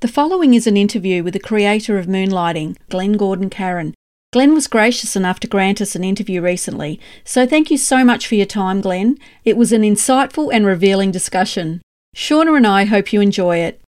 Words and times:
The 0.00 0.08
following 0.08 0.54
is 0.54 0.66
an 0.66 0.78
interview 0.78 1.22
with 1.22 1.34
the 1.34 1.38
creator 1.38 1.98
of 1.98 2.06
Moonlighting, 2.06 2.78
Glenn 2.88 3.18
Gordon 3.18 3.50
Caron. 3.50 3.92
Glenn 4.32 4.54
was 4.54 4.66
gracious 4.66 5.14
enough 5.14 5.38
to 5.40 5.46
grant 5.46 5.82
us 5.82 5.94
an 5.94 6.04
interview 6.04 6.40
recently, 6.40 6.98
so 7.22 7.46
thank 7.46 7.70
you 7.70 7.76
so 7.76 8.02
much 8.02 8.26
for 8.26 8.34
your 8.34 8.46
time, 8.46 8.80
Glenn. 8.80 9.18
It 9.44 9.58
was 9.58 9.72
an 9.72 9.82
insightful 9.82 10.48
and 10.50 10.64
revealing 10.64 11.10
discussion. 11.10 11.82
Shauna 12.16 12.56
and 12.56 12.66
I 12.66 12.86
hope 12.86 13.12
you 13.12 13.20
enjoy 13.20 13.58
it. 13.58 13.82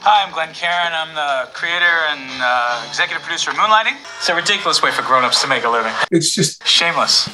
Hi, 0.00 0.26
I'm 0.26 0.34
Glenn 0.34 0.52
Caron. 0.52 0.92
I'm 0.92 1.14
the 1.14 1.50
creator 1.54 1.86
and 2.10 2.42
uh, 2.42 2.84
executive 2.86 3.22
producer 3.22 3.50
of 3.50 3.56
Moonlighting. 3.56 3.96
It's 4.18 4.28
a 4.28 4.34
ridiculous 4.34 4.82
way 4.82 4.90
for 4.90 5.00
grown-ups 5.00 5.40
to 5.40 5.48
make 5.48 5.64
a 5.64 5.70
living. 5.70 5.94
It's 6.10 6.34
just 6.34 6.68
Shameless. 6.68 7.30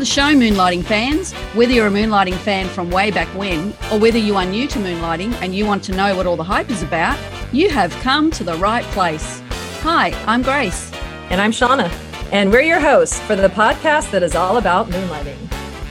The 0.00 0.06
show, 0.06 0.32
Moonlighting 0.32 0.84
fans. 0.84 1.34
Whether 1.52 1.74
you're 1.74 1.88
a 1.88 1.90
Moonlighting 1.90 2.38
fan 2.38 2.68
from 2.68 2.90
way 2.90 3.10
back 3.10 3.28
when, 3.36 3.74
or 3.92 3.98
whether 3.98 4.16
you 4.16 4.34
are 4.36 4.46
new 4.46 4.66
to 4.66 4.78
Moonlighting 4.78 5.34
and 5.42 5.54
you 5.54 5.66
want 5.66 5.84
to 5.84 5.92
know 5.92 6.16
what 6.16 6.26
all 6.26 6.36
the 6.36 6.42
hype 6.42 6.70
is 6.70 6.82
about, 6.82 7.18
you 7.52 7.68
have 7.68 7.92
come 7.96 8.30
to 8.30 8.42
the 8.42 8.54
right 8.54 8.82
place. 8.94 9.42
Hi, 9.82 10.12
I'm 10.26 10.40
Grace. 10.40 10.90
And 11.28 11.38
I'm 11.38 11.52
Shauna. 11.52 11.92
And 12.32 12.50
we're 12.50 12.62
your 12.62 12.80
hosts 12.80 13.20
for 13.20 13.36
the 13.36 13.48
podcast 13.48 14.10
that 14.12 14.22
is 14.22 14.34
all 14.34 14.56
about 14.56 14.88
moonlighting. 14.88 15.36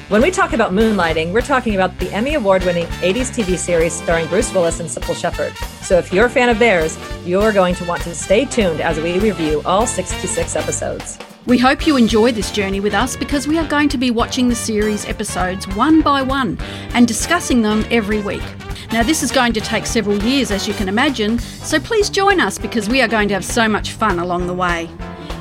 When 0.10 0.24
we 0.24 0.32
talk 0.32 0.54
about 0.54 0.72
moonlighting, 0.72 1.32
we're 1.32 1.42
talking 1.42 1.76
about 1.76 2.00
the 2.00 2.12
Emmy 2.12 2.34
Award 2.34 2.64
winning 2.64 2.88
80s 3.04 3.30
TV 3.30 3.60
series 3.60 3.94
starring 3.94 4.26
Bruce 4.26 4.52
Willis 4.52 4.80
and 4.80 4.90
Cybill 4.90 5.16
Shepherd. 5.16 5.56
So 5.84 6.00
if 6.00 6.12
you're 6.12 6.26
a 6.26 6.32
fan 6.32 6.50
of 6.50 6.58
theirs, 6.58 6.98
you're 7.26 7.54
going 7.54 7.76
to 7.76 7.86
want 7.86 8.02
to 8.02 8.16
stay 8.16 8.46
tuned 8.46 8.82
as 8.82 9.00
we 9.00 9.20
review 9.20 9.62
all 9.66 9.86
66 9.86 10.56
episodes. 10.56 11.20
We 11.50 11.58
hope 11.58 11.88
you 11.88 11.98
enjoy 11.98 12.32
this 12.32 12.52
journey 12.52 12.80
with 12.80 12.94
us 12.94 13.16
because 13.16 13.48
we 13.48 13.58
are 13.58 13.68
going 13.68 13.90
to 13.90 13.98
be 13.98 14.12
watching 14.12 14.50
the 14.50 14.56
series 14.56 15.06
episodes 15.06 15.68
one 15.70 16.04
by 16.04 16.22
one 16.22 16.60
and 16.94 17.08
discussing 17.08 17.64
them 17.64 17.84
every 17.90 18.22
week. 18.22 18.44
Now, 18.92 19.02
this 19.02 19.24
is 19.24 19.32
going 19.32 19.54
to 19.54 19.60
take 19.60 19.88
several 19.88 20.22
years, 20.22 20.52
as 20.52 20.68
you 20.68 20.76
can 20.76 20.88
imagine, 20.88 21.40
so 21.40 21.80
please 21.80 22.12
join 22.12 22.40
us 22.40 22.60
because 22.60 22.88
we 22.88 23.02
are 23.02 23.08
going 23.08 23.30
to 23.30 23.34
have 23.34 23.44
so 23.44 23.68
much 23.68 23.94
fun 23.94 24.20
along 24.20 24.46
the 24.46 24.54
way. 24.54 24.92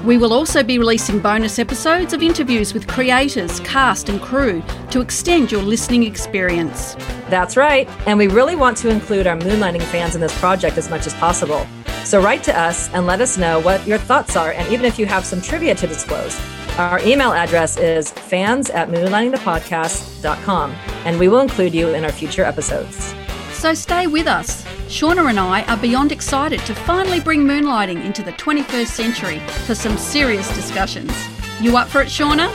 We 0.02 0.16
will 0.16 0.32
also 0.32 0.62
be 0.62 0.78
releasing 0.78 1.18
bonus 1.18 1.58
episodes 1.58 2.14
of 2.14 2.22
interviews 2.22 2.72
with 2.72 2.88
creators, 2.88 3.60
cast, 3.60 4.08
and 4.08 4.18
crew 4.18 4.62
to 4.92 5.02
extend 5.02 5.52
your 5.52 5.62
listening 5.62 6.04
experience. 6.04 6.94
That's 7.28 7.54
right. 7.54 7.86
And 8.06 8.16
we 8.16 8.28
really 8.28 8.56
want 8.56 8.78
to 8.78 8.88
include 8.88 9.26
our 9.26 9.36
moonlighting 9.36 9.82
fans 9.82 10.14
in 10.14 10.22
this 10.22 10.38
project 10.40 10.78
as 10.78 10.88
much 10.88 11.06
as 11.06 11.12
possible. 11.12 11.66
So 12.04 12.22
write 12.22 12.42
to 12.44 12.58
us 12.58 12.88
and 12.94 13.06
let 13.06 13.20
us 13.20 13.36
know 13.36 13.60
what 13.60 13.86
your 13.86 13.98
thoughts 13.98 14.36
are, 14.36 14.52
and 14.52 14.72
even 14.72 14.86
if 14.86 14.98
you 14.98 15.06
have 15.06 15.24
some 15.24 15.40
trivia 15.42 15.74
to 15.74 15.86
disclose. 15.86 16.40
Our 16.78 17.00
email 17.00 17.32
address 17.32 17.76
is 17.76 18.10
fans 18.10 18.70
at 18.70 18.88
moonlightingthepodcast.com, 18.88 20.70
and 21.04 21.18
we 21.18 21.28
will 21.28 21.40
include 21.40 21.74
you 21.74 21.88
in 21.88 22.04
our 22.04 22.12
future 22.12 22.44
episodes. 22.44 23.14
So 23.52 23.74
stay 23.74 24.06
with 24.06 24.28
us. 24.28 24.64
Shauna 24.86 25.28
and 25.28 25.40
I 25.40 25.64
are 25.64 25.76
beyond 25.76 26.12
excited 26.12 26.60
to 26.60 26.74
finally 26.74 27.20
bring 27.20 27.44
moonlighting 27.44 28.04
into 28.04 28.22
the 28.22 28.32
21st 28.32 28.86
century 28.86 29.40
for 29.66 29.74
some 29.74 29.98
serious 29.98 30.48
discussions. 30.54 31.12
You 31.60 31.76
up 31.76 31.88
for 31.88 32.00
it, 32.00 32.08
Shauna? 32.08 32.48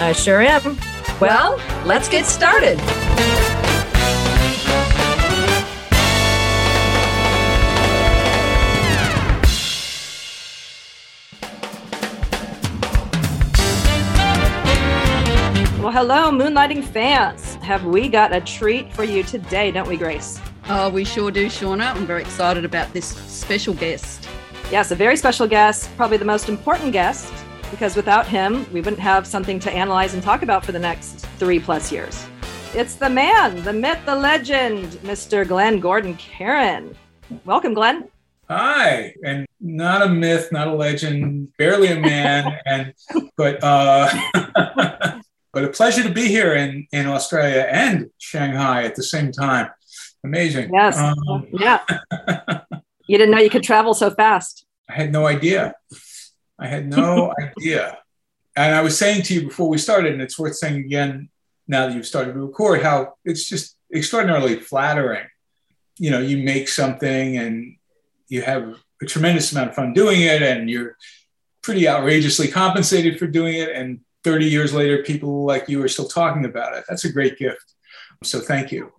I 0.00 0.12
sure 0.12 0.42
am. 0.42 0.76
Well, 1.20 1.60
let's 1.86 2.08
get 2.08 2.26
started. 2.26 2.78
Well, 15.88 16.04
hello, 16.04 16.30
Moonlighting 16.30 16.84
fans. 16.84 17.54
Have 17.62 17.86
we 17.86 18.10
got 18.10 18.34
a 18.34 18.42
treat 18.42 18.92
for 18.92 19.04
you 19.04 19.22
today, 19.22 19.70
don't 19.70 19.88
we, 19.88 19.96
Grace? 19.96 20.38
Oh, 20.68 20.90
we 20.90 21.02
sure 21.02 21.30
do, 21.30 21.46
Shauna. 21.46 21.96
I'm 21.96 22.04
very 22.04 22.20
excited 22.20 22.66
about 22.66 22.92
this 22.92 23.06
special 23.06 23.72
guest. 23.72 24.28
Yes, 24.70 24.90
a 24.90 24.94
very 24.94 25.16
special 25.16 25.46
guest, 25.46 25.88
probably 25.96 26.18
the 26.18 26.26
most 26.26 26.50
important 26.50 26.92
guest, 26.92 27.32
because 27.70 27.96
without 27.96 28.26
him, 28.26 28.70
we 28.70 28.82
wouldn't 28.82 29.00
have 29.00 29.26
something 29.26 29.58
to 29.60 29.72
analyze 29.72 30.12
and 30.12 30.22
talk 30.22 30.42
about 30.42 30.62
for 30.62 30.72
the 30.72 30.78
next 30.78 31.24
three 31.38 31.58
plus 31.58 31.90
years. 31.90 32.26
It's 32.74 32.96
the 32.96 33.08
man, 33.08 33.62
the 33.64 33.72
myth, 33.72 34.00
the 34.04 34.14
legend, 34.14 34.84
Mr. 35.04 35.48
Glenn 35.48 35.80
Gordon 35.80 36.16
Caron. 36.16 36.94
Welcome, 37.46 37.72
Glenn. 37.72 38.10
hi, 38.50 39.14
and 39.24 39.46
not 39.58 40.02
a 40.02 40.08
myth, 40.10 40.52
not 40.52 40.68
a 40.68 40.74
legend, 40.74 41.50
barely 41.56 41.88
a 41.88 41.98
man, 41.98 42.58
and 42.66 42.92
but 43.38 43.58
uh, 43.64 44.10
but 45.52 45.64
a 45.64 45.68
pleasure 45.68 46.02
to 46.02 46.12
be 46.12 46.28
here 46.28 46.54
in 46.54 46.86
in 46.92 47.06
Australia 47.06 47.66
and 47.70 48.10
Shanghai 48.18 48.84
at 48.84 48.94
the 48.94 49.02
same 49.02 49.32
time. 49.32 49.70
Amazing. 50.24 50.70
Yes. 50.72 50.98
Um, 50.98 51.46
Yeah. 51.52 51.80
you 53.08 53.18
didn't 53.18 53.30
know 53.30 53.38
you 53.38 53.50
could 53.50 53.62
travel 53.62 53.94
so 53.94 54.10
fast. 54.10 54.66
I 54.88 54.94
had 54.94 55.12
no 55.12 55.26
idea. 55.26 55.74
I 56.58 56.66
had 56.66 56.88
no 56.88 57.32
idea. 57.42 57.98
And 58.56 58.74
I 58.74 58.82
was 58.82 58.98
saying 58.98 59.22
to 59.24 59.34
you 59.34 59.42
before 59.44 59.68
we 59.68 59.78
started, 59.78 60.12
and 60.12 60.22
it's 60.22 60.38
worth 60.38 60.56
saying 60.56 60.76
again 60.76 61.28
now 61.68 61.86
that 61.86 61.94
you've 61.94 62.06
started 62.06 62.32
to 62.32 62.40
record, 62.40 62.82
how 62.82 63.14
it's 63.24 63.48
just 63.48 63.76
extraordinarily 63.94 64.58
flattering. 64.58 65.26
You 65.96 66.10
know, 66.10 66.20
you 66.20 66.38
make 66.38 66.68
something 66.68 67.36
and 67.36 67.76
you 68.28 68.42
have 68.42 68.76
a 69.00 69.06
tremendous 69.06 69.52
amount 69.52 69.70
of 69.70 69.76
fun 69.76 69.92
doing 69.92 70.20
it, 70.22 70.42
and 70.42 70.68
you're 70.68 70.96
pretty 71.62 71.88
outrageously 71.88 72.48
compensated 72.48 73.18
for 73.18 73.26
doing 73.26 73.54
it. 73.54 73.70
And 73.70 74.00
30 74.28 74.44
years 74.44 74.74
later, 74.74 75.02
people 75.02 75.46
like 75.46 75.70
you 75.70 75.82
are 75.82 75.88
still 75.88 76.06
talking 76.06 76.44
about 76.44 76.76
it. 76.76 76.84
That's 76.86 77.06
a 77.06 77.10
great 77.10 77.38
gift. 77.38 77.64
So 78.24 78.40
thank 78.40 78.70
you. 78.70 78.92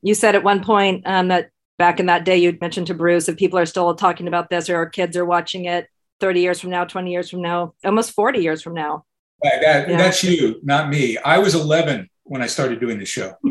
You 0.00 0.14
said 0.14 0.36
at 0.36 0.44
one 0.44 0.62
point 0.62 1.04
um, 1.08 1.26
that 1.26 1.50
back 1.76 1.98
in 1.98 2.06
that 2.06 2.24
day, 2.24 2.36
you'd 2.36 2.60
mentioned 2.60 2.86
to 2.86 2.94
Bruce 2.94 3.28
if 3.28 3.36
people 3.36 3.58
are 3.58 3.66
still 3.66 3.92
talking 3.96 4.28
about 4.28 4.48
this 4.48 4.70
or 4.70 4.76
our 4.76 4.88
kids 4.88 5.16
are 5.16 5.24
watching 5.24 5.64
it 5.64 5.88
30 6.20 6.40
years 6.40 6.60
from 6.60 6.70
now, 6.70 6.84
20 6.84 7.10
years 7.10 7.28
from 7.28 7.42
now, 7.42 7.74
almost 7.84 8.12
40 8.12 8.38
years 8.38 8.62
from 8.62 8.74
now. 8.74 9.04
That, 9.42 9.60
that- 9.62 9.88
Yeah. 9.88 9.96
That's 9.96 10.22
you, 10.22 10.60
not 10.62 10.88
me. 10.88 11.18
I 11.18 11.38
was 11.38 11.56
11 11.56 12.08
when 12.22 12.40
I 12.42 12.46
started 12.46 12.78
doing 12.78 13.00
the 13.00 13.06
show. 13.06 13.32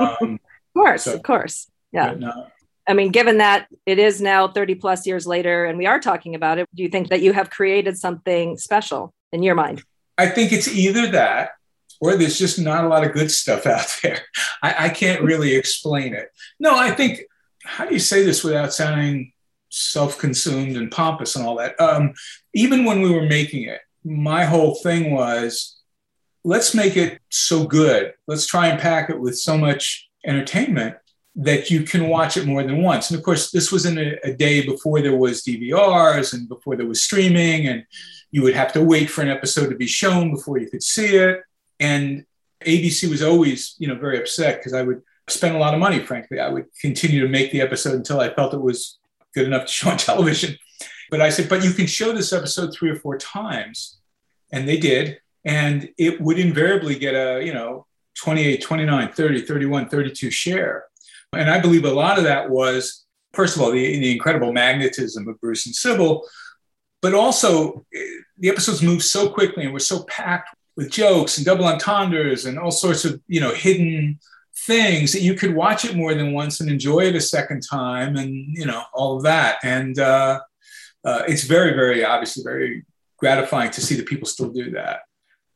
Um, 0.00 0.40
Of 0.74 0.74
course, 0.74 1.04
So- 1.04 1.14
of 1.14 1.22
course. 1.22 1.70
Yeah. 1.92 2.14
no, 2.18 2.46
I 2.88 2.94
mean, 2.94 3.12
given 3.12 3.38
that 3.38 3.68
it 3.86 4.00
is 4.00 4.20
now 4.20 4.48
30 4.48 4.74
plus 4.76 5.06
years 5.06 5.28
later 5.28 5.66
and 5.66 5.78
we 5.78 5.86
are 5.86 6.00
talking 6.00 6.34
about 6.34 6.58
it, 6.58 6.66
do 6.74 6.82
you 6.82 6.88
think 6.88 7.10
that 7.10 7.20
you 7.22 7.32
have 7.34 7.50
created 7.50 7.96
something 7.98 8.56
special 8.56 9.14
in 9.30 9.44
your 9.44 9.54
mind? 9.54 9.84
I 10.22 10.28
think 10.28 10.52
it's 10.52 10.68
either 10.68 11.08
that 11.08 11.50
or 12.00 12.16
there's 12.16 12.38
just 12.38 12.58
not 12.58 12.84
a 12.84 12.88
lot 12.88 13.04
of 13.04 13.12
good 13.12 13.30
stuff 13.30 13.66
out 13.76 13.86
there. 14.02 14.20
I, 14.62 14.86
I 14.86 14.88
can't 14.88 15.22
really 15.22 15.54
explain 15.54 16.14
it. 16.14 16.28
No, 16.60 16.76
I 16.76 16.92
think, 16.92 17.22
how 17.64 17.86
do 17.86 17.92
you 17.92 18.00
say 18.00 18.22
this 18.22 18.44
without 18.44 18.72
sounding 18.72 19.32
self 19.70 20.18
consumed 20.18 20.76
and 20.76 20.90
pompous 20.90 21.34
and 21.34 21.44
all 21.44 21.56
that? 21.56 21.80
Um, 21.80 22.14
even 22.54 22.84
when 22.84 23.02
we 23.02 23.10
were 23.10 23.26
making 23.26 23.64
it, 23.64 23.80
my 24.04 24.44
whole 24.44 24.76
thing 24.76 25.12
was 25.12 25.80
let's 26.44 26.74
make 26.74 26.96
it 26.96 27.20
so 27.30 27.64
good. 27.64 28.14
Let's 28.26 28.46
try 28.46 28.68
and 28.68 28.80
pack 28.80 29.10
it 29.10 29.20
with 29.20 29.38
so 29.38 29.56
much 29.56 30.08
entertainment 30.24 30.96
that 31.34 31.70
you 31.70 31.82
can 31.82 32.08
watch 32.08 32.36
it 32.36 32.46
more 32.46 32.62
than 32.62 32.82
once. 32.82 33.10
And 33.10 33.18
of 33.18 33.24
course, 33.24 33.50
this 33.50 33.72
was 33.72 33.86
in 33.86 33.98
a, 33.98 34.18
a 34.24 34.32
day 34.34 34.64
before 34.66 35.00
there 35.00 35.16
was 35.16 35.42
DVRs 35.42 36.34
and 36.34 36.48
before 36.48 36.76
there 36.76 36.86
was 36.86 37.02
streaming, 37.02 37.68
and 37.68 37.84
you 38.32 38.42
would 38.42 38.54
have 38.54 38.72
to 38.72 38.82
wait 38.82 39.10
for 39.10 39.22
an 39.22 39.28
episode 39.28 39.68
to 39.68 39.76
be 39.76 39.86
shown 39.86 40.34
before 40.34 40.58
you 40.58 40.68
could 40.68 40.82
see 40.82 41.16
it. 41.16 41.42
And 41.78 42.24
ABC 42.64 43.08
was 43.08 43.22
always, 43.22 43.76
you 43.78 43.86
know, 43.86 43.94
very 43.94 44.18
upset 44.18 44.58
because 44.58 44.72
I 44.72 44.82
would 44.82 45.02
spend 45.28 45.54
a 45.54 45.58
lot 45.58 45.74
of 45.74 45.80
money, 45.80 46.00
frankly. 46.00 46.40
I 46.40 46.48
would 46.48 46.66
continue 46.80 47.20
to 47.20 47.28
make 47.28 47.52
the 47.52 47.60
episode 47.60 47.94
until 47.94 48.20
I 48.20 48.32
felt 48.34 48.54
it 48.54 48.60
was 48.60 48.98
good 49.34 49.46
enough 49.46 49.66
to 49.66 49.72
show 49.72 49.90
on 49.90 49.96
television. 49.98 50.56
But 51.10 51.20
I 51.20 51.28
said, 51.28 51.48
but 51.48 51.62
you 51.62 51.72
can 51.72 51.86
show 51.86 52.12
this 52.12 52.32
episode 52.32 52.72
three 52.74 52.90
or 52.90 52.96
four 52.96 53.18
times. 53.18 53.98
And 54.50 54.66
they 54.66 54.78
did. 54.78 55.18
And 55.44 55.90
it 55.98 56.20
would 56.20 56.38
invariably 56.38 56.98
get 56.98 57.14
a, 57.14 57.44
you 57.44 57.52
know, 57.52 57.86
28, 58.16 58.62
29, 58.62 59.12
30, 59.12 59.40
31, 59.42 59.88
32 59.88 60.30
share. 60.30 60.84
And 61.34 61.50
I 61.50 61.60
believe 61.60 61.84
a 61.84 61.90
lot 61.90 62.18
of 62.18 62.24
that 62.24 62.50
was, 62.50 63.04
first 63.32 63.56
of 63.56 63.62
all, 63.62 63.72
the, 63.72 63.78
the 63.78 64.12
incredible 64.12 64.52
magnetism 64.52 65.28
of 65.28 65.40
Bruce 65.40 65.66
and 65.66 65.74
Cybill, 65.74 66.22
but 67.02 67.14
also 67.14 67.84
the 68.38 68.48
episodes 68.48 68.82
moved 68.82 69.02
so 69.02 69.28
quickly 69.28 69.64
and 69.64 69.72
were 69.72 69.80
so 69.80 70.04
packed 70.04 70.54
with 70.76 70.90
jokes 70.90 71.36
and 71.36 71.44
double 71.44 71.66
entendres 71.66 72.46
and 72.46 72.58
all 72.58 72.70
sorts 72.70 73.04
of, 73.04 73.20
you 73.26 73.40
know, 73.40 73.52
hidden 73.52 74.18
things 74.54 75.12
that 75.12 75.20
you 75.20 75.34
could 75.34 75.54
watch 75.54 75.84
it 75.84 75.96
more 75.96 76.14
than 76.14 76.32
once 76.32 76.60
and 76.60 76.70
enjoy 76.70 77.00
it 77.00 77.16
a 77.16 77.20
second 77.20 77.60
time 77.68 78.16
and, 78.16 78.32
you 78.56 78.64
know, 78.64 78.82
all 78.94 79.16
of 79.16 79.24
that. 79.24 79.58
And 79.62 79.98
uh, 79.98 80.40
uh, 81.04 81.22
it's 81.26 81.44
very, 81.44 81.74
very 81.74 82.04
obviously 82.04 82.42
very 82.42 82.84
gratifying 83.18 83.70
to 83.72 83.80
see 83.80 83.96
that 83.96 84.06
people 84.06 84.26
still 84.26 84.50
do 84.50 84.70
that. 84.70 85.00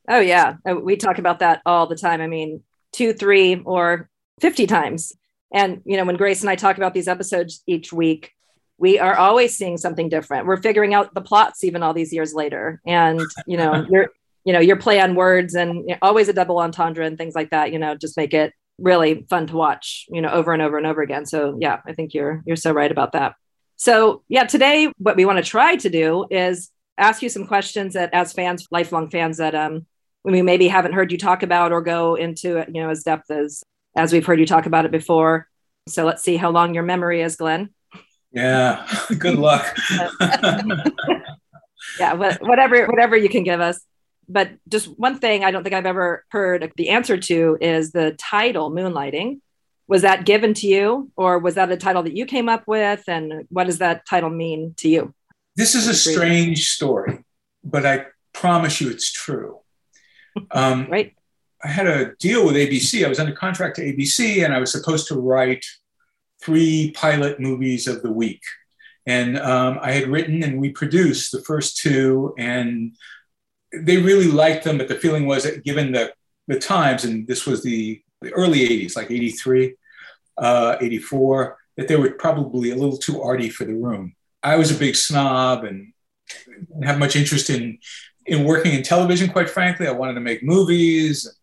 Oh, 0.09 0.19
yeah. 0.19 0.55
Uh, 0.69 0.75
We 0.75 0.97
talk 0.97 1.17
about 1.17 1.39
that 1.39 1.61
all 1.65 1.87
the 1.87 1.95
time. 1.95 2.21
I 2.21 2.27
mean, 2.27 2.63
two, 2.91 3.13
three, 3.13 3.61
or 3.65 4.09
50 4.41 4.67
times. 4.67 5.13
And, 5.51 5.81
you 5.85 5.97
know, 5.97 6.05
when 6.05 6.17
Grace 6.17 6.41
and 6.41 6.49
I 6.49 6.55
talk 6.55 6.77
about 6.77 6.93
these 6.93 7.07
episodes 7.07 7.63
each 7.67 7.91
week, 7.91 8.33
we 8.77 8.99
are 8.99 9.15
always 9.15 9.57
seeing 9.57 9.77
something 9.77 10.09
different. 10.09 10.45
We're 10.45 10.61
figuring 10.61 10.93
out 10.93 11.13
the 11.13 11.21
plots 11.21 11.63
even 11.63 11.83
all 11.83 11.93
these 11.93 12.13
years 12.13 12.33
later. 12.33 12.81
And, 12.85 13.21
you 13.45 13.57
know, 13.57 13.85
your, 13.89 14.09
you 14.43 14.53
know, 14.53 14.59
your 14.59 14.77
play 14.77 14.99
on 14.99 15.15
words 15.15 15.55
and 15.55 15.75
you 15.75 15.87
know, 15.87 15.97
always 16.01 16.29
a 16.29 16.33
double 16.33 16.59
entendre 16.59 17.05
and 17.05 17.17
things 17.17 17.35
like 17.35 17.49
that, 17.49 17.73
you 17.73 17.79
know, 17.79 17.95
just 17.95 18.17
make 18.17 18.33
it 18.33 18.53
really 18.77 19.25
fun 19.29 19.47
to 19.47 19.55
watch, 19.55 20.05
you 20.09 20.21
know, 20.21 20.29
over 20.29 20.53
and 20.53 20.61
over 20.61 20.77
and 20.77 20.85
over 20.85 21.01
again. 21.01 21.25
So 21.25 21.57
yeah, 21.59 21.81
I 21.87 21.93
think 21.93 22.13
you're, 22.13 22.43
you're 22.45 22.55
so 22.55 22.71
right 22.71 22.91
about 22.91 23.13
that. 23.13 23.35
So 23.75 24.23
yeah, 24.29 24.45
today 24.45 24.91
what 24.97 25.15
we 25.15 25.25
want 25.25 25.37
to 25.37 25.43
try 25.43 25.75
to 25.77 25.89
do 25.89 26.27
is 26.29 26.71
ask 26.97 27.21
you 27.21 27.29
some 27.29 27.47
questions 27.47 27.95
that 27.95 28.13
as 28.13 28.33
fans, 28.33 28.67
lifelong 28.71 29.09
fans 29.09 29.37
that, 29.37 29.55
um, 29.55 29.85
we 30.23 30.41
maybe 30.41 30.67
haven't 30.67 30.93
heard 30.93 31.11
you 31.11 31.17
talk 31.17 31.41
about 31.41 31.71
or 31.71 31.81
go 31.81 32.15
into 32.15 32.57
it, 32.57 32.69
you 32.73 32.81
know, 32.81 32.89
as 32.89 33.03
depth 33.03 33.31
as, 33.31 33.63
as 33.95 34.11
we've 34.11 34.25
heard 34.25 34.39
you 34.39 34.45
talk 34.45 34.65
about 34.65 34.85
it 34.85 34.91
before. 34.91 35.47
So 35.87 36.05
let's 36.05 36.21
see 36.21 36.37
how 36.37 36.51
long 36.51 36.73
your 36.73 36.83
memory 36.83 37.21
is, 37.21 37.37
Glenn. 37.37 37.69
Yeah, 38.37 38.87
good 39.17 39.39
luck. 39.39 39.75
yeah, 41.99 42.13
whatever 42.13 42.85
whatever 42.85 43.17
you 43.17 43.29
can 43.29 43.43
give 43.43 43.59
us. 43.59 43.81
But 44.29 44.51
just 44.67 44.87
one 44.99 45.19
thing 45.19 45.43
I 45.43 45.51
don't 45.51 45.63
think 45.63 45.73
I've 45.73 45.85
ever 45.85 46.25
heard 46.29 46.71
the 46.75 46.89
answer 46.89 47.17
to 47.17 47.57
is 47.59 47.91
the 47.91 48.11
title 48.11 48.71
Moonlighting. 48.71 49.39
Was 49.87 50.01
that 50.01 50.25
given 50.25 50.53
to 50.55 50.67
you, 50.67 51.11
or 51.15 51.39
was 51.39 51.55
that 51.55 51.71
a 51.71 51.77
title 51.77 52.03
that 52.03 52.15
you 52.15 52.25
came 52.25 52.49
up 52.49 52.67
with? 52.67 53.03
And 53.07 53.45
what 53.49 53.67
does 53.67 53.77
that 53.77 54.05
title 54.05 54.29
mean 54.29 54.75
to 54.77 54.89
you? 54.89 55.13
This 55.55 55.75
is 55.75 55.87
a 55.87 55.95
strange 55.95 56.69
story, 56.69 57.23
but 57.63 57.85
I 57.85 58.07
promise 58.33 58.81
you 58.81 58.89
it's 58.89 59.11
true. 59.11 59.59
Um, 60.51 60.87
right. 60.91 61.15
I 61.63 61.69
had 61.69 61.87
a 61.87 62.13
deal 62.19 62.45
with 62.45 62.55
ABC. 62.55 63.05
I 63.05 63.09
was 63.09 63.17
under 63.17 63.31
contract 63.31 63.77
to 63.77 63.81
ABC, 63.81 64.43
and 64.43 64.53
I 64.53 64.59
was 64.59 64.71
supposed 64.71 65.07
to 65.07 65.15
write 65.15 65.65
three 66.41 66.91
pilot 66.91 67.39
movies 67.39 67.87
of 67.87 68.01
the 68.01 68.11
week. 68.11 68.41
And 69.05 69.39
um, 69.39 69.79
I 69.81 69.91
had 69.91 70.09
written 70.09 70.43
and 70.43 70.59
we 70.59 70.71
produced 70.71 71.31
the 71.31 71.41
first 71.41 71.77
two, 71.77 72.33
and 72.37 72.95
they 73.73 73.97
really 73.97 74.27
liked 74.27 74.65
them. 74.65 74.77
But 74.77 74.89
the 74.89 74.95
feeling 74.95 75.25
was 75.25 75.43
that 75.43 75.63
given 75.63 75.93
the, 75.93 76.13
the 76.47 76.59
times, 76.59 77.05
and 77.05 77.25
this 77.25 77.45
was 77.45 77.63
the, 77.63 78.01
the 78.21 78.33
early 78.33 78.67
80s, 78.67 78.97
like 78.97 79.09
83, 79.09 79.75
uh, 80.37 80.75
84, 80.81 81.57
that 81.77 81.87
they 81.87 81.95
were 81.95 82.11
probably 82.11 82.71
a 82.71 82.75
little 82.75 82.97
too 82.97 83.21
arty 83.21 83.49
for 83.49 83.63
the 83.63 83.75
room. 83.75 84.13
I 84.43 84.57
was 84.57 84.71
a 84.71 84.79
big 84.79 84.95
snob 84.95 85.63
and 85.63 85.93
didn't 86.57 86.83
have 86.83 86.99
much 86.99 87.15
interest 87.15 87.49
in, 87.49 87.79
in 88.25 88.43
working 88.43 88.73
in 88.73 88.83
television, 88.83 89.29
quite 89.29 89.49
frankly. 89.49 89.87
I 89.87 89.91
wanted 89.91 90.15
to 90.15 90.19
make 90.19 90.43
movies. 90.43 91.33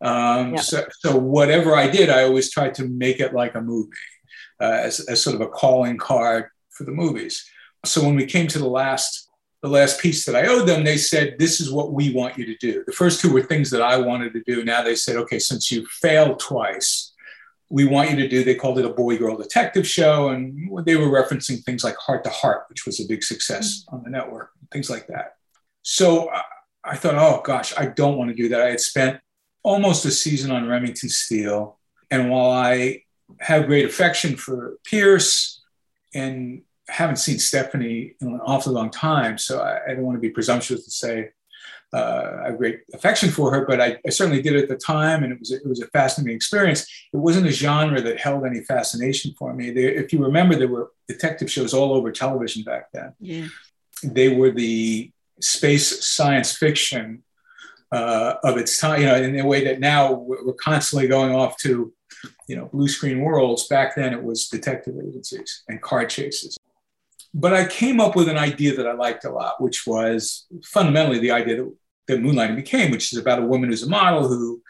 Um, 0.00 0.58
so, 0.58 0.84
so 0.98 1.16
whatever 1.16 1.76
I 1.76 1.88
did, 1.88 2.10
I 2.10 2.24
always 2.24 2.50
tried 2.50 2.74
to 2.74 2.88
make 2.88 3.20
it 3.20 3.32
like 3.32 3.54
a 3.54 3.60
movie 3.60 3.90
Uh, 4.62 4.80
as, 4.84 5.00
as 5.00 5.20
sort 5.20 5.34
of 5.34 5.40
a 5.40 5.48
calling 5.48 5.98
card 5.98 6.46
for 6.70 6.84
the 6.84 6.92
movies. 6.92 7.44
So 7.84 8.00
when 8.00 8.14
we 8.14 8.26
came 8.26 8.46
to 8.46 8.60
the 8.60 8.68
last 8.68 9.28
the 9.62 9.68
last 9.68 10.00
piece 10.00 10.24
that 10.24 10.34
I 10.34 10.48
owed 10.48 10.68
them, 10.68 10.84
they 10.84 10.96
said, 10.96 11.36
This 11.38 11.60
is 11.60 11.70
what 11.70 11.92
we 11.92 12.12
want 12.12 12.36
you 12.36 12.44
to 12.46 12.56
do. 12.56 12.82
The 12.84 12.92
first 12.92 13.20
two 13.20 13.32
were 13.32 13.42
things 13.42 13.70
that 13.70 13.82
I 13.82 13.96
wanted 13.96 14.32
to 14.34 14.42
do. 14.44 14.64
Now 14.64 14.82
they 14.82 14.96
said, 14.96 15.16
Okay, 15.16 15.38
since 15.38 15.70
you 15.70 15.86
failed 15.86 16.40
twice, 16.40 17.12
we 17.68 17.84
want 17.84 18.10
you 18.10 18.16
to 18.16 18.28
do, 18.28 18.44
they 18.44 18.56
called 18.56 18.78
it 18.78 18.84
a 18.84 18.92
boy 18.92 19.16
girl 19.16 19.36
detective 19.36 19.86
show. 19.86 20.28
And 20.30 20.68
they 20.84 20.96
were 20.96 21.06
referencing 21.06 21.62
things 21.62 21.84
like 21.84 21.96
Hart 21.96 22.24
to 22.24 22.30
Hart, 22.30 22.64
which 22.68 22.86
was 22.86 23.00
a 23.00 23.06
big 23.06 23.22
success 23.22 23.84
mm. 23.84 23.94
on 23.94 24.02
the 24.02 24.10
network, 24.10 24.50
things 24.72 24.90
like 24.90 25.06
that. 25.06 25.36
So 25.82 26.26
uh, 26.26 26.42
I 26.84 26.96
thought, 26.96 27.14
Oh 27.14 27.40
gosh, 27.44 27.72
I 27.76 27.86
don't 27.86 28.18
want 28.18 28.30
to 28.30 28.36
do 28.36 28.48
that. 28.48 28.60
I 28.60 28.70
had 28.70 28.80
spent 28.80 29.20
almost 29.62 30.04
a 30.04 30.10
season 30.10 30.50
on 30.50 30.68
Remington 30.68 31.08
Steele. 31.08 31.78
And 32.10 32.30
while 32.30 32.50
I 32.50 33.01
have 33.40 33.66
great 33.66 33.84
affection 33.84 34.36
for 34.36 34.78
Pierce 34.84 35.62
and 36.14 36.62
haven't 36.88 37.16
seen 37.16 37.38
Stephanie 37.38 38.14
in 38.20 38.28
an 38.28 38.40
awfully 38.44 38.74
long 38.74 38.90
time. 38.90 39.38
So 39.38 39.60
I, 39.60 39.80
I 39.90 39.94
don't 39.94 40.04
want 40.04 40.16
to 40.16 40.20
be 40.20 40.30
presumptuous 40.30 40.84
to 40.84 40.90
say 40.90 41.30
uh, 41.92 42.40
I 42.42 42.46
have 42.46 42.58
great 42.58 42.80
affection 42.94 43.28
for 43.30 43.52
her, 43.52 43.66
but 43.66 43.80
I, 43.80 43.98
I, 44.06 44.08
certainly 44.08 44.40
did 44.40 44.56
at 44.56 44.68
the 44.68 44.76
time, 44.76 45.24
and 45.24 45.32
it 45.32 45.38
was 45.38 45.52
it 45.52 45.66
was 45.66 45.82
a 45.82 45.86
fascinating 45.88 46.34
experience. 46.34 46.86
It 47.12 47.18
wasn't 47.18 47.46
a 47.46 47.52
genre 47.52 48.00
that 48.00 48.18
held 48.18 48.46
any 48.46 48.62
fascination 48.62 49.34
for 49.38 49.52
me. 49.52 49.70
There, 49.70 49.90
if 49.90 50.10
you 50.10 50.24
remember, 50.24 50.56
there 50.56 50.68
were 50.68 50.90
detective 51.06 51.50
shows 51.50 51.74
all 51.74 51.92
over 51.92 52.10
television 52.10 52.62
back 52.62 52.90
then. 52.92 53.12
Yeah, 53.20 53.48
they 54.02 54.34
were 54.34 54.50
the 54.50 55.12
space 55.40 56.06
science 56.06 56.56
fiction 56.56 57.24
uh, 57.92 58.36
of 58.42 58.56
its 58.56 58.78
time. 58.80 59.02
You 59.02 59.06
know, 59.08 59.16
in 59.16 59.38
a 59.38 59.46
way 59.46 59.64
that 59.64 59.78
now 59.78 60.12
we're 60.12 60.54
constantly 60.54 61.08
going 61.08 61.34
off 61.34 61.58
to 61.58 61.92
you 62.52 62.58
know, 62.58 62.66
blue 62.66 62.86
screen 62.86 63.22
worlds. 63.22 63.66
Back 63.66 63.96
then 63.96 64.12
it 64.12 64.22
was 64.22 64.46
detective 64.46 64.96
agencies 65.02 65.62
and 65.70 65.80
car 65.80 66.04
chases. 66.04 66.58
But 67.32 67.54
I 67.54 67.66
came 67.66 67.98
up 67.98 68.14
with 68.14 68.28
an 68.28 68.36
idea 68.36 68.76
that 68.76 68.86
I 68.86 68.92
liked 68.92 69.24
a 69.24 69.30
lot, 69.30 69.58
which 69.58 69.86
was 69.86 70.44
fundamentally 70.62 71.18
the 71.18 71.30
idea 71.30 71.56
that, 71.56 71.74
that 72.08 72.20
Moonlighting 72.20 72.56
became, 72.56 72.90
which 72.90 73.10
is 73.10 73.18
about 73.18 73.38
a 73.38 73.46
woman 73.46 73.70
who's 73.70 73.84
a 73.84 73.88
model 73.88 74.28
who 74.28 74.62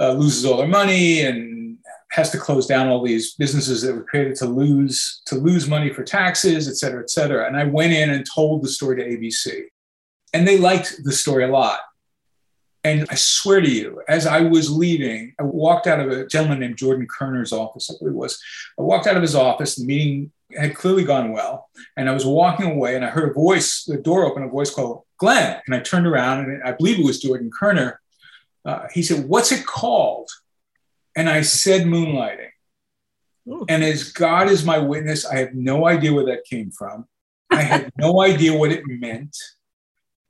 uh, 0.00 0.12
loses 0.12 0.46
all 0.46 0.62
her 0.62 0.66
money 0.66 1.20
and 1.20 1.76
has 2.12 2.30
to 2.30 2.38
close 2.38 2.66
down 2.66 2.88
all 2.88 3.04
these 3.04 3.34
businesses 3.34 3.82
that 3.82 3.94
were 3.94 4.04
created 4.04 4.36
to 4.36 4.46
lose 4.46 5.20
to 5.26 5.34
lose 5.34 5.68
money 5.68 5.92
for 5.92 6.02
taxes, 6.02 6.66
et 6.66 6.76
cetera, 6.76 7.02
et 7.02 7.10
cetera. 7.10 7.46
And 7.46 7.58
I 7.58 7.64
went 7.64 7.92
in 7.92 8.08
and 8.08 8.24
told 8.24 8.62
the 8.62 8.68
story 8.68 8.96
to 8.96 9.04
ABC, 9.04 9.64
and 10.32 10.48
they 10.48 10.56
liked 10.56 10.96
the 11.04 11.12
story 11.12 11.44
a 11.44 11.48
lot. 11.48 11.80
And 12.86 13.04
I 13.10 13.16
swear 13.16 13.60
to 13.60 13.68
you, 13.68 14.00
as 14.06 14.28
I 14.28 14.42
was 14.42 14.70
leaving, 14.70 15.34
I 15.40 15.42
walked 15.42 15.88
out 15.88 15.98
of 15.98 16.08
a 16.08 16.24
gentleman 16.24 16.60
named 16.60 16.76
Jordan 16.76 17.08
Kerner's 17.08 17.52
office, 17.52 17.90
I 17.90 17.94
believe 17.98 18.14
it 18.14 18.16
was. 18.16 18.40
I 18.78 18.82
walked 18.82 19.08
out 19.08 19.16
of 19.16 19.22
his 19.22 19.34
office, 19.34 19.74
the 19.74 19.84
meeting 19.84 20.30
had 20.56 20.76
clearly 20.76 21.02
gone 21.02 21.32
well. 21.32 21.68
And 21.96 22.08
I 22.08 22.12
was 22.12 22.24
walking 22.24 22.70
away 22.70 22.94
and 22.94 23.04
I 23.04 23.08
heard 23.08 23.30
a 23.30 23.34
voice, 23.34 23.82
the 23.82 23.96
door 23.96 24.24
open, 24.24 24.44
a 24.44 24.48
voice 24.48 24.70
called 24.70 25.02
Glenn. 25.18 25.60
And 25.66 25.74
I 25.74 25.80
turned 25.80 26.06
around 26.06 26.48
and 26.48 26.62
I 26.62 26.72
believe 26.72 27.00
it 27.00 27.04
was 27.04 27.20
Jordan 27.20 27.50
Kerner. 27.50 28.00
Uh, 28.64 28.86
he 28.94 29.02
said, 29.02 29.28
What's 29.28 29.50
it 29.50 29.66
called? 29.66 30.30
And 31.16 31.28
I 31.28 31.42
said, 31.42 31.86
Moonlighting. 31.86 32.50
Ooh. 33.48 33.66
And 33.68 33.82
as 33.82 34.12
God 34.12 34.48
is 34.48 34.64
my 34.64 34.78
witness, 34.78 35.26
I 35.26 35.38
have 35.38 35.54
no 35.54 35.88
idea 35.88 36.12
where 36.12 36.26
that 36.26 36.44
came 36.44 36.70
from. 36.70 37.08
I 37.50 37.62
had 37.62 37.90
no 37.98 38.22
idea 38.22 38.56
what 38.56 38.70
it 38.70 38.86
meant. 38.86 39.36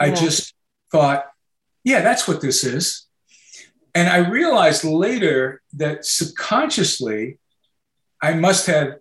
I 0.01 0.07
yeah. 0.07 0.15
just 0.15 0.55
thought, 0.91 1.27
yeah, 1.87 2.01
that's 2.01 2.27
what 2.27 2.41
this 2.41 2.65
is. 2.65 3.07
And 3.95 4.09
I 4.09 4.29
realized 4.29 4.83
later 4.83 5.63
that 5.75 6.05
subconsciously, 6.05 7.39
I 8.21 8.35
must 8.35 8.67
have 8.67 8.97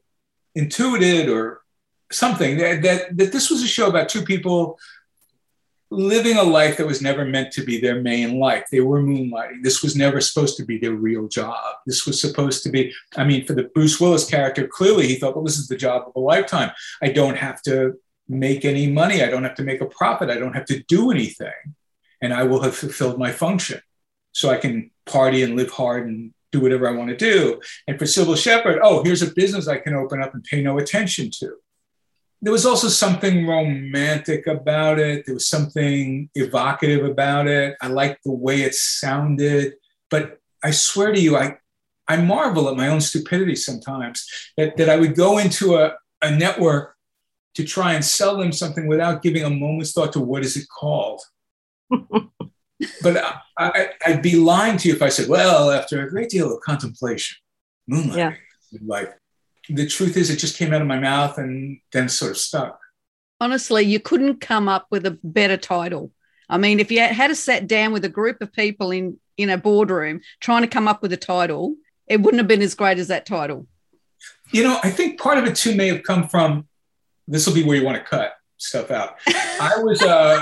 intuited 0.54 1.28
or 1.28 1.62
something 2.12 2.58
that, 2.58 2.84
that, 2.84 3.18
that 3.18 3.32
this 3.32 3.50
was 3.50 3.64
a 3.64 3.68
show 3.68 3.88
about 3.88 4.08
two 4.08 4.22
people 4.22 4.78
living 5.90 6.38
a 6.38 6.44
life 6.44 6.78
that 6.78 6.86
was 6.86 7.02
never 7.02 7.26
meant 7.26 7.52
to 7.54 7.64
be 7.64 7.82
their 7.82 8.04
main 8.04 8.40
life. 8.40 8.66
They 8.72 8.82
were 8.82 9.02
moonlighting. 9.02 9.64
This 9.64 9.82
was 9.82 9.96
never 9.96 10.22
supposed 10.22 10.56
to 10.58 10.66
be 10.66 10.78
their 10.78 10.94
real 10.94 11.28
job. 11.28 11.58
This 11.88 12.06
was 12.06 12.22
supposed 12.22 12.62
to 12.64 12.70
be, 12.70 12.94
I 13.18 13.24
mean, 13.24 13.48
for 13.48 13.54
the 13.54 13.64
Bruce 13.74 14.00
Willis 14.00 14.30
character, 14.30 14.68
clearly 14.68 15.08
he 15.08 15.16
thought, 15.16 15.36
well, 15.36 15.44
this 15.44 15.58
is 15.58 15.68
the 15.68 15.76
job 15.76 16.04
of 16.08 16.16
a 16.16 16.20
lifetime. 16.20 16.72
I 17.02 17.10
don't 17.10 17.38
have 17.38 17.64
to 17.64 17.96
make 18.30 18.64
any 18.64 18.86
money. 18.86 19.24
I 19.24 19.30
don't 19.32 19.44
have 19.44 19.56
to 19.56 19.64
make 19.64 19.82
a 19.82 19.88
profit. 19.88 20.30
I 20.30 20.38
don't 20.38 20.54
have 20.54 20.66
to 20.66 20.84
do 20.84 21.10
anything 21.10 21.76
and 22.26 22.34
I 22.34 22.44
will 22.44 22.62
have 22.64 22.76
fulfilled 22.76 23.20
my 23.20 23.32
function. 23.32 23.80
So 24.34 24.50
I 24.50 24.58
can 24.58 24.92
party 25.06 25.44
and 25.44 25.56
live 25.56 25.70
hard 25.70 26.08
and 26.08 26.34
do 26.52 26.60
whatever 26.60 26.88
I 26.90 26.92
want 26.92 27.10
to 27.10 27.16
do. 27.16 27.62
And 27.88 27.98
for 27.98 28.06
Cybill 28.06 28.38
Shepherd, 28.38 28.80
oh, 28.84 29.04
here's 29.04 29.22
a 29.22 29.34
business 29.34 29.68
I 29.68 29.78
can 29.78 29.94
open 29.94 30.22
up 30.22 30.34
and 30.34 30.44
pay 30.44 30.62
no 30.62 30.80
attention 30.80 31.30
to. 31.40 31.56
There 32.42 32.52
was 32.52 32.66
also 32.66 32.88
something 32.88 33.48
romantic 33.48 34.48
about 34.48 35.00
it. 35.00 35.26
There 35.26 35.36
was 35.36 35.48
something 35.48 36.30
evocative 36.36 37.06
about 37.06 37.48
it. 37.48 37.76
I 37.82 37.88
liked 37.88 38.24
the 38.24 38.32
way 38.32 38.62
it 38.62 38.76
sounded. 38.76 39.76
But 40.10 40.40
I 40.64 40.72
swear 40.72 41.14
to 41.14 41.20
you, 41.20 41.38
I, 41.38 41.58
I 42.08 42.18
marvel 42.18 42.70
at 42.70 42.76
my 42.76 42.88
own 42.88 43.02
stupidity 43.02 43.56
sometimes 43.56 44.28
that, 44.58 44.78
that 44.78 44.90
I 44.90 44.98
would 44.98 45.16
go 45.16 45.38
into 45.38 45.76
a, 45.76 45.94
a 46.22 46.32
network 46.32 46.96
to 47.56 47.64
try 47.64 47.94
and 47.94 48.04
sell 48.04 48.38
them 48.38 48.52
something 48.52 48.88
without 48.88 49.22
giving 49.22 49.44
a 49.44 49.50
moment's 49.50 49.94
thought 49.94 50.14
to 50.14 50.20
what 50.20 50.44
is 50.44 50.58
it 50.58 50.68
called 50.68 51.22
but 53.02 53.42
I, 53.58 53.90
would 54.08 54.22
be 54.22 54.36
lying 54.36 54.78
to 54.78 54.88
you 54.88 54.96
if 54.96 55.02
I 55.02 55.10
said, 55.10 55.30
well, 55.30 55.72
after 55.72 56.02
a 56.02 56.10
great 56.10 56.30
deal 56.30 56.54
of 56.54 56.62
contemplation, 56.62 57.38
moonlight, 57.88 58.18
yeah. 58.18 58.34
like 58.86 59.14
the 59.70 59.88
truth 59.88 60.18
is, 60.18 60.30
it 60.30 60.38
just 60.38 60.58
came 60.58 60.74
out 60.74 60.82
of 60.82 60.88
my 60.88 61.00
mouth 61.00 61.38
and 61.38 61.80
then 61.92 62.10
sort 62.10 62.32
of 62.32 62.38
stuck. 62.38 62.80
Honestly, 63.40 63.84
you 63.84 64.00
couldn't 64.00 64.42
come 64.42 64.68
up 64.70 64.88
with 64.90 65.06
a 65.06 65.18
better 65.24 65.58
title. 65.58 66.12
I 66.50 66.58
mean, 66.58 66.80
if 66.80 66.92
you 66.92 67.00
had 67.00 67.28
to 67.28 67.36
sat 67.36 67.68
down 67.68 67.92
with 67.92 68.06
a 68.06 68.10
group 68.10 68.42
of 68.42 68.54
people 68.54 68.92
in 68.92 69.18
in 69.38 69.50
a 69.50 69.58
boardroom 69.58 70.22
trying 70.40 70.62
to 70.62 70.68
come 70.68 70.88
up 70.88 71.02
with 71.02 71.12
a 71.12 71.18
title, 71.18 71.76
it 72.08 72.22
wouldn't 72.22 72.40
have 72.40 72.48
been 72.48 72.62
as 72.62 72.76
great 72.76 73.00
as 73.00 73.10
that 73.10 73.26
title. 73.26 73.68
You 74.52 74.64
know, 74.64 74.80
I 74.84 74.90
think 74.90 75.20
part 75.20 75.38
of 75.38 75.46
it 75.46 75.56
too 75.56 75.76
may 75.76 75.88
have 75.88 76.04
come 76.04 76.30
from 76.30 76.68
this 77.28 77.48
will 77.48 77.56
be 77.56 77.64
where 77.64 77.76
you 77.76 77.84
want 77.84 77.98
to 77.98 78.04
cut 78.04 78.34
stuff 78.58 78.92
out. 78.92 79.16
I 79.28 79.74
was 79.78 80.02
uh 80.02 80.42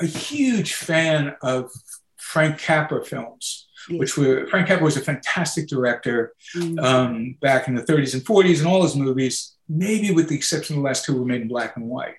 a 0.00 0.06
huge 0.06 0.74
fan 0.74 1.34
of 1.42 1.70
Frank 2.16 2.58
Capra 2.58 3.04
films. 3.04 3.68
yes. 3.88 3.98
which 3.98 4.16
were 4.16 4.46
Frank 4.48 4.68
Capra 4.68 4.84
was 4.84 4.96
a 4.96 5.00
fantastic 5.00 5.66
director 5.66 6.34
mm-hmm. 6.54 6.78
um, 6.78 7.36
back 7.40 7.68
in 7.68 7.74
the 7.74 7.82
30s 7.82 8.14
and 8.14 8.24
40s, 8.24 8.58
and 8.58 8.66
all 8.66 8.82
his 8.82 8.96
movies, 8.96 9.54
maybe 9.68 10.12
with 10.12 10.28
the 10.28 10.36
exception 10.36 10.76
of 10.76 10.82
the 10.82 10.86
last 10.86 11.04
two, 11.04 11.18
were 11.18 11.24
made 11.24 11.42
in 11.42 11.48
black 11.48 11.76
and 11.76 11.86
white. 11.86 12.16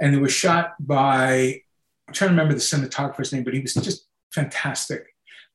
And 0.00 0.12
they 0.12 0.18
were 0.18 0.28
shot 0.28 0.74
by, 0.80 1.60
I'm 2.08 2.14
trying 2.14 2.28
to 2.28 2.34
remember 2.34 2.54
the 2.54 2.60
cinematographer's 2.60 3.32
name, 3.32 3.44
but 3.44 3.54
he 3.54 3.60
was 3.60 3.74
just 3.74 4.06
fantastic. 4.32 5.06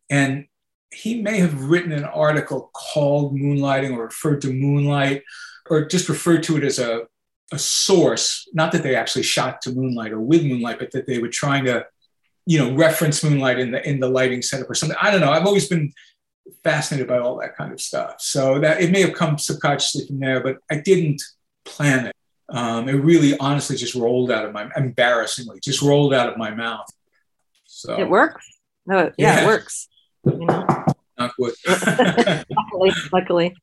And 0.10 0.46
he 0.92 1.22
may 1.22 1.40
have 1.40 1.66
written 1.66 1.92
an 1.92 2.06
article 2.06 2.72
called 2.74 3.36
Moonlighting 3.36 3.96
or 3.96 4.06
referred 4.06 4.42
to 4.42 4.54
Moonlight 4.54 5.24
or 5.70 5.86
just 5.86 6.10
referred 6.10 6.44
to 6.44 6.58
it 6.58 6.64
as 6.64 6.80
a, 6.80 7.04
a 7.52 7.60
source. 7.60 8.48
Not 8.54 8.72
that 8.72 8.84
they 8.84 8.96
actually 8.96 9.24
shot 9.24 9.62
to 9.64 9.72
Moonlight 9.72 10.12
or 10.12 10.20
with 10.20 10.44
Moonlight, 10.44 10.80
but 10.80 10.92
that 10.92 11.08
they 11.08 11.20
were 11.20 11.30
trying 11.30 11.66
to, 11.66 11.86
you 12.46 12.60
know, 12.60 12.76
reference 12.76 13.24
Moonlight 13.24 13.60
in 13.60 13.72
the 13.72 13.88
in 13.88 14.00
the 14.00 14.10
lighting 14.10 14.42
setup 14.42 14.70
or 14.70 14.76
something. 14.76 14.98
I 15.02 15.12
don't 15.12 15.22
know. 15.22 15.32
I've 15.32 15.46
always 15.46 15.68
been 15.68 15.92
fascinated 16.64 17.08
by 17.08 17.20
all 17.20 17.40
that 17.40 17.56
kind 17.56 17.72
of 17.72 17.82
stuff. 17.82 18.16
So 18.20 18.60
that 18.60 18.82
it 18.82 18.92
may 18.92 19.02
have 19.02 19.14
come 19.14 19.38
subconsciously 19.38 20.08
from 20.08 20.20
there, 20.20 20.42
but 20.42 20.58
I 20.70 20.76
didn't 20.76 21.22
plan 21.66 22.08
it. 22.08 22.16
Um, 22.50 22.90
it 22.90 22.94
really 22.94 23.38
honestly 23.38 23.76
just 23.76 23.94
rolled 23.94 24.32
out 24.32 24.44
of 24.46 24.54
my 24.54 24.70
embarrassingly 24.76 25.60
just 25.64 25.84
rolled 25.84 26.14
out 26.16 26.30
of 26.30 26.38
my 26.38 26.50
mouth. 26.50 26.88
So 27.66 28.00
it 28.00 28.10
works. 28.10 28.44
No, 28.88 29.12
yeah, 29.18 29.36
yeah. 29.36 29.44
it 29.44 29.46
works. 29.46 29.88
You 30.26 30.46
know? 30.46 30.66
Not 31.20 31.36
good. 31.38 31.54
luckily, 31.68 32.92
luckily. 33.14 33.56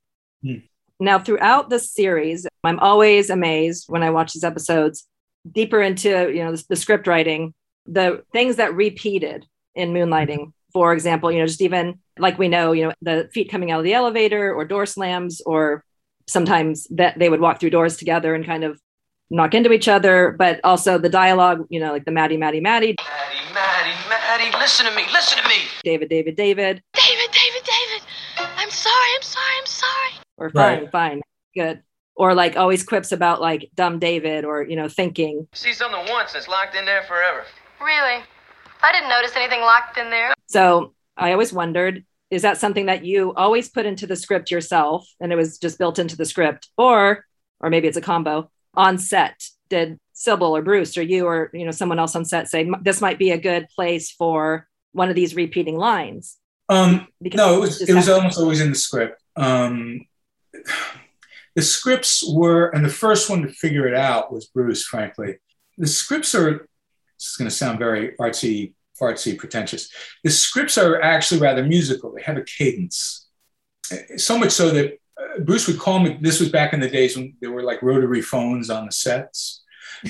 Hmm. 0.42 0.58
Now, 0.98 1.18
throughout 1.18 1.68
this 1.68 1.90
series, 1.92 2.46
I'm 2.64 2.78
always 2.78 3.30
amazed 3.30 3.86
when 3.88 4.02
I 4.02 4.10
watch 4.10 4.32
these 4.32 4.44
episodes 4.44 5.06
deeper 5.50 5.80
into 5.80 6.08
you 6.32 6.42
know 6.44 6.56
the, 6.56 6.64
the 6.70 6.76
script 6.76 7.06
writing, 7.06 7.54
the 7.86 8.24
things 8.32 8.56
that 8.56 8.74
repeated 8.74 9.46
in 9.74 9.92
moonlighting. 9.92 10.52
For 10.72 10.92
example, 10.92 11.30
you 11.30 11.38
know, 11.38 11.46
just 11.46 11.62
even 11.62 12.00
like 12.18 12.38
we 12.38 12.48
know, 12.48 12.72
you 12.72 12.86
know, 12.86 12.94
the 13.02 13.28
feet 13.32 13.50
coming 13.50 13.70
out 13.70 13.78
of 13.78 13.84
the 13.84 13.94
elevator 13.94 14.52
or 14.52 14.64
door 14.64 14.86
slams, 14.86 15.40
or 15.42 15.84
sometimes 16.26 16.86
that 16.90 17.18
they 17.18 17.28
would 17.28 17.40
walk 17.40 17.60
through 17.60 17.70
doors 17.70 17.96
together 17.96 18.34
and 18.34 18.44
kind 18.44 18.64
of 18.64 18.80
knock 19.30 19.54
into 19.54 19.72
each 19.72 19.88
other, 19.88 20.34
but 20.38 20.60
also 20.64 20.98
the 20.98 21.08
dialogue, 21.08 21.66
you 21.68 21.80
know, 21.80 21.92
like 21.92 22.04
the 22.04 22.10
Maddie, 22.10 22.36
Maddie, 22.36 22.60
Maddie. 22.60 22.94
Maddie, 22.98 23.54
Maddie, 23.54 24.08
Maddie, 24.08 24.56
listen 24.58 24.86
to 24.86 24.94
me, 24.94 25.02
listen 25.12 25.42
to 25.42 25.48
me. 25.48 25.56
David, 25.82 26.08
David, 26.08 26.36
David. 26.36 26.82
David, 26.94 27.30
David, 27.32 27.62
David. 27.64 28.02
I'm 28.56 28.70
sorry, 28.70 29.10
I'm 29.16 29.22
sorry, 29.22 29.54
I'm 29.58 29.66
sorry. 29.66 30.15
Or 30.38 30.50
fine, 30.50 30.80
right. 30.80 30.92
fine, 30.92 31.22
good. 31.54 31.82
Or 32.14 32.34
like 32.34 32.56
always 32.56 32.82
quips 32.82 33.12
about 33.12 33.40
like 33.40 33.70
dumb 33.74 33.98
David 33.98 34.44
or, 34.44 34.62
you 34.62 34.76
know, 34.76 34.88
thinking. 34.88 35.48
See 35.52 35.72
something 35.72 36.06
once 36.08 36.32
that's 36.32 36.48
locked 36.48 36.74
in 36.74 36.84
there 36.84 37.02
forever. 37.02 37.44
Really? 37.80 38.22
I 38.82 38.92
didn't 38.92 39.08
notice 39.08 39.32
anything 39.36 39.60
locked 39.60 39.98
in 39.98 40.10
there. 40.10 40.34
So 40.48 40.94
I 41.16 41.32
always 41.32 41.52
wondered 41.52 42.04
is 42.28 42.42
that 42.42 42.58
something 42.58 42.86
that 42.86 43.04
you 43.04 43.32
always 43.34 43.68
put 43.68 43.86
into 43.86 44.06
the 44.06 44.16
script 44.16 44.50
yourself 44.50 45.06
and 45.20 45.32
it 45.32 45.36
was 45.36 45.58
just 45.58 45.78
built 45.78 45.98
into 45.98 46.16
the 46.16 46.24
script 46.24 46.68
or 46.76 47.24
or 47.60 47.70
maybe 47.70 47.86
it's 47.86 47.96
a 47.96 48.02
combo 48.02 48.50
on 48.74 48.98
set 48.98 49.40
did 49.68 49.98
Cybill 50.14 50.50
or 50.50 50.62
Bruce 50.62 50.96
or 50.96 51.02
you 51.02 51.26
or 51.26 51.50
you 51.52 51.64
know 51.64 51.70
someone 51.70 51.98
else 51.98 52.16
on 52.16 52.24
set 52.24 52.48
say 52.48 52.68
this 52.82 53.00
might 53.00 53.18
be 53.18 53.30
a 53.30 53.38
good 53.38 53.68
place 53.74 54.10
for 54.10 54.66
one 54.92 55.08
of 55.10 55.14
these 55.14 55.36
repeating 55.36 55.76
lines? 55.76 56.38
Um, 56.68 57.06
because 57.22 57.38
no, 57.38 57.56
it 57.56 57.60
was 57.60 57.80
it 57.82 57.94
was 57.94 58.08
almost 58.08 58.38
always 58.38 58.60
in 58.60 58.70
the 58.70 58.76
script. 58.76 59.22
Um, 59.36 60.00
the 61.54 61.62
scripts 61.62 62.22
were, 62.28 62.68
and 62.68 62.84
the 62.84 62.90
first 62.90 63.30
one 63.30 63.42
to 63.42 63.48
figure 63.48 63.88
it 63.88 63.94
out 63.94 64.32
was 64.32 64.46
Bruce. 64.46 64.84
Frankly, 64.84 65.36
the 65.78 65.86
scripts 65.86 66.34
are. 66.34 66.68
This 67.18 67.30
is 67.30 67.36
going 67.36 67.48
to 67.48 67.56
sound 67.56 67.78
very 67.78 68.14
artsy, 68.20 68.74
artsy, 69.00 69.38
pretentious. 69.38 69.90
The 70.22 70.30
scripts 70.30 70.76
are 70.76 71.00
actually 71.00 71.40
rather 71.40 71.64
musical. 71.64 72.12
They 72.12 72.22
have 72.22 72.36
a 72.36 72.44
cadence, 72.44 73.26
so 74.18 74.38
much 74.38 74.52
so 74.52 74.70
that 74.70 74.98
uh, 75.18 75.40
Bruce 75.40 75.66
would 75.66 75.78
call 75.78 76.00
me. 76.00 76.18
This 76.20 76.40
was 76.40 76.50
back 76.50 76.74
in 76.74 76.80
the 76.80 76.90
days 76.90 77.16
when 77.16 77.34
there 77.40 77.52
were 77.52 77.62
like 77.62 77.82
rotary 77.82 78.20
phones 78.20 78.68
on 78.68 78.84
the 78.84 78.92
sets, 78.92 79.64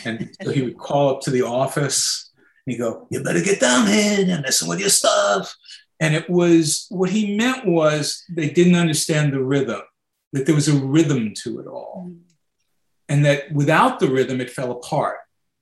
and 0.05 0.31
so 0.43 0.51
he 0.51 0.63
would 0.63 0.79
call 0.79 1.11
up 1.11 1.21
to 1.23 1.31
the 1.31 1.43
office. 1.43 2.33
And 2.67 2.73
he'd 2.73 2.79
go, 2.79 3.07
"You 3.11 3.23
better 3.23 3.43
get 3.43 3.61
down 3.61 3.87
here. 3.87 4.21
You're 4.21 4.43
messing 4.43 4.69
with 4.69 4.81
your 4.81 4.89
stuff." 4.89 5.55
And 6.01 6.15
it 6.15 6.29
was 6.29 6.87
what 6.91 7.11
he 7.11 7.37
meant 7.37 7.67
was 7.67 8.25
they 8.29 8.51
didn't 8.51 8.75
understand 8.75 9.33
the 9.33 9.43
rhythm. 9.43 9.81
That 10.37 10.45
there 10.45 10.55
was 10.55 10.69
a 10.69 10.77
rhythm 10.77 11.33
to 11.43 11.61
it 11.61 11.67
all, 11.67 12.09
mm. 12.11 12.21
and 13.09 13.25
that 13.25 13.51
without 13.51 14.01
the 14.01 14.09
rhythm, 14.09 14.41
it 14.41 14.51
fell 14.51 14.71
apart 14.71 15.17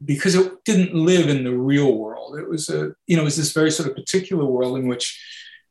because 0.05 0.35
it 0.35 0.65
didn't 0.65 0.95
live 0.95 1.29
in 1.29 1.45
the 1.45 1.57
real 1.57 1.97
world. 1.97 2.39
It 2.39 2.49
was 2.49 2.69
a, 2.69 2.95
you 3.07 3.17
know, 3.17 3.23
it 3.23 3.31
was 3.31 3.37
this 3.37 3.53
very 3.53 3.71
sort 3.71 3.89
of 3.89 3.95
particular 3.95 4.45
world 4.45 4.77
in 4.79 4.89
which 4.89 5.07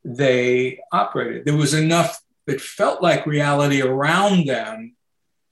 they 0.04 0.80
operated. 0.92 1.44
There 1.44 1.56
was 1.56 1.74
enough 1.74 2.20
that 2.46 2.60
felt 2.60 3.02
like 3.02 3.26
reality 3.26 3.82
around 3.82 4.46
them 4.46 4.96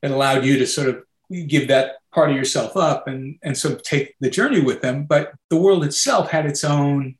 that 0.00 0.11
allowed 0.11 0.44
you 0.44 0.59
to 0.59 0.66
sort 0.66 0.88
of 0.88 1.02
give 1.49 1.68
that 1.68 1.97
part 2.12 2.30
of 2.30 2.37
yourself 2.37 2.76
up 2.76 3.06
and, 3.06 3.38
and 3.42 3.56
sort 3.56 3.75
of 3.75 3.82
take 3.82 4.14
the 4.21 4.30
journey 4.30 4.61
with 4.61 4.80
them. 4.82 5.04
But 5.04 5.32
the 5.49 5.56
world 5.56 5.85
itself 5.85 6.30
had 6.30 6.47
its 6.47 6.64
own 6.64 7.16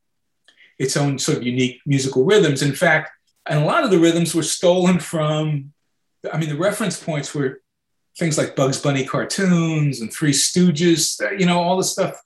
its 0.79 0.97
own 0.97 1.19
sort 1.19 1.39
of 1.39 1.45
unique 1.45 1.81
musical 1.87 2.25
rhythms. 2.25 2.62
In 2.62 2.75
fact, 2.75 3.12
and 3.47 3.61
a 3.61 3.65
lot 3.65 3.85
of 3.85 3.91
the 3.91 3.99
rhythms 3.99 4.35
were 4.35 4.43
stolen 4.43 4.99
from, 4.99 5.73
I 6.31 6.38
mean, 6.38 6.49
the 6.49 6.57
reference 6.57 7.02
points 7.02 7.35
were 7.35 7.61
things 8.19 8.37
like 8.38 8.57
Bugs 8.57 8.81
Bunny 8.81 9.05
cartoons 9.05 10.00
and 10.00 10.12
Three 10.12 10.33
Stooges, 10.33 11.19
you 11.38 11.47
know, 11.47 11.61
all 11.61 11.76
the 11.76 11.85
stuff, 11.85 12.21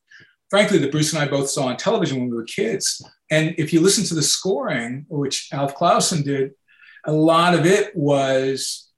frankly, 0.51 0.79
that 0.79 0.93
Bruce 0.93 1.13
and 1.13 1.23
I 1.23 1.29
both 1.29 1.49
saw 1.49 1.67
on 1.67 1.77
television 1.77 2.19
when 2.19 2.31
we 2.31 2.37
were 2.37 2.45
kids. 2.45 3.03
And 3.31 3.55
if 3.59 3.73
you 3.73 3.81
listen 3.81 4.05
to 4.05 4.15
the 4.15 4.23
scoring, 4.23 5.07
which 5.09 5.49
Alf 5.53 5.75
Clausen 5.75 6.23
did, 6.23 6.53
a 7.05 7.13
lot 7.13 7.55
of 7.55 7.67
it 7.67 7.95
was 7.95 8.89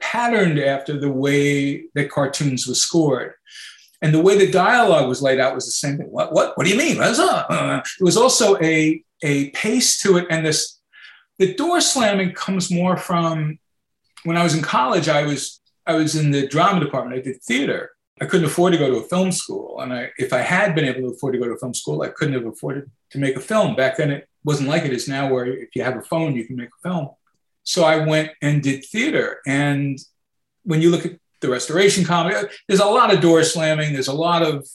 patterned 0.00 0.58
after 0.58 0.98
the 0.98 1.10
way 1.10 1.84
that 1.94 2.10
cartoons 2.10 2.66
were 2.66 2.74
scored. 2.74 3.32
And 4.02 4.12
the 4.12 4.20
way 4.20 4.36
the 4.36 4.50
dialogue 4.50 5.08
was 5.08 5.22
laid 5.22 5.40
out 5.40 5.54
was 5.54 5.64
the 5.64 5.72
same 5.72 5.96
thing. 5.96 6.08
What, 6.10 6.32
what, 6.32 6.58
what 6.58 6.66
do 6.66 6.70
you 6.70 6.78
mean? 6.78 6.98
What's 6.98 7.18
up? 7.18 7.46
Uh, 7.48 7.80
it 7.82 8.04
was 8.04 8.18
also 8.18 8.58
a, 8.60 9.02
a 9.22 9.50
pace 9.50 10.02
to 10.02 10.18
it. 10.18 10.26
And 10.28 10.44
this, 10.44 10.78
the 11.38 11.54
door 11.54 11.80
slamming 11.80 12.32
comes 12.32 12.70
more 12.70 12.98
from 12.98 13.58
when 14.24 14.36
I 14.36 14.42
was 14.42 14.54
in 14.54 14.62
college, 14.62 15.08
I 15.08 15.22
was, 15.24 15.60
I 15.86 15.94
was 15.94 16.16
in 16.16 16.30
the 16.30 16.46
drama 16.46 16.80
department. 16.80 17.18
I 17.18 17.22
did 17.22 17.42
theater. 17.42 17.90
I 18.20 18.26
couldn't 18.26 18.46
afford 18.46 18.72
to 18.72 18.78
go 18.78 18.90
to 18.90 18.98
a 18.98 19.08
film 19.08 19.32
school. 19.32 19.80
And 19.80 19.92
I, 19.92 20.10
if 20.18 20.32
I 20.32 20.38
had 20.38 20.74
been 20.74 20.84
able 20.84 21.00
to 21.00 21.14
afford 21.14 21.34
to 21.34 21.38
go 21.38 21.46
to 21.46 21.54
a 21.54 21.58
film 21.58 21.74
school, 21.74 22.02
I 22.02 22.08
couldn't 22.08 22.34
have 22.34 22.46
afforded 22.46 22.90
to 23.10 23.18
make 23.18 23.36
a 23.36 23.40
film. 23.40 23.74
Back 23.74 23.96
then, 23.96 24.10
it 24.10 24.28
wasn't 24.44 24.68
like 24.68 24.84
it 24.84 24.92
is 24.92 25.08
now, 25.08 25.32
where 25.32 25.46
if 25.46 25.74
you 25.74 25.82
have 25.82 25.96
a 25.96 26.02
phone, 26.02 26.36
you 26.36 26.44
can 26.44 26.56
make 26.56 26.68
a 26.68 26.88
film. 26.88 27.10
So 27.64 27.84
I 27.84 28.04
went 28.04 28.30
and 28.40 28.62
did 28.62 28.84
theater. 28.84 29.40
And 29.46 29.98
when 30.62 30.80
you 30.80 30.90
look 30.90 31.06
at 31.06 31.18
the 31.40 31.50
restoration 31.50 32.04
comedy, 32.04 32.36
there's 32.68 32.80
a 32.80 32.86
lot 32.86 33.12
of 33.12 33.20
door 33.20 33.42
slamming, 33.42 33.92
there's 33.92 34.08
a 34.08 34.14
lot 34.14 34.42
of 34.42 34.66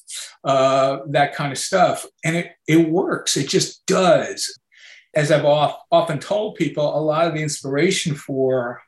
uh, 0.44 1.00
that 1.08 1.34
kind 1.34 1.52
of 1.52 1.58
stuff. 1.58 2.06
And 2.24 2.36
it, 2.36 2.52
it 2.68 2.90
works, 2.90 3.38
it 3.38 3.48
just 3.48 3.86
does. 3.86 4.60
As 5.16 5.32
I've 5.32 5.46
off, 5.46 5.80
often 5.92 6.20
told 6.20 6.56
people, 6.56 6.96
a 6.96 7.02
lot 7.02 7.26
of 7.26 7.34
the 7.34 7.42
inspiration 7.42 8.14
for 8.16 8.82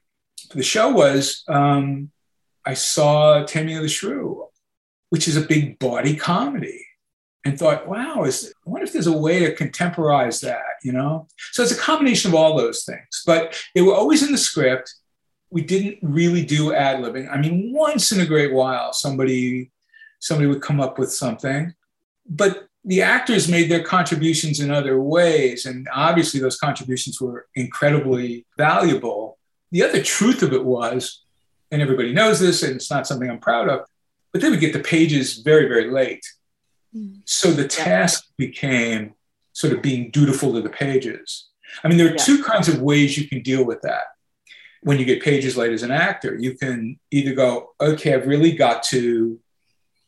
the 0.53 0.63
show 0.63 0.89
was 0.89 1.43
um, 1.47 2.11
I 2.65 2.73
saw 2.73 3.43
Taming 3.43 3.77
of 3.77 3.83
the 3.83 3.89
Shrew, 3.89 4.45
which 5.09 5.27
is 5.27 5.35
a 5.35 5.41
big 5.41 5.79
body 5.79 6.15
comedy 6.15 6.85
and 7.43 7.57
thought, 7.57 7.87
wow, 7.87 8.23
is, 8.23 8.53
I 8.65 8.69
wonder 8.69 8.85
if 8.85 8.93
there's 8.93 9.07
a 9.07 9.17
way 9.17 9.39
to 9.39 9.55
contemporize 9.55 10.41
that, 10.41 10.61
you 10.83 10.91
know? 10.91 11.27
So 11.51 11.63
it's 11.63 11.71
a 11.71 11.77
combination 11.77 12.29
of 12.29 12.35
all 12.35 12.55
those 12.55 12.83
things, 12.83 13.23
but 13.25 13.59
they 13.73 13.81
were 13.81 13.95
always 13.95 14.23
in 14.23 14.31
the 14.31 14.37
script. 14.37 14.93
We 15.49 15.63
didn't 15.63 15.97
really 16.01 16.45
do 16.45 16.73
ad 16.73 17.03
libbing. 17.03 17.29
I 17.31 17.37
mean, 17.37 17.73
once 17.73 18.11
in 18.11 18.21
a 18.21 18.25
great 18.25 18.53
while, 18.53 18.93
somebody 18.93 19.71
somebody 20.19 20.47
would 20.47 20.61
come 20.61 20.79
up 20.79 20.99
with 20.99 21.11
something, 21.11 21.73
but 22.29 22.67
the 22.85 23.01
actors 23.01 23.49
made 23.49 23.69
their 23.71 23.83
contributions 23.83 24.59
in 24.59 24.69
other 24.69 25.01
ways, 25.01 25.65
and 25.65 25.87
obviously 25.91 26.39
those 26.39 26.57
contributions 26.57 27.19
were 27.19 27.47
incredibly 27.55 28.45
valuable. 28.55 29.39
The 29.71 29.83
other 29.83 30.01
truth 30.03 30.43
of 30.43 30.53
it 30.53 30.63
was, 30.63 31.23
and 31.71 31.81
everybody 31.81 32.13
knows 32.13 32.39
this, 32.39 32.63
and 32.63 32.75
it's 32.75 32.91
not 32.91 33.07
something 33.07 33.29
I'm 33.29 33.39
proud 33.39 33.69
of, 33.69 33.85
but 34.31 34.41
they 34.41 34.49
would 34.49 34.59
get 34.59 34.73
the 34.73 34.79
pages 34.79 35.39
very, 35.39 35.67
very 35.67 35.89
late 35.89 36.25
mm. 36.95 37.21
so 37.25 37.51
the 37.51 37.67
task 37.67 38.27
became 38.37 39.13
sort 39.53 39.73
of 39.73 39.81
being 39.81 40.09
dutiful 40.11 40.53
to 40.53 40.61
the 40.61 40.69
pages. 40.69 41.47
I 41.83 41.87
mean, 41.87 41.97
there 41.97 42.07
are 42.07 42.11
yeah. 42.11 42.23
two 42.23 42.43
kinds 42.43 42.67
of 42.67 42.81
ways 42.81 43.17
you 43.17 43.27
can 43.27 43.41
deal 43.41 43.65
with 43.65 43.81
that. 43.81 44.03
When 44.81 44.97
you 44.97 45.05
get 45.05 45.21
pages 45.21 45.57
late 45.57 45.71
as 45.71 45.83
an 45.83 45.91
actor, 45.91 46.35
you 46.37 46.57
can 46.57 46.99
either 47.11 47.33
go, 47.33 47.71
okay, 47.79 48.13
I've 48.13 48.27
really 48.27 48.53
got 48.53 48.83
to 48.83 49.39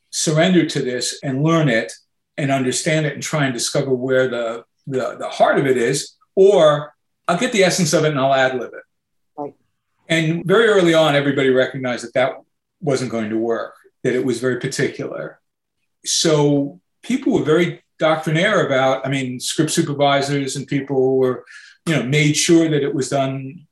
surrender 0.10 0.66
to 0.66 0.80
this 0.82 1.20
and 1.24 1.44
learn 1.44 1.70
it 1.70 1.94
and 2.38 2.52
understand 2.52 3.06
it 3.06 3.14
and 3.14 3.22
try 3.22 3.46
and 3.46 3.54
discover 3.54 3.94
where 3.94 4.28
the, 4.28 4.66
the, 4.88 5.16
the 5.18 5.30
heart 5.30 5.60
of 5.60 5.68
it 5.68 5.78
is, 5.78 6.16
or 6.36 6.94
I'll 7.28 7.38
get 7.38 7.52
the 7.52 7.64
essence 7.64 7.94
of 7.94 8.04
it 8.04 8.12
and 8.12 8.20
I'll 8.20 8.34
ad 8.34 8.56
lib 8.56 8.74
it. 8.74 8.84
And 10.10 10.46
very 10.46 10.68
early 10.68 10.94
on, 10.94 11.16
everybody 11.16 11.50
recognized 11.50 12.04
that 12.04 12.14
that 12.14 12.34
wasn't 12.82 13.12
going 13.12 13.30
to 13.30 13.38
work, 13.38 13.76
that 14.04 14.14
it 14.14 14.26
was 14.26 14.40
very 14.40 14.60
particular 14.60 15.40
so 16.06 16.80
people 17.02 17.34
were 17.34 17.44
very 17.44 17.82
doctrinaire 18.00 18.66
about, 18.66 19.06
I 19.06 19.10
mean, 19.10 19.40
script 19.40 19.72
supervisors 19.72 20.56
and 20.56 20.68
people 20.68 21.18
were 21.18 21.46
you 21.86 21.96
know, 21.96 22.04
made 22.04 22.36
sure 22.36 22.70
that 22.70 22.84
it 22.84 22.94
was 22.94 23.10
done. 23.10 23.68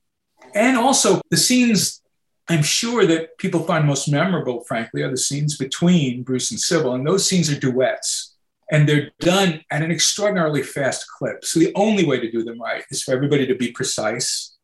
And 0.54 0.78
also 0.78 1.22
the 1.30 1.38
scenes 1.38 2.02
I'm 2.50 2.64
sure 2.64 3.06
that 3.06 3.38
people 3.38 3.64
find 3.64 3.86
most 3.86 4.10
memorable, 4.10 4.64
frankly, 4.66 5.04
are 5.04 5.12
the 5.12 5.16
scenes 5.16 5.56
between 5.56 6.24
Bruce 6.24 6.52
and 6.52 6.60
Cybill. 6.60 6.96
And 6.96 7.08
those 7.08 7.26
scenes 7.26 7.50
are 7.50 7.58
duets. 7.58 8.36
And 8.70 8.90
they're 8.90 9.12
done 9.20 9.62
at 9.70 9.84
an 9.84 9.92
extraordinarily 9.92 10.64
fast 10.64 11.06
clip. 11.08 11.46
So 11.46 11.60
the 11.60 11.72
only 11.76 12.06
way 12.06 12.20
to 12.20 12.32
do 12.32 12.44
them 12.44 12.60
right 12.60 12.84
is 12.90 13.04
for 13.04 13.14
everybody 13.14 13.46
to 13.48 13.56
be 13.56 13.72
precise 13.72 14.58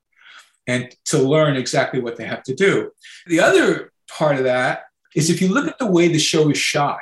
and 0.68 0.94
to 1.06 1.18
learn 1.18 1.56
exactly 1.56 2.00
what 2.00 2.18
they 2.18 2.26
have 2.26 2.44
to 2.44 2.56
do. 2.56 2.92
The 3.26 3.40
other 3.40 3.92
part 4.10 4.38
of 4.38 4.44
that 4.44 4.84
is 5.16 5.30
if 5.30 5.42
you 5.42 5.48
look 5.48 5.68
at 5.68 5.80
the 5.80 5.90
way 5.90 6.08
the 6.08 6.20
show 6.20 6.50
is 6.50 6.58
shot, 6.58 7.02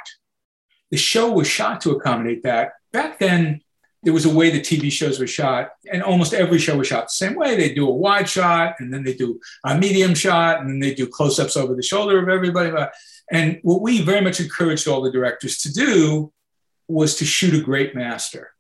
the 0.92 0.98
show 0.98 1.32
was 1.32 1.48
shot 1.48 1.82
to 1.82 1.92
accommodate 1.92 2.44
that. 2.44 2.74
Back 2.94 3.20
then, 3.20 3.62
there 4.04 4.14
was 4.14 4.26
a 4.26 4.34
way 4.34 4.52
the 4.52 4.62
TV 4.62 4.92
shows 4.92 5.20
were 5.20 5.26
shot, 5.26 5.72
and 5.92 6.04
almost 6.04 6.34
every 6.34 6.60
show 6.60 6.78
was 6.78 6.88
shot 6.88 7.06
the 7.06 7.10
same 7.10 7.34
way. 7.34 7.56
They 7.56 7.74
do 7.74 7.88
a 7.88 7.94
wide 7.94 8.30
shot, 8.30 8.76
and 8.78 8.94
then 8.94 9.04
they 9.04 9.16
do 9.16 9.40
a 9.66 9.76
medium 9.76 10.14
shot, 10.14 10.62
and 10.62 10.70
then 10.70 10.80
they 10.80 10.94
do 10.94 11.08
close 11.08 11.40
ups 11.40 11.58
over 11.58 11.76
the 11.76 11.82
shoulder 11.82 12.22
of 12.22 12.30
everybody. 12.30 12.72
And 13.32 13.60
what 13.64 13.82
we 13.82 14.02
very 14.02 14.22
much 14.22 14.40
encouraged 14.40 14.88
all 14.88 15.02
the 15.02 15.12
directors 15.12 15.58
to 15.60 15.74
do 15.74 16.32
was 16.88 17.16
to 17.16 17.26
shoot 17.26 17.56
a 17.56 17.64
great 17.64 17.96
master. 17.96 18.52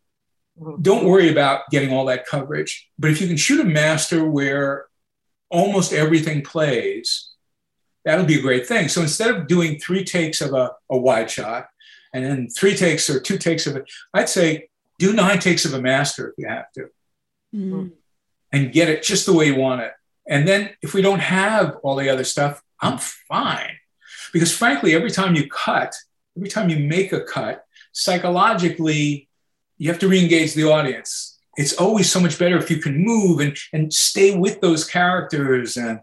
Mm-hmm. 0.59 0.81
Don't 0.81 1.05
worry 1.05 1.29
about 1.29 1.69
getting 1.69 1.93
all 1.93 2.05
that 2.05 2.25
coverage, 2.25 2.89
but 2.97 3.11
if 3.11 3.21
you 3.21 3.27
can 3.27 3.37
shoot 3.37 3.59
a 3.59 3.65
master 3.65 4.27
where 4.27 4.85
almost 5.49 5.93
everything 5.93 6.41
plays, 6.41 7.29
that'll 8.03 8.25
be 8.25 8.39
a 8.39 8.41
great 8.41 8.67
thing. 8.67 8.87
So 8.87 9.01
instead 9.01 9.33
of 9.33 9.47
doing 9.47 9.79
three 9.79 10.03
takes 10.03 10.41
of 10.41 10.53
a, 10.53 10.71
a 10.89 10.97
wide 10.97 11.29
shot 11.29 11.67
and 12.13 12.23
then 12.25 12.49
three 12.49 12.75
takes 12.75 13.09
or 13.09 13.19
two 13.19 13.37
takes 13.37 13.67
of 13.67 13.75
it, 13.75 13.89
I'd 14.13 14.29
say 14.29 14.69
do 14.99 15.13
nine 15.13 15.39
takes 15.39 15.65
of 15.65 15.73
a 15.73 15.81
master 15.81 16.29
if 16.29 16.35
you 16.37 16.47
have 16.47 16.71
to 16.73 16.89
Mm. 17.55 17.91
and 18.51 18.73
get 18.73 18.89
it 18.89 19.01
just 19.01 19.25
the 19.25 19.31
way 19.31 19.45
you 19.45 19.55
want 19.55 19.79
it. 19.81 19.93
And 20.27 20.45
then 20.45 20.71
if 20.81 20.93
we 20.93 21.01
don't 21.01 21.21
have 21.21 21.77
all 21.83 21.95
the 21.95 22.09
other 22.09 22.25
stuff, 22.25 22.61
I'm 22.81 22.97
fine. 22.97 23.77
Because 24.33 24.53
frankly, 24.53 24.93
every 24.93 25.09
time 25.09 25.35
you 25.35 25.47
cut, 25.47 25.95
every 26.35 26.49
time 26.49 26.69
you 26.69 26.79
make 26.79 27.13
a 27.13 27.21
cut, 27.21 27.63
psychologically, 27.93 29.29
you 29.77 29.89
have 29.89 29.99
to 29.99 30.07
re-engage 30.09 30.53
the 30.53 30.63
audience. 30.65 31.34
It's 31.57 31.73
always 31.73 32.11
so 32.11 32.19
much 32.19 32.37
better 32.37 32.57
if 32.57 32.69
you 32.69 32.77
can 32.77 33.03
move 33.03 33.39
and, 33.39 33.55
and 33.73 33.93
stay 33.93 34.35
with 34.35 34.61
those 34.61 34.85
characters. 34.85 35.77
And 35.77 35.99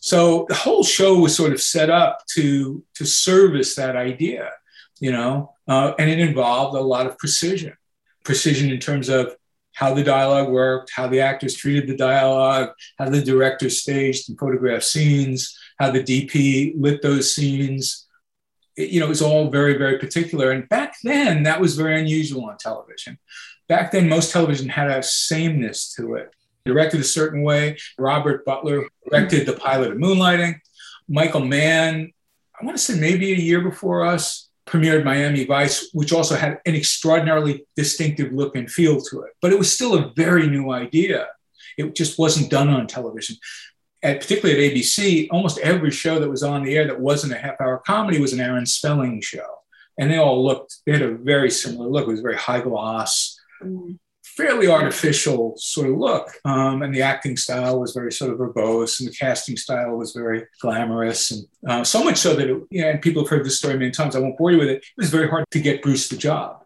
so 0.00 0.46
the 0.48 0.54
whole 0.54 0.84
show 0.84 1.18
was 1.18 1.34
sort 1.34 1.52
of 1.52 1.60
set 1.60 1.90
up 1.90 2.24
to, 2.34 2.84
to 2.94 3.06
service 3.06 3.74
that 3.76 3.96
idea, 3.96 4.50
you 4.98 5.12
know, 5.12 5.54
uh, 5.68 5.92
and 5.98 6.10
it 6.10 6.18
involved 6.18 6.76
a 6.76 6.80
lot 6.80 7.06
of 7.06 7.18
precision 7.18 7.74
precision 8.24 8.70
in 8.70 8.78
terms 8.78 9.08
of 9.08 9.34
how 9.74 9.94
the 9.94 10.04
dialogue 10.04 10.48
worked, 10.48 10.90
how 10.94 11.06
the 11.06 11.20
actors 11.20 11.54
treated 11.54 11.88
the 11.88 11.96
dialogue, 11.96 12.70
how 12.98 13.08
the 13.08 13.22
director 13.22 13.70
staged 13.70 14.28
and 14.28 14.38
photographed 14.38 14.84
scenes, 14.84 15.56
how 15.78 15.90
the 15.90 16.02
DP 16.02 16.74
lit 16.76 17.02
those 17.02 17.34
scenes. 17.34 18.06
It, 18.76 18.90
you 18.90 19.00
know, 19.00 19.06
it 19.06 19.10
was 19.10 19.22
all 19.22 19.50
very, 19.50 19.78
very 19.78 19.98
particular. 19.98 20.50
And 20.50 20.68
back 20.68 20.96
then, 21.02 21.44
that 21.44 21.60
was 21.60 21.76
very 21.76 21.98
unusual 21.98 22.44
on 22.46 22.58
television. 22.58 23.18
Back 23.70 23.92
then, 23.92 24.08
most 24.08 24.32
television 24.32 24.68
had 24.68 24.90
a 24.90 25.00
sameness 25.00 25.94
to 25.94 26.14
it. 26.14 26.34
Directed 26.66 27.00
a 27.00 27.04
certain 27.04 27.44
way. 27.44 27.78
Robert 27.96 28.44
Butler 28.44 28.88
directed 29.08 29.46
the 29.46 29.52
pilot 29.52 29.92
of 29.92 29.98
Moonlighting. 29.98 30.58
Michael 31.08 31.44
Mann, 31.46 32.12
I 32.60 32.64
want 32.64 32.76
to 32.76 32.82
say 32.82 32.98
maybe 32.98 33.32
a 33.32 33.36
year 33.36 33.60
before 33.60 34.04
us, 34.04 34.48
premiered 34.66 35.04
Miami 35.04 35.44
Vice, 35.44 35.88
which 35.92 36.12
also 36.12 36.34
had 36.34 36.58
an 36.66 36.74
extraordinarily 36.74 37.64
distinctive 37.76 38.32
look 38.32 38.56
and 38.56 38.68
feel 38.68 39.00
to 39.02 39.20
it. 39.20 39.34
But 39.40 39.52
it 39.52 39.58
was 39.58 39.72
still 39.72 39.94
a 39.94 40.12
very 40.16 40.48
new 40.48 40.72
idea. 40.72 41.28
It 41.78 41.94
just 41.94 42.18
wasn't 42.18 42.50
done 42.50 42.70
on 42.70 42.88
television. 42.88 43.36
At, 44.02 44.20
particularly 44.20 44.66
at 44.66 44.72
ABC, 44.74 45.28
almost 45.30 45.58
every 45.58 45.92
show 45.92 46.18
that 46.18 46.28
was 46.28 46.42
on 46.42 46.64
the 46.64 46.76
air 46.76 46.88
that 46.88 46.98
wasn't 46.98 47.34
a 47.34 47.38
half 47.38 47.60
hour 47.60 47.80
comedy 47.86 48.18
was 48.18 48.32
an 48.32 48.40
Aaron 48.40 48.66
Spelling 48.66 49.20
show. 49.20 49.46
And 49.96 50.10
they 50.10 50.18
all 50.18 50.44
looked, 50.44 50.78
they 50.86 50.92
had 50.92 51.02
a 51.02 51.14
very 51.14 51.52
similar 51.52 51.88
look. 51.88 52.08
It 52.08 52.10
was 52.10 52.20
very 52.20 52.36
high 52.36 52.62
gloss. 52.62 53.39
Fairly 54.22 54.68
artificial 54.68 55.54
sort 55.56 55.88
of 55.90 55.96
look. 55.96 56.28
Um, 56.44 56.82
and 56.82 56.94
the 56.94 57.02
acting 57.02 57.36
style 57.36 57.80
was 57.80 57.92
very 57.92 58.12
sort 58.12 58.32
of 58.32 58.38
verbose, 58.38 59.00
and 59.00 59.08
the 59.08 59.14
casting 59.14 59.56
style 59.56 59.96
was 59.96 60.12
very 60.12 60.46
glamorous. 60.60 61.30
And 61.30 61.46
uh, 61.66 61.84
so 61.84 62.04
much 62.04 62.18
so 62.18 62.34
that, 62.34 62.48
it, 62.48 62.62
you 62.70 62.82
know, 62.82 62.90
and 62.90 63.02
people 63.02 63.22
have 63.22 63.30
heard 63.30 63.44
this 63.44 63.58
story 63.58 63.76
many 63.78 63.90
times. 63.90 64.14
I 64.14 64.20
won't 64.20 64.38
bore 64.38 64.52
you 64.52 64.58
with 64.58 64.68
it. 64.68 64.78
It 64.78 64.84
was 64.96 65.10
very 65.10 65.28
hard 65.28 65.46
to 65.50 65.60
get 65.60 65.82
Bruce 65.82 66.08
the 66.08 66.16
job 66.16 66.64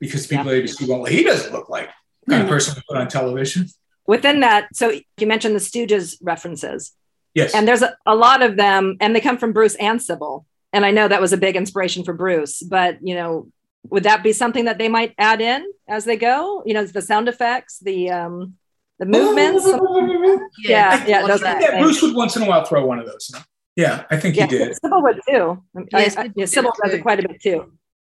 because 0.00 0.26
people 0.26 0.50
at 0.50 0.62
ABC 0.62 0.86
go, 0.86 0.96
well, 0.96 1.04
he 1.04 1.22
doesn't 1.22 1.52
look 1.52 1.68
like 1.68 1.88
the 2.26 2.32
kind 2.32 2.42
of 2.42 2.48
person 2.48 2.74
we 2.76 2.82
put 2.88 3.00
on 3.00 3.08
television. 3.08 3.68
Within 4.06 4.40
that, 4.40 4.68
so 4.74 4.92
you 5.18 5.26
mentioned 5.26 5.54
the 5.54 5.60
Stooges 5.60 6.16
references, 6.20 6.92
Yes. 7.34 7.54
and 7.54 7.66
there's 7.66 7.82
a, 7.82 7.96
a 8.06 8.14
lot 8.14 8.42
of 8.42 8.56
them, 8.56 8.96
and 9.00 9.14
they 9.14 9.20
come 9.20 9.38
from 9.38 9.52
Bruce 9.52 9.76
and 9.76 9.98
Cybill. 10.00 10.44
And 10.72 10.84
I 10.84 10.90
know 10.90 11.06
that 11.06 11.20
was 11.20 11.32
a 11.32 11.36
big 11.38 11.56
inspiration 11.56 12.04
for 12.04 12.12
Bruce, 12.12 12.62
but 12.62 12.98
you 13.02 13.14
know, 13.14 13.48
would 13.90 14.04
that 14.04 14.22
be 14.22 14.32
something 14.32 14.64
that 14.64 14.78
they 14.78 14.88
might 14.88 15.14
add 15.18 15.40
in 15.40 15.64
as 15.88 16.04
they 16.04 16.16
go? 16.16 16.62
You 16.66 16.74
know, 16.74 16.84
the 16.84 17.02
sound 17.02 17.28
effects, 17.28 17.78
the 17.80 18.10
um, 18.10 18.54
the 18.98 19.06
movements. 19.06 19.64
yeah, 20.64 21.04
yeah, 21.06 21.26
those 21.26 21.42
yeah, 21.42 21.60
kind 21.60 21.74
of 21.74 21.80
Bruce 21.80 22.02
would 22.02 22.14
once 22.14 22.36
in 22.36 22.42
a 22.42 22.46
while 22.46 22.64
throw 22.64 22.84
one 22.86 22.98
of 22.98 23.06
those. 23.06 23.30
Yeah, 23.76 24.04
I 24.10 24.16
think 24.16 24.36
Yeah, 24.36 24.46
he 24.46 24.58
did. 24.58 24.76
Cybill 24.84 25.02
would 25.02 25.20
too. 25.28 25.62
I- 25.76 26.00
Yes, 26.00 26.16
I- 26.16 26.22
we 26.22 26.28
yeah, 26.36 26.46
did 26.46 26.48
Cybill 26.54 26.72
does 26.82 26.94
it 26.94 27.02
quite 27.02 27.24
a 27.24 27.28
bit 27.28 27.42
too. 27.42 27.72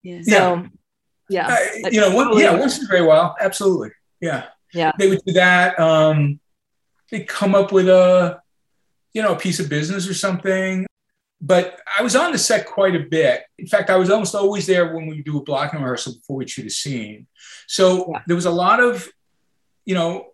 Yeah. 0.04 0.22
So, 0.22 0.68
yeah, 1.30 1.48
Uh, 1.84 1.90
you 1.90 2.02
know, 2.02 2.14
one, 2.14 2.38
yeah, 2.38 2.54
once 2.54 2.78
in 2.78 2.84
a 2.84 2.88
great 2.88 3.02
while, 3.06 3.36
absolutely. 3.40 3.90
Yeah. 4.20 4.48
Yeah. 4.74 4.92
They 5.00 5.08
would 5.10 5.22
do 5.26 5.34
that. 5.34 5.80
Um, 5.80 6.40
they'd 7.10 7.28
come 7.28 7.56
up 7.56 7.72
with 7.72 7.88
a, 7.88 8.42
you 9.14 9.22
know, 9.22 9.34
a 9.34 9.38
piece 9.38 9.60
of 9.62 9.70
business 9.70 10.08
or 10.10 10.14
something. 10.14 10.86
But 11.46 11.80
I 11.98 12.02
was 12.02 12.16
on 12.16 12.32
the 12.32 12.40
set 12.40 12.66
quite 12.66 12.96
a 12.96 13.02
bit. 13.18 13.44
In 13.60 13.68
fact, 13.68 13.92
I 13.92 13.98
was 13.98 14.10
almost 14.10 14.34
always 14.34 14.66
there 14.66 14.96
when 14.96 15.06
we 15.06 15.22
do 15.22 15.38
a 15.38 15.44
blocking 15.44 15.80
rehearsal 15.80 16.14
before 16.16 16.38
we 16.38 16.48
shoot 16.48 16.66
a 16.66 16.72
scene. 16.72 17.28
So 17.68 18.10
Yeah. 18.12 18.22
there 18.26 18.36
was 18.36 18.46
a 18.46 18.52
lot 18.66 18.80
of, 18.80 19.08
you 19.86 19.94
know, 19.94 20.34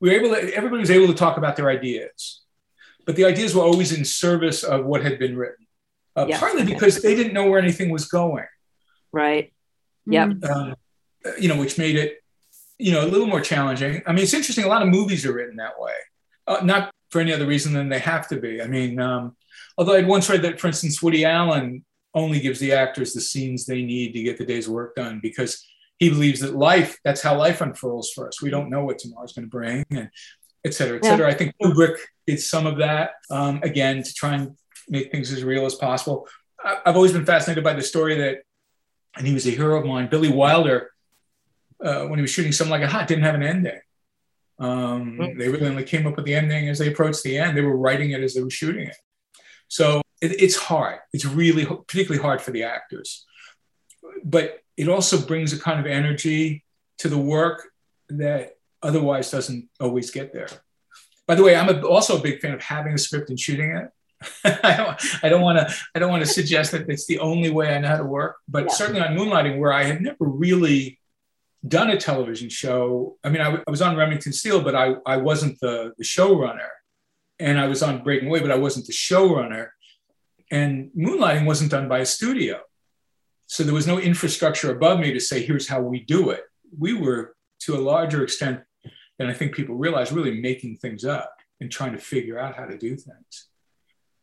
we 0.00 0.10
were 0.10 0.16
able 0.16 0.30
to, 0.34 0.54
everybody 0.54 0.80
was 0.80 0.90
able 0.90 1.06
to 1.06 1.14
talk 1.14 1.38
about 1.38 1.56
their 1.56 1.70
ideas. 1.70 2.42
But 3.06 3.16
the 3.16 3.24
ideas 3.24 3.54
were 3.54 3.62
always 3.62 3.90
in 3.96 4.04
service 4.04 4.62
of 4.62 4.84
what 4.84 5.02
had 5.02 5.18
been 5.18 5.34
written. 5.34 5.66
Uh, 6.14 6.26
Yeah. 6.28 6.38
Partly 6.38 6.64
because 6.64 7.00
they 7.00 7.14
didn't 7.14 7.32
know 7.32 7.48
where 7.48 7.58
anything 7.58 7.88
was 7.90 8.04
going 8.06 8.46
right. 9.12 9.52
Yep. 10.06 10.28
Mm. 10.28 10.50
um, 10.50 10.74
you 11.38 11.48
know, 11.48 11.56
which 11.56 11.78
made 11.78 11.96
it, 11.96 12.22
you 12.78 12.92
know, 12.92 13.02
a 13.06 13.08
little 13.08 13.26
more 13.26 13.40
challenging. 13.40 14.02
I 14.06 14.12
mean, 14.12 14.24
it's 14.24 14.34
interesting. 14.34 14.64
A 14.64 14.68
lot 14.68 14.82
of 14.82 14.88
movies 14.88 15.24
are 15.26 15.32
written 15.32 15.56
that 15.56 15.80
way, 15.80 15.94
uh, 16.46 16.60
not 16.62 16.90
for 17.10 17.20
any 17.20 17.32
other 17.32 17.46
reason 17.46 17.72
than 17.72 17.88
they 17.88 17.98
have 17.98 18.28
to 18.28 18.36
be. 18.36 18.62
I 18.62 18.66
mean, 18.66 19.00
um, 19.00 19.36
although 19.80 19.94
I'd 19.94 20.06
once 20.06 20.28
read 20.28 20.42
that, 20.42 20.60
for 20.60 20.66
instance, 20.66 21.02
Woody 21.02 21.24
Allen 21.24 21.84
only 22.14 22.38
gives 22.38 22.60
the 22.60 22.72
actors 22.72 23.14
the 23.14 23.20
scenes 23.20 23.64
they 23.64 23.82
need 23.82 24.12
to 24.12 24.22
get 24.22 24.36
the 24.36 24.44
day's 24.44 24.68
work 24.68 24.94
done 24.94 25.20
because 25.22 25.66
he 25.98 26.10
believes 26.10 26.40
that 26.40 26.54
life, 26.54 26.98
that's 27.02 27.22
how 27.22 27.36
life 27.36 27.62
unfurls 27.62 28.10
for 28.14 28.28
us. 28.28 28.42
We 28.42 28.50
don't 28.50 28.68
know 28.68 28.84
what 28.84 28.98
tomorrow's 28.98 29.32
going 29.32 29.46
to 29.46 29.50
bring, 29.50 29.86
and 29.90 30.10
et 30.66 30.74
cetera, 30.74 30.98
et 30.98 31.04
cetera. 31.04 31.28
I 31.28 31.34
think 31.34 31.54
Kubrick 31.62 31.96
did 32.26 32.40
some 32.40 32.66
of 32.66 32.76
that, 32.76 33.12
um, 33.30 33.60
again, 33.62 34.02
to 34.02 34.14
try 34.14 34.34
and 34.34 34.56
make 34.88 35.10
things 35.10 35.32
as 35.32 35.44
real 35.44 35.64
as 35.64 35.76
possible. 35.76 36.28
I've 36.62 36.96
always 36.96 37.12
been 37.12 37.24
fascinated 37.24 37.64
by 37.64 37.72
the 37.72 37.82
story 37.82 38.16
that 38.18 38.42
and 39.16 39.26
he 39.26 39.32
was 39.34 39.46
a 39.46 39.50
hero 39.50 39.78
of 39.80 39.86
mine. 39.86 40.08
Billy 40.08 40.30
Wilder, 40.30 40.90
uh, 41.82 42.04
when 42.04 42.18
he 42.18 42.22
was 42.22 42.30
shooting 42.30 42.52
Some 42.52 42.68
Like 42.68 42.82
It 42.82 42.90
Hot, 42.90 43.08
didn't 43.08 43.24
have 43.24 43.34
an 43.34 43.42
ending. 43.42 43.80
Um, 44.58 45.16
Mm. 45.18 45.38
They 45.38 45.48
really 45.48 45.66
only 45.66 45.84
came 45.84 46.06
up 46.06 46.16
with 46.16 46.26
the 46.26 46.34
ending 46.34 46.68
as 46.68 46.78
they 46.78 46.88
approached 46.88 47.22
the 47.22 47.38
end. 47.38 47.56
They 47.56 47.62
were 47.62 47.76
writing 47.76 48.10
it 48.10 48.22
as 48.22 48.34
they 48.34 48.42
were 48.42 48.50
shooting 48.50 48.86
it. 48.86 48.96
So 49.70 50.02
it, 50.20 50.32
it's 50.42 50.56
hard. 50.56 50.98
It's 51.12 51.24
really 51.24 51.64
particularly 51.64 52.20
hard 52.20 52.42
for 52.42 52.50
the 52.50 52.64
actors. 52.64 53.24
But 54.24 54.58
it 54.76 54.88
also 54.88 55.24
brings 55.24 55.52
a 55.52 55.58
kind 55.58 55.80
of 55.80 55.86
energy 55.86 56.64
to 56.98 57.08
the 57.08 57.16
work 57.18 57.68
that 58.08 58.56
otherwise 58.82 59.30
doesn't 59.30 59.68
always 59.80 60.10
get 60.10 60.32
there. 60.32 60.48
By 61.26 61.36
the 61.36 61.44
way, 61.44 61.54
I'm 61.54 61.68
a, 61.68 61.80
also 61.86 62.18
a 62.18 62.20
big 62.20 62.40
fan 62.40 62.52
of 62.52 62.62
having 62.62 62.92
a 62.92 62.98
script 62.98 63.30
and 63.30 63.38
shooting 63.38 63.70
it. 63.70 63.88
I 65.22 65.28
don't, 65.28 65.40
want 65.40 65.58
to, 65.58 65.74
I 65.94 65.98
don't 66.00 66.10
want 66.10 66.24
to 66.24 66.28
suggest 66.28 66.72
that 66.72 66.90
it's 66.90 67.06
the 67.06 67.20
only 67.20 67.50
way 67.50 67.74
I 67.74 67.78
know 67.78 67.88
how 67.88 67.96
to 67.98 68.04
work, 68.04 68.36
but 68.48 68.64
Yeah. 68.64 68.72
certainly 68.72 69.00
on 69.00 69.16
Moonlighting, 69.16 69.58
where 69.58 69.72
I 69.72 69.84
had 69.84 70.02
never 70.02 70.24
really 70.24 70.98
done 71.66 71.90
a 71.90 71.96
television 71.96 72.48
show. 72.48 73.16
I 73.22 73.28
mean, 73.28 73.42
I, 73.42 73.62
was 73.70 73.80
on 73.80 73.96
Remington 73.96 74.32
Steele, 74.32 74.60
but 74.62 74.74
I, 74.74 74.94
I 75.06 75.18
wasn't 75.18 75.60
the, 75.60 75.92
the 75.96 76.04
showrunner, 76.04 76.68
and 77.40 77.58
I 77.58 77.66
was 77.66 77.82
on 77.82 78.02
Breaking 78.04 78.28
Away, 78.28 78.40
but 78.40 78.50
I 78.50 78.58
wasn't 78.58 78.86
the 78.86 78.92
showrunner. 78.92 79.68
And 80.50 80.90
Moonlighting 80.96 81.46
wasn't 81.46 81.70
done 81.70 81.88
by 81.88 82.00
a 82.00 82.06
studio, 82.06 82.60
so 83.46 83.62
there 83.62 83.74
was 83.74 83.86
no 83.86 83.98
infrastructure 83.98 84.70
above 84.70 85.00
me 85.00 85.12
to 85.12 85.20
say, 85.20 85.42
"Here's 85.42 85.68
how 85.68 85.80
we 85.80 86.00
do 86.00 86.30
it." 86.30 86.42
We 86.76 86.92
were, 86.92 87.36
to 87.60 87.76
a 87.76 87.78
larger 87.78 88.22
extent 88.22 88.60
than 89.18 89.28
I 89.28 89.32
think 89.32 89.54
people 89.54 89.76
realize, 89.76 90.12
really 90.12 90.40
making 90.40 90.76
things 90.76 91.04
up 91.04 91.34
and 91.60 91.70
trying 91.70 91.92
to 91.92 91.98
figure 91.98 92.38
out 92.38 92.56
how 92.56 92.64
to 92.64 92.76
do 92.76 92.96
things. 92.96 93.48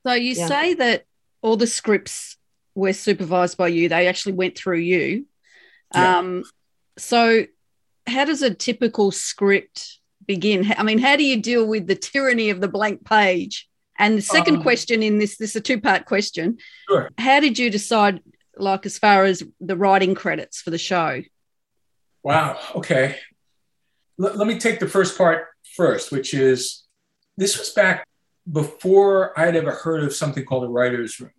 So 0.06 0.14
you 0.14 0.34
Yeah. 0.34 0.48
say 0.48 0.74
that 0.76 1.06
all 1.42 1.56
the 1.56 1.68
scripts 1.68 2.38
were 2.76 2.94
supervised 2.94 3.58
by 3.58 3.68
you, 3.68 3.90
they 3.90 4.08
actually 4.08 4.34
went 4.34 4.58
through 4.58 4.80
you. 4.80 5.28
Yeah. 5.94 6.18
Um, 6.18 6.44
so 6.98 7.46
how 8.08 8.26
does 8.26 8.42
a 8.42 8.54
typical 8.54 9.12
script 9.12 10.00
begin? 10.28 10.74
I 10.78 10.84
mean, 10.84 11.00
how 11.00 11.16
do 11.16 11.24
you 11.24 11.42
deal 11.42 11.66
with 11.66 11.88
the 11.88 11.96
tyranny 11.96 12.50
of 12.50 12.62
the 12.62 12.68
blank 12.68 13.06
page? 13.06 13.68
And 13.98 14.18
the 14.18 14.22
second 14.22 14.58
Um, 14.58 14.62
question 14.62 15.02
in 15.02 15.18
this, 15.18 15.38
this 15.38 15.52
is 15.52 15.56
a 15.56 15.62
two 15.62 15.82
part 15.82 16.06
question. 16.06 16.58
Sure. 16.88 17.10
How 17.18 17.40
did 17.40 17.58
you 17.58 17.70
decide, 17.70 18.22
like, 18.56 18.86
as 18.86 19.00
far 19.00 19.24
as 19.24 19.44
the 19.60 19.76
writing 19.76 20.14
credits 20.14 20.62
for 20.62 20.70
the 20.70 20.78
show? 20.78 21.24
Wow. 22.24 22.60
Okay. 22.76 23.16
L- 24.22 24.36
let 24.36 24.48
me 24.48 24.60
take 24.60 24.80
the 24.80 24.88
first 24.88 25.18
part 25.18 25.48
first, 25.76 26.12
which 26.12 26.34
is 26.34 26.84
this 27.38 27.58
was 27.58 27.70
back 27.70 28.06
before 28.52 29.38
I'd 29.40 29.56
ever 29.56 29.72
heard 29.72 30.04
of 30.04 30.14
something 30.14 30.46
called 30.46 30.64
a 30.64 30.68
writer's 30.70 31.20
room. 31.20 31.32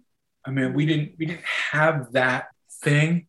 I 0.45 0.51
mean, 0.51 0.75
we 0.75 0.87
didn't 0.87 1.13
we 1.19 1.27
didn't 1.27 1.45
have 1.73 2.13
that 2.13 2.49
thing. 2.83 3.27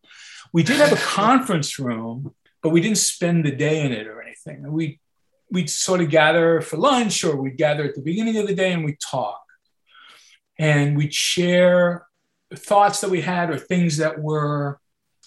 We 0.52 0.62
did 0.62 0.76
have 0.76 0.92
a 0.92 0.96
conference 0.96 1.78
room, 1.78 2.34
but 2.62 2.70
we 2.70 2.80
didn't 2.80 2.98
spend 2.98 3.44
the 3.44 3.50
day 3.52 3.84
in 3.84 3.92
it 3.92 4.06
or 4.06 4.22
anything. 4.22 4.70
We 4.70 4.99
we'd 5.50 5.70
sort 5.70 6.00
of 6.00 6.10
gather 6.10 6.60
for 6.60 6.76
lunch 6.76 7.24
or 7.24 7.36
we'd 7.36 7.56
gather 7.56 7.84
at 7.84 7.94
the 7.94 8.02
beginning 8.02 8.36
of 8.36 8.46
the 8.46 8.54
day 8.54 8.72
and 8.72 8.84
we'd 8.84 9.00
talk. 9.00 9.40
And 10.58 10.96
we'd 10.96 11.14
share 11.14 12.06
thoughts 12.54 13.00
that 13.00 13.10
we 13.10 13.22
had 13.22 13.50
or 13.50 13.58
things 13.58 13.96
that 13.96 14.20
were 14.20 14.78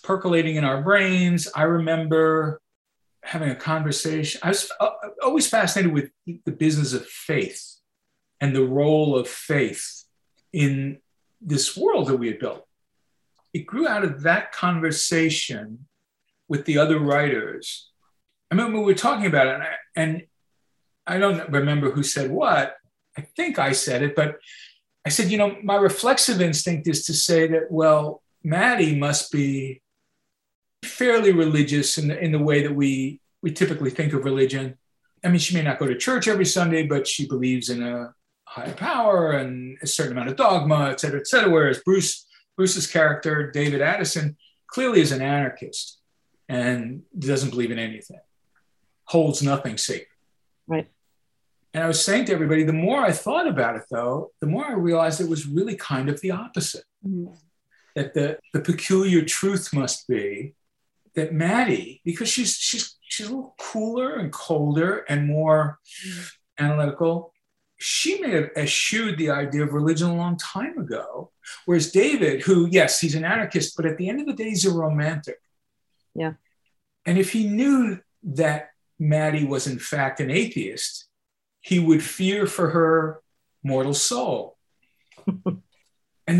percolating 0.04 0.56
in 0.56 0.64
our 0.64 0.82
brains. 0.82 1.48
I 1.56 1.64
remember 1.64 2.62
having 3.24 3.50
a 3.50 3.56
conversation. 3.56 4.42
I 4.44 4.50
was 4.50 4.72
uh, 4.80 4.90
always 5.24 5.48
fascinated 5.48 5.94
with 5.94 6.12
the 6.26 6.52
business 6.52 6.94
of 6.94 7.06
faith 7.06 7.76
and 8.40 8.56
the 8.56 8.66
role 8.66 9.18
of 9.18 9.28
faith 9.28 10.04
in 10.52 11.00
this 11.42 11.76
world 11.76 12.08
that 12.08 12.18
we 12.18 12.28
had 12.28 12.40
built. 12.40 12.66
It 13.54 13.66
grew 13.66 13.88
out 13.88 14.04
of 14.04 14.24
that 14.24 14.52
conversation 14.52 15.88
with 16.48 16.66
the 16.66 16.78
other 16.78 17.00
writers. 17.00 17.90
I 18.52 18.56
remember 18.56 18.80
we 18.80 18.86
were 18.86 18.94
talking 18.94 19.26
about 19.26 19.48
it, 19.48 19.56
and 19.56 19.64
I, 19.64 19.76
and 19.96 20.24
I 21.06 21.18
don't 21.18 21.50
remember 21.50 21.92
who 21.92 22.04
said 22.04 22.32
what. 22.32 22.76
I 23.18 23.22
think 23.22 23.60
I 23.60 23.74
said 23.74 24.02
it, 24.02 24.16
but 24.16 24.38
I 25.06 25.10
said, 25.10 25.30
you 25.30 25.38
know, 25.38 25.58
my 25.64 25.76
reflexive 25.76 26.42
instinct 26.42 26.88
is 26.88 27.06
to 27.06 27.14
say 27.14 27.48
that, 27.48 27.70
well, 27.70 28.24
Maddie 28.44 28.96
must 28.96 29.32
be 29.32 29.82
fairly 30.84 31.32
religious 31.32 31.98
in 31.98 32.08
the, 32.08 32.20
in 32.20 32.32
the 32.32 32.40
way 32.40 32.62
that 32.64 32.74
we 32.74 33.22
we 33.42 33.52
typically 33.52 33.90
think 33.90 34.14
of 34.14 34.26
religion. 34.26 34.78
I 35.24 35.28
mean, 35.28 35.40
she 35.40 35.56
may 35.56 35.64
not 35.64 35.80
go 35.80 35.88
to 35.88 35.98
church 35.98 36.28
every 36.28 36.46
Sunday, 36.46 36.88
but 36.88 37.08
she 37.08 37.28
believes 37.28 37.70
in 37.70 37.84
a 37.84 38.14
higher 38.46 38.74
power 38.74 39.32
and 39.32 39.78
a 39.82 39.88
certain 39.88 40.14
amount 40.14 40.30
of 40.30 40.38
dogma, 40.38 40.90
et 40.90 41.00
cetera, 41.00 41.20
et 41.20 41.28
cetera. 41.28 41.52
Whereas 41.52 41.82
Bruce 41.84 42.26
Bruce's 42.56 42.88
character, 42.88 43.52
David 43.52 43.82
Addison, 43.82 44.38
clearly 44.68 45.02
is 45.02 45.12
an 45.12 45.22
anarchist 45.22 46.00
and 46.48 47.04
doesn't 47.18 47.50
believe 47.50 47.72
in 47.72 47.80
anything, 47.80 48.20
holds 49.06 49.42
nothing 49.42 49.78
sacred. 49.78 50.08
Right. 50.68 50.88
And 51.74 51.84
I 51.84 51.88
was 51.88 52.04
saying 52.04 52.26
to 52.26 52.34
everybody, 52.34 52.64
the 52.64 52.74
more 52.74 53.02
I 53.02 53.12
thought 53.12 53.48
about 53.48 53.76
it, 53.76 53.84
though, 53.90 54.32
the 54.42 54.48
more 54.48 54.66
I 54.66 54.74
realized 54.74 55.20
it 55.20 55.30
was 55.30 55.48
really 55.48 55.76
kind 55.76 56.08
of 56.10 56.22
the 56.22 56.32
opposite. 56.32 56.86
Mm-hmm. 57.06 57.34
That 57.96 58.14
the, 58.16 58.40
the 58.54 58.60
peculiar 58.60 59.24
truth 59.24 59.72
must 59.74 60.08
be 60.08 60.56
that 61.16 61.32
Maddie, 61.32 62.02
because 62.04 62.28
she's 62.28 62.56
she's 62.56 62.98
she's 63.02 63.28
a 63.28 63.30
little 63.30 63.54
cooler 63.60 64.16
and 64.16 64.32
colder 64.32 65.06
and 65.08 65.28
more 65.28 65.80
mm-hmm. 66.08 66.64
analytical, 66.66 67.34
she 67.78 68.20
may 68.20 68.32
have 68.32 68.50
eschewed 68.56 69.18
the 69.18 69.30
idea 69.30 69.64
of 69.64 69.74
religion 69.74 70.10
a 70.10 70.16
long 70.16 70.38
time 70.38 70.78
ago. 70.80 71.32
Whereas 71.66 71.92
David, 71.92 72.42
who, 72.42 72.68
yes, 72.68 73.00
he's 73.00 73.14
an 73.14 73.26
anarchist, 73.26 73.76
but 73.76 73.86
at 73.86 73.98
the 73.98 74.10
end 74.10 74.22
of 74.22 74.26
the 74.26 74.34
day, 74.34 74.50
he's 74.50 74.66
a 74.66 74.72
romantic. 74.72 75.40
Yeah. 76.16 76.34
And 77.06 77.18
if 77.18 77.32
he 77.32 77.48
knew 77.48 78.00
that 78.24 78.70
Maddie 79.04 79.46
was 79.46 79.68
in 79.68 79.80
fact 79.80 80.20
an 80.20 80.32
atheist, 80.32 81.08
he 81.62 81.80
would 81.80 82.04
fear 82.04 82.48
for 82.48 82.70
her 82.70 83.22
mortal 83.64 83.94
soul. 83.94 84.58
and 85.28 85.62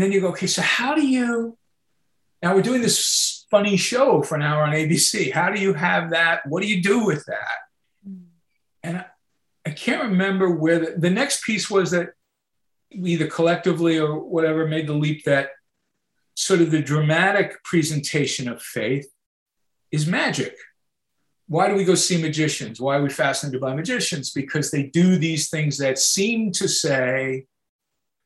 then 0.00 0.12
you 0.12 0.20
go, 0.20 0.28
okay, 0.28 0.46
so 0.46 0.62
how 0.62 0.94
do 0.94 1.06
you 1.06 1.56
now 2.42 2.54
we're 2.54 2.62
doing 2.62 2.82
this 2.82 3.46
funny 3.50 3.78
show 3.78 4.20
for 4.20 4.34
an 4.34 4.42
hour 4.42 4.64
on 4.64 4.74
ABC. 4.74 5.32
How 5.32 5.50
do 5.50 5.58
you 5.58 5.72
have 5.72 6.10
that? 6.10 6.46
What 6.46 6.62
do 6.62 6.68
you 6.68 6.82
do 6.82 7.02
with 7.02 7.24
that? 7.24 7.56
Mm. 8.06 8.24
And 8.82 8.96
I, 8.98 9.06
I 9.64 9.70
can't 9.70 10.02
remember 10.02 10.50
where 10.50 10.78
the, 10.78 10.94
the 10.98 11.08
next 11.08 11.42
piece 11.42 11.70
was 11.70 11.92
that 11.92 12.10
we 12.94 13.12
either 13.12 13.28
collectively 13.28 13.98
or 13.98 14.18
whatever 14.18 14.66
made 14.66 14.86
the 14.86 14.92
leap 14.92 15.24
that 15.24 15.50
sort 16.34 16.60
of 16.60 16.70
the 16.70 16.82
dramatic 16.82 17.64
presentation 17.64 18.46
of 18.46 18.60
faith 18.60 19.08
is 19.90 20.06
magic. 20.06 20.54
Why 21.46 21.68
do 21.68 21.74
we 21.74 21.84
go 21.84 21.94
see 21.94 22.20
magicians? 22.20 22.80
Why 22.80 22.96
are 22.96 23.02
we 23.02 23.10
fascinated 23.10 23.60
by 23.60 23.74
magicians? 23.74 24.30
Because 24.30 24.70
they 24.70 24.84
do 24.84 25.16
these 25.16 25.50
things 25.50 25.78
that 25.78 25.98
seem 25.98 26.52
to 26.52 26.68
say 26.68 27.46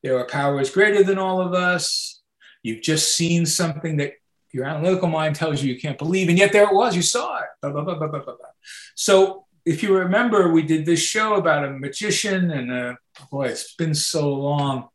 there 0.03 0.17
are 0.17 0.25
powers 0.25 0.69
greater 0.69 1.03
than 1.03 1.17
all 1.17 1.41
of 1.41 1.53
us. 1.53 2.21
You've 2.63 2.81
just 2.81 3.15
seen 3.15 3.45
something 3.45 3.97
that 3.97 4.13
your 4.51 4.65
analytical 4.65 5.09
mind 5.09 5.35
tells 5.35 5.61
you 5.61 5.73
you 5.73 5.79
can't 5.79 5.97
believe, 5.97 6.29
and 6.29 6.37
yet 6.37 6.53
there 6.53 6.63
it 6.63 6.73
was. 6.73 6.95
You 6.95 7.01
saw 7.01 7.39
it. 7.39 7.45
Blah, 7.61 7.71
blah, 7.71 7.95
blah. 7.95 8.35
So 8.95 9.45
if 9.65 9.83
you 9.83 9.95
remember, 9.95 10.51
we 10.51 10.63
did 10.63 10.85
this 10.85 11.01
show 11.01 11.35
about 11.35 11.65
a 11.65 11.71
magician, 11.71 12.51
and 12.51 12.71
uh, 12.71 12.95
boy, 13.29 13.47
it's 13.47 13.75
been 13.75 13.93
so 13.93 14.33
long. 14.33 14.89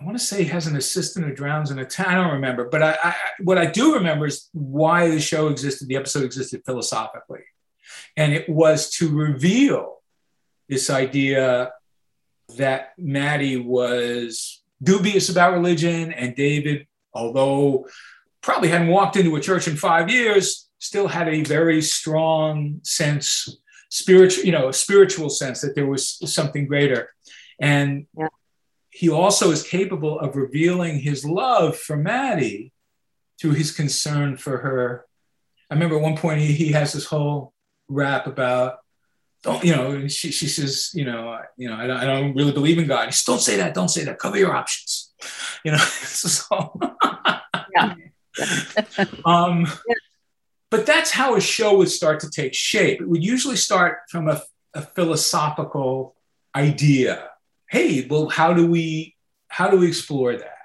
I 0.00 0.04
want 0.04 0.18
to 0.18 0.24
say 0.24 0.44
he 0.44 0.48
has 0.48 0.66
an 0.66 0.76
assistant 0.76 1.26
who 1.26 1.34
drowns 1.34 1.70
in 1.70 1.78
a 1.78 1.84
tank. 1.84 2.08
I 2.08 2.14
don't 2.14 2.32
remember, 2.32 2.68
but 2.70 2.82
I, 2.82 2.96
I, 3.02 3.14
what 3.42 3.58
I 3.58 3.66
do 3.66 3.94
remember 3.94 4.26
is 4.26 4.48
why 4.52 5.08
the 5.08 5.20
show 5.20 5.48
existed. 5.48 5.88
The 5.88 5.96
episode 5.96 6.24
existed 6.24 6.62
philosophically, 6.64 7.42
and 8.16 8.32
it 8.32 8.48
was 8.48 8.90
to 8.92 9.10
reveal 9.10 9.98
this 10.68 10.88
idea 10.88 11.72
that 12.56 12.92
Maddie 12.96 13.58
was 13.58 14.62
dubious 14.82 15.28
about 15.28 15.52
religion, 15.52 16.12
and 16.12 16.34
David, 16.34 16.86
although 17.12 17.86
probably 18.40 18.68
hadn't 18.68 18.88
walked 18.88 19.16
into 19.16 19.36
a 19.36 19.40
church 19.40 19.68
in 19.68 19.76
five 19.76 20.08
years, 20.08 20.70
still 20.78 21.08
had 21.08 21.28
a 21.28 21.42
very 21.42 21.82
strong 21.82 22.80
sense, 22.84 23.60
spiritual, 23.90 24.44
you 24.44 24.52
know, 24.52 24.68
a 24.68 24.72
spiritual 24.72 25.28
sense 25.28 25.60
that 25.60 25.74
there 25.74 25.86
was 25.86 26.18
something 26.32 26.66
greater. 26.66 27.10
And 27.60 28.06
Yeah. 28.16 28.28
He 29.00 29.08
also 29.08 29.50
is 29.50 29.62
capable 29.62 30.20
of 30.20 30.36
revealing 30.36 30.98
his 30.98 31.24
love 31.24 31.74
for 31.74 31.96
Maddie 31.96 32.70
through 33.40 33.52
his 33.52 33.72
concern 33.72 34.36
for 34.36 34.58
her. 34.58 35.06
I 35.70 35.74
remember 35.74 35.96
at 35.96 36.02
one 36.02 36.18
point 36.18 36.40
he, 36.40 36.52
he 36.52 36.72
has 36.72 36.92
this 36.92 37.06
whole 37.06 37.54
rap 37.88 38.26
about 38.26 38.76
don't 39.42 39.64
you 39.64 39.74
know 39.74 40.06
she, 40.06 40.30
she 40.30 40.46
says 40.46 40.90
you 40.92 41.06
know 41.06 41.30
I- 41.30 41.46
you 41.56 41.66
know 41.70 41.76
I 41.76 41.86
don't, 41.86 41.96
I 41.96 42.04
don't 42.04 42.34
really 42.34 42.52
believe 42.52 42.78
in 42.78 42.86
God. 42.86 43.06
He 43.06 43.12
says, 43.12 43.24
don't 43.24 43.40
say 43.40 43.56
that, 43.56 43.72
don't 43.72 43.88
say 43.88 44.04
that. 44.04 44.18
Cover 44.18 44.36
your 44.36 44.54
options. 44.54 45.12
You 45.64 45.72
know, 45.72 45.78
so 46.36 46.78
Yeah. 47.76 47.94
um, 49.24 49.66
but 50.70 50.84
that's 50.86 51.10
how 51.10 51.36
a 51.36 51.40
show 51.40 51.76
would 51.78 51.90
start 51.90 52.20
to 52.20 52.30
take 52.30 52.54
shape. 52.54 53.00
It 53.00 53.08
would 53.08 53.24
usually 53.24 53.56
start 53.56 53.98
from 54.10 54.28
a, 54.28 54.42
a 54.74 54.82
philosophical 54.82 56.14
idea. 56.54 57.28
Hey, 57.70 58.06
well, 58.08 58.28
how 58.28 58.52
do 58.52 58.66
we 58.66 59.16
how 59.48 59.68
do 59.70 59.78
we 59.78 59.88
explore 59.88 60.36
that? 60.36 60.56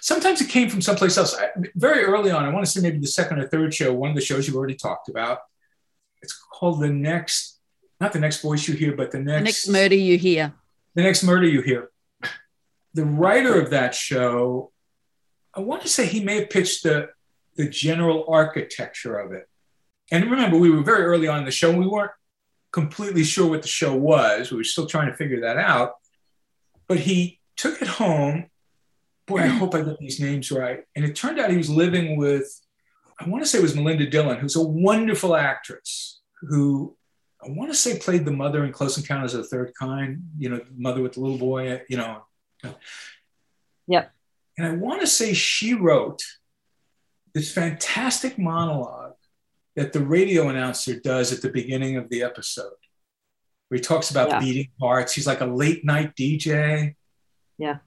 Sometimes 0.00 0.40
it 0.40 0.48
came 0.48 0.68
from 0.68 0.80
someplace 0.80 1.16
else. 1.16 1.36
I, 1.38 1.48
very 1.74 2.04
early 2.04 2.30
on, 2.30 2.44
I 2.44 2.48
want 2.50 2.64
to 2.64 2.70
say 2.70 2.80
maybe 2.80 2.98
the 2.98 3.06
second 3.06 3.38
or 3.38 3.48
third 3.48 3.72
show, 3.74 3.92
one 3.92 4.10
of 4.10 4.16
the 4.16 4.22
shows 4.22 4.46
you've 4.46 4.56
already 4.56 4.74
talked 4.74 5.08
about. 5.08 5.38
It's 6.22 6.32
called 6.52 6.80
the 6.80 6.88
next, 6.90 7.58
not 8.00 8.12
the 8.12 8.20
next 8.20 8.42
voice 8.42 8.66
you 8.68 8.74
hear, 8.74 8.94
but 8.96 9.10
the 9.10 9.18
next 9.18 9.38
The 9.38 9.44
next 9.44 9.68
murder 9.68 9.96
you 9.96 10.18
hear. 10.18 10.52
the 10.94 11.02
next 11.02 11.22
murder 11.22 11.46
you 11.48 11.62
hear. 11.62 11.90
The 12.94 13.04
writer 13.04 13.60
of 13.60 13.70
that 13.70 13.94
show, 13.94 14.72
I 15.54 15.60
want 15.60 15.82
to 15.82 15.88
say 15.88 16.06
he 16.06 16.22
may 16.22 16.40
have 16.40 16.50
pitched 16.50 16.82
the, 16.82 17.08
the 17.56 17.68
general 17.68 18.24
architecture 18.28 19.18
of 19.18 19.32
it. 19.32 19.48
And 20.10 20.30
remember, 20.30 20.58
we 20.58 20.70
were 20.70 20.82
very 20.82 21.04
early 21.04 21.26
on 21.28 21.38
in 21.40 21.44
the 21.44 21.50
show. 21.50 21.70
and 21.70 21.78
We 21.78 21.86
weren't 21.86 22.10
completely 22.70 23.24
sure 23.24 23.48
what 23.48 23.62
the 23.62 23.68
show 23.68 23.94
was. 23.96 24.50
We 24.50 24.58
were 24.58 24.64
still 24.64 24.86
trying 24.86 25.10
to 25.10 25.16
figure 25.16 25.40
that 25.40 25.56
out. 25.56 25.92
But 26.88 27.00
he 27.00 27.40
took 27.56 27.80
it 27.80 27.88
home. 27.88 28.46
Boy, 29.26 29.38
I 29.38 29.46
hope 29.46 29.74
I 29.74 29.82
get 29.82 29.98
these 29.98 30.20
names 30.20 30.50
right. 30.50 30.84
And 30.96 31.04
it 31.04 31.14
turned 31.14 31.38
out 31.38 31.50
he 31.50 31.56
was 31.56 31.70
living 31.70 32.16
with, 32.16 32.60
I 33.20 33.28
want 33.28 33.42
to 33.44 33.48
say 33.48 33.58
it 33.58 33.62
was 33.62 33.76
Melinda 33.76 34.06
Dillon, 34.06 34.38
who's 34.38 34.56
a 34.56 34.62
wonderful 34.62 35.36
actress 35.36 36.20
who 36.40 36.96
I 37.44 37.50
want 37.50 37.70
to 37.70 37.76
say 37.76 37.98
played 37.98 38.24
the 38.24 38.32
mother 38.32 38.64
in 38.64 38.72
Close 38.72 38.96
Encounters 38.96 39.34
of 39.34 39.42
the 39.42 39.48
Third 39.48 39.72
Kind, 39.78 40.22
you 40.38 40.48
know, 40.48 40.60
mother 40.76 41.02
with 41.02 41.12
the 41.14 41.20
little 41.20 41.38
boy, 41.38 41.82
you 41.88 41.96
know. 41.96 42.24
Yep. 43.86 44.12
And 44.58 44.66
I 44.66 44.72
want 44.72 45.00
to 45.00 45.06
say 45.06 45.32
she 45.32 45.74
wrote 45.74 46.22
this 47.34 47.52
fantastic 47.52 48.38
monologue 48.38 49.14
that 49.76 49.92
the 49.92 50.04
radio 50.04 50.48
announcer 50.48 51.00
does 51.00 51.32
at 51.32 51.42
the 51.42 51.48
beginning 51.48 51.96
of 51.96 52.08
the 52.10 52.22
episode, 52.22 52.72
where 53.72 53.78
he 53.78 53.82
talks 53.82 54.10
about 54.10 54.28
Yeah. 54.28 54.40
beating 54.40 54.68
hearts. 54.78 55.14
He's 55.14 55.26
like 55.26 55.40
a 55.40 55.46
late 55.46 55.82
night 55.82 56.14
DJ. 56.14 56.94
Yeah. 57.56 57.78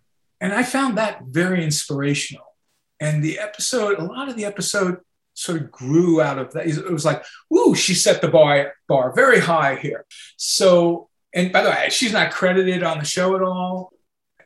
And 0.41 0.51
I 0.51 0.63
found 0.63 0.97
that 0.97 1.21
very 1.27 1.63
inspirational. 1.63 2.55
And 2.99 3.23
the 3.23 3.37
episode, 3.37 3.99
a 3.99 4.03
lot 4.03 4.27
of 4.27 4.35
the 4.35 4.45
episode 4.45 4.97
sort 5.35 5.61
of 5.61 5.69
grew 5.69 6.21
out 6.23 6.39
of 6.39 6.53
that. 6.53 6.65
It 6.65 6.91
was 6.91 7.05
like, 7.05 7.23
"Ooh, 7.53 7.75
she 7.75 7.93
set 7.93 8.19
the 8.21 8.29
bar 8.29 8.73
bar 8.87 9.13
very 9.13 9.39
high 9.39 9.75
here." 9.75 10.05
So, 10.37 11.09
and 11.33 11.51
by 11.51 11.61
the 11.61 11.69
way, 11.69 11.89
she's 11.91 12.13
not 12.13 12.31
credited 12.31 12.81
on 12.81 12.97
the 12.97 13.05
show 13.05 13.35
at 13.35 13.43
all. 13.43 13.93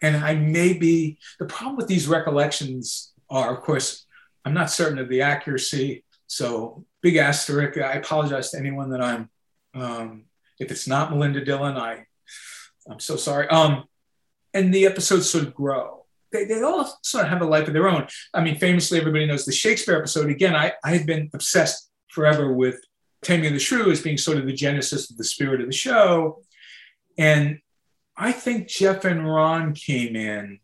And 0.01 0.17
I 0.17 0.33
may 0.35 0.73
be 0.73 1.19
the 1.39 1.45
problem 1.45 1.77
with 1.77 1.87
these 1.87 2.07
recollections 2.07 3.13
are, 3.29 3.55
of 3.55 3.61
course, 3.63 4.05
I'm 4.43 4.53
not 4.53 4.71
certain 4.71 4.97
of 4.99 5.07
the 5.07 5.21
accuracy. 5.21 6.03
So, 6.27 6.85
big 7.01 7.15
asterisk. 7.15 7.77
I 7.77 7.93
apologize 7.93 8.51
to 8.51 8.57
anyone 8.57 8.89
that 8.89 9.01
I'm. 9.01 9.29
Um, 9.73 10.25
if 10.59 10.71
it's 10.71 10.87
not 10.87 11.11
Melinda 11.11 11.43
Dillon, 11.43 11.77
I 11.77 12.05
I'm 12.89 12.99
so 12.99 13.15
sorry. 13.15 13.47
Um, 13.49 13.85
and 14.53 14.73
the 14.73 14.85
episodes 14.85 15.29
sort 15.29 15.45
of 15.45 15.53
grow. 15.53 16.05
They, 16.31 16.45
they 16.45 16.61
all 16.61 16.91
sort 17.03 17.25
of 17.25 17.29
have 17.29 17.41
a 17.41 17.45
life 17.45 17.67
of 17.67 17.73
their 17.73 17.87
own. 17.87 18.07
I 18.33 18.41
mean, 18.41 18.57
famously, 18.57 18.99
everybody 18.99 19.25
knows 19.25 19.45
the 19.45 19.51
Shakespeare 19.51 19.97
episode. 19.97 20.29
Again, 20.29 20.55
I, 20.55 20.73
I 20.83 20.91
had 20.91 21.05
been 21.05 21.29
obsessed 21.33 21.89
forever 22.09 22.53
with 22.53 22.79
Taming 23.21 23.47
of 23.47 23.53
the 23.53 23.59
Shrew 23.59 23.91
as 23.91 24.01
being 24.01 24.17
sort 24.17 24.37
of 24.37 24.45
the 24.45 24.53
genesis 24.53 25.09
of 25.11 25.17
the 25.17 25.23
spirit 25.23 25.61
of 25.61 25.67
the 25.67 25.73
show. 25.73 26.41
And 27.17 27.59
I 28.15 28.31
think 28.31 28.67
Jeff 28.67 29.05
and 29.05 29.27
Ron 29.27 29.73
came 29.73 30.15
in 30.15 30.59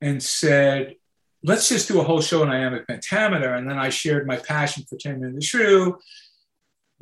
and 0.00 0.22
said, 0.22 0.96
let's 1.44 1.68
just 1.68 1.88
do 1.88 2.00
a 2.00 2.04
whole 2.04 2.20
show 2.20 2.42
on 2.42 2.50
iambic 2.50 2.86
pentameter. 2.86 3.54
And 3.54 3.68
then 3.68 3.78
I 3.78 3.88
shared 3.88 4.26
my 4.26 4.36
passion 4.36 4.84
for 4.88 4.96
Taming 4.96 5.24
of 5.24 5.34
the 5.34 5.40
Shrew. 5.40 5.98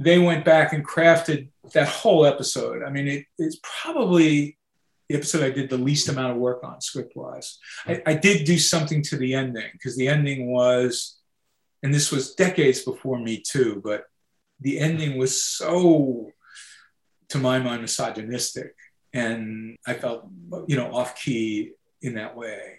They 0.01 0.19
went 0.19 0.47
back 0.47 0.73
and 0.73 0.87
crafted 0.87 1.49
that 1.75 1.87
whole 1.87 2.25
episode. 2.25 2.83
I 2.83 2.91
mean, 2.91 3.07
it, 3.07 3.27
it's 3.39 3.61
probably 3.63 4.57
the 5.11 5.17
episode 5.17 5.43
I 5.43 5.51
did 5.51 5.69
the 5.69 5.77
least 5.77 6.09
amount 6.09 6.33
of 6.33 6.39
work 6.39 6.65
on 6.65 6.81
script 6.81 7.15
wise. 7.17 7.59
I, 7.87 8.03
I, 8.07 8.15
did 8.15 8.47
do 8.47 8.57
something 8.59 9.03
to 9.03 9.19
the 9.19 9.35
ending 9.35 9.69
because 9.73 9.97
the 9.97 10.09
ending 10.09 10.51
was, 10.51 11.19
and 11.83 11.93
this 11.93 12.11
was 12.11 12.35
decades 12.35 12.83
before 12.83 13.19
me 13.19 13.43
too, 13.47 13.83
but 13.85 14.05
the 14.61 14.79
ending 14.79 15.19
was 15.19 15.45
so, 15.45 16.31
to 17.29 17.39
my 17.39 17.59
mind, 17.59 17.83
misogynistic. 17.83 18.75
And 19.13 19.77
I 19.87 19.95
felt, 19.95 20.29
you 20.67 20.77
know, 20.77 20.95
off 20.95 21.15
key 21.17 21.73
in 22.01 22.15
that 22.15 22.37
way. 22.37 22.79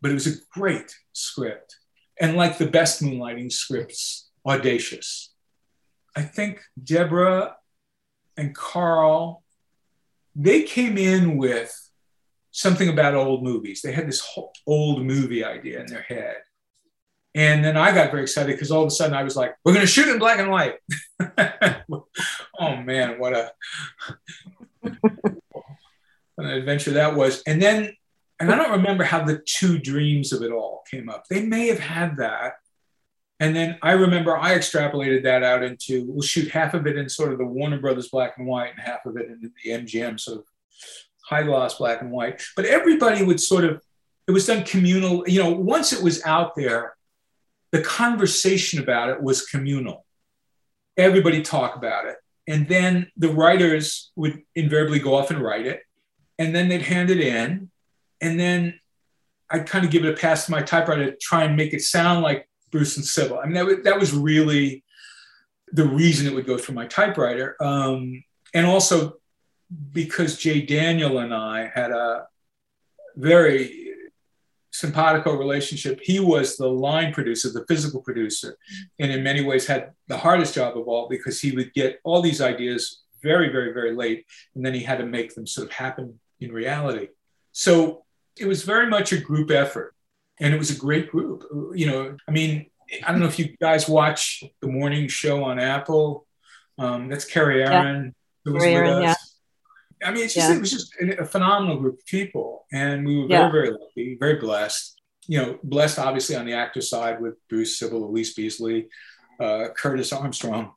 But 0.00 0.10
it 0.10 0.14
was 0.14 0.26
a 0.26 0.40
great 0.50 0.92
script. 1.12 1.76
And 2.20 2.36
like 2.36 2.58
the 2.58 2.66
best 2.66 3.00
moonlighting 3.00 3.52
scripts, 3.52 4.28
audacious. 4.44 5.32
I 6.16 6.22
think 6.22 6.60
Deborah 6.82 7.56
and 8.36 8.54
Carl 8.54 9.42
they 10.38 10.62
came 10.62 10.96
in 10.96 11.36
with 11.36 11.74
something 12.52 12.88
about 12.88 13.14
old 13.14 13.42
movies. 13.42 13.82
They 13.82 13.90
had 13.92 14.06
this 14.06 14.20
whole 14.20 14.52
old 14.66 15.04
movie 15.04 15.44
idea 15.44 15.80
in 15.80 15.86
their 15.86 16.02
head. 16.02 16.36
And 17.34 17.64
then 17.64 17.76
I 17.76 17.92
got 17.92 18.10
very 18.10 18.22
excited 18.22 18.52
because 18.52 18.70
all 18.70 18.82
of 18.82 18.86
a 18.86 18.92
sudden 18.92 19.16
I 19.16 19.24
was 19.24 19.36
like, 19.36 19.54
we're 19.64 19.74
going 19.74 19.84
to 19.84 19.90
shoot 19.90 20.08
in 20.08 20.18
black 20.18 20.38
and 20.38 20.50
white. 20.50 20.76
oh 22.60 22.76
man, 22.76 23.18
what 23.18 23.34
a 23.34 23.52
an 26.38 26.46
adventure 26.46 26.92
that 26.92 27.16
was. 27.16 27.42
And 27.46 27.60
then, 27.60 27.92
and 28.40 28.52
I 28.52 28.56
don't 28.56 28.78
remember 28.78 29.02
how 29.02 29.24
the 29.24 29.42
two 29.44 29.78
dreams 29.78 30.32
of 30.32 30.42
it 30.42 30.52
all 30.52 30.84
came 30.88 31.08
up. 31.08 31.24
They 31.28 31.44
may 31.44 31.66
have 31.66 31.80
had 31.80 32.16
that. 32.18 32.54
And 33.40 33.54
then 33.54 33.78
I 33.82 33.92
remember 33.92 34.36
I 34.36 34.56
extrapolated 34.56 35.22
that 35.22 35.42
out 35.42 35.62
into 35.62 36.04
we'll 36.08 36.22
shoot 36.22 36.50
half 36.50 36.74
of 36.74 36.86
it 36.86 36.96
in 36.96 37.08
sort 37.08 37.32
of 37.32 37.38
the 37.38 37.44
Warner 37.44 37.78
Brothers 37.78 38.08
black 38.08 38.34
and 38.36 38.46
white 38.46 38.72
and 38.72 38.80
half 38.80 39.06
of 39.06 39.16
it 39.16 39.26
in 39.26 39.40
the 39.40 39.70
MGM 39.70 40.18
sort 40.18 40.38
of 40.38 40.44
high 41.22 41.44
gloss 41.44 41.78
black 41.78 42.00
and 42.00 42.10
white. 42.10 42.42
But 42.56 42.64
everybody 42.64 43.22
would 43.22 43.40
sort 43.40 43.64
of, 43.64 43.82
it 44.26 44.32
was 44.32 44.46
done 44.46 44.64
communal. 44.64 45.28
You 45.28 45.42
know, 45.42 45.52
once 45.52 45.92
it 45.92 46.02
was 46.02 46.24
out 46.24 46.56
there, 46.56 46.96
the 47.70 47.82
conversation 47.82 48.80
about 48.80 49.10
it 49.10 49.22
was 49.22 49.46
communal. 49.46 50.04
Everybody 50.96 51.42
talk 51.42 51.76
about 51.76 52.06
it. 52.06 52.16
And 52.48 52.66
then 52.66 53.12
the 53.16 53.28
writers 53.28 54.10
would 54.16 54.42
invariably 54.54 54.98
go 54.98 55.14
off 55.14 55.30
and 55.30 55.40
write 55.40 55.66
it. 55.66 55.82
And 56.38 56.54
then 56.54 56.68
they'd 56.68 56.82
hand 56.82 57.10
it 57.10 57.20
in. 57.20 57.70
And 58.20 58.40
then 58.40 58.80
I'd 59.50 59.66
kind 59.66 59.84
of 59.84 59.90
give 59.90 60.04
it 60.04 60.14
a 60.14 60.16
pass 60.16 60.46
to 60.46 60.50
my 60.50 60.62
typewriter 60.62 61.10
to 61.10 61.16
try 61.18 61.44
and 61.44 61.56
make 61.56 61.72
it 61.72 61.82
sound 61.82 62.22
like 62.22 62.48
Bruce 62.70 62.96
and 62.96 63.06
Cybill. 63.06 63.40
I 63.42 63.46
mean, 63.46 63.54
that, 63.54 63.66
was, 63.66 63.76
that 63.84 64.00
was 64.00 64.12
really 64.12 64.84
the 65.72 65.86
reason 65.86 66.26
it 66.26 66.34
would 66.34 66.46
go 66.46 66.58
through 66.58 66.74
my 66.74 66.86
typewriter. 66.86 67.56
Um, 67.60 68.24
and 68.54 68.66
also 68.66 69.14
because 69.92 70.38
Jay 70.38 70.62
Daniel 70.62 71.18
and 71.18 71.34
I 71.34 71.70
had 71.74 71.90
a 71.90 72.26
very 73.16 73.88
simpatico 74.70 75.36
relationship. 75.36 76.00
He 76.02 76.20
was 76.20 76.56
the 76.56 76.68
line 76.68 77.12
producer, 77.12 77.50
the 77.50 77.66
physical 77.66 78.00
producer, 78.00 78.56
and 78.98 79.10
in 79.10 79.22
many 79.22 79.42
ways 79.42 79.66
had 79.66 79.90
the 80.06 80.16
hardest 80.16 80.54
job 80.54 80.78
of 80.78 80.86
all 80.86 81.08
because 81.08 81.40
he 81.40 81.52
would 81.52 81.74
get 81.74 82.00
all 82.04 82.22
these 82.22 82.40
ideas 82.40 83.02
very, 83.22 83.50
very, 83.50 83.72
very 83.72 83.94
late, 83.94 84.24
and 84.54 84.64
then 84.64 84.74
he 84.74 84.80
had 84.80 84.98
to 84.98 85.06
make 85.06 85.34
them 85.34 85.46
sort 85.46 85.66
of 85.66 85.72
happen 85.72 86.20
in 86.40 86.52
reality. 86.52 87.08
So 87.52 88.04
it 88.38 88.46
was 88.46 88.62
very 88.62 88.88
much 88.88 89.12
a 89.12 89.18
group 89.18 89.50
effort 89.50 89.94
and 90.40 90.54
it 90.54 90.58
was 90.58 90.70
a 90.70 90.78
great 90.78 91.10
group. 91.10 91.44
You 91.74 91.86
know, 91.86 92.16
I 92.26 92.30
mean, 92.30 92.66
I 93.04 93.10
don't 93.10 93.20
know 93.20 93.26
if 93.26 93.38
you 93.38 93.56
guys 93.60 93.88
watch 93.88 94.42
the 94.60 94.68
morning 94.68 95.08
show 95.08 95.44
on 95.44 95.58
Apple. 95.58 96.26
Um, 96.78 97.08
that's 97.08 97.24
Kerry 97.24 97.64
Ehrin 97.64 98.04
yeah. 98.04 98.10
who 98.44 98.52
was 98.54 98.62
Kerry 98.62 98.88
with 98.88 98.98
us. 98.98 99.02
Yeah. 100.00 100.08
I 100.08 100.12
mean, 100.12 100.24
it's 100.24 100.34
just, 100.34 100.48
yeah. 100.48 100.56
it 100.56 100.60
was 100.60 100.70
just 100.70 100.94
a 101.00 101.24
phenomenal 101.24 101.78
group 101.80 101.98
of 101.98 102.06
people, 102.06 102.66
and 102.72 103.04
we 103.04 103.18
were 103.18 103.26
very, 103.26 103.50
very 103.50 103.70
lucky, 103.70 104.16
very 104.18 104.36
blessed. 104.36 105.00
You 105.26 105.38
know, 105.42 105.58
blessed 105.64 105.98
obviously 105.98 106.36
on 106.36 106.46
the 106.46 106.54
actor 106.54 106.80
side 106.80 107.20
with 107.20 107.34
Bruce 107.48 107.78
Cybill, 107.78 108.04
Allyce 108.04 108.32
Beasley, 108.32 108.88
uh, 109.40 109.68
Curtis 109.76 110.12
Armstrong, 110.12 110.72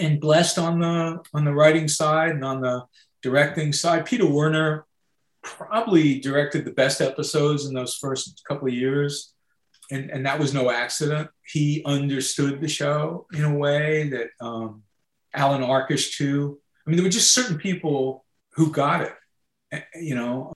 and 0.00 0.18
blessed 0.18 0.58
on 0.58 0.80
the 0.80 1.20
on 1.34 1.44
the 1.44 1.52
writing 1.52 1.88
side 1.88 2.30
and 2.30 2.44
on 2.44 2.62
the 2.62 2.84
directing 3.22 3.72
side. 3.72 4.06
Peter 4.06 4.26
Werner 4.26 4.86
probably 5.56 6.20
directed 6.20 6.64
the 6.64 6.72
best 6.72 7.00
episodes 7.00 7.66
in 7.66 7.74
those 7.74 7.96
first 7.96 8.42
couple 8.46 8.68
of 8.68 8.74
years. 8.74 9.32
And, 9.90 10.10
and 10.10 10.26
that 10.26 10.38
was 10.38 10.52
no 10.52 10.70
accident. 10.70 11.30
He 11.46 11.82
understood 11.86 12.60
the 12.60 12.68
show 12.68 13.26
in 13.32 13.44
a 13.44 13.54
way 13.54 14.08
that 14.10 14.28
um, 14.40 14.82
Allan 15.34 15.62
Arkush, 15.62 16.16
too. 16.16 16.60
I 16.86 16.90
mean, 16.90 16.96
there 16.96 17.04
were 17.04 17.10
just 17.10 17.34
certain 17.34 17.58
people 17.58 18.24
who 18.52 18.70
got 18.70 19.02
it, 19.02 19.84
you 19.94 20.14
know. 20.14 20.52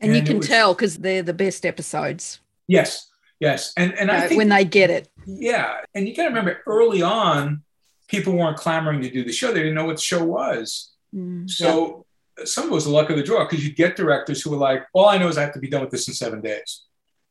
And, 0.00 0.10
and 0.10 0.16
you 0.16 0.24
can 0.24 0.38
was, 0.38 0.48
tell 0.48 0.74
because 0.74 0.98
they're 0.98 1.22
the 1.22 1.34
best 1.34 1.64
episodes. 1.64 2.40
Yes, 2.66 3.08
yes. 3.38 3.72
And, 3.76 3.94
and 3.94 4.10
I 4.10 4.26
think 4.26 4.38
when 4.38 4.48
they 4.48 4.64
get 4.64 4.90
it. 4.90 5.08
Yeah. 5.26 5.78
And 5.94 6.08
you 6.08 6.16
got 6.16 6.24
to 6.24 6.28
remember 6.30 6.60
early 6.66 7.02
on, 7.02 7.62
people 8.08 8.36
weren't 8.36 8.56
clamoring 8.56 9.02
to 9.02 9.10
do 9.10 9.24
the 9.24 9.32
show, 9.32 9.52
they 9.52 9.60
didn't 9.60 9.74
know 9.74 9.84
what 9.84 9.96
the 9.96 10.02
show 10.02 10.24
was. 10.24 10.92
Mm, 11.14 11.48
so 11.48 12.01
some 12.44 12.64
of 12.64 12.70
it 12.70 12.74
was 12.74 12.84
the 12.84 12.90
luck 12.90 13.10
of 13.10 13.16
the 13.16 13.22
draw 13.22 13.44
because 13.44 13.66
you 13.66 13.74
get 13.74 13.96
directors 13.96 14.42
who 14.42 14.52
are 14.54 14.58
like, 14.58 14.84
all 14.92 15.08
I 15.08 15.18
know 15.18 15.28
is 15.28 15.38
I 15.38 15.42
have 15.42 15.52
to 15.54 15.60
be 15.60 15.68
done 15.68 15.82
with 15.82 15.90
this 15.90 16.08
in 16.08 16.14
seven 16.14 16.40
days. 16.40 16.84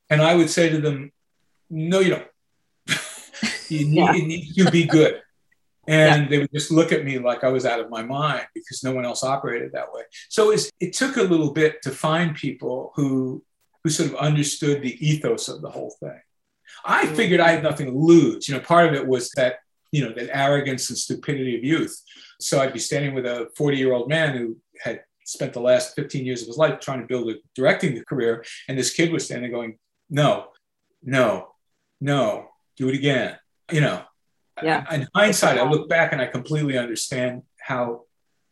And 0.10 0.22
I 0.22 0.36
would 0.36 0.50
say 0.50 0.70
to 0.70 0.80
them, 0.80 1.12
no, 1.70 2.00
you 2.00 2.10
don't. 2.10 2.28
you, 3.70 3.88
need, 3.88 3.96
yeah. 3.96 4.14
you 4.14 4.28
need 4.28 4.54
to 4.56 4.72
be 4.72 4.86
good. 4.86 5.22
And 5.88 6.24
yeah. 6.24 6.30
they 6.30 6.38
would 6.40 6.52
just 6.54 6.72
look 6.72 6.92
at 6.92 7.04
me 7.04 7.18
like 7.18 7.44
I 7.44 7.50
was 7.50 7.66
out 7.66 7.80
of 7.80 7.90
my 7.90 8.04
mind 8.04 8.46
because 8.54 8.84
no 8.84 8.94
one 8.94 9.06
else 9.06 9.24
operated 9.24 9.72
that 9.72 9.92
way. 9.92 10.04
So 10.30 10.54
it 10.80 10.94
took 10.94 11.18
a 11.18 11.24
little 11.24 11.52
bit 11.52 11.82
to 11.84 11.92
find 11.92 12.36
people 12.36 12.92
who, 12.96 13.44
who 13.84 13.90
sort 13.90 14.10
of 14.10 14.16
understood 14.18 14.82
the 14.82 15.06
ethos 15.06 15.48
of 15.48 15.62
the 15.62 15.70
whole 15.70 15.96
thing. 16.00 16.20
I 16.86 17.06
mm. 17.06 17.16
figured 17.16 17.40
I 17.40 17.52
had 17.52 17.64
nothing 17.64 17.88
to 17.88 17.98
lose. 17.98 18.48
You 18.48 18.56
know, 18.56 18.62
part 18.62 18.88
of 18.88 18.94
it 18.94 19.08
was 19.08 19.32
that, 19.32 19.56
you 19.92 20.06
know, 20.06 20.14
that 20.14 20.36
arrogance 20.36 20.90
and 20.90 20.98
stupidity 20.98 21.58
of 21.58 21.64
youth. 21.64 22.00
So 22.40 22.62
I'd 22.62 22.74
be 22.74 22.80
standing 22.80 23.14
with 23.14 23.26
a 23.26 23.50
40 23.58 23.78
year 23.78 23.94
old 23.94 24.10
man 24.10 24.38
who 24.38 24.58
had 24.82 25.04
spent 25.26 25.54
the 25.54 25.62
last 25.62 25.96
15 25.96 26.26
years 26.26 26.42
of 26.42 26.48
his 26.48 26.58
life 26.58 26.80
trying 26.80 27.02
to 27.02 27.08
build 27.08 27.30
a 27.30 27.36
directing 27.56 28.02
career. 28.04 28.44
And 28.68 28.78
this 28.78 28.94
kid 28.94 29.12
was 29.12 29.26
standing 29.26 29.52
going, 29.52 29.78
no, 30.10 30.48
no, 31.04 31.54
no, 32.00 32.48
do 32.78 32.90
it 32.90 32.96
again. 32.96 33.38
You 33.72 33.82
know, 33.82 34.04
yeah. 34.62 34.94
in 34.94 35.08
hindsight, 35.16 35.58
I 35.58 35.68
look 35.70 35.88
back 35.88 36.12
and 36.12 36.22
I 36.22 36.26
completely 36.26 36.78
understand 36.78 37.44
how 37.60 38.04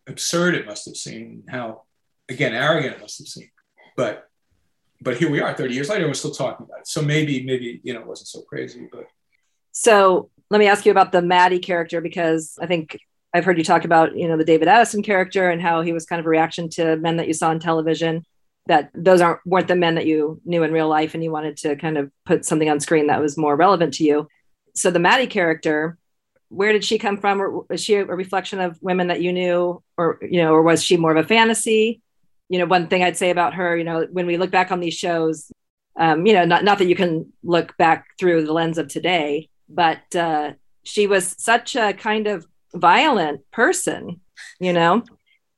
absurd 0.07 0.55
it 0.55 0.65
must 0.65 0.85
have 0.85 0.95
seemed, 0.95 1.43
how, 1.49 1.83
again, 2.29 2.53
arrogant 2.53 2.95
it 2.95 3.01
must 3.01 3.17
have 3.19 3.27
seemed. 3.27 3.49
But 3.97 4.25
but 5.01 5.17
here 5.17 5.29
we 5.29 5.39
are 5.39 5.53
30 5.53 5.73
years 5.73 5.89
later, 5.89 6.01
and 6.01 6.09
we're 6.09 6.13
still 6.13 6.31
talking 6.31 6.65
about 6.65 6.79
it. 6.79 6.87
So 6.87 7.01
maybe, 7.01 7.43
maybe, 7.45 7.79
you 7.83 7.93
know, 7.93 8.01
it 8.01 8.07
wasn't 8.07 8.27
so 8.27 8.41
crazy, 8.41 8.87
but. 8.91 9.05
So 9.71 10.29
let 10.49 10.59
me 10.59 10.67
ask 10.67 10.85
you 10.85 10.91
about 10.91 11.11
the 11.11 11.21
Maddie 11.21 11.59
character, 11.59 12.01
because 12.01 12.57
I 12.61 12.65
think 12.65 12.99
I've 13.33 13.45
heard 13.45 13.57
you 13.57 13.63
talk 13.63 13.85
about, 13.85 14.15
you 14.17 14.27
know, 14.27 14.37
the 14.37 14.43
David 14.43 14.67
Addison 14.67 15.03
character 15.03 15.49
and 15.49 15.61
how 15.61 15.81
he 15.81 15.93
was 15.93 16.05
kind 16.05 16.19
of 16.19 16.25
a 16.25 16.29
reaction 16.29 16.69
to 16.71 16.95
men 16.97 17.17
that 17.17 17.27
you 17.27 17.33
saw 17.33 17.49
on 17.49 17.59
television. 17.59 18.25
That 18.67 18.91
those 18.93 19.21
aren't 19.21 19.39
weren't 19.45 19.67
the 19.67 19.75
men 19.75 19.95
that 19.95 20.05
you 20.05 20.41
knew 20.45 20.63
in 20.63 20.71
real 20.71 20.87
life, 20.87 21.13
and 21.13 21.23
you 21.23 21.31
wanted 21.31 21.57
to 21.57 21.75
kind 21.75 21.97
of 21.97 22.11
put 22.25 22.45
something 22.45 22.69
on 22.69 22.79
screen 22.79 23.07
that 23.07 23.21
was 23.21 23.37
more 23.37 23.55
relevant 23.55 23.95
to 23.95 24.03
you. 24.03 24.27
So 24.75 24.91
the 24.91 24.99
Maddie 24.99 25.27
character, 25.27 25.97
where 26.49 26.71
did 26.71 26.83
she 26.83 26.99
come 26.99 27.17
from? 27.17 27.41
Or 27.41 27.65
was 27.67 27.83
she 27.83 27.95
a 27.95 28.05
reflection 28.05 28.59
of 28.59 28.77
women 28.81 29.07
that 29.07 29.21
you 29.21 29.33
knew, 29.33 29.81
or 29.97 30.19
you 30.21 30.41
know, 30.41 30.53
or 30.53 30.61
was 30.61 30.83
she 30.83 30.97
more 30.97 31.11
of 31.15 31.23
a 31.23 31.27
fantasy? 31.27 32.01
You 32.47 32.59
know, 32.59 32.65
one 32.65 32.87
thing 32.87 33.03
I'd 33.03 33.17
say 33.17 33.31
about 33.31 33.55
her, 33.55 33.75
you 33.75 33.83
know, 33.83 34.07
when 34.11 34.27
we 34.27 34.37
look 34.37 34.51
back 34.51 34.71
on 34.71 34.79
these 34.79 34.95
shows, 34.95 35.51
um, 35.99 36.25
you 36.25 36.33
know, 36.33 36.45
not 36.45 36.63
not 36.63 36.77
that 36.77 36.87
you 36.87 36.95
can 36.95 37.31
look 37.43 37.75
back 37.77 38.05
through 38.19 38.45
the 38.45 38.53
lens 38.53 38.77
of 38.77 38.87
today, 38.87 39.49
but 39.67 40.15
uh, 40.15 40.53
she 40.83 41.07
was 41.07 41.35
such 41.37 41.75
a 41.75 41.93
kind 41.93 42.27
of 42.27 42.45
violent 42.73 43.41
person, 43.51 44.21
you 44.59 44.73
know. 44.73 45.03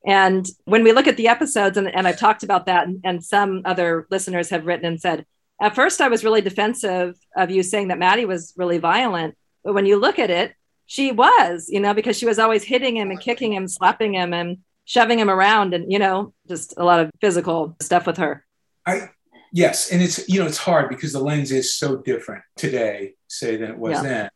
And 0.04 0.46
when 0.64 0.82
we 0.82 0.92
look 0.92 1.06
at 1.06 1.16
the 1.16 1.28
episodes, 1.28 1.76
and, 1.76 1.92
and 1.94 2.08
I've 2.08 2.18
talked 2.18 2.42
about 2.42 2.66
that, 2.66 2.86
and, 2.86 3.00
and 3.04 3.24
some 3.24 3.62
other 3.64 4.06
listeners 4.10 4.50
have 4.50 4.66
written 4.66 4.86
and 4.86 5.00
said, 5.00 5.24
at 5.60 5.76
first 5.76 6.00
I 6.00 6.08
was 6.08 6.24
really 6.24 6.40
defensive 6.40 7.16
of 7.36 7.50
you 7.50 7.62
saying 7.62 7.88
that 7.88 7.98
Maddie 7.98 8.24
was 8.24 8.52
really 8.56 8.78
violent. 8.78 9.36
But 9.62 9.74
when 9.74 9.86
you 9.86 10.00
look 10.00 10.18
at 10.18 10.30
it, 10.30 10.54
she 10.86 11.12
was, 11.12 11.68
you 11.68 11.78
know, 11.78 11.94
because 11.94 12.18
she 12.18 12.26
was 12.26 12.40
always 12.40 12.64
hitting 12.64 12.96
him 12.96 13.10
and 13.10 13.20
kicking 13.20 13.52
him, 13.52 13.68
slapping 13.68 14.14
him, 14.14 14.34
and 14.34 14.58
shoving 14.84 15.18
him 15.18 15.30
around, 15.30 15.72
and, 15.72 15.92
you 15.92 16.00
know, 16.00 16.34
just 16.48 16.74
a 16.76 16.84
lot 16.84 16.98
of 16.98 17.10
physical 17.20 17.76
stuff 17.80 18.04
with 18.04 18.16
her. 18.16 18.44
I, 18.84 19.10
yes. 19.52 19.92
And 19.92 20.02
it's, 20.02 20.28
you 20.28 20.40
know, 20.40 20.46
it's 20.46 20.58
hard 20.58 20.88
because 20.88 21.12
the 21.12 21.20
lens 21.20 21.52
is 21.52 21.76
so 21.76 21.98
different 21.98 22.42
today, 22.56 23.14
say, 23.28 23.56
than 23.56 23.70
it 23.70 23.78
was 23.78 23.92
Yeah. 23.92 24.02
then. 24.02 24.30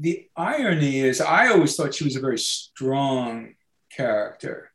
The 0.00 0.28
irony 0.36 1.00
is, 1.00 1.20
I 1.20 1.48
always 1.48 1.76
thought 1.76 1.94
she 1.94 2.04
was 2.04 2.16
a 2.16 2.20
very 2.20 2.38
strong 2.38 3.54
character. 3.94 4.72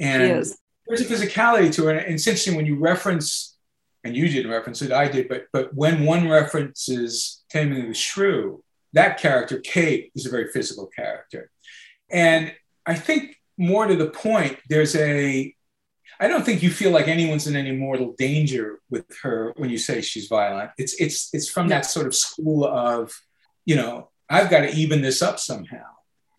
And 0.00 0.44
there's 0.86 1.00
a 1.00 1.04
physicality 1.04 1.72
to 1.74 1.84
her. 1.84 1.90
And 1.90 2.14
it's 2.14 2.26
interesting 2.26 2.56
when 2.56 2.66
you 2.66 2.76
reference, 2.76 3.56
and 4.04 4.16
you 4.16 4.28
didn't 4.28 4.50
reference 4.50 4.82
it, 4.82 4.92
I 4.92 5.08
did, 5.08 5.28
but 5.28 5.46
but 5.52 5.74
when 5.74 6.04
one 6.04 6.28
references 6.28 7.44
Taming 7.50 7.82
of 7.82 7.88
the 7.88 7.94
Shrew, 7.94 8.62
that 8.92 9.18
character, 9.18 9.58
Kate, 9.58 10.10
is 10.14 10.26
a 10.26 10.30
very 10.30 10.48
physical 10.48 10.86
character. 10.86 11.50
And 12.10 12.52
I 12.86 12.94
think 12.94 13.36
more 13.58 13.86
to 13.86 13.96
the 13.96 14.10
point, 14.10 14.58
there's 14.68 14.96
a 14.96 15.54
I 16.18 16.28
don't 16.28 16.44
think 16.44 16.62
you 16.62 16.70
feel 16.70 16.92
like 16.92 17.08
anyone's 17.08 17.46
in 17.46 17.56
any 17.56 17.72
mortal 17.72 18.14
danger 18.16 18.78
with 18.90 19.04
her 19.22 19.52
when 19.56 19.70
you 19.70 19.78
say 19.78 20.00
she's 20.00 20.28
violent. 20.28 20.70
It's 20.78 20.94
it's 21.00 21.28
it's 21.32 21.48
from 21.48 21.68
that 21.68 21.84
sort 21.84 22.06
of 22.06 22.14
school 22.14 22.64
of, 22.64 23.12
you 23.64 23.76
know, 23.76 24.10
I've 24.28 24.50
got 24.50 24.60
to 24.60 24.70
even 24.70 25.02
this 25.02 25.22
up 25.22 25.38
somehow. 25.38 25.84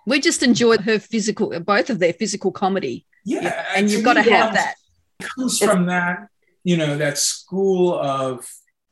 We 0.06 0.20
just 0.20 0.44
enjoyed 0.44 0.82
her 0.82 1.00
physical, 1.00 1.60
both 1.60 1.90
of 1.90 2.00
their 2.00 2.14
physical 2.14 2.52
comedy. 2.52 3.06
Yeah, 3.26 3.66
and 3.76 3.90
you've 3.90 4.06
got 4.06 4.14
to 4.14 4.22
have 4.22 4.52
it 4.52 4.56
that. 4.56 4.76
comes 5.36 5.60
from 5.60 5.88
that, 5.88 6.30
you 6.64 6.78
know, 6.78 6.98
that 6.98 7.18
school 7.18 8.00
of 8.00 8.48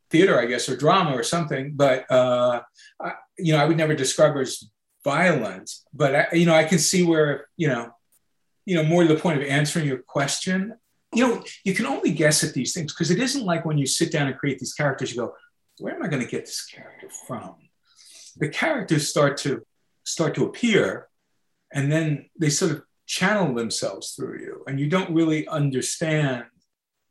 theater, 0.09 0.39
I 0.39 0.45
guess, 0.45 0.67
or 0.67 0.75
drama 0.75 1.11
or 1.11 1.23
something. 1.23 1.73
But 1.75 2.09
uh, 2.11 2.61
I, 3.01 3.13
you 3.37 3.53
know, 3.53 3.59
I 3.59 3.65
would 3.65 3.77
never 3.77 3.95
describe 3.95 4.33
her 4.33 4.41
as 4.41 4.65
violent. 5.05 5.71
But 5.93 6.15
I, 6.15 6.27
you 6.33 6.45
know, 6.45 6.53
I 6.53 6.65
can 6.65 6.79
see 6.79 7.03
where 7.03 7.47
you 7.55 7.69
know, 7.69 7.91
you 8.65 8.75
know, 8.75 8.83
more 8.83 9.03
to 9.03 9.13
the 9.13 9.19
point 9.19 9.41
of 9.41 9.47
answering 9.47 9.87
your 9.87 9.99
question. 9.99 10.75
You 11.13 11.27
know, 11.27 11.43
you 11.63 11.73
can 11.73 11.85
only 11.85 12.11
guess 12.11 12.43
at 12.43 12.53
these 12.53 12.73
things 12.73 12.91
because 12.91 13.09
it 13.09 13.19
isn't 13.19 13.45
like 13.45 13.63
when 13.63 13.77
you 13.77 13.85
sit 13.85 14.11
down 14.11 14.27
and 14.27 14.37
create 14.37 14.59
these 14.59 14.73
characters, 14.73 15.15
you 15.15 15.21
go, 15.21 15.33
where 15.79 15.95
am 15.95 16.03
I 16.03 16.07
going 16.07 16.21
to 16.21 16.29
get 16.29 16.45
this 16.45 16.65
character 16.65 17.07
from? 17.25 17.55
The 18.37 18.49
characters 18.49 19.09
start 19.09 19.37
to 19.37 19.65
start 20.03 20.35
to 20.35 20.45
appear, 20.45 21.07
and 21.73 21.91
then 21.91 22.29
they 22.39 22.49
sort 22.49 22.71
of 22.71 22.83
channel 23.05 23.53
themselves 23.53 24.11
through 24.11 24.39
you, 24.39 24.63
and 24.67 24.79
you 24.79 24.89
don't 24.89 25.13
really 25.13 25.47
understand. 25.47 26.45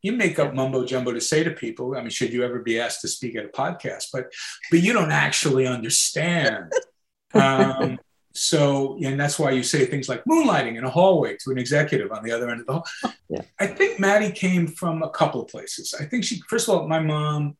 You 0.02 0.12
make 0.12 0.38
up 0.38 0.54
mumbo 0.54 0.84
jumbo 0.84 1.12
to 1.12 1.20
say 1.20 1.44
to 1.44 1.50
people. 1.50 1.96
I 1.96 2.00
mean, 2.00 2.10
should 2.10 2.32
you 2.32 2.44
ever 2.44 2.58
be 2.58 2.78
asked 2.78 3.00
to 3.02 3.08
speak 3.08 3.36
at 3.36 3.46
a 3.46 3.48
podcast, 3.48 4.06
but 4.12 4.32
but 4.70 4.80
you 4.80 4.92
don't 4.92 5.12
actually 5.12 5.66
understand. 5.66 6.72
Um, 7.36 7.98
so, 8.36 8.98
and 9.02 9.18
that's 9.18 9.38
why 9.38 9.52
you 9.52 9.62
say 9.62 9.86
things 9.86 10.08
like 10.08 10.24
moonlighting 10.24 10.76
in 10.76 10.84
a 10.84 10.90
hallway 10.90 11.36
to 11.44 11.52
an 11.52 11.58
executive 11.58 12.10
on 12.10 12.24
the 12.24 12.32
other 12.32 12.50
end 12.50 12.60
of 12.60 12.66
the 12.66 12.72
hall. 12.72 12.86
Yeah. 13.28 13.42
I 13.60 13.68
think 13.68 14.00
Maddie 14.00 14.32
came 14.32 14.66
from 14.66 15.04
a 15.04 15.10
couple 15.10 15.40
of 15.40 15.48
places. 15.48 15.94
I 15.98 16.04
think 16.04 16.24
she, 16.24 16.40
first 16.48 16.68
of 16.68 16.74
all, 16.74 16.88
my 16.88 16.98
mom 16.98 17.56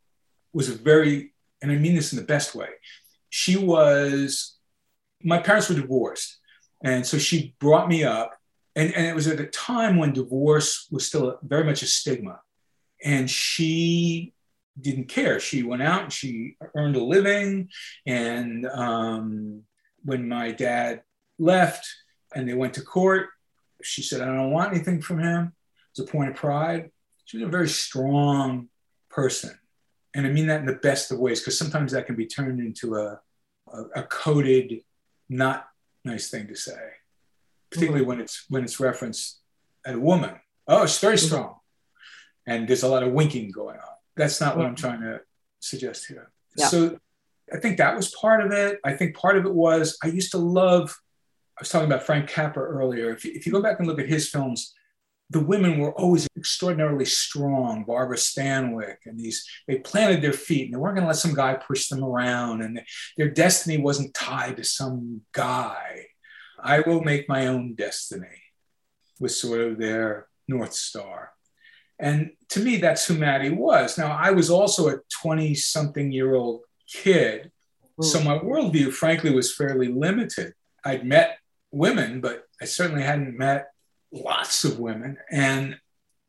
was 0.52 0.68
a 0.68 0.74
very, 0.74 1.32
and 1.62 1.70
I 1.70 1.76
mean 1.76 1.94
this 1.94 2.12
in 2.12 2.18
the 2.18 2.24
best 2.24 2.56
way. 2.56 2.68
She 3.36 3.56
was, 3.56 4.54
my 5.20 5.38
parents 5.38 5.68
were 5.68 5.74
divorced. 5.74 6.38
And 6.84 7.04
so 7.04 7.18
she 7.18 7.56
brought 7.58 7.88
me 7.88 8.04
up. 8.04 8.36
And, 8.76 8.94
and 8.94 9.06
it 9.06 9.14
was 9.14 9.26
at 9.26 9.40
a 9.40 9.46
time 9.46 9.96
when 9.96 10.12
divorce 10.12 10.86
was 10.92 11.04
still 11.04 11.40
very 11.42 11.64
much 11.64 11.82
a 11.82 11.86
stigma. 11.86 12.38
And 13.04 13.28
she 13.28 14.34
didn't 14.80 15.08
care. 15.08 15.40
She 15.40 15.64
went 15.64 15.82
out 15.82 16.04
and 16.04 16.12
she 16.12 16.56
earned 16.76 16.94
a 16.94 17.02
living. 17.02 17.70
And 18.06 18.66
um, 18.66 19.62
when 20.04 20.28
my 20.28 20.52
dad 20.52 21.02
left 21.36 21.88
and 22.36 22.48
they 22.48 22.54
went 22.54 22.74
to 22.74 22.82
court, 22.82 23.30
she 23.82 24.02
said, 24.02 24.20
I 24.20 24.26
don't 24.26 24.52
want 24.52 24.72
anything 24.72 25.02
from 25.02 25.18
him. 25.18 25.54
It's 25.90 25.98
a 25.98 26.04
point 26.04 26.30
of 26.30 26.36
pride. 26.36 26.92
She 27.24 27.38
was 27.38 27.48
a 27.48 27.50
very 27.50 27.68
strong 27.68 28.68
person. 29.10 29.58
And 30.14 30.24
I 30.24 30.30
mean 30.30 30.46
that 30.46 30.60
in 30.60 30.66
the 30.66 30.74
best 30.74 31.10
of 31.10 31.18
ways, 31.18 31.40
because 31.40 31.58
sometimes 31.58 31.90
that 31.90 32.06
can 32.06 32.14
be 32.14 32.26
turned 32.26 32.60
into 32.60 32.94
a, 32.94 33.18
a, 33.74 34.00
a 34.00 34.02
coded, 34.04 34.82
not 35.28 35.66
nice 36.04 36.30
thing 36.30 36.46
to 36.48 36.54
say, 36.54 36.72
particularly 37.70 38.02
mm-hmm. 38.02 38.08
when 38.08 38.20
it's 38.20 38.44
when 38.48 38.64
it's 38.64 38.80
referenced 38.80 39.40
at 39.86 39.94
a 39.94 40.00
woman. 40.00 40.34
Oh, 40.66 40.86
she's 40.86 40.98
very 40.98 41.16
mm-hmm. 41.16 41.26
strong. 41.26 41.54
And 42.46 42.68
there's 42.68 42.82
a 42.82 42.88
lot 42.88 43.02
of 43.02 43.12
winking 43.12 43.50
going 43.50 43.76
on. 43.76 43.94
That's 44.16 44.40
not 44.40 44.56
what 44.56 44.66
I'm 44.66 44.74
mm-hmm. 44.74 44.86
trying 44.86 45.00
to 45.00 45.20
suggest 45.60 46.06
here. 46.06 46.30
Yeah. 46.56 46.68
So 46.68 46.98
I 47.52 47.58
think 47.58 47.78
that 47.78 47.96
was 47.96 48.14
part 48.14 48.44
of 48.44 48.52
it. 48.52 48.80
I 48.84 48.92
think 48.92 49.16
part 49.16 49.36
of 49.36 49.44
it 49.46 49.54
was 49.54 49.98
I 50.02 50.08
used 50.08 50.30
to 50.32 50.38
love, 50.38 50.94
I 51.58 51.62
was 51.62 51.68
talking 51.68 51.86
about 51.86 52.04
Frank 52.04 52.28
Capra 52.28 52.62
earlier. 52.62 53.10
If 53.10 53.24
you, 53.24 53.32
if 53.34 53.46
you 53.46 53.52
go 53.52 53.62
back 53.62 53.78
and 53.78 53.88
look 53.88 53.98
at 53.98 54.08
his 54.08 54.28
films, 54.28 54.74
the 55.34 55.40
women 55.40 55.80
were 55.80 55.92
always 55.94 56.28
extraordinarily 56.36 57.04
strong. 57.04 57.82
Barbara 57.84 58.16
Stanwyck 58.16 58.98
and 59.04 59.18
these, 59.18 59.44
they 59.66 59.78
planted 59.80 60.22
their 60.22 60.32
feet 60.32 60.66
and 60.66 60.72
they 60.72 60.78
weren't 60.78 60.94
going 60.94 61.02
to 61.02 61.08
let 61.08 61.16
some 61.16 61.34
guy 61.34 61.54
push 61.54 61.88
them 61.88 62.04
around 62.04 62.62
and 62.62 62.80
their 63.16 63.30
destiny 63.30 63.76
wasn't 63.76 64.14
tied 64.14 64.56
to 64.58 64.64
some 64.64 65.22
guy. 65.32 66.06
I 66.62 66.80
will 66.80 67.00
make 67.00 67.28
my 67.28 67.48
own 67.48 67.74
destiny 67.74 68.42
was 69.18 69.38
sort 69.38 69.60
of 69.60 69.76
their 69.76 70.28
North 70.46 70.72
Star. 70.72 71.32
And 71.98 72.30
to 72.50 72.60
me, 72.60 72.76
that's 72.76 73.04
who 73.04 73.14
Maddie 73.14 73.50
was. 73.50 73.98
Now, 73.98 74.12
I 74.12 74.30
was 74.30 74.50
also 74.50 74.88
a 74.88 75.00
20 75.20 75.52
something 75.56 76.12
year 76.12 76.36
old 76.36 76.60
kid. 76.88 77.50
So 78.00 78.20
my 78.20 78.38
worldview, 78.38 78.92
frankly, 78.92 79.34
was 79.34 79.54
fairly 79.54 79.88
limited. 79.88 80.52
I'd 80.84 81.04
met 81.04 81.38
women, 81.72 82.20
but 82.20 82.44
I 82.62 82.66
certainly 82.66 83.02
hadn't 83.02 83.36
met 83.36 83.73
lots 84.14 84.64
of 84.64 84.78
women. 84.78 85.18
And 85.30 85.76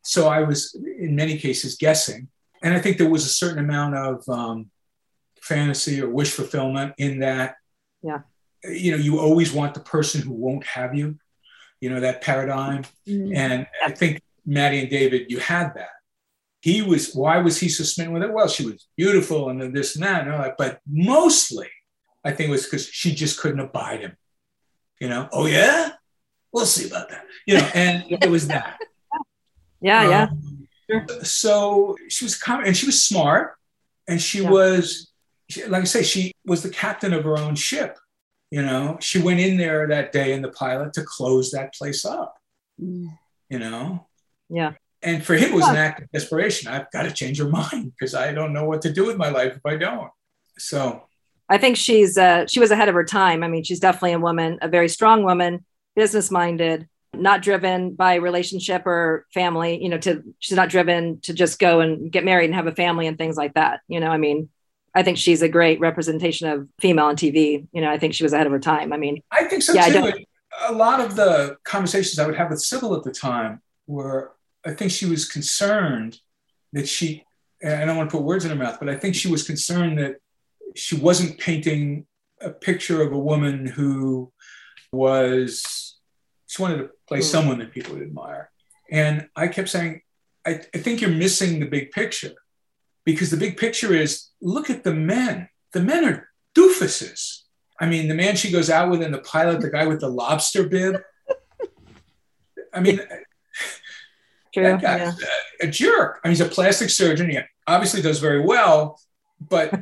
so 0.02 0.28
I 0.28 0.41
was, 0.41 0.76
in 0.76 1.15
many 1.15 1.38
cases, 1.38 1.78
guessing. 1.78 2.28
And 2.62 2.74
I 2.74 2.80
think 2.80 2.98
there 2.98 3.10
was 3.10 3.26
a 3.26 3.30
certain 3.30 3.60
amount 3.60 3.95
of 3.95 4.28
um, 4.28 4.71
fantasy 5.41 6.02
or 6.02 6.10
wish 6.10 6.32
fulfillment 6.32 6.93
in 6.98 7.19
that. 7.19 7.56
Yeah. 8.02 8.21
You 8.63 8.91
know, 8.91 8.98
you 8.98 9.19
always 9.19 9.54
want 9.54 9.76
the 9.76 9.80
person 9.80 10.21
who 10.21 10.34
won't 10.34 10.65
have 10.65 10.95
you, 10.95 11.19
you 11.80 11.89
know, 11.89 12.00
that 12.00 12.21
paradigm. 12.21 12.84
And 13.08 13.67
I 13.86 13.91
think 13.91 14.21
Maddie 14.45 14.82
and 14.82 14.89
David, 14.89 15.30
you 15.30 15.39
had 15.39 15.76
that. 15.76 15.89
He 16.62 16.82
was, 16.82 17.13
why 17.13 17.38
was 17.38 17.60
he 17.60 17.69
so 17.69 17.84
smitten 17.84 18.13
with 18.13 18.24
it? 18.24 18.34
Well, 18.34 18.48
she 18.48 18.65
was 18.65 18.88
beautiful 18.98 19.50
and 19.50 19.62
then 19.62 19.71
this 19.71 19.95
and 19.95 20.04
that, 20.04 20.24
and 20.24 20.32
all 20.34 20.41
that. 20.41 20.56
But 20.58 20.80
mostly, 20.89 21.69
I 22.24 22.32
think 22.32 22.50
it 22.50 22.52
was 22.52 22.65
because 22.65 22.88
she 22.88 23.13
just 23.13 23.39
couldn't 23.39 23.60
abide 23.60 24.02
him. 24.02 24.17
You 25.00 25.10
know, 25.10 25.30
oh 25.32 25.45
yeah, 25.45 25.91
we'll 26.56 26.65
see 26.65 26.88
about 26.88 27.10
that. 27.10 27.26
You 27.46 27.56
know, 27.58 27.70
and 27.76 28.06
it 28.10 28.30
was 28.30 28.48
that. 28.48 28.80
Yeah, 29.82 30.10
yeah. 30.10 30.28
Um, 30.32 31.20
So 31.24 31.96
she 32.10 32.26
was 32.26 32.38
com- 32.38 32.63
and 32.63 32.76
she 32.76 32.86
was 32.88 33.04
smart, 33.04 33.56
and 34.08 34.20
she 34.22 34.41
Yeah. 34.41 34.50
was, 34.50 35.12
she- 35.50 35.65
like 35.65 35.82
I 35.82 35.86
say, 35.86 36.02
she 36.04 36.32
was 36.46 36.63
the 36.63 36.70
captain 36.70 37.13
of 37.13 37.24
her 37.26 37.38
own 37.38 37.56
ship. 37.56 37.98
You 38.52 38.62
know, 38.62 38.98
she 39.02 39.22
went 39.22 39.39
in 39.39 39.58
there 39.58 39.88
that 39.88 40.12
day 40.13 40.32
in 40.34 40.41
the 40.41 40.52
pilot 40.52 40.94
to 40.94 41.04
close 41.04 41.52
that 41.52 41.74
place 41.74 42.06
up. 42.06 42.36
You 42.78 43.60
know, 43.60 44.08
Yeah. 44.50 44.74
and 45.02 45.24
for 45.26 45.34
him, 45.36 45.50
it 45.52 45.54
was 45.56 45.68
an 45.68 45.76
act 45.76 46.02
of 46.02 46.12
desperation. 46.12 46.72
I've 46.72 46.89
got 46.91 47.04
to 47.04 47.12
change 47.12 47.38
her 47.39 47.50
mind 47.62 47.91
because 47.94 48.15
I 48.15 48.32
don't 48.32 48.54
know 48.54 48.65
what 48.65 48.82
to 48.84 48.94
do 48.94 49.06
with 49.06 49.18
my 49.18 49.30
life 49.30 49.54
if 49.56 49.65
I 49.65 49.76
don't. 49.76 50.12
So, 50.58 51.04
I 51.50 51.58
think 51.58 51.76
she's 51.78 52.18
uh, 52.18 52.48
she 52.48 52.60
was 52.60 52.72
ahead 52.72 52.88
of 52.89 52.96
her 52.96 53.04
time. 53.04 53.44
I 53.44 53.48
mean, 53.48 53.63
she's 53.63 53.80
definitely 53.80 54.13
a 54.13 54.20
woman, 54.20 54.58
a 54.62 54.68
very 54.68 54.89
strong 54.89 55.24
woman, 55.24 55.65
business 55.95 56.31
minded, 56.31 56.88
not 57.13 57.41
driven 57.41 57.93
by 57.93 58.15
relationship 58.15 58.86
or 58.86 59.25
family. 59.34 59.81
You 59.81 59.89
know, 59.89 59.97
to 59.99 60.23
she's 60.39 60.55
not 60.58 60.69
driven 60.69 61.21
to 61.21 61.34
just 61.34 61.60
go 61.60 61.79
and 61.79 62.12
get 62.12 62.25
married 62.25 62.45
and 62.45 62.55
have 62.55 62.67
a 62.67 62.75
family 62.75 63.08
and 63.08 63.17
things 63.17 63.38
like 63.38 63.53
that. 63.55 63.81
You 63.87 64.00
know, 64.00 64.10
I 64.10 64.17
mean, 64.17 64.50
I 64.93 65.04
think 65.04 65.17
she's 65.17 65.41
a 65.41 65.50
great 65.50 65.79
representation 65.79 66.48
of 66.48 66.69
female 66.79 67.06
on 67.06 67.15
TV. 67.15 67.67
You 67.71 67.81
know, 67.81 67.91
I 67.91 67.98
think 67.98 68.13
she 68.13 68.23
was 68.23 68.33
ahead 68.33 68.48
of 68.48 68.54
her 68.54 68.60
time. 68.60 68.93
I 68.93 68.98
mean, 68.98 69.21
I 69.31 69.43
think 69.46 69.62
so 69.63 69.73
Yeah, 69.73 69.89
too. 69.89 70.13
a 70.67 70.73
lot 70.73 71.02
of 71.02 71.15
the 71.15 71.58
conversations 71.65 72.17
I 72.17 72.25
would 72.25 72.35
have 72.35 72.50
with 72.50 72.60
Cybill 72.60 72.98
at 72.98 73.04
the 73.04 73.12
time 73.12 73.62
were, 73.87 74.31
I 74.65 74.71
think 74.71 74.91
she 74.91 75.06
was 75.06 75.27
concerned 75.27 76.17
that 76.73 76.87
she, 76.87 77.25
and 77.62 77.81
I 77.81 77.85
don't 77.85 77.98
want 77.98 78.10
to 78.10 78.17
put 78.17 78.23
words 78.25 78.46
in 78.46 78.52
her 78.52 78.56
mouth, 78.58 78.77
but 78.79 78.89
I 78.89 78.96
think 78.96 79.15
she 79.15 79.29
was 79.29 79.43
concerned 79.43 80.00
that 80.00 80.15
she 80.75 80.96
wasn't 80.96 81.39
painting 81.39 82.06
a 82.41 82.50
picture 82.50 83.02
of 83.02 83.12
a 83.12 83.19
woman 83.19 83.65
who 83.65 84.31
was, 84.91 85.85
she 86.56 86.62
wanted 86.62 86.77
to 86.77 86.89
play 87.08 87.19
Mm. 87.19 87.23
someone 87.23 87.60
that 87.60 87.71
people 87.71 87.93
would 87.93 88.03
admire. 88.03 88.49
And 88.89 89.27
I 89.35 89.47
kept 89.47 89.69
saying, 89.69 90.01
I, 90.45 90.62
I 90.73 90.77
think 90.77 91.01
you're 91.01 91.10
missing 91.10 91.60
the 91.60 91.65
big 91.65 91.91
picture 91.91 92.33
because 93.03 93.29
the 93.29 93.37
big 93.37 93.58
picture 93.58 93.93
is 93.93 94.29
look 94.41 94.69
at 94.69 94.83
the 94.83 94.93
men. 94.93 95.49
The 95.73 95.81
men 95.81 96.06
are 96.06 96.29
doofuses. 96.56 97.41
I 97.79 97.87
mean, 97.87 98.08
the 98.08 98.13
man 98.13 98.35
she 98.37 98.51
goes 98.51 98.69
out 98.69 98.89
with 98.89 99.01
in 99.01 99.12
the 99.12 99.19
pilot, 99.19 99.60
the 99.60 99.69
guy 99.69 99.85
with 99.85 99.99
the 99.99 100.08
lobster 100.10 100.67
bib. 100.67 101.01
I 102.73 102.79
mean, 102.79 102.99
True. 104.53 104.63
that 104.63 104.81
guy's 104.81 105.21
yeah. 105.21 105.27
a, 105.62 105.67
a 105.67 105.69
jerk. 105.69 106.21
I 106.23 106.27
mean, 106.27 106.31
he's 106.35 106.41
a 106.41 106.45
plastic 106.49 106.89
surgeon. 106.89 107.29
He 107.29 107.39
obviously 107.67 108.01
does 108.01 108.19
very 108.19 108.39
well, 108.39 108.99
but. 109.41 109.73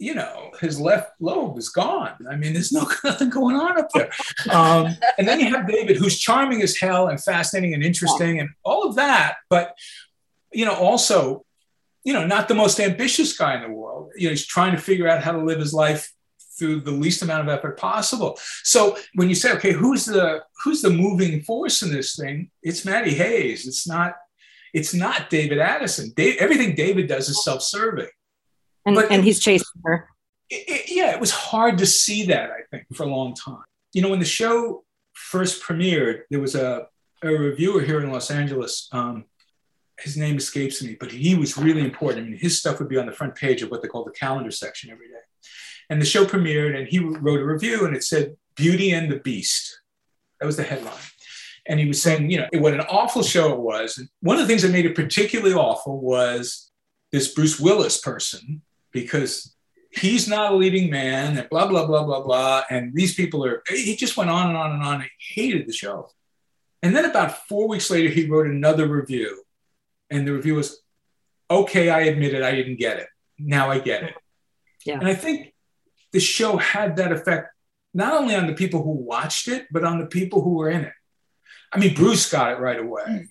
You 0.00 0.14
know, 0.14 0.50
his 0.60 0.80
left 0.80 1.12
lobe 1.20 1.58
is 1.58 1.68
gone. 1.68 2.14
I 2.28 2.34
mean, 2.34 2.54
there's 2.54 2.72
no 2.72 2.90
nothing 3.04 3.28
going 3.28 3.56
on 3.56 3.78
up 3.78 3.90
there. 3.92 4.10
Um, 4.50 4.96
and 5.18 5.28
then 5.28 5.38
you 5.40 5.54
have 5.54 5.68
David, 5.68 5.98
who's 5.98 6.18
charming 6.18 6.62
as 6.62 6.78
hell 6.78 7.08
and 7.08 7.22
fascinating 7.22 7.74
and 7.74 7.84
interesting 7.84 8.40
and 8.40 8.48
all 8.64 8.88
of 8.88 8.96
that, 8.96 9.36
but 9.50 9.76
you 10.52 10.64
know, 10.64 10.74
also, 10.74 11.44
you 12.02 12.14
know, 12.14 12.26
not 12.26 12.48
the 12.48 12.54
most 12.54 12.80
ambitious 12.80 13.36
guy 13.36 13.54
in 13.54 13.62
the 13.62 13.70
world. 13.70 14.10
You 14.16 14.24
know, 14.24 14.30
he's 14.30 14.46
trying 14.46 14.72
to 14.72 14.80
figure 14.80 15.06
out 15.06 15.22
how 15.22 15.32
to 15.32 15.44
live 15.44 15.60
his 15.60 15.74
life 15.74 16.10
through 16.58 16.80
the 16.80 16.90
least 16.90 17.22
amount 17.22 17.46
of 17.46 17.48
effort 17.48 17.78
possible. 17.78 18.38
So 18.64 18.96
when 19.14 19.28
you 19.28 19.34
say, 19.34 19.52
okay, 19.52 19.72
who's 19.72 20.06
the 20.06 20.42
who's 20.64 20.80
the 20.80 20.90
moving 20.90 21.42
force 21.42 21.82
in 21.82 21.92
this 21.92 22.16
thing? 22.16 22.50
It's 22.62 22.86
Maddie 22.86 23.14
Hayes. 23.14 23.66
It's 23.66 23.86
not 23.86 24.14
it's 24.72 24.94
not 24.94 25.28
David 25.28 25.58
Addison. 25.58 26.12
Da- 26.16 26.38
everything 26.38 26.74
David 26.74 27.06
does 27.06 27.28
is 27.28 27.44
self-serving. 27.44 28.08
And, 28.86 28.94
But- 28.94 29.10
and 29.10 29.24
he's 29.24 29.40
chasing 29.40 29.66
her. 29.84 30.08
It- 30.48 30.68
it- 30.68 30.90
yeah, 30.94 31.10
it 31.12 31.20
was 31.20 31.30
hard 31.30 31.78
to 31.78 31.86
see 31.86 32.24
that, 32.26 32.50
I 32.50 32.62
think, 32.70 32.86
for 32.94 33.04
a 33.04 33.06
long 33.06 33.34
time. 33.34 33.62
You 33.92 34.02
know, 34.02 34.08
when 34.08 34.18
the 34.20 34.24
show 34.24 34.84
first 35.12 35.62
premiered, 35.62 36.22
there 36.30 36.40
was 36.40 36.54
a, 36.54 36.86
a 37.22 37.28
reviewer 37.28 37.82
here 37.82 38.00
in 38.00 38.10
Los 38.10 38.30
Angeles. 38.30 38.88
Um, 38.92 39.26
his 40.00 40.16
name 40.16 40.36
escapes 40.38 40.82
me, 40.82 40.96
but 40.98 41.12
he 41.12 41.34
was 41.34 41.56
really 41.58 41.82
important. 41.82 42.26
I 42.26 42.30
mean, 42.30 42.38
his 42.40 42.58
stuff 42.58 42.78
would 42.78 42.88
be 42.88 42.96
on 42.96 43.06
the 43.06 43.12
front 43.12 43.34
page 43.34 43.62
of 43.62 43.70
what 43.70 43.82
they 43.82 43.88
call 43.88 44.04
the 44.04 44.10
calendar 44.12 44.50
section 44.50 44.90
every 44.90 45.08
day. 45.08 45.14
And 45.90 46.00
the 46.00 46.06
show 46.06 46.24
premiered, 46.24 46.76
and 46.78 46.88
he 46.88 47.00
wrote 47.00 47.40
a 47.40 47.44
review, 47.44 47.84
and 47.84 47.94
it 47.94 48.04
said 48.04 48.36
"Beauty 48.56 48.92
and 48.92 49.10
the 49.10 49.16
Beast." 49.18 49.80
That 50.40 50.46
was 50.46 50.56
the 50.56 50.62
headline. 50.62 50.94
And 51.66 51.78
he 51.78 51.86
was 51.86 52.00
saying, 52.00 52.30
you 52.30 52.38
know, 52.38 52.46
it 52.52 52.60
what 52.62 52.72
an 52.74 52.80
awful 52.80 53.22
show 53.22 53.52
it 53.52 53.60
was. 53.60 53.98
And 53.98 54.08
one 54.20 54.36
of 54.36 54.42
the 54.42 54.46
things 54.48 54.62
that 54.62 54.70
made 54.72 54.86
it 54.86 54.94
particularly 54.94 55.52
awful 55.54 56.00
was 56.00 56.70
this 57.12 57.34
Bruce 57.34 57.60
Willis 57.60 58.00
person, 58.00 58.62
because 58.92 59.54
he's 59.90 60.28
not 60.28 60.52
a 60.52 60.56
leading 60.56 60.90
man, 60.90 61.36
and 61.36 61.48
blah 61.48 61.66
blah 61.66 61.86
blah 61.86 62.04
blah 62.04 62.22
blah. 62.22 62.62
And 62.70 62.94
these 62.94 63.14
people 63.14 63.44
are. 63.44 63.62
He 63.68 63.96
just 63.96 64.16
went 64.16 64.30
on 64.30 64.48
and 64.48 64.56
on 64.56 64.72
and 64.72 64.82
on. 64.82 65.00
He 65.00 65.42
hated 65.42 65.66
the 65.66 65.72
show. 65.72 66.10
And 66.82 66.96
then 66.96 67.04
about 67.04 67.46
four 67.46 67.68
weeks 67.68 67.90
later, 67.90 68.08
he 68.08 68.28
wrote 68.28 68.46
another 68.46 68.86
review, 68.86 69.42
and 70.08 70.26
the 70.26 70.32
review 70.32 70.54
was, 70.54 70.80
"Okay, 71.50 71.90
I 71.90 72.02
admit 72.02 72.34
it. 72.34 72.42
I 72.42 72.52
didn't 72.52 72.76
get 72.78 72.98
it. 72.98 73.08
Now 73.38 73.70
I 73.70 73.78
get 73.78 74.02
it." 74.02 74.14
Yeah. 74.84 74.98
And 74.98 75.06
I 75.06 75.14
think 75.14 75.52
the 76.12 76.20
show 76.20 76.56
had 76.56 76.96
that 76.96 77.12
effect 77.12 77.54
not 77.92 78.14
only 78.14 78.34
on 78.34 78.46
the 78.46 78.54
people 78.54 78.82
who 78.82 78.92
watched 78.92 79.48
it, 79.48 79.66
but 79.70 79.84
on 79.84 79.98
the 79.98 80.06
people 80.06 80.42
who 80.42 80.54
were 80.54 80.70
in 80.70 80.82
it. 80.82 80.92
I 81.72 81.78
mean, 81.78 81.94
Bruce 81.94 82.30
got 82.30 82.52
it 82.52 82.60
right 82.60 82.78
away. 82.78 83.04
Mm. 83.06 83.28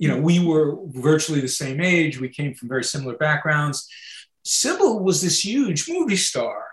You 0.00 0.08
know, 0.08 0.18
we 0.18 0.44
were 0.44 0.78
virtually 0.86 1.40
the 1.40 1.48
same 1.48 1.80
age. 1.80 2.20
We 2.20 2.28
came 2.28 2.54
from 2.54 2.68
very 2.68 2.84
similar 2.84 3.16
backgrounds. 3.16 3.88
Cybill 4.48 5.02
was 5.02 5.20
this 5.20 5.44
huge 5.44 5.90
movie 5.90 6.16
star 6.16 6.64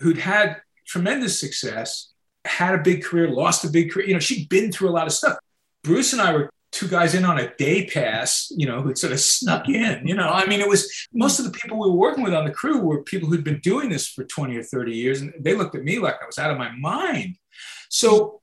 who'd 0.00 0.18
had 0.18 0.60
tremendous 0.86 1.38
success, 1.38 2.12
had 2.44 2.74
a 2.74 2.82
big 2.82 3.04
career, 3.04 3.28
lost 3.28 3.64
a 3.64 3.70
big 3.70 3.92
career. 3.92 4.08
You 4.08 4.14
know, 4.14 4.20
she'd 4.20 4.48
been 4.48 4.72
through 4.72 4.88
a 4.88 4.90
lot 4.90 5.06
of 5.06 5.12
stuff. 5.12 5.38
Bruce 5.84 6.12
and 6.12 6.20
I 6.20 6.32
were 6.32 6.50
two 6.72 6.88
guys 6.88 7.14
in 7.14 7.24
on 7.24 7.38
a 7.38 7.54
day 7.56 7.86
pass, 7.86 8.50
you 8.56 8.66
know, 8.66 8.82
who'd 8.82 8.98
sort 8.98 9.12
of 9.12 9.20
snuck 9.20 9.68
in. 9.68 10.04
You 10.04 10.16
know, 10.16 10.28
I 10.28 10.46
mean, 10.46 10.60
it 10.60 10.68
was 10.68 10.90
most 11.12 11.38
of 11.38 11.44
the 11.44 11.52
people 11.52 11.78
we 11.78 11.88
were 11.88 11.96
working 11.96 12.24
with 12.24 12.34
on 12.34 12.44
the 12.44 12.50
crew 12.50 12.80
were 12.80 13.04
people 13.04 13.28
who'd 13.28 13.44
been 13.44 13.60
doing 13.60 13.88
this 13.88 14.08
for 14.08 14.24
20 14.24 14.56
or 14.56 14.64
30 14.64 14.92
years. 14.92 15.20
And 15.20 15.32
they 15.38 15.54
looked 15.54 15.76
at 15.76 15.84
me 15.84 16.00
like 16.00 16.16
I 16.20 16.26
was 16.26 16.38
out 16.38 16.50
of 16.50 16.58
my 16.58 16.72
mind. 16.72 17.36
So 17.88 18.40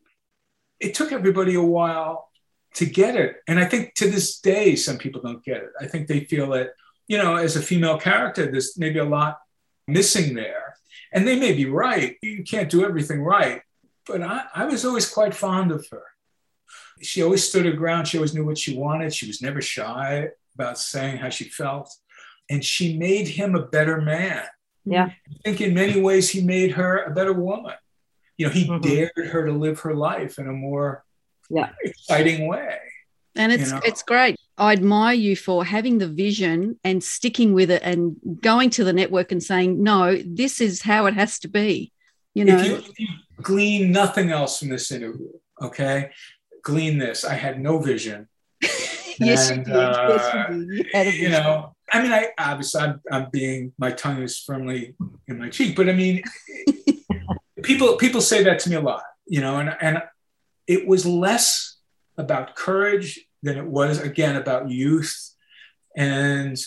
it 0.80 0.94
took 0.94 1.12
everybody 1.12 1.56
a 1.56 1.62
while 1.62 2.30
to 2.76 2.86
get 2.86 3.18
it. 3.18 3.38
And 3.46 3.60
I 3.60 3.66
think 3.66 3.96
to 3.96 4.10
this 4.10 4.40
day, 4.40 4.78
some 4.78 4.98
people 4.98 5.22
don't 5.22 5.44
get 5.44 5.58
it. 5.58 5.72
I 5.82 5.88
think 5.88 6.08
they 6.08 6.22
feel 6.22 6.52
that, 6.52 6.70
you 7.10 7.18
know, 7.18 7.36
as 7.36 7.56
a 7.58 7.62
female 7.62 7.98
character, 7.98 8.50
there's 8.50 8.78
maybe 8.78 9.00
a 9.00 9.04
lot 9.04 9.40
missing 9.88 10.36
there. 10.36 10.76
And 11.12 11.28
they 11.28 11.38
may 11.40 11.54
be 11.54 11.66
right. 11.66 12.16
You 12.22 12.44
can't 12.44 12.70
do 12.70 12.86
everything 12.86 13.22
right. 13.22 13.62
But 14.06 14.22
I, 14.22 14.44
I 14.56 14.66
was 14.66 14.86
always 14.86 15.10
quite 15.10 15.34
fond 15.34 15.72
of 15.72 15.86
her. 15.92 16.04
She 17.02 17.24
always 17.24 17.44
stood 17.48 17.66
her 17.66 17.72
ground. 17.72 18.08
She 18.08 18.18
always 18.18 18.36
knew 18.36 18.46
what 18.46 18.60
she 18.60 18.78
wanted. 18.78 19.14
She 19.14 19.26
was 19.26 19.42
never 19.42 19.60
shy 19.62 20.30
about 20.54 20.78
saying 20.78 21.18
how 21.18 21.30
she 21.30 21.46
felt. 21.46 21.92
And 22.50 22.64
she 22.64 22.96
made 22.98 23.28
him 23.28 23.56
a 23.56 23.66
better 23.66 24.00
man. 24.02 24.44
Yeah. 24.86 25.06
I 25.06 25.34
think 25.44 25.62
in 25.62 25.74
many 25.74 26.00
ways 26.00 26.30
he 26.30 26.42
made 26.42 26.72
her 26.74 27.04
a 27.04 27.12
better 27.12 27.34
woman. 27.34 27.74
You 28.38 28.48
know, 28.48 28.52
he 28.54 28.68
Mhm. 28.68 28.82
dared 28.82 29.28
her 29.34 29.46
to 29.48 29.52
live 29.52 29.80
her 29.82 29.96
life 29.96 30.38
in 30.38 30.48
a 30.48 30.52
more 30.54 31.04
Yeah. 31.50 31.72
exciting 31.84 32.48
way. 32.48 32.78
And 33.36 33.52
it's 33.52 33.68
You 33.70 33.76
know? 33.76 33.82
it's 33.84 34.04
great. 34.04 34.39
I 34.60 34.74
admire 34.74 35.16
you 35.16 35.36
for 35.38 35.64
having 35.64 35.98
the 35.98 36.08
vision 36.08 36.78
and 36.84 37.02
sticking 37.02 37.54
with 37.54 37.72
it 37.72 37.82
and 37.82 38.18
going 38.42 38.70
to 38.72 38.84
the 38.84 38.92
network 38.92 39.32
and 39.32 39.42
saying, 39.42 39.82
no, 39.82 40.18
this 40.26 40.60
is 40.60 40.82
how 40.82 41.06
it 41.06 41.14
has 41.14 41.40
to 41.40 41.48
be. 41.48 41.94
You 42.34 42.46
know, 42.46 42.58
If 42.58 42.68
you, 42.68 42.76
if 42.76 43.00
you 43.00 43.08
glean 43.42 43.92
nothing 43.92 44.32
else 44.32 44.60
from 44.60 44.70
this 44.70 44.92
interview, 44.92 45.30
okay, 45.62 46.12
glean 46.62 46.98
this. 46.98 47.24
I 47.24 47.36
had 47.36 47.62
no 47.62 47.80
vision. 47.80 48.28
yes, 48.62 49.50
and, 49.50 49.66
you 49.66 49.74
did. 49.74 49.74
yes, 49.74 50.36
uh, 50.36 50.46
you 50.50 50.84
did. 50.84 51.14
You 51.14 51.22
You 51.22 51.30
know, 51.30 51.76
I 51.92 52.02
mean, 52.02 52.12
I 52.12 52.30
obviously 52.38 52.82
I'm, 52.82 53.02
I'm 53.10 53.30
being 53.32 53.72
my 53.78 53.92
tongue 53.92 54.22
is 54.22 54.40
firmly 54.40 54.96
in 55.28 55.40
my 55.40 55.50
cheek, 55.50 55.76
but 55.76 55.88
I 55.88 55.94
mean, 55.94 56.22
people 57.64 57.96
people 57.96 58.22
say 58.22 58.44
that 58.44 58.60
to 58.60 58.70
me 58.70 58.76
a 58.76 58.82
lot, 58.82 59.04
you 59.26 59.40
know, 59.40 59.58
and 59.58 59.76
and 59.82 60.04
it 60.68 60.86
was 60.86 61.06
less 61.06 61.78
about 62.18 62.56
courage 62.56 63.20
than 63.44 63.58
it 63.58 63.66
was 63.66 64.00
again 64.00 64.36
about 64.36 64.70
youth, 64.70 65.36
and 65.96 66.58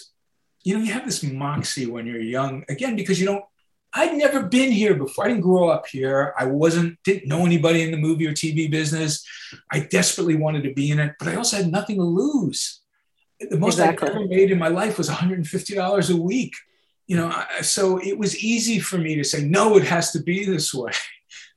you 0.65 0.77
know, 0.77 0.85
you 0.85 0.93
have 0.93 1.05
this 1.05 1.23
moxie 1.23 1.87
when 1.87 2.07
you're 2.07 2.21
young 2.21 2.65
again 2.69 2.97
because 2.97 3.21
you 3.21 3.27
don't. 3.27 3.45
I'd 3.95 4.15
never 4.15 4.45
been 4.45 4.73
here 4.73 4.95
before. 4.95 5.27
I 5.27 5.29
didn't 5.29 5.43
grow 5.43 5.69
up 5.69 5.87
here. 5.87 6.33
I 6.39 6.47
wasn't 6.47 6.99
didn't 7.05 7.29
know 7.29 7.45
anybody 7.45 7.83
in 7.83 7.91
the 7.91 7.99
movie 7.99 8.27
or 8.27 8.33
TV 8.33 8.71
business. 8.71 9.27
I 9.71 9.81
desperately 9.81 10.37
wanted 10.37 10.63
to 10.65 10.73
be 10.73 10.91
in 10.91 10.99
it, 10.99 11.15
but 11.19 11.29
I 11.29 11.37
also 11.37 11.59
had 11.59 11.71
nothing 11.71 11.97
to 11.97 12.05
lose. 12.05 12.81
The 13.51 13.59
most 13.59 13.75
Exactly. 13.75 14.09
I 14.09 14.13
ever 14.13 14.27
made 14.27 14.51
in 14.51 14.59
my 14.59 14.69
life 14.69 14.97
was 14.97 15.11
$150 15.11 16.11
a 16.11 16.17
week. 16.17 16.55
You 17.07 17.17
know, 17.17 17.45
so 17.61 17.99
it 17.99 18.17
was 18.17 18.43
easy 18.43 18.79
for 18.79 18.97
me 18.97 19.17
to 19.17 19.25
say, 19.25 19.45
no, 19.45 19.77
it 19.77 19.85
has 19.85 20.13
to 20.13 20.23
be 20.23 20.45
this 20.45 20.73
way. 20.73 20.93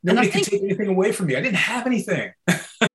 Nobody 0.03 0.27
can 0.27 0.43
take 0.43 0.61
anything 0.61 0.87
away 0.87 1.11
from 1.11 1.27
me. 1.27 1.35
I 1.35 1.41
didn't 1.41 1.55
have 1.55 1.87
anything. 1.87 2.31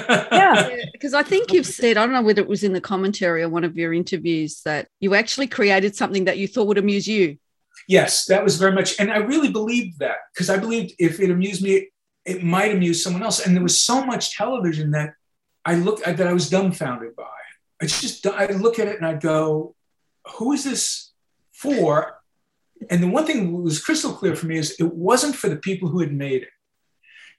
Yeah. 0.00 0.76
because 0.92 1.14
I 1.14 1.22
think 1.22 1.52
you've 1.52 1.66
said, 1.66 1.96
I 1.96 2.04
don't 2.04 2.12
know 2.12 2.22
whether 2.22 2.42
it 2.42 2.48
was 2.48 2.64
in 2.64 2.72
the 2.72 2.80
commentary 2.80 3.42
or 3.42 3.48
one 3.48 3.64
of 3.64 3.76
your 3.76 3.92
interviews, 3.92 4.62
that 4.64 4.88
you 5.00 5.14
actually 5.14 5.46
created 5.46 5.96
something 5.96 6.24
that 6.24 6.38
you 6.38 6.48
thought 6.48 6.66
would 6.66 6.78
amuse 6.78 7.06
you. 7.06 7.38
Yes, 7.88 8.26
that 8.26 8.44
was 8.44 8.58
very 8.58 8.72
much, 8.72 8.98
and 9.00 9.12
I 9.12 9.16
really 9.16 9.50
believed 9.50 9.98
that 9.98 10.18
because 10.32 10.48
I 10.48 10.56
believed 10.56 10.94
if 10.98 11.20
it 11.20 11.30
amused 11.30 11.62
me, 11.62 11.88
it 12.24 12.42
might 12.42 12.72
amuse 12.72 13.02
someone 13.02 13.22
else. 13.22 13.44
And 13.44 13.56
there 13.56 13.62
was 13.62 13.82
so 13.82 14.04
much 14.04 14.36
television 14.36 14.92
that 14.92 15.14
I 15.64 15.74
looked 15.74 16.04
that 16.04 16.20
I 16.20 16.32
was 16.32 16.48
dumbfounded 16.48 17.16
by. 17.16 17.24
I 17.80 17.86
just 17.86 18.24
I 18.26 18.46
look 18.46 18.78
at 18.78 18.86
it 18.86 18.96
and 18.96 19.06
I 19.06 19.14
go, 19.14 19.74
"Who 20.36 20.52
is 20.52 20.62
this 20.62 21.10
for, 21.52 22.22
and 22.90 23.02
the 23.02 23.08
one 23.08 23.26
thing 23.26 23.52
that 23.52 23.58
was 23.60 23.82
crystal 23.82 24.12
clear 24.12 24.36
for 24.36 24.46
me 24.46 24.58
is 24.58 24.76
it 24.78 24.94
wasn't 24.94 25.34
for 25.34 25.48
the 25.48 25.56
people 25.56 25.88
who 25.88 26.00
had 26.00 26.12
made 26.12 26.42
it. 26.42 26.48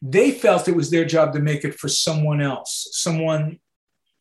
They 0.06 0.32
felt 0.32 0.68
it 0.68 0.76
was 0.76 0.92
their 0.92 1.06
job 1.06 1.32
to 1.34 1.40
make 1.40 1.64
it 1.64 1.80
for 1.80 1.88
someone 1.88 2.42
else, 2.42 2.90
someone 2.92 3.60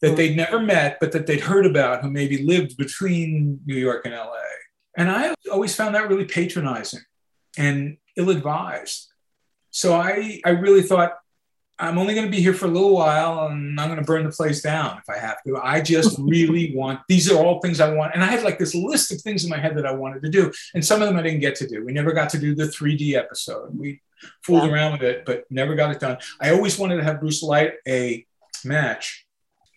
that 0.01 0.13
mm. 0.13 0.17
they'd 0.17 0.37
never 0.37 0.61
met, 0.61 0.99
but 1.01 1.11
that 1.11 1.27
they'd 1.27 1.41
heard 1.41 1.67
about 1.67 2.03
who 2.03 2.11
maybe 2.11 2.45
lived 2.45 2.77
between 2.77 3.61
New 3.67 3.77
York 3.77 4.07
and 4.07 4.15
LA. 4.15 4.31
And 4.97 5.11
I 5.11 5.35
always 5.51 5.75
found 5.75 5.97
that 5.97 6.09
really 6.09 6.25
patronizing 6.25 7.01
and 7.59 7.97
ill 8.17 8.31
advised. 8.31 9.09
So 9.71 9.95
I, 9.95 10.41
I 10.45 10.51
really 10.51 10.83
thought, 10.83 11.19
I'm 11.79 11.99
only 11.99 12.15
going 12.15 12.27
to 12.27 12.31
be 12.31 12.41
here 12.41 12.55
for 12.55 12.67
a 12.67 12.71
little 12.71 12.95
while 12.95 13.47
and 13.47 13.81
I'm 13.81 13.89
going 13.89 13.99
to 13.99 14.05
burn 14.05 14.25
the 14.25 14.31
place 14.31 14.63
down 14.63 14.99
if 14.99 15.09
I 15.09 15.19
have 15.19 15.43
to. 15.45 15.57
I 15.57 15.81
just 15.81 16.17
really 16.21 16.77
want, 16.77 17.01
these 17.09 17.29
are 17.29 17.43
all 17.43 17.61
things 17.61 17.81
I 17.81 17.93
want. 17.93 18.15
And 18.15 18.23
I 18.23 18.27
had 18.27 18.45
like 18.45 18.59
this 18.59 18.75
list 18.75 19.11
of 19.11 19.21
things 19.23 19.43
in 19.43 19.51
my 19.51 19.59
head 19.59 19.77
that 19.77 19.87
I 19.87 19.93
wanted 19.93 20.23
to 20.23 20.29
do. 20.29 20.53
And 20.75 20.85
some 20.85 21.03
of 21.03 21.09
them 21.09 21.17
I 21.17 21.23
didn't 21.23 21.41
get 21.41 21.57
to 21.57 21.67
do. 21.67 21.85
We 21.85 21.93
never 21.93 22.13
got 22.13 22.31
to 22.31 22.39
do 22.39 22.55
the 22.55 22.65
3D 22.65 23.15
episode. 23.15 23.77
We 23.77 24.01
fooled 24.45 24.65
yeah. 24.65 24.73
around 24.73 24.93
with 24.93 25.03
it, 25.03 25.25
but 25.25 25.45
never 25.51 25.75
got 25.75 25.91
it 25.91 26.01
done. 26.01 26.19
I 26.41 26.51
always 26.51 26.79
wanted 26.79 26.97
to 26.97 27.05
have 27.05 27.21
Bruce 27.21 27.43
light 27.43 27.75
a 27.87 28.27
match 28.65 29.27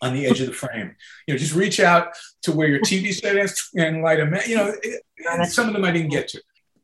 on 0.02 0.14
the 0.14 0.26
edge 0.26 0.40
of 0.40 0.46
the 0.46 0.52
frame. 0.52 0.94
You 1.26 1.34
know, 1.34 1.38
just 1.38 1.54
reach 1.54 1.80
out 1.80 2.08
to 2.42 2.52
where 2.52 2.68
your 2.68 2.80
TV 2.80 3.14
set 3.14 3.36
is 3.36 3.70
and 3.76 4.02
light 4.02 4.20
a 4.20 4.26
match. 4.26 4.48
You 4.48 4.56
know, 4.56 4.74
it, 4.82 5.02
some 5.48 5.68
of 5.68 5.74
them 5.74 5.84
I 5.84 5.92
didn't 5.92 6.10
get 6.10 6.28
to. 6.28 6.42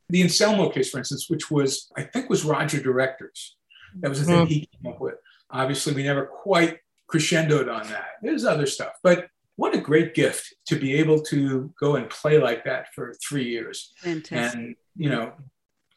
The 0.09 0.21
Anselmo 0.21 0.69
case, 0.69 0.89
for 0.89 0.97
instance, 0.97 1.29
which 1.29 1.49
was, 1.49 1.91
I 1.95 2.03
think 2.03 2.29
was 2.29 2.43
Roger 2.43 2.81
Director's 2.81 3.55
that 3.99 4.09
was 4.09 4.19
the 4.19 4.25
thing 4.25 4.35
mm-hmm. 4.35 4.47
he 4.47 4.69
came 4.81 4.91
up 4.91 4.99
with. 4.99 5.15
Obviously, 5.51 5.93
we 5.93 6.03
never 6.03 6.25
quite 6.25 6.79
crescendoed 7.11 7.73
on 7.73 7.87
that. 7.89 8.07
There's 8.21 8.45
other 8.45 8.65
stuff, 8.65 8.93
but 9.03 9.27
what 9.55 9.75
a 9.75 9.79
great 9.79 10.15
gift 10.15 10.53
to 10.67 10.75
be 10.75 10.95
able 10.95 11.21
to 11.21 11.71
go 11.79 11.95
and 11.95 12.09
play 12.09 12.39
like 12.39 12.63
that 12.65 12.87
for 12.93 13.13
three 13.27 13.47
years. 13.47 13.93
Fantastic. 13.97 14.59
And, 14.59 14.75
you 14.95 15.09
know, 15.09 15.33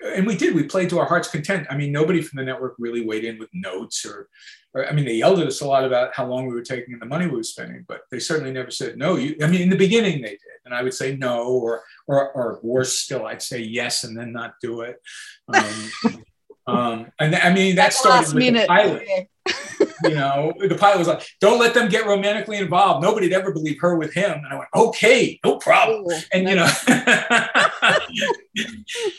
and 0.05 0.27
we 0.27 0.37
did, 0.37 0.55
we 0.55 0.65
played 0.65 0.91
to 0.91 0.99
our 0.99 1.07
heart's 1.07 1.29
content. 1.29 1.67
I 1.71 1.77
mean, 1.77 1.93
nobody 1.93 2.21
from 2.21 2.37
the 2.37 2.45
network 2.45 2.75
really 2.79 3.05
weighed 3.05 3.25
in 3.25 3.39
with 3.39 3.49
notes 3.53 4.05
or, 4.05 4.29
or, 4.75 4.87
I 4.87 4.93
mean, 4.93 5.05
they 5.05 5.15
yelled 5.15 5.41
at 5.41 5.47
us 5.47 5.63
a 5.63 5.67
lot 5.67 5.85
about 5.85 6.15
how 6.15 6.27
long 6.27 6.47
we 6.47 6.55
were 6.55 6.63
taking 6.63 6.93
and 6.93 7.03
the 7.03 7.07
money 7.07 7.27
we 7.27 7.37
were 7.37 7.43
spending, 7.43 7.85
but 7.89 8.03
they 8.11 8.19
certainly 8.19 8.53
never 8.53 8.71
said 8.71 8.99
no. 8.99 9.17
You, 9.17 9.37
I 9.43 9.47
mean, 9.47 9.63
in 9.63 9.71
the 9.71 9.77
beginning 9.77 10.21
they 10.21 10.31
did. 10.31 10.41
And 10.65 10.75
I 10.75 10.83
would 10.83 10.95
say 10.95 11.17
no, 11.17 11.47
or, 11.47 11.83
or, 12.07 12.33
or 12.33 12.59
worse 12.63 12.99
still, 12.99 13.27
I'd 13.27 13.43
say 13.43 13.61
yes 13.61 14.05
and 14.05 14.19
then 14.19 14.33
not 14.33 14.55
do 14.61 14.81
it. 14.83 15.01
Um, 15.49 16.23
Um, 16.67 17.12
and 17.19 17.35
I 17.35 17.53
mean, 17.53 17.77
that 17.77 17.93
started 17.93 18.35
with 18.35 18.43
minute. 18.43 18.62
the 18.62 18.67
pilot. 18.67 19.29
you 20.05 20.14
know, 20.14 20.53
the 20.59 20.75
pilot 20.75 20.99
was 20.99 21.09
like, 21.09 21.27
"Don't 21.41 21.61
let 21.61 21.73
them 21.75 21.89
get 21.89 22.07
romantically 22.07 22.59
involved." 22.59 23.05
Nobody'd 23.05 23.33
ever 23.33 23.53
believe 23.53 23.81
her 23.81 23.97
with 23.97 24.12
him, 24.12 24.33
and 24.33 24.47
I 24.47 24.57
went, 24.57 24.69
"Okay, 24.75 25.39
no 25.45 25.59
problem." 25.59 26.05
Ooh, 26.05 26.19
and 26.33 26.49
you 26.49 26.57
know, 26.57 26.69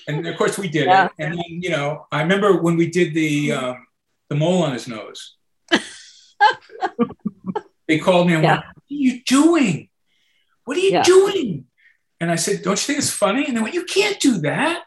and 0.08 0.28
of 0.28 0.38
course 0.38 0.58
we 0.58 0.68
did 0.68 0.88
yeah. 0.88 1.06
it. 1.06 1.12
And 1.20 1.36
then, 1.36 1.62
you 1.62 1.70
know, 1.70 2.08
I 2.12 2.22
remember 2.22 2.62
when 2.62 2.76
we 2.76 2.90
did 2.90 3.14
the 3.14 3.54
um, 3.54 3.88
the 4.30 4.36
mole 4.36 4.64
on 4.64 4.74
his 4.74 4.88
nose. 4.88 5.36
they 7.88 8.00
called 8.00 8.28
me 8.28 8.34
and 8.34 8.44
yeah. 8.44 8.56
went, 8.56 8.66
"What 8.66 8.84
are 8.92 8.94
you 8.94 9.24
doing? 9.24 9.90
What 10.66 10.76
are 10.78 10.82
you 10.82 10.92
yeah. 10.92 11.04
doing?" 11.04 11.66
And 12.20 12.30
I 12.30 12.36
said, 12.36 12.62
"Don't 12.62 12.74
you 12.74 12.86
think 12.86 13.00
it's 13.00 13.10
funny?" 13.10 13.46
And 13.46 13.56
they 13.56 13.62
went, 13.62 13.74
"You 13.74 13.86
can't 13.86 14.20
do 14.20 14.40
that." 14.40 14.84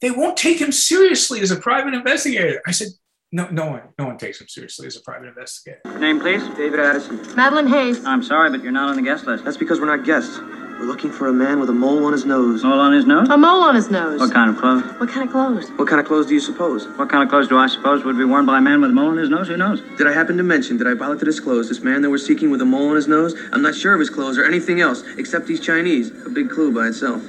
They 0.00 0.10
won't 0.10 0.36
take 0.36 0.60
him 0.60 0.72
seriously 0.72 1.40
as 1.40 1.50
a 1.50 1.56
private 1.56 1.94
investigator. 1.94 2.62
I 2.66 2.70
said, 2.70 2.88
no, 3.30 3.48
no 3.48 3.66
one, 3.66 3.82
no 3.98 4.06
one 4.06 4.16
takes 4.16 4.40
him 4.40 4.48
seriously 4.48 4.86
as 4.86 4.96
a 4.96 5.00
private 5.00 5.28
investigator. 5.28 5.80
Name, 5.98 6.20
please. 6.20 6.42
David 6.56 6.80
Addison. 6.80 7.36
Madeline 7.36 7.66
Hayes. 7.66 8.04
I'm 8.04 8.22
sorry, 8.22 8.50
but 8.50 8.62
you're 8.62 8.72
not 8.72 8.88
on 8.88 8.96
the 8.96 9.02
guest 9.02 9.26
list. 9.26 9.44
That's 9.44 9.56
because 9.56 9.80
we're 9.80 9.94
not 9.94 10.06
guests. 10.06 10.38
We're 10.38 10.86
looking 10.86 11.10
for 11.10 11.26
a 11.26 11.32
man 11.32 11.58
with 11.58 11.68
a 11.68 11.72
mole 11.72 12.06
on 12.06 12.12
his 12.12 12.24
nose. 12.24 12.62
Mole 12.62 12.78
on 12.78 12.92
his 12.92 13.04
nose? 13.04 13.28
A 13.28 13.36
mole 13.36 13.62
on 13.64 13.74
his 13.74 13.90
nose. 13.90 14.20
What 14.20 14.32
kind 14.32 14.48
of 14.48 14.56
clothes? 14.56 14.84
What 15.00 15.08
kind 15.08 15.26
of 15.26 15.32
clothes? 15.32 15.68
What 15.72 15.88
kind 15.88 16.00
of 16.00 16.06
clothes 16.06 16.26
do 16.26 16.34
you 16.34 16.40
suppose? 16.40 16.86
What 16.96 17.10
kind 17.10 17.22
of 17.24 17.28
clothes 17.28 17.48
do 17.48 17.58
I 17.58 17.66
suppose 17.66 18.04
would 18.04 18.16
be 18.16 18.24
worn 18.24 18.46
by 18.46 18.58
a 18.58 18.60
man 18.60 18.80
with 18.80 18.90
a 18.90 18.94
mole 18.94 19.08
on 19.08 19.16
his 19.16 19.28
nose? 19.28 19.48
Who 19.48 19.56
knows? 19.56 19.80
Did 19.98 20.06
I 20.06 20.12
happen 20.12 20.36
to 20.36 20.44
mention, 20.44 20.76
did 20.76 20.86
I 20.86 20.94
bother 20.94 21.16
to 21.16 21.24
disclose 21.24 21.68
this 21.68 21.80
man 21.80 22.00
that 22.02 22.10
we're 22.10 22.18
seeking 22.18 22.52
with 22.52 22.62
a 22.62 22.64
mole 22.64 22.90
on 22.90 22.94
his 22.96 23.08
nose? 23.08 23.34
I'm 23.52 23.60
not 23.60 23.74
sure 23.74 23.92
of 23.92 23.98
his 23.98 24.08
clothes 24.08 24.38
or 24.38 24.44
anything 24.44 24.80
else, 24.80 25.02
except 25.18 25.48
he's 25.48 25.58
Chinese. 25.58 26.12
A 26.24 26.30
big 26.30 26.48
clue 26.48 26.72
by 26.72 26.86
itself. 26.86 27.22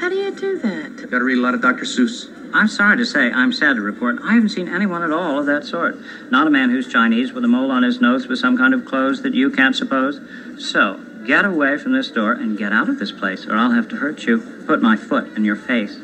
How 0.00 0.08
do 0.08 0.16
you 0.16 0.34
do 0.34 0.58
that? 0.58 1.10
Gotta 1.10 1.24
read 1.24 1.38
a 1.38 1.40
lot 1.40 1.54
of 1.54 1.62
Dr. 1.62 1.84
Seuss. 1.84 2.30
I'm 2.52 2.68
sorry 2.68 2.96
to 2.96 3.06
say, 3.06 3.30
I'm 3.32 3.52
sad 3.52 3.76
to 3.76 3.82
report, 3.82 4.18
I 4.22 4.34
haven't 4.34 4.50
seen 4.50 4.68
anyone 4.68 5.02
at 5.02 5.10
all 5.10 5.38
of 5.38 5.46
that 5.46 5.64
sort. 5.64 5.96
Not 6.30 6.46
a 6.46 6.50
man 6.50 6.70
who's 6.70 6.86
Chinese 6.86 7.32
with 7.32 7.44
a 7.44 7.48
mole 7.48 7.70
on 7.70 7.82
his 7.82 8.00
nose 8.00 8.26
with 8.26 8.38
some 8.38 8.56
kind 8.56 8.74
of 8.74 8.84
clothes 8.84 9.22
that 9.22 9.34
you 9.34 9.50
can't 9.50 9.74
suppose. 9.74 10.20
So, 10.58 11.00
get 11.26 11.44
away 11.44 11.78
from 11.78 11.92
this 11.92 12.10
door 12.10 12.32
and 12.32 12.58
get 12.58 12.72
out 12.72 12.88
of 12.88 12.98
this 12.98 13.12
place, 13.12 13.46
or 13.46 13.56
I'll 13.56 13.72
have 13.72 13.88
to 13.88 13.96
hurt 13.96 14.24
you. 14.24 14.38
Put 14.66 14.82
my 14.82 14.96
foot 14.96 15.36
in 15.36 15.44
your 15.44 15.56
face. 15.56 15.96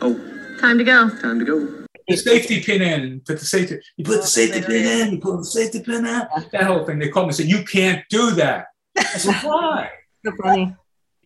Oh. 0.00 0.14
Time 0.60 0.78
to 0.78 0.84
go. 0.84 1.08
Time 1.08 1.38
to 1.38 1.44
go. 1.44 1.84
The 2.08 2.16
safety 2.16 2.62
pin 2.62 2.82
in, 2.82 3.20
put 3.20 3.38
the 3.38 3.44
safety, 3.44 3.78
you 3.96 4.04
put 4.04 4.22
the 4.22 4.26
safety 4.26 4.62
pin 4.62 4.86
in, 4.86 5.12
you 5.12 5.18
put 5.18 5.36
the 5.36 5.44
safety 5.44 5.82
pin 5.82 6.06
out. 6.06 6.28
That 6.52 6.62
whole 6.64 6.84
thing. 6.84 6.98
They 6.98 7.08
called 7.08 7.26
me 7.26 7.28
and 7.30 7.36
said, 7.36 7.46
You 7.46 7.64
can't 7.64 8.04
do 8.08 8.32
that. 8.32 8.66
I 8.96 9.02
said, 9.02 9.34
Why? 9.42 9.90
So 10.24 10.32
funny. 10.42 10.74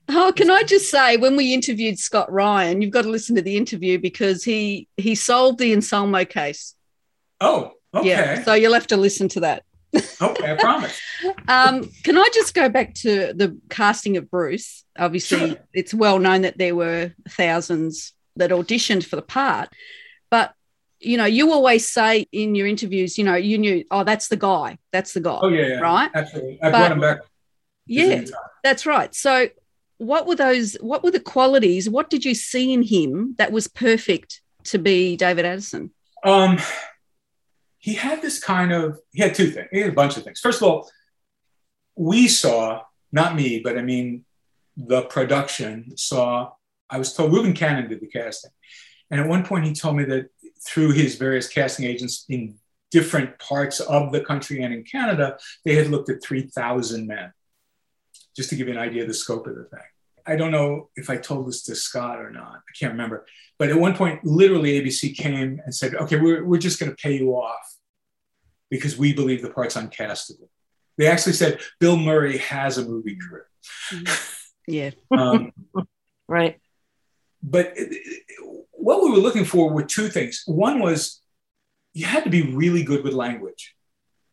Oh, 0.08 0.32
can 0.34 0.50
I 0.50 0.62
just 0.62 0.90
say, 0.90 1.16
when 1.16 1.36
we 1.36 1.54
interviewed 1.54 1.98
Scott 1.98 2.30
Ryan, 2.30 2.82
you've 2.82 2.90
got 2.90 3.02
to 3.02 3.08
listen 3.08 3.36
to 3.36 3.42
the 3.42 3.56
interview 3.56 3.98
because 3.98 4.44
he 4.44 4.88
he 4.96 5.14
solved 5.14 5.58
the 5.58 5.72
Anselmo 5.72 6.24
case. 6.24 6.74
Oh, 7.40 7.72
okay. 7.94 8.08
Yeah, 8.08 8.42
so 8.42 8.54
you'll 8.54 8.74
have 8.74 8.88
to 8.88 8.96
listen 8.96 9.28
to 9.28 9.40
that. 9.40 9.64
okay, 9.94 10.52
I 10.52 10.56
promise. 10.56 11.00
um, 11.48 11.90
can 12.02 12.18
I 12.18 12.28
just 12.32 12.54
go 12.54 12.68
back 12.68 12.94
to 12.94 13.32
the 13.34 13.58
casting 13.68 14.16
of 14.16 14.30
Bruce? 14.30 14.84
Obviously, 14.98 15.50
sure. 15.50 15.58
it's 15.72 15.94
well 15.94 16.18
known 16.18 16.42
that 16.42 16.58
there 16.58 16.74
were 16.74 17.12
thousands 17.28 18.12
that 18.36 18.50
auditioned 18.50 19.04
for 19.04 19.16
the 19.16 19.22
part, 19.22 19.68
but 20.30 20.54
you 20.98 21.16
know, 21.16 21.24
you 21.24 21.52
always 21.52 21.90
say 21.90 22.26
in 22.32 22.54
your 22.54 22.66
interviews, 22.66 23.18
you 23.18 23.24
know, 23.24 23.34
you 23.34 23.58
knew, 23.58 23.84
oh, 23.90 24.04
that's 24.04 24.28
the 24.28 24.36
guy, 24.36 24.78
that's 24.92 25.12
the 25.12 25.20
guy. 25.20 25.38
Oh 25.42 25.48
yeah, 25.48 25.66
yeah. 25.66 25.80
right. 25.80 26.10
Absolutely, 26.14 26.62
I 26.62 26.70
brought 26.70 26.92
him 26.92 27.00
back. 27.00 27.18
Yeah, 27.86 28.24
that's 28.62 28.86
right. 28.86 29.14
So 29.14 29.48
what 30.02 30.26
were 30.26 30.34
those 30.34 30.74
what 30.80 31.04
were 31.04 31.10
the 31.10 31.20
qualities? 31.20 31.88
What 31.88 32.10
did 32.10 32.24
you 32.24 32.34
see 32.34 32.72
in 32.72 32.82
him 32.82 33.34
that 33.38 33.52
was 33.52 33.68
perfect 33.68 34.40
to 34.64 34.78
be 34.78 35.16
david 35.16 35.44
addison? 35.44 35.92
Um 36.24 36.58
he 37.78 37.94
had 37.94 38.20
this 38.20 38.42
kind 38.42 38.72
of 38.72 38.98
he 39.12 39.22
had 39.22 39.34
two 39.34 39.50
things 39.50 39.68
he 39.72 39.80
had 39.80 39.90
a 39.90 39.94
bunch 39.94 40.16
of 40.16 40.24
things. 40.24 40.40
First 40.40 40.60
of 40.60 40.68
all 40.68 40.90
we 41.94 42.26
saw 42.26 42.82
not 43.12 43.36
me 43.36 43.60
but 43.60 43.76
i 43.78 43.82
mean 43.82 44.24
the 44.78 45.02
production 45.02 45.94
saw 45.98 46.50
i 46.88 46.96
was 46.96 47.12
told 47.12 47.32
reuben 47.32 47.52
cannon 47.52 47.88
did 47.88 48.00
the 48.00 48.06
casting. 48.06 48.50
And 49.10 49.20
at 49.20 49.28
one 49.28 49.44
point 49.44 49.66
he 49.66 49.74
told 49.74 49.96
me 49.96 50.04
that 50.04 50.30
through 50.66 50.92
his 50.92 51.16
various 51.16 51.46
casting 51.46 51.84
agents 51.84 52.24
in 52.28 52.54
different 52.90 53.38
parts 53.38 53.78
of 53.80 54.10
the 54.10 54.20
country 54.20 54.62
and 54.62 54.72
in 54.74 54.82
canada 54.84 55.38
they 55.64 55.74
had 55.74 55.88
looked 55.88 56.08
at 56.08 56.24
3000 56.24 57.06
men 57.06 57.32
just 58.34 58.48
to 58.50 58.56
give 58.56 58.68
you 58.68 58.74
an 58.74 58.80
idea 58.80 59.02
of 59.02 59.08
the 59.08 59.14
scope 59.14 59.46
of 59.46 59.54
the 59.54 59.64
thing 59.64 59.80
I 60.26 60.36
don't 60.36 60.50
know 60.50 60.90
if 60.96 61.10
I 61.10 61.16
told 61.16 61.48
this 61.48 61.62
to 61.64 61.74
Scott 61.74 62.20
or 62.20 62.30
not. 62.30 62.54
I 62.56 62.72
can't 62.78 62.92
remember. 62.92 63.26
But 63.58 63.70
at 63.70 63.78
one 63.78 63.94
point, 63.94 64.24
literally, 64.24 64.80
ABC 64.80 65.16
came 65.16 65.60
and 65.64 65.74
said, 65.74 65.94
okay, 65.94 66.16
we're, 66.16 66.44
we're 66.44 66.58
just 66.58 66.80
going 66.80 66.90
to 66.90 66.96
pay 66.96 67.16
you 67.16 67.30
off 67.30 67.76
because 68.70 68.96
we 68.96 69.12
believe 69.12 69.42
the 69.42 69.50
part's 69.50 69.76
uncastable. 69.76 70.48
They 70.98 71.06
actually 71.06 71.34
said 71.34 71.60
Bill 71.80 71.96
Murray 71.96 72.38
has 72.38 72.78
a 72.78 72.84
movie 72.84 73.16
career. 73.16 73.46
Yeah. 74.68 74.90
um, 75.10 75.50
right. 76.28 76.60
But 77.42 77.76
what 78.70 79.02
we 79.02 79.10
were 79.10 79.16
looking 79.16 79.44
for 79.44 79.72
were 79.72 79.82
two 79.82 80.08
things. 80.08 80.44
One 80.46 80.80
was 80.80 81.20
you 81.94 82.06
had 82.06 82.24
to 82.24 82.30
be 82.30 82.54
really 82.54 82.84
good 82.84 83.02
with 83.04 83.12
language 83.12 83.74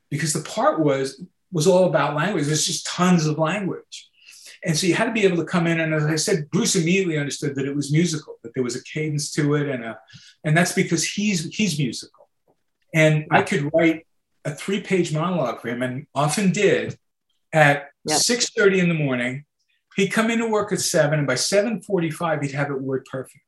because 0.09 0.33
the 0.33 0.41
part 0.41 0.79
was 0.79 1.23
was 1.51 1.67
all 1.67 1.85
about 1.85 2.15
language. 2.15 2.45
There's 2.45 2.65
just 2.65 2.85
tons 2.85 3.25
of 3.25 3.39
language. 3.39 4.08
And 4.63 4.77
so 4.77 4.87
you 4.87 4.93
had 4.93 5.05
to 5.05 5.11
be 5.11 5.23
able 5.23 5.37
to 5.37 5.45
come 5.45 5.67
in. 5.67 5.79
And 5.79 5.93
as 5.93 6.05
I 6.05 6.15
said, 6.15 6.49
Bruce 6.51 6.75
immediately 6.75 7.17
understood 7.17 7.55
that 7.55 7.65
it 7.65 7.75
was 7.75 7.91
musical, 7.91 8.35
that 8.43 8.53
there 8.53 8.63
was 8.63 8.75
a 8.75 8.83
cadence 8.83 9.31
to 9.33 9.55
it. 9.55 9.69
And, 9.69 9.83
a, 9.83 9.97
and 10.43 10.55
that's 10.55 10.73
because 10.73 11.05
he's, 11.05 11.45
he's 11.55 11.79
musical. 11.79 12.27
And 12.93 13.25
I 13.31 13.41
could 13.43 13.69
write 13.73 14.05
a 14.45 14.53
three 14.53 14.81
page 14.81 15.13
monologue 15.13 15.61
for 15.61 15.69
him 15.69 15.81
and 15.81 16.07
often 16.13 16.51
did 16.51 16.97
at 17.53 17.89
yeah. 18.05 18.15
6.30 18.15 18.79
in 18.79 18.89
the 18.89 18.95
morning. 18.95 19.45
He'd 19.95 20.09
come 20.09 20.29
into 20.29 20.47
work 20.47 20.71
at 20.71 20.79
seven 20.79 21.19
and 21.19 21.27
by 21.27 21.35
7.45, 21.35 22.43
he'd 22.43 22.51
have 22.51 22.71
it 22.71 22.81
word 22.81 23.05
perfect. 23.05 23.43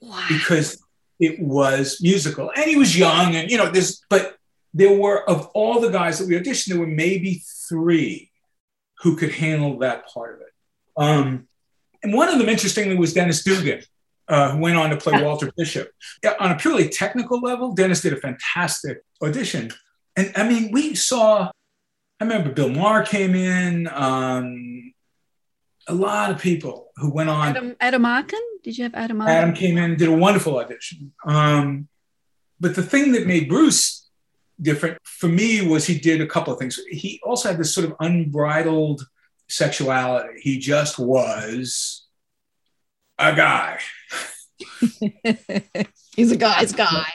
Wow. 0.00 0.24
Because 0.28 0.82
it 1.20 1.40
was 1.40 1.98
musical 2.00 2.50
and 2.54 2.66
he 2.66 2.76
was 2.76 2.96
young 2.96 3.34
and, 3.34 3.50
you 3.50 3.56
know, 3.56 3.70
this, 3.70 4.02
but 4.10 4.36
there 4.72 4.96
were, 4.98 5.28
of 5.28 5.46
all 5.54 5.80
the 5.80 5.90
guys 5.90 6.18
that 6.18 6.28
we 6.28 6.34
auditioned, 6.34 6.68
there 6.68 6.80
were 6.80 6.86
maybe 6.86 7.42
three 7.68 8.30
who 9.00 9.16
could 9.16 9.32
handle 9.32 9.78
that 9.78 10.08
part 10.08 10.36
of 10.36 10.40
it. 10.40 10.52
Um, 10.96 11.48
and 12.02 12.12
one 12.12 12.28
of 12.28 12.38
them, 12.38 12.48
interestingly, 12.48 12.96
was 12.96 13.12
Dennis 13.12 13.42
Dugan, 13.42 13.82
uh, 14.28 14.52
who 14.52 14.58
went 14.58 14.76
on 14.76 14.90
to 14.90 14.96
play 14.96 15.22
Walter 15.24 15.50
Bishop. 15.56 15.90
On 16.40 16.50
a 16.50 16.56
purely 16.56 16.88
technical 16.88 17.40
level, 17.40 17.72
Dennis 17.72 18.02
did 18.02 18.12
a 18.12 18.16
fantastic 18.16 19.02
audition. 19.22 19.70
And 20.16 20.32
I 20.36 20.48
mean, 20.48 20.70
we 20.70 20.94
saw, 20.94 21.50
I 22.20 22.24
remember 22.24 22.52
Bill 22.52 22.68
Maher 22.68 23.04
came 23.04 23.34
in. 23.34 23.88
Um, 23.88 24.92
a 25.86 25.94
lot 25.94 26.30
of 26.30 26.40
people 26.40 26.88
who 26.96 27.10
went 27.10 27.28
on. 27.28 27.48
Adam, 27.48 27.76
Adam 27.80 28.04
Arkin? 28.04 28.40
Did 28.62 28.78
you 28.78 28.84
have 28.84 28.94
Adam 28.94 29.20
Arkin? 29.20 29.34
Adam 29.34 29.54
came 29.54 29.76
in, 29.76 29.84
and 29.84 29.98
did 29.98 30.08
a 30.08 30.12
wonderful 30.12 30.58
audition. 30.58 31.12
Um, 31.26 31.88
but 32.60 32.74
the 32.74 32.82
thing 32.82 33.12
that 33.12 33.26
made 33.26 33.48
Bruce 33.48 34.03
different 34.60 34.98
for 35.02 35.28
me 35.28 35.66
was 35.66 35.86
he 35.86 35.98
did 35.98 36.20
a 36.20 36.26
couple 36.26 36.52
of 36.52 36.58
things. 36.58 36.78
He 36.90 37.20
also 37.22 37.48
had 37.48 37.58
this 37.58 37.74
sort 37.74 37.86
of 37.86 37.94
unbridled 38.00 39.06
sexuality. 39.48 40.40
He 40.40 40.58
just 40.58 40.98
was 40.98 42.06
a 43.18 43.34
guy. 43.34 43.78
He's 46.16 46.32
a 46.32 46.36
guy's 46.36 46.72
guy. 46.72 47.08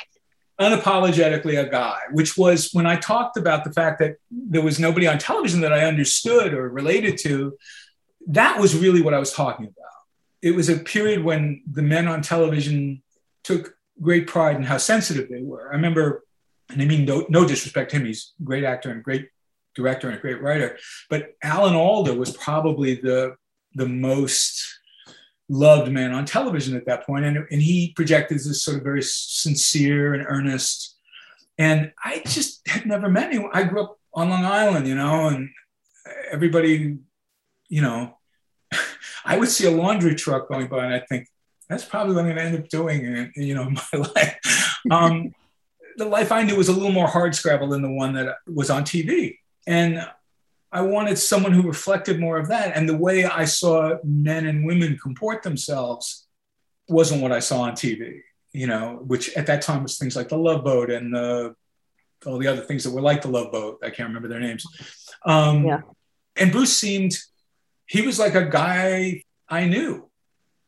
Unapologetically 0.59 1.65
a 1.65 1.69
guy, 1.69 1.99
which 2.11 2.37
was 2.37 2.71
when 2.73 2.85
I 2.85 2.97
talked 2.97 3.37
about 3.37 3.63
the 3.63 3.71
fact 3.71 3.99
that 3.99 4.17
there 4.29 4.61
was 4.61 4.79
nobody 4.79 5.07
on 5.07 5.17
television 5.17 5.61
that 5.61 5.71
I 5.71 5.85
understood 5.85 6.53
or 6.53 6.67
related 6.69 7.17
to, 7.19 7.57
that 8.27 8.59
was 8.59 8.75
really 8.75 9.01
what 9.01 9.13
I 9.13 9.19
was 9.19 9.31
talking 9.31 9.65
about. 9.65 9.75
It 10.41 10.55
was 10.55 10.67
a 10.69 10.77
period 10.77 11.23
when 11.23 11.63
the 11.69 11.81
men 11.81 12.07
on 12.07 12.21
television 12.21 13.01
took 13.43 13.73
great 14.01 14.27
pride 14.27 14.55
in 14.55 14.63
how 14.63 14.77
sensitive 14.77 15.29
they 15.29 15.41
were. 15.41 15.69
I 15.69 15.75
remember, 15.75 16.23
and 16.70 16.82
I 16.82 16.86
mean 16.86 17.05
no, 17.05 17.26
no 17.30 17.47
disrespect 17.47 17.91
to 17.91 17.97
him, 17.97 18.05
he's 18.05 18.34
a 18.39 18.43
great 18.43 18.63
actor 18.63 18.91
and 18.91 19.03
great 19.03 19.30
director 19.76 20.09
and 20.09 20.17
a 20.17 20.22
great 20.22 20.41
writer, 20.41 20.78
but 21.09 21.36
Alan 21.43 21.76
Alda 21.76 22.13
was 22.13 22.36
probably 22.36 22.95
the 22.95 23.36
the 23.76 23.88
most 23.88 24.80
loved 25.49 25.91
man 25.91 26.13
on 26.13 26.26
television 26.26 26.78
at 26.78 26.86
that 26.86 27.05
point, 27.05 27.26
and, 27.26 27.38
and 27.51 27.61
he 27.61 27.91
projected 27.95 28.38
this 28.38 28.63
sort 28.63 28.78
of 28.78 28.84
very 28.84 29.01
sincere 29.01 30.13
and 30.13 30.26
earnest. 30.28 30.95
And 31.57 31.91
I 32.03 32.22
just 32.26 32.65
had 32.67 32.86
never 32.86 33.09
met 33.09 33.28
anyone. 33.28 33.49
I 33.53 33.63
grew 33.63 33.84
up 33.84 33.99
on 34.13 34.30
Long 34.30 34.45
Island, 34.45 34.88
you 34.88 34.95
know, 34.95 35.28
and 35.28 35.49
everybody, 36.32 36.97
you 37.67 37.82
know, 37.82 38.17
I 39.26 39.38
would 39.38 39.49
see 39.49 39.65
a 39.65 39.72
laundry 39.72 40.15
truck 40.15 40.47
going 40.47 40.67
by, 40.67 40.86
and 40.86 40.93
I 40.93 40.99
think 40.99 41.28
that's 41.67 41.84
probably 41.84 42.15
what 42.15 42.26
I'm 42.26 42.36
going 42.36 42.38
to 42.38 42.43
end 42.43 42.57
up 42.57 42.70
doing, 42.70 43.05
in, 43.05 43.32
you 43.36 43.55
know, 43.55 43.63
in 43.63 43.74
my 43.93 43.99
life. 44.15 44.80
Um, 44.89 45.34
the 46.00 46.06
life 46.06 46.32
I 46.32 46.43
knew 46.43 46.56
was 46.56 46.70
a 46.70 46.74
little 46.74 46.91
more 46.91 47.08
hard 47.08 47.36
scrabble 47.36 47.70
than 47.70 47.82
the 47.82 47.91
one 47.91 48.14
that 48.14 48.38
was 48.47 48.70
on 48.70 48.84
TV, 48.84 49.38
and 49.68 50.04
I 50.72 50.82
wanted 50.82 51.18
someone 51.18 51.52
who 51.52 51.64
reflected 51.64 52.20
more 52.20 52.38
of 52.38 52.47
that. 52.50 52.76
And 52.76 52.88
the 52.88 52.97
way 52.97 53.26
I 53.26 53.45
saw 53.45 53.97
men 54.04 54.45
and 54.45 54.66
women 54.66 55.00
comport 55.02 55.41
themselves 55.41 56.28
wasn't 56.88 57.22
what 57.22 57.32
I 57.32 57.39
saw 57.39 57.62
on 57.62 57.74
TV, 57.74 58.22
you 58.54 58.68
know, 58.68 59.02
which 59.06 59.36
at 59.36 59.47
that 59.47 59.62
time 59.62 59.84
was 59.84 59.97
things 59.97 60.16
like 60.16 60.30
the 60.30 60.38
Love 60.38 60.64
Boat 60.64 60.91
and 60.91 61.14
the, 61.14 61.56
all 62.26 62.38
the 62.38 62.47
other 62.47 62.62
things 62.62 62.84
that 62.84 62.91
were 62.91 63.02
like 63.02 63.22
the 63.22 63.30
Love 63.30 63.52
Boat. 63.52 63.80
I 63.84 63.89
can't 63.89 64.10
remember 64.10 64.28
their 64.28 64.39
names. 64.39 64.64
Um, 65.26 65.66
yeah. 65.66 65.82
And 66.36 66.52
Bruce 66.52 66.78
seemed, 66.78 67.18
he 67.88 68.02
was 68.02 68.20
like 68.20 68.36
a 68.36 68.45
guy 68.45 69.24
I 69.47 69.66
knew. 69.66 70.09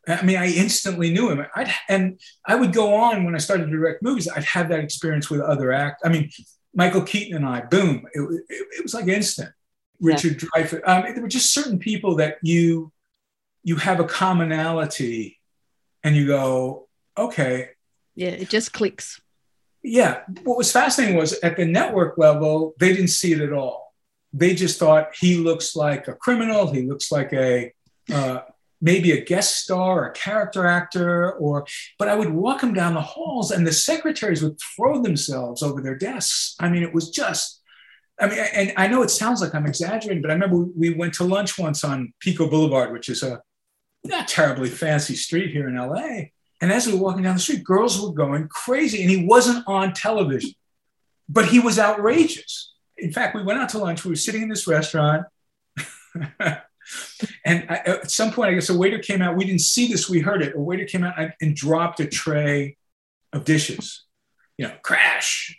I 0.08 0.22
mean, 0.22 0.36
I 0.36 0.52
instantly 0.52 1.12
knew 1.12 1.30
him. 1.30 1.46
I'd, 1.54 1.72
and 1.88 2.20
I 2.44 2.56
would 2.56 2.72
go 2.72 2.94
on 2.94 3.24
when 3.24 3.34
I 3.34 3.38
started 3.38 3.66
to 3.66 3.70
direct 3.70 4.02
movies. 4.02 4.28
I'd 4.28 4.44
have 4.44 4.68
that 4.70 4.80
experience 4.80 5.30
with 5.30 5.40
other 5.40 5.72
actors. 5.72 6.02
I 6.04 6.08
mean, 6.08 6.30
Michael 6.74 7.02
Keaton 7.02 7.36
and 7.36 7.46
I, 7.46 7.60
boom, 7.60 8.06
it, 8.12 8.20
it, 8.20 8.66
it 8.78 8.82
was 8.82 8.94
like 8.94 9.06
instant. 9.06 9.50
Richard 10.00 10.42
yeah. 10.42 10.48
Dreyfuss. 10.48 10.80
Um, 10.84 11.14
there 11.14 11.22
were 11.22 11.28
just 11.28 11.54
certain 11.54 11.78
people 11.78 12.16
that 12.16 12.38
you 12.42 12.92
you 13.62 13.76
have 13.76 14.00
a 14.00 14.04
commonality, 14.04 15.38
and 16.02 16.16
you 16.16 16.26
go, 16.26 16.88
okay. 17.16 17.70
Yeah, 18.16 18.30
it 18.30 18.50
just 18.50 18.72
clicks. 18.72 19.20
Yeah. 19.84 20.22
What 20.42 20.58
was 20.58 20.72
fascinating 20.72 21.16
was 21.16 21.38
at 21.40 21.56
the 21.56 21.64
network 21.64 22.18
level, 22.18 22.74
they 22.78 22.92
didn't 22.92 23.08
see 23.08 23.32
it 23.32 23.40
at 23.40 23.52
all. 23.52 23.94
They 24.32 24.54
just 24.54 24.78
thought 24.78 25.14
he 25.18 25.36
looks 25.36 25.76
like 25.76 26.08
a 26.08 26.14
criminal. 26.14 26.72
He 26.72 26.82
looks 26.82 27.12
like 27.12 27.32
a 27.32 27.72
uh, 28.12 28.40
maybe 28.82 29.12
a 29.12 29.24
guest 29.24 29.62
star, 29.62 30.00
or 30.00 30.06
a 30.08 30.12
character 30.12 30.66
actor, 30.66 31.32
or. 31.32 31.64
But 31.98 32.08
I 32.08 32.14
would 32.14 32.30
walk 32.30 32.62
him 32.62 32.74
down 32.74 32.92
the 32.92 33.00
halls, 33.00 33.50
and 33.50 33.66
the 33.66 33.72
secretaries 33.72 34.42
would 34.42 34.58
throw 34.76 35.00
themselves 35.00 35.62
over 35.62 35.80
their 35.80 35.96
desks. 35.96 36.54
I 36.60 36.68
mean, 36.68 36.82
it 36.82 36.92
was 36.92 37.08
just 37.08 37.62
I 38.20 38.28
mean, 38.28 38.38
and 38.38 38.72
I 38.76 38.86
know 38.86 39.02
it 39.02 39.10
sounds 39.10 39.40
like 39.40 39.54
I'm 39.54 39.66
exaggerating, 39.66 40.22
but 40.22 40.30
I 40.30 40.34
remember 40.34 40.66
we 40.76 40.94
went 40.94 41.14
to 41.14 41.24
lunch 41.24 41.58
once 41.58 41.82
on 41.82 42.12
Pico 42.20 42.48
Boulevard, 42.48 42.92
which 42.92 43.08
is 43.08 43.22
a 43.22 43.40
not 44.04 44.28
terribly 44.28 44.68
fancy 44.68 45.16
street 45.16 45.50
here 45.50 45.68
in 45.68 45.76
LA. 45.76 46.30
And 46.60 46.72
as 46.72 46.86
we 46.86 46.92
were 46.92 47.00
walking 47.00 47.22
down 47.22 47.34
the 47.34 47.40
street, 47.40 47.64
girls 47.64 48.00
were 48.00 48.12
going 48.12 48.48
crazy. 48.48 49.02
And 49.02 49.10
he 49.10 49.26
wasn't 49.26 49.66
on 49.66 49.92
television, 49.92 50.52
but 51.28 51.46
he 51.46 51.58
was 51.58 51.78
outrageous. 51.78 52.72
In 52.96 53.12
fact, 53.12 53.34
we 53.34 53.42
went 53.42 53.58
out 53.58 53.70
to 53.70 53.78
lunch. 53.78 54.04
We 54.04 54.10
were 54.10 54.16
sitting 54.16 54.42
in 54.42 54.48
this 54.48 54.68
restaurant. 54.68 55.26
and 57.44 57.66
I, 57.68 57.76
at 57.86 58.10
some 58.10 58.32
point, 58.32 58.50
I 58.50 58.54
guess 58.54 58.68
a 58.68 58.76
waiter 58.76 58.98
came 58.98 59.22
out. 59.22 59.36
We 59.36 59.44
didn't 59.44 59.60
see 59.60 59.88
this, 59.88 60.08
we 60.08 60.20
heard 60.20 60.42
it. 60.42 60.54
A 60.56 60.60
waiter 60.60 60.84
came 60.84 61.04
out 61.04 61.14
and, 61.18 61.32
and 61.40 61.54
dropped 61.54 62.00
a 62.00 62.06
tray 62.06 62.76
of 63.32 63.44
dishes, 63.44 64.04
you 64.58 64.66
know, 64.66 64.74
crash. 64.82 65.58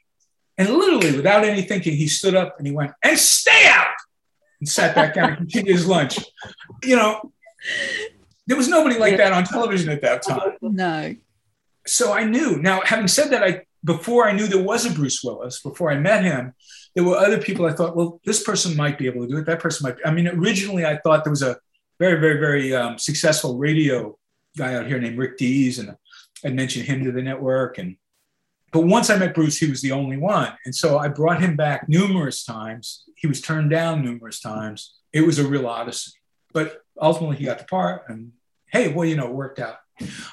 And 0.58 0.70
literally, 0.70 1.16
without 1.16 1.44
any 1.44 1.64
thinking, 1.64 1.96
he 1.96 2.08
stood 2.08 2.36
up 2.36 2.56
and 2.58 2.68
he 2.68 2.74
went, 2.74 2.92
and 3.04 3.18
stay 3.18 3.66
out, 3.68 3.96
and 4.60 4.70
sat 4.70 4.94
back 4.94 5.16
down 5.16 5.30
and 5.30 5.38
continued 5.38 5.76
his 5.76 5.88
lunch. 5.88 6.20
You 6.84 6.96
know, 6.96 7.34
there 8.46 8.58
was 8.58 8.68
nobody 8.68 8.98
like 9.00 9.18
that 9.18 9.34
on 9.34 9.46
television 9.46 9.90
at 9.90 10.02
that 10.02 10.22
time. 10.22 10.54
No. 10.62 11.16
So 11.88 12.14
I 12.14 12.24
knew. 12.24 12.58
Now, 12.58 12.82
having 12.86 13.08
said 13.08 13.32
that, 13.32 13.44
I 13.44 13.66
before 13.84 14.28
I 14.28 14.34
knew 14.34 14.48
there 14.48 14.64
was 14.64 14.86
a 14.86 14.92
Bruce 14.92 15.24
Willis, 15.24 15.62
before 15.62 15.92
I 15.92 15.98
met 15.98 16.24
him, 16.24 16.54
there 16.96 17.04
were 17.04 17.18
other 17.18 17.40
people 17.40 17.66
I 17.66 17.74
thought, 17.74 17.96
well, 17.96 18.20
this 18.26 18.44
person 18.44 18.76
might 18.76 18.98
be 18.98 19.08
able 19.08 19.22
to 19.22 19.28
do 19.28 19.38
it. 19.38 19.46
That 19.46 19.60
person 19.60 19.88
might. 19.88 19.98
Be. 19.98 20.06
I 20.06 20.12
mean, 20.12 20.28
originally 20.28 20.86
I 20.86 20.98
thought 20.98 21.24
there 21.24 21.32
was 21.32 21.42
a 21.42 21.58
very, 22.00 22.20
very, 22.20 22.40
very 22.40 22.76
um, 22.76 22.98
successful 22.98 23.58
radio 23.58 24.18
guy 24.58 24.76
out 24.76 24.88
here 24.88 25.00
named 25.00 25.18
Rick 25.18 25.38
Dees, 25.38 25.80
and 25.80 25.96
I 26.46 26.50
mentioned 26.50 26.86
him 26.86 27.04
to 27.04 27.12
the 27.12 27.22
network, 27.22 27.78
and 27.78 27.98
but 28.74 28.86
once 28.86 29.12
I 29.12 29.18
met 29.18 29.36
Bruce, 29.36 29.60
he 29.60 29.70
was 29.70 29.82
the 29.82 29.92
only 29.92 30.18
one. 30.18 30.52
And 30.66 30.74
so 30.74 30.98
I 30.98 31.08
brought 31.08 31.40
him 31.40 31.56
back 31.56 31.88
numerous 31.88 32.44
times. 32.44 33.04
He 33.16 33.28
was 33.28 33.40
turned 33.40 33.70
down 33.70 34.04
numerous 34.04 34.40
times. 34.40 34.96
It 35.14 35.22
was 35.22 35.38
a 35.38 35.48
real 35.48 35.68
odyssey. 35.68 36.14
But 36.54 36.82
ultimately, 37.00 37.38
he 37.38 37.46
got 37.46 37.60
the 37.60 37.66
part. 37.66 38.06
And 38.08 38.32
hey, 38.66 38.92
well, 38.92 39.08
you 39.08 39.16
know, 39.16 39.28
it 39.28 39.34
worked 39.34 39.60
out. 39.60 39.78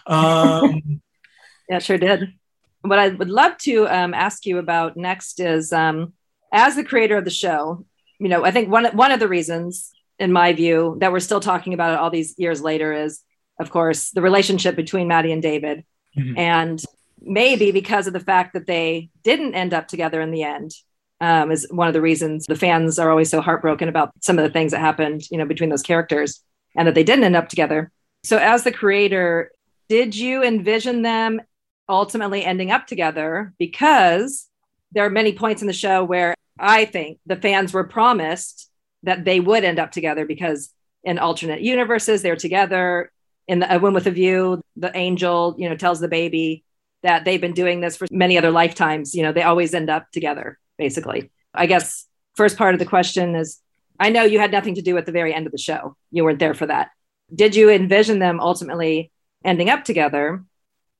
Um, 0.07 1.03
yeah, 1.69 1.81
sure 1.81 1.99
did. 1.99 2.33
What 2.81 2.99
I 2.99 3.11
would 3.11 3.29
love 3.29 3.59
to 3.59 3.87
um, 3.89 4.15
ask 4.15 4.47
you 4.47 4.57
about 4.57 4.97
next 4.97 5.39
is 5.39 5.71
um, 5.71 6.15
as 6.53 6.77
the 6.77 6.85
creator 6.85 7.17
of 7.17 7.25
the 7.25 7.31
show, 7.31 7.85
you 8.19 8.29
know, 8.29 8.45
I 8.45 8.51
think 8.51 8.69
one, 8.71 8.87
one 8.97 9.13
of 9.13 9.21
the 9.21 9.29
reasons, 9.29 9.91
in 10.19 10.33
my 10.33 10.53
view, 10.53 10.97
that 11.01 11.13
we're 11.13 11.21
still 11.21 11.41
talking 11.41 11.75
about 11.75 11.93
it 11.93 11.99
all 11.99 12.11
these 12.11 12.35
years 12.39 12.61
later 12.61 12.93
is, 12.93 13.21
of 13.59 13.71
course, 13.71 14.11
the 14.11 14.23
relationship 14.23 14.77
between 14.77 15.09
Maddie 15.09 15.33
and 15.33 15.43
David. 15.43 15.85
Mm-hmm. 16.17 16.39
And 16.39 16.85
maybe 17.23 17.73
because 17.73 18.07
of 18.07 18.13
the 18.13 18.21
fact 18.21 18.55
that 18.55 18.67
they 18.67 19.11
didn't 19.23 19.55
end 19.55 19.75
up 19.75 19.89
together 19.89 20.21
in 20.21 20.31
the 20.31 20.43
end 20.43 20.73
um, 21.21 21.51
is 21.51 21.67
one 21.71 21.89
of 21.89 21.95
the 21.95 22.01
reasons 22.01 22.47
the 22.47 22.57
fans 22.57 22.99
are 22.99 23.11
always 23.11 23.31
so 23.31 23.41
heartbroken 23.41 23.89
about 23.89 24.11
some 24.21 24.39
of 24.39 24.45
the 24.45 24.51
things 24.51 24.73
that 24.73 24.81
happened 24.81 25.23
you 25.31 25.39
know 25.39 25.45
between 25.45 25.71
those 25.71 25.83
characters 25.83 26.43
and 26.77 26.89
that 26.89 26.95
they 26.95 27.05
didn't 27.05 27.25
end 27.25 27.37
up 27.37 27.49
together 27.49 27.91
so 28.25 28.39
as 28.39 28.65
the 28.65 28.73
creator 28.73 29.51
did 29.89 30.17
you 30.17 30.43
envision 30.43 31.03
them 31.03 31.41
ultimately 31.89 32.45
ending 32.45 32.71
up 32.71 32.87
together 32.87 33.53
because 33.59 34.49
there 34.93 35.05
are 35.05 35.11
many 35.11 35.33
points 35.33 35.63
in 35.63 35.69
the 35.69 35.75
show 35.75 36.05
where 36.05 36.35
i 36.61 36.85
think 36.85 37.19
the 37.27 37.37
fans 37.37 37.73
were 37.73 37.85
promised 37.85 38.71
that 39.03 39.25
they 39.25 39.41
would 39.41 39.65
end 39.65 39.79
up 39.79 39.91
together 39.91 40.27
because 40.27 40.73
in 41.05 41.19
alternate 41.19 41.61
universes 41.61 42.23
they're 42.23 42.37
together 42.37 43.11
in 43.49 43.61
the, 43.61 43.75
a 43.75 43.79
Womb 43.79 43.95
with 43.95 44.07
a 44.07 44.11
View 44.11 44.63
the 44.77 44.95
angel 44.97 45.55
you 45.59 45.69
know 45.69 45.77
tells 45.77 46.01
the 46.01 46.09
baby 46.09 46.65
that 47.03 47.25
they've 47.25 47.41
been 47.41 47.53
doing 47.53 47.81
this 47.81 47.97
for 47.97 48.07
many 48.11 48.37
other 48.37 48.51
lifetimes. 48.51 49.15
You 49.15 49.23
know, 49.23 49.33
they 49.33 49.43
always 49.43 49.75
end 49.75 49.91
up 49.91 50.11
together, 50.13 50.59
basically. 50.79 51.31
I 51.55 51.67
guess 51.67 52.07
first 52.35 52.57
part 52.57 52.75
of 52.75 52.79
the 52.79 52.87
question 52.87 53.35
is 53.35 53.61
I 53.99 54.11
know 54.11 54.23
you 54.23 54.39
had 54.39 54.53
nothing 54.53 54.75
to 54.77 54.83
do 54.83 54.97
at 54.97 55.07
the 55.07 55.13
very 55.13 55.35
end 55.35 55.47
of 55.47 55.53
the 55.53 55.59
show. 55.59 55.97
You 56.11 56.25
weren't 56.25 56.39
there 56.39 56.55
for 56.55 56.67
that. 56.67 56.91
Did 57.35 57.55
you 57.55 57.71
envision 57.71 58.19
them 58.19 58.41
ultimately 58.41 59.13
ending 59.45 59.71
up 59.71 59.85
together? 59.85 60.45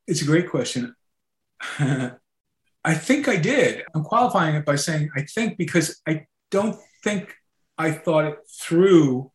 It's 0.07 0.23
a 0.23 0.27
great 0.27 0.51
question. 0.51 0.95
I 2.85 2.95
think 2.95 3.29
I 3.29 3.37
did. 3.37 3.85
I'm 3.95 4.05
qualifying 4.05 4.55
it 4.55 4.65
by 4.65 4.77
saying 4.77 5.11
I 5.17 5.23
think 5.23 5.59
because 5.59 6.01
I 6.07 6.27
don't 6.51 6.77
think 7.03 7.35
I 7.77 7.93
thought 7.93 8.25
it 8.25 8.39
through. 8.61 9.31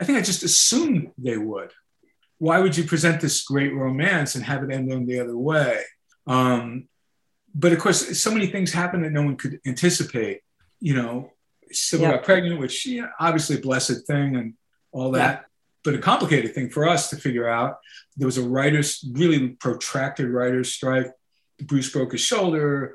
I 0.00 0.04
think 0.04 0.18
I 0.18 0.22
just 0.22 0.42
assumed 0.42 1.12
they 1.18 1.36
would. 1.36 1.72
Why 2.38 2.58
would 2.58 2.76
you 2.76 2.84
present 2.84 3.20
this 3.20 3.42
great 3.42 3.74
romance 3.74 4.34
and 4.34 4.44
have 4.44 4.62
it 4.62 4.72
end 4.72 4.92
on 4.92 5.06
the 5.06 5.20
other 5.20 5.36
way? 5.36 5.82
Um, 6.26 6.88
but 7.54 7.72
of 7.72 7.78
course, 7.78 8.18
so 8.18 8.30
many 8.30 8.46
things 8.46 8.72
happened 8.72 9.04
that 9.04 9.12
no 9.12 9.22
one 9.22 9.36
could 9.36 9.60
anticipate. 9.66 10.40
You 10.80 10.94
know, 10.94 11.32
Cybill 11.72 12.00
yeah. 12.00 12.10
got 12.12 12.24
pregnant, 12.24 12.60
which 12.60 12.86
know, 12.86 13.08
obviously 13.18 13.56
a 13.56 13.60
blessed 13.60 14.06
thing 14.06 14.36
and 14.36 14.54
all 14.92 15.10
that, 15.12 15.40
yeah. 15.40 15.46
but 15.84 15.94
a 15.94 15.98
complicated 15.98 16.54
thing 16.54 16.70
for 16.70 16.88
us 16.88 17.10
to 17.10 17.16
figure 17.16 17.48
out. 17.48 17.78
There 18.16 18.26
was 18.26 18.38
a 18.38 18.48
writer's 18.48 19.04
really 19.12 19.50
protracted 19.50 20.30
writer's 20.30 20.72
strike. 20.72 21.10
Bruce 21.66 21.90
broke 21.90 22.12
his 22.12 22.20
shoulder, 22.20 22.94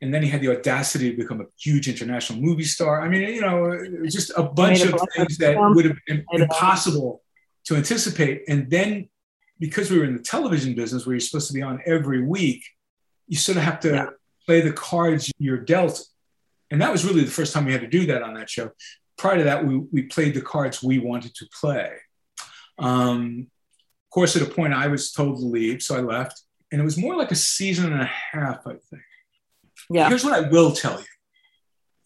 and 0.00 0.12
then 0.12 0.22
he 0.22 0.28
had 0.28 0.40
the 0.40 0.56
audacity 0.56 1.10
to 1.10 1.16
become 1.16 1.40
a 1.40 1.46
huge 1.58 1.88
international 1.88 2.40
movie 2.40 2.64
star. 2.64 3.02
I 3.02 3.08
mean, 3.08 3.22
you 3.34 3.42
know, 3.42 3.84
just 4.08 4.32
a 4.36 4.42
bunch 4.42 4.82
of 4.82 4.98
things 5.14 5.36
that 5.38 5.56
would 5.58 5.84
have 5.84 5.98
been 6.06 6.24
impossible 6.32 7.22
to 7.64 7.76
anticipate. 7.76 8.42
And 8.48 8.70
then 8.70 9.08
because 9.58 9.90
we 9.90 9.98
were 9.98 10.04
in 10.04 10.16
the 10.16 10.22
television 10.22 10.74
business 10.74 11.04
where 11.04 11.14
you're 11.14 11.20
supposed 11.20 11.48
to 11.48 11.54
be 11.54 11.62
on 11.62 11.80
every 11.84 12.22
week, 12.22 12.64
you 13.28 13.36
sort 13.36 13.58
of 13.58 13.64
have 13.64 13.80
to 13.80 13.90
yeah. 13.90 14.06
play 14.46 14.62
the 14.62 14.72
cards 14.72 15.30
you're 15.38 15.58
dealt. 15.58 16.02
And 16.70 16.80
that 16.80 16.90
was 16.90 17.04
really 17.04 17.24
the 17.24 17.30
first 17.30 17.52
time 17.52 17.66
we 17.66 17.72
had 17.72 17.82
to 17.82 17.86
do 17.86 18.06
that 18.06 18.22
on 18.22 18.34
that 18.34 18.48
show. 18.48 18.70
Prior 19.18 19.36
to 19.36 19.44
that, 19.44 19.66
we, 19.66 19.76
we 19.76 20.02
played 20.04 20.34
the 20.34 20.40
cards 20.40 20.82
we 20.82 20.98
wanted 20.98 21.34
to 21.34 21.46
play. 21.60 21.92
Um, 22.78 23.48
of 24.06 24.10
course, 24.10 24.34
at 24.34 24.42
a 24.42 24.46
point, 24.46 24.72
I 24.72 24.86
was 24.86 25.12
told 25.12 25.38
to 25.38 25.44
leave, 25.44 25.82
so 25.82 25.96
I 25.96 26.00
left. 26.00 26.42
And 26.72 26.80
it 26.80 26.84
was 26.84 26.96
more 26.96 27.16
like 27.16 27.30
a 27.30 27.36
season 27.36 27.92
and 27.92 28.02
a 28.02 28.10
half, 28.32 28.66
I 28.66 28.72
think. 28.72 29.02
Yeah. 29.88 30.08
Here's 30.08 30.24
what 30.24 30.34
I 30.34 30.48
will 30.48 30.72
tell 30.72 31.00
you, 31.00 31.06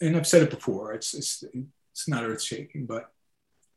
and 0.07 0.17
I've 0.17 0.27
said 0.27 0.43
it 0.43 0.51
before. 0.51 0.93
It's 0.93 1.13
it's 1.13 1.45
it's 1.93 2.09
not 2.09 2.25
earth 2.25 2.43
shaking, 2.43 2.87
but 2.87 3.11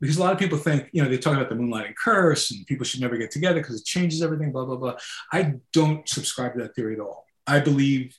because 0.00 0.16
a 0.16 0.20
lot 0.20 0.32
of 0.32 0.38
people 0.38 0.58
think, 0.58 0.88
you 0.92 1.02
know, 1.02 1.08
they 1.08 1.18
talk 1.18 1.34
about 1.34 1.48
the 1.48 1.54
moonlighting 1.54 1.94
curse 2.02 2.50
and 2.50 2.66
people 2.66 2.84
should 2.84 3.00
never 3.00 3.16
get 3.16 3.30
together 3.30 3.60
because 3.60 3.80
it 3.80 3.84
changes 3.84 4.22
everything, 4.22 4.52
blah, 4.52 4.64
blah, 4.64 4.76
blah. 4.76 4.96
I 5.32 5.54
don't 5.72 6.08
subscribe 6.08 6.54
to 6.54 6.62
that 6.62 6.74
theory 6.74 6.94
at 6.94 7.00
all. 7.00 7.26
I 7.46 7.60
believe 7.60 8.16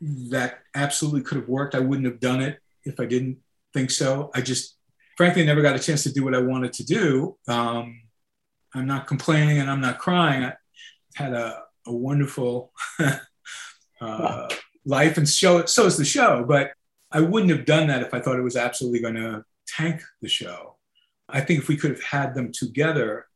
that 0.00 0.58
absolutely 0.74 1.22
could 1.22 1.38
have 1.38 1.48
worked. 1.48 1.74
I 1.74 1.80
wouldn't 1.80 2.06
have 2.06 2.20
done 2.20 2.42
it 2.42 2.58
if 2.84 3.00
I 3.00 3.06
didn't 3.06 3.38
think 3.72 3.90
so. 3.90 4.30
I 4.34 4.42
just, 4.42 4.76
frankly, 5.16 5.44
never 5.44 5.62
got 5.62 5.76
a 5.76 5.78
chance 5.78 6.02
to 6.02 6.12
do 6.12 6.22
what 6.22 6.34
I 6.34 6.40
wanted 6.40 6.74
to 6.74 6.84
do. 6.84 7.38
Um, 7.48 8.02
I'm 8.74 8.86
not 8.86 9.06
complaining 9.06 9.58
and 9.58 9.70
I'm 9.70 9.80
not 9.80 9.98
crying. 9.98 10.44
I 10.44 10.54
had 11.14 11.32
a, 11.32 11.62
a 11.86 11.92
wonderful 11.92 12.72
uh, 14.00 14.48
life 14.84 15.16
and 15.16 15.28
show, 15.28 15.64
so 15.66 15.86
is 15.86 15.96
the 15.96 16.04
show, 16.04 16.44
but 16.46 16.72
I 17.10 17.20
wouldn't 17.20 17.52
have 17.52 17.64
done 17.64 17.88
that 17.88 18.02
if 18.02 18.12
I 18.12 18.20
thought 18.20 18.38
it 18.38 18.42
was 18.42 18.56
absolutely 18.56 19.00
going 19.00 19.14
to 19.14 19.44
tank 19.66 20.02
the 20.20 20.28
show. 20.28 20.76
I 21.28 21.40
think 21.40 21.60
if 21.60 21.68
we 21.68 21.76
could 21.76 21.90
have 21.90 22.02
had 22.02 22.34
them 22.34 22.52
together, 22.52 23.26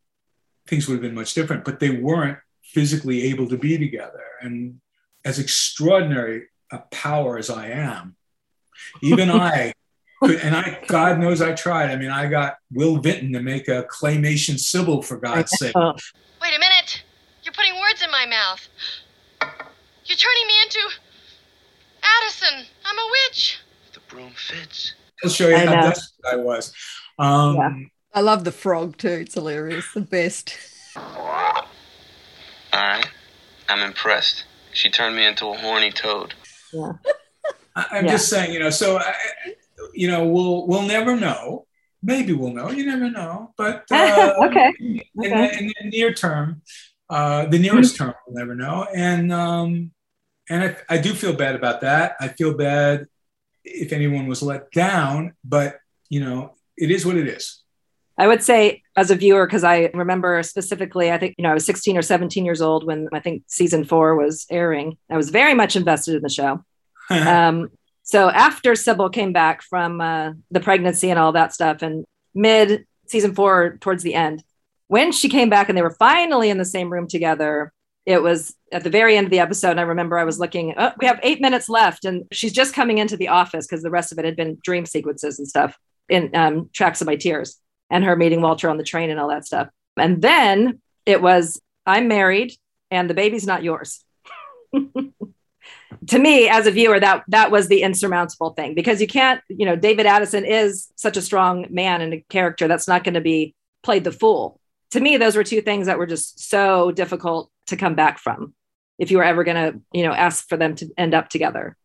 things 0.66 0.86
would 0.86 0.94
have 0.94 1.02
been 1.02 1.14
much 1.14 1.34
different, 1.34 1.64
but 1.64 1.80
they 1.80 1.90
weren't 1.90 2.38
physically 2.62 3.24
able 3.24 3.48
to 3.48 3.56
be 3.56 3.78
together. 3.78 4.22
And 4.40 4.80
as 5.24 5.38
extraordinary 5.38 6.46
a 6.70 6.78
power 6.90 7.36
as 7.36 7.50
I 7.50 7.68
am, 7.68 8.16
even 9.02 9.30
I 9.30 9.72
could, 10.22 10.40
and 10.40 10.54
I, 10.54 10.82
God 10.86 11.18
knows 11.18 11.42
I 11.42 11.52
tried. 11.52 11.90
I 11.90 11.96
mean, 11.96 12.10
I 12.10 12.26
got 12.26 12.56
Will 12.70 12.98
Vinton 12.98 13.32
to 13.32 13.40
make 13.40 13.68
a 13.68 13.84
claymation 13.84 14.54
Cybill 14.54 15.04
for 15.04 15.16
God's 15.16 15.52
sake. 15.58 15.74
Wait 15.74 16.54
a 16.54 16.58
minute. 16.58 17.02
You're 17.42 17.54
putting 17.54 17.74
words 17.80 18.02
in 18.02 18.09
my 18.20 18.26
mouth. 18.26 18.68
You're 20.04 20.16
turning 20.16 20.46
me 20.46 20.54
into 20.64 20.80
Addison. 22.02 22.66
I'm 22.84 22.98
a 22.98 23.10
witch. 23.28 23.58
The 23.94 24.00
broom 24.08 24.32
fits. 24.36 24.94
I'll 25.24 25.30
show 25.30 25.48
you 25.48 25.56
I 25.56 25.64
how 25.64 25.88
desperate 25.88 26.32
I 26.32 26.36
was. 26.36 26.74
Um, 27.18 27.56
yeah. 27.56 27.72
I 28.14 28.20
love 28.20 28.44
the 28.44 28.52
frog 28.52 28.98
too. 28.98 29.08
It's 29.08 29.34
hilarious. 29.34 29.86
The 29.94 30.02
best. 30.02 30.56
All 30.96 31.64
right. 32.74 33.06
I'm 33.68 33.80
impressed. 33.80 34.44
She 34.72 34.90
turned 34.90 35.16
me 35.16 35.24
into 35.24 35.46
a 35.46 35.56
horny 35.56 35.90
toad. 35.90 36.34
Yeah. 36.72 36.92
I'm 37.76 38.04
yeah. 38.04 38.12
just 38.12 38.28
saying, 38.28 38.52
you 38.52 38.58
know, 38.58 38.70
so, 38.70 38.98
I, 38.98 39.14
you 39.94 40.08
know, 40.08 40.26
we'll, 40.26 40.66
we'll 40.66 40.82
never 40.82 41.16
know. 41.16 41.66
Maybe 42.02 42.32
we'll 42.32 42.52
know. 42.52 42.70
You 42.70 42.84
never 42.84 43.10
know. 43.10 43.54
But 43.56 43.84
uh, 43.90 44.34
okay. 44.46 44.72
In, 44.78 45.00
okay. 45.18 45.58
In, 45.58 45.64
in, 45.64 45.72
the 45.80 45.90
near 45.90 46.12
term, 46.12 46.62
uh, 47.10 47.46
the 47.46 47.58
nearest 47.58 47.96
term, 47.96 48.14
we'll 48.26 48.38
never 48.38 48.54
know. 48.54 48.86
And, 48.94 49.32
um, 49.32 49.90
and 50.48 50.64
I, 50.64 50.94
I 50.94 50.98
do 50.98 51.12
feel 51.12 51.32
bad 51.32 51.54
about 51.54 51.82
that. 51.82 52.16
I 52.20 52.28
feel 52.28 52.54
bad 52.54 53.06
if 53.64 53.92
anyone 53.92 54.26
was 54.26 54.42
let 54.42 54.70
down, 54.70 55.34
but 55.44 55.80
you 56.08 56.20
know, 56.20 56.54
it 56.76 56.90
is 56.90 57.04
what 57.04 57.16
it 57.16 57.28
is. 57.28 57.62
I 58.18 58.26
would 58.26 58.42
say 58.42 58.82
as 58.96 59.10
a 59.10 59.14
viewer, 59.14 59.46
because 59.46 59.64
I 59.64 59.90
remember 59.94 60.42
specifically, 60.42 61.10
I 61.10 61.16
think, 61.16 61.36
you 61.38 61.42
know, 61.42 61.50
I 61.50 61.54
was 61.54 61.64
16 61.64 61.96
or 61.96 62.02
17 62.02 62.44
years 62.44 62.60
old 62.60 62.84
when 62.84 63.08
I 63.14 63.20
think 63.20 63.44
season 63.46 63.84
four 63.84 64.14
was 64.14 64.46
airing. 64.50 64.98
I 65.08 65.16
was 65.16 65.30
very 65.30 65.54
much 65.54 65.74
invested 65.74 66.16
in 66.16 66.22
the 66.22 66.28
show. 66.28 66.62
um, 67.10 67.70
so 68.02 68.28
after 68.28 68.72
Cybill 68.72 69.12
came 69.12 69.32
back 69.32 69.62
from 69.62 70.00
uh, 70.00 70.32
the 70.50 70.60
pregnancy 70.60 71.10
and 71.10 71.18
all 71.18 71.32
that 71.32 71.54
stuff, 71.54 71.80
and 71.80 72.04
mid 72.34 72.84
season 73.06 73.34
four, 73.34 73.78
towards 73.80 74.02
the 74.02 74.14
end, 74.14 74.42
when 74.90 75.12
she 75.12 75.28
came 75.28 75.48
back 75.48 75.68
and 75.68 75.78
they 75.78 75.82
were 75.82 75.94
finally 76.00 76.50
in 76.50 76.58
the 76.58 76.64
same 76.64 76.92
room 76.92 77.06
together, 77.06 77.72
it 78.06 78.24
was 78.24 78.56
at 78.72 78.82
the 78.82 78.90
very 78.90 79.16
end 79.16 79.24
of 79.24 79.30
the 79.30 79.38
episode. 79.38 79.78
I 79.78 79.82
remember 79.82 80.18
I 80.18 80.24
was 80.24 80.40
looking, 80.40 80.74
oh, 80.76 80.90
we 80.98 81.06
have 81.06 81.20
eight 81.22 81.40
minutes 81.40 81.68
left, 81.68 82.04
and 82.04 82.24
she's 82.32 82.52
just 82.52 82.74
coming 82.74 82.98
into 82.98 83.16
the 83.16 83.28
office 83.28 83.68
because 83.68 83.84
the 83.84 83.90
rest 83.90 84.10
of 84.10 84.18
it 84.18 84.24
had 84.24 84.34
been 84.34 84.58
dream 84.64 84.84
sequences 84.84 85.38
and 85.38 85.46
stuff 85.46 85.78
in 86.08 86.34
um, 86.34 86.70
Tracks 86.72 87.00
of 87.00 87.06
My 87.06 87.14
Tears 87.14 87.60
and 87.88 88.02
her 88.02 88.16
meeting 88.16 88.42
Walter 88.42 88.68
on 88.68 88.78
the 88.78 88.82
train 88.82 89.10
and 89.10 89.20
all 89.20 89.28
that 89.28 89.46
stuff. 89.46 89.68
And 89.96 90.20
then 90.20 90.80
it 91.06 91.22
was, 91.22 91.60
I'm 91.86 92.08
married 92.08 92.54
and 92.90 93.08
the 93.08 93.14
baby's 93.14 93.46
not 93.46 93.62
yours. 93.62 94.04
to 96.08 96.18
me 96.18 96.48
as 96.48 96.66
a 96.66 96.72
viewer 96.72 96.98
that 96.98 97.22
that 97.28 97.52
was 97.52 97.68
the 97.68 97.82
insurmountable 97.82 98.50
thing 98.50 98.74
because 98.74 99.00
you 99.00 99.06
can't 99.08 99.40
you 99.48 99.66
know 99.66 99.74
david 99.74 100.06
addison 100.06 100.44
is 100.44 100.88
such 100.94 101.16
a 101.16 101.22
strong 101.22 101.66
man 101.70 102.00
and 102.00 102.14
a 102.14 102.24
character 102.28 102.68
that's 102.68 102.86
not 102.86 103.02
going 103.02 103.14
to 103.14 103.20
be 103.20 103.52
played 103.82 104.04
the 104.04 104.12
fool 104.12 104.59
to 104.90 105.00
me 105.00 105.16
those 105.16 105.36
were 105.36 105.44
two 105.44 105.60
things 105.60 105.86
that 105.86 105.98
were 105.98 106.06
just 106.06 106.48
so 106.48 106.90
difficult 106.90 107.50
to 107.66 107.76
come 107.76 107.94
back 107.94 108.18
from 108.18 108.54
if 108.98 109.10
you 109.10 109.18
were 109.18 109.24
ever 109.24 109.44
going 109.44 109.56
to 109.56 109.80
you 109.92 110.04
know 110.04 110.12
ask 110.12 110.48
for 110.48 110.56
them 110.56 110.74
to 110.74 110.88
end 110.96 111.14
up 111.14 111.28
together 111.28 111.76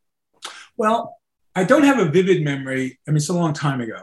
well 0.77 1.17
i 1.55 1.63
don't 1.63 1.83
have 1.83 1.99
a 1.99 2.09
vivid 2.09 2.43
memory 2.43 2.99
i 3.07 3.11
mean 3.11 3.17
it's 3.17 3.29
a 3.29 3.33
long 3.33 3.53
time 3.53 3.81
ago 3.81 4.01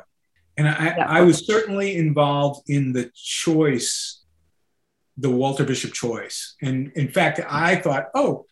and 0.57 0.69
I, 0.69 0.85
yeah. 0.97 1.07
I 1.09 1.23
was 1.23 1.47
certainly 1.47 1.97
involved 1.97 2.69
in 2.69 2.93
the 2.93 3.11
choice, 3.15 4.23
the 5.17 5.31
Walter 5.31 5.65
Bishop 5.65 5.93
choice. 5.93 6.57
And 6.63 6.93
in 6.95 7.09
fact, 7.09 7.41
I 7.49 7.77
thought, 7.77 8.09
oh, 8.15 8.47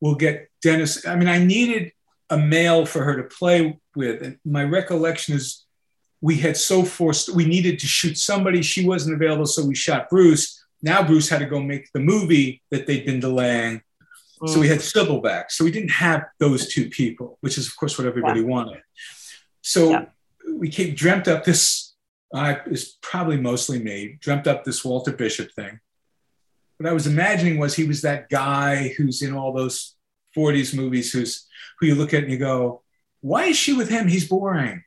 we'll 0.00 0.16
get 0.16 0.50
Dennis. 0.62 1.06
I 1.06 1.16
mean, 1.16 1.28
I 1.28 1.44
needed 1.44 1.92
a 2.30 2.38
male 2.38 2.86
for 2.86 3.04
her 3.04 3.16
to 3.16 3.34
play 3.34 3.78
with. 3.94 4.22
And 4.22 4.38
my 4.44 4.64
recollection 4.64 5.36
is 5.36 5.63
we 6.24 6.36
had 6.36 6.56
so 6.56 6.84
forced, 6.84 7.34
we 7.34 7.44
needed 7.44 7.78
to 7.80 7.86
shoot 7.86 8.16
somebody. 8.16 8.62
She 8.62 8.86
wasn't 8.86 9.14
available, 9.14 9.46
so 9.46 9.64
we 9.64 9.74
shot 9.74 10.08
Bruce. 10.08 10.64
Now 10.82 11.02
Bruce 11.06 11.28
had 11.28 11.40
to 11.40 11.46
go 11.46 11.60
make 11.60 11.92
the 11.92 12.00
movie 12.00 12.62
that 12.70 12.86
they'd 12.86 13.04
been 13.04 13.20
delaying. 13.20 13.82
Mm. 14.40 14.48
So 14.48 14.60
we 14.60 14.68
had 14.68 14.78
Cybill 14.78 15.22
back. 15.22 15.50
So 15.50 15.64
we 15.64 15.70
didn't 15.70 15.90
have 15.90 16.24
those 16.38 16.68
two 16.72 16.88
people, 16.88 17.38
which 17.40 17.58
is, 17.58 17.66
of 17.68 17.76
course, 17.76 17.98
what 17.98 18.06
everybody 18.06 18.40
yeah. 18.40 18.46
wanted. 18.46 18.82
So 19.60 19.90
yeah 19.90 20.04
we 20.56 20.68
keep 20.68 20.96
dreamt 20.96 21.28
up 21.28 21.44
this. 21.44 21.92
I 22.34 22.60
is 22.66 22.96
probably 23.00 23.36
mostly 23.36 23.78
me. 23.78 24.18
Dreamt 24.20 24.46
up 24.46 24.64
this 24.64 24.84
Walter 24.84 25.12
Bishop 25.12 25.52
thing. 25.52 25.80
What 26.78 26.88
I 26.88 26.92
was 26.92 27.06
imagining 27.06 27.58
was 27.58 27.74
he 27.74 27.84
was 27.84 28.02
that 28.02 28.28
guy 28.28 28.88
who's 28.96 29.22
in 29.22 29.34
all 29.34 29.52
those 29.52 29.94
40s 30.36 30.74
movies 30.74 31.12
who's 31.12 31.46
who 31.78 31.86
you 31.86 31.94
look 31.94 32.12
at 32.12 32.24
and 32.24 32.32
you 32.32 32.38
go, 32.38 32.82
why 33.20 33.46
is 33.46 33.56
she 33.56 33.72
with 33.72 33.88
him? 33.88 34.08
He's 34.08 34.28
boring. 34.28 34.82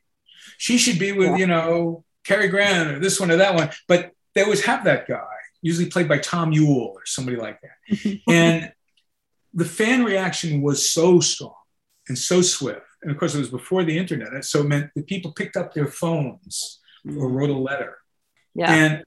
She 0.57 0.77
should 0.77 0.99
be 0.99 1.11
with, 1.11 1.31
yeah. 1.31 1.37
you 1.37 1.47
know, 1.47 2.03
Cary 2.23 2.47
Grant 2.47 2.91
or 2.91 2.99
this 2.99 3.19
one 3.19 3.31
or 3.31 3.37
that 3.37 3.55
one. 3.55 3.69
But 3.87 4.11
they 4.33 4.43
always 4.43 4.65
have 4.65 4.83
that 4.85 5.07
guy, 5.07 5.23
usually 5.61 5.89
played 5.89 6.07
by 6.07 6.19
Tom 6.19 6.51
Ewell 6.51 6.93
or 6.95 7.05
somebody 7.05 7.37
like 7.37 7.59
that. 7.61 8.19
and 8.27 8.71
the 9.53 9.65
fan 9.65 10.03
reaction 10.03 10.61
was 10.61 10.89
so 10.89 11.19
strong 11.19 11.55
and 12.07 12.17
so 12.17 12.41
swift 12.41 12.85
and 13.01 13.11
of 13.11 13.17
course 13.17 13.35
it 13.35 13.39
was 13.39 13.49
before 13.49 13.83
the 13.83 13.97
internet 13.97 14.45
so 14.45 14.61
it 14.61 14.67
meant 14.67 14.89
that 14.95 15.07
people 15.07 15.31
picked 15.31 15.57
up 15.57 15.73
their 15.73 15.87
phones 15.87 16.79
mm-hmm. 17.05 17.17
or 17.19 17.29
wrote 17.29 17.49
a 17.49 17.53
letter 17.53 17.97
yeah. 18.53 18.71
and 18.71 19.03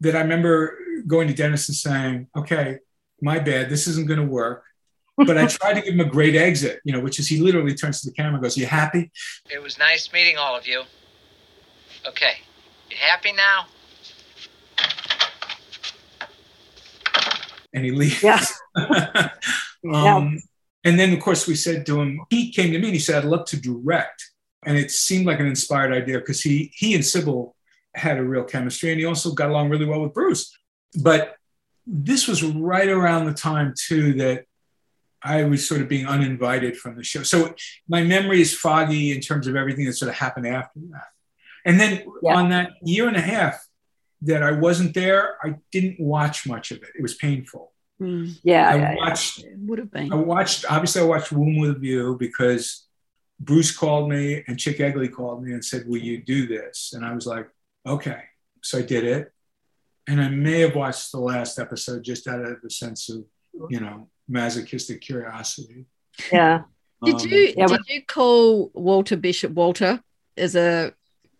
that 0.00 0.16
i 0.16 0.20
remember 0.20 0.76
going 1.06 1.28
to 1.28 1.34
dennis 1.34 1.68
and 1.68 1.76
saying 1.76 2.26
okay 2.36 2.78
my 3.20 3.38
bad 3.38 3.68
this 3.68 3.86
isn't 3.86 4.08
going 4.08 4.20
to 4.20 4.26
work 4.26 4.64
but 5.16 5.36
i 5.36 5.46
tried 5.46 5.74
to 5.74 5.82
give 5.82 5.94
him 5.94 6.00
a 6.00 6.04
great 6.04 6.34
exit 6.34 6.80
you 6.84 6.92
know 6.92 7.00
which 7.00 7.18
is 7.18 7.28
he 7.28 7.40
literally 7.40 7.74
turns 7.74 8.00
to 8.00 8.08
the 8.08 8.14
camera 8.14 8.34
and 8.34 8.42
goes 8.42 8.56
you 8.56 8.66
happy 8.66 9.10
it 9.50 9.62
was 9.62 9.78
nice 9.78 10.12
meeting 10.12 10.36
all 10.36 10.56
of 10.56 10.66
you 10.66 10.82
okay 12.06 12.34
you 12.90 12.96
happy 12.98 13.32
now 13.32 13.66
and 17.72 17.84
he 17.84 17.90
leaves 17.90 18.22
yeah. 18.22 18.44
um, 18.76 19.30
yeah. 19.84 20.30
And 20.84 20.98
then, 20.98 21.12
of 21.12 21.20
course, 21.20 21.46
we 21.46 21.54
said 21.54 21.84
to 21.86 22.00
him, 22.00 22.20
he 22.30 22.52
came 22.52 22.72
to 22.72 22.78
me 22.78 22.86
and 22.86 22.94
he 22.94 23.00
said, 23.00 23.22
I'd 23.22 23.28
love 23.28 23.44
to 23.46 23.60
direct. 23.60 24.30
And 24.64 24.76
it 24.76 24.90
seemed 24.90 25.26
like 25.26 25.40
an 25.40 25.46
inspired 25.46 25.92
idea 25.92 26.18
because 26.18 26.40
he, 26.40 26.72
he 26.74 26.94
and 26.94 27.04
Cybill 27.04 27.52
had 27.94 28.18
a 28.18 28.22
real 28.22 28.44
chemistry 28.44 28.90
and 28.90 29.00
he 29.00 29.06
also 29.06 29.32
got 29.32 29.50
along 29.50 29.68
really 29.68 29.86
well 29.86 30.02
with 30.02 30.14
Bruce. 30.14 30.56
But 31.02 31.36
this 31.86 32.26
was 32.28 32.42
right 32.42 32.88
around 32.88 33.26
the 33.26 33.34
time, 33.34 33.74
too, 33.76 34.14
that 34.14 34.44
I 35.22 35.44
was 35.44 35.68
sort 35.68 35.82
of 35.82 35.88
being 35.88 36.06
uninvited 36.06 36.76
from 36.76 36.96
the 36.96 37.04
show. 37.04 37.22
So 37.22 37.54
my 37.88 38.02
memory 38.02 38.40
is 38.40 38.56
foggy 38.56 39.12
in 39.12 39.20
terms 39.20 39.46
of 39.46 39.56
everything 39.56 39.84
that 39.86 39.94
sort 39.94 40.08
of 40.08 40.16
happened 40.16 40.46
after 40.46 40.80
that. 40.90 41.08
And 41.64 41.78
then 41.78 42.04
yeah. 42.22 42.36
on 42.36 42.50
that 42.50 42.72
year 42.82 43.06
and 43.06 43.16
a 43.16 43.20
half 43.20 43.66
that 44.22 44.42
I 44.42 44.52
wasn't 44.52 44.94
there, 44.94 45.36
I 45.42 45.56
didn't 45.72 46.00
watch 46.00 46.46
much 46.46 46.70
of 46.70 46.78
it. 46.78 46.90
It 46.94 47.02
was 47.02 47.14
painful. 47.14 47.72
Mm. 48.00 48.38
Yeah, 48.42 48.70
I 48.70 48.76
yeah, 48.76 48.94
watched. 48.96 49.38
Yeah. 49.38 49.50
Would 49.58 49.78
have 49.78 49.90
been. 49.90 50.12
I 50.12 50.16
watched. 50.16 50.64
Obviously, 50.70 51.02
I 51.02 51.04
watched 51.04 51.32
Womb 51.32 51.58
with 51.58 51.70
a 51.70 51.78
View 51.78 52.16
because 52.18 52.86
Bruce 53.38 53.76
called 53.76 54.08
me 54.08 54.42
and 54.48 54.60
Chic 54.60 54.78
Eglee 54.78 55.12
called 55.12 55.44
me 55.44 55.52
and 55.52 55.64
said, 55.64 55.86
"Will 55.86 55.98
you 55.98 56.22
do 56.22 56.46
this?" 56.46 56.92
And 56.94 57.04
I 57.04 57.14
was 57.14 57.26
like, 57.26 57.48
"Okay." 57.86 58.22
So 58.62 58.78
I 58.78 58.82
did 58.82 59.04
it, 59.04 59.32
and 60.06 60.20
I 60.20 60.28
may 60.28 60.60
have 60.60 60.76
watched 60.76 61.12
the 61.12 61.20
last 61.20 61.58
episode 61.58 62.02
just 62.02 62.26
out 62.26 62.44
of 62.44 62.60
the 62.62 62.70
sense 62.70 63.10
of, 63.10 63.24
you 63.68 63.80
know, 63.80 64.08
masochistic 64.28 65.00
curiosity. 65.00 65.86
Yeah. 66.32 66.62
Did 67.04 67.14
Um, 67.16 67.28
you 67.28 67.54
Yeah, 67.56 67.66
did 67.66 67.88
you 67.88 68.02
call 68.04 68.70
Walter 68.74 69.16
Bishop 69.16 69.52
Walter 69.52 70.02
as 70.36 70.54
a 70.54 70.92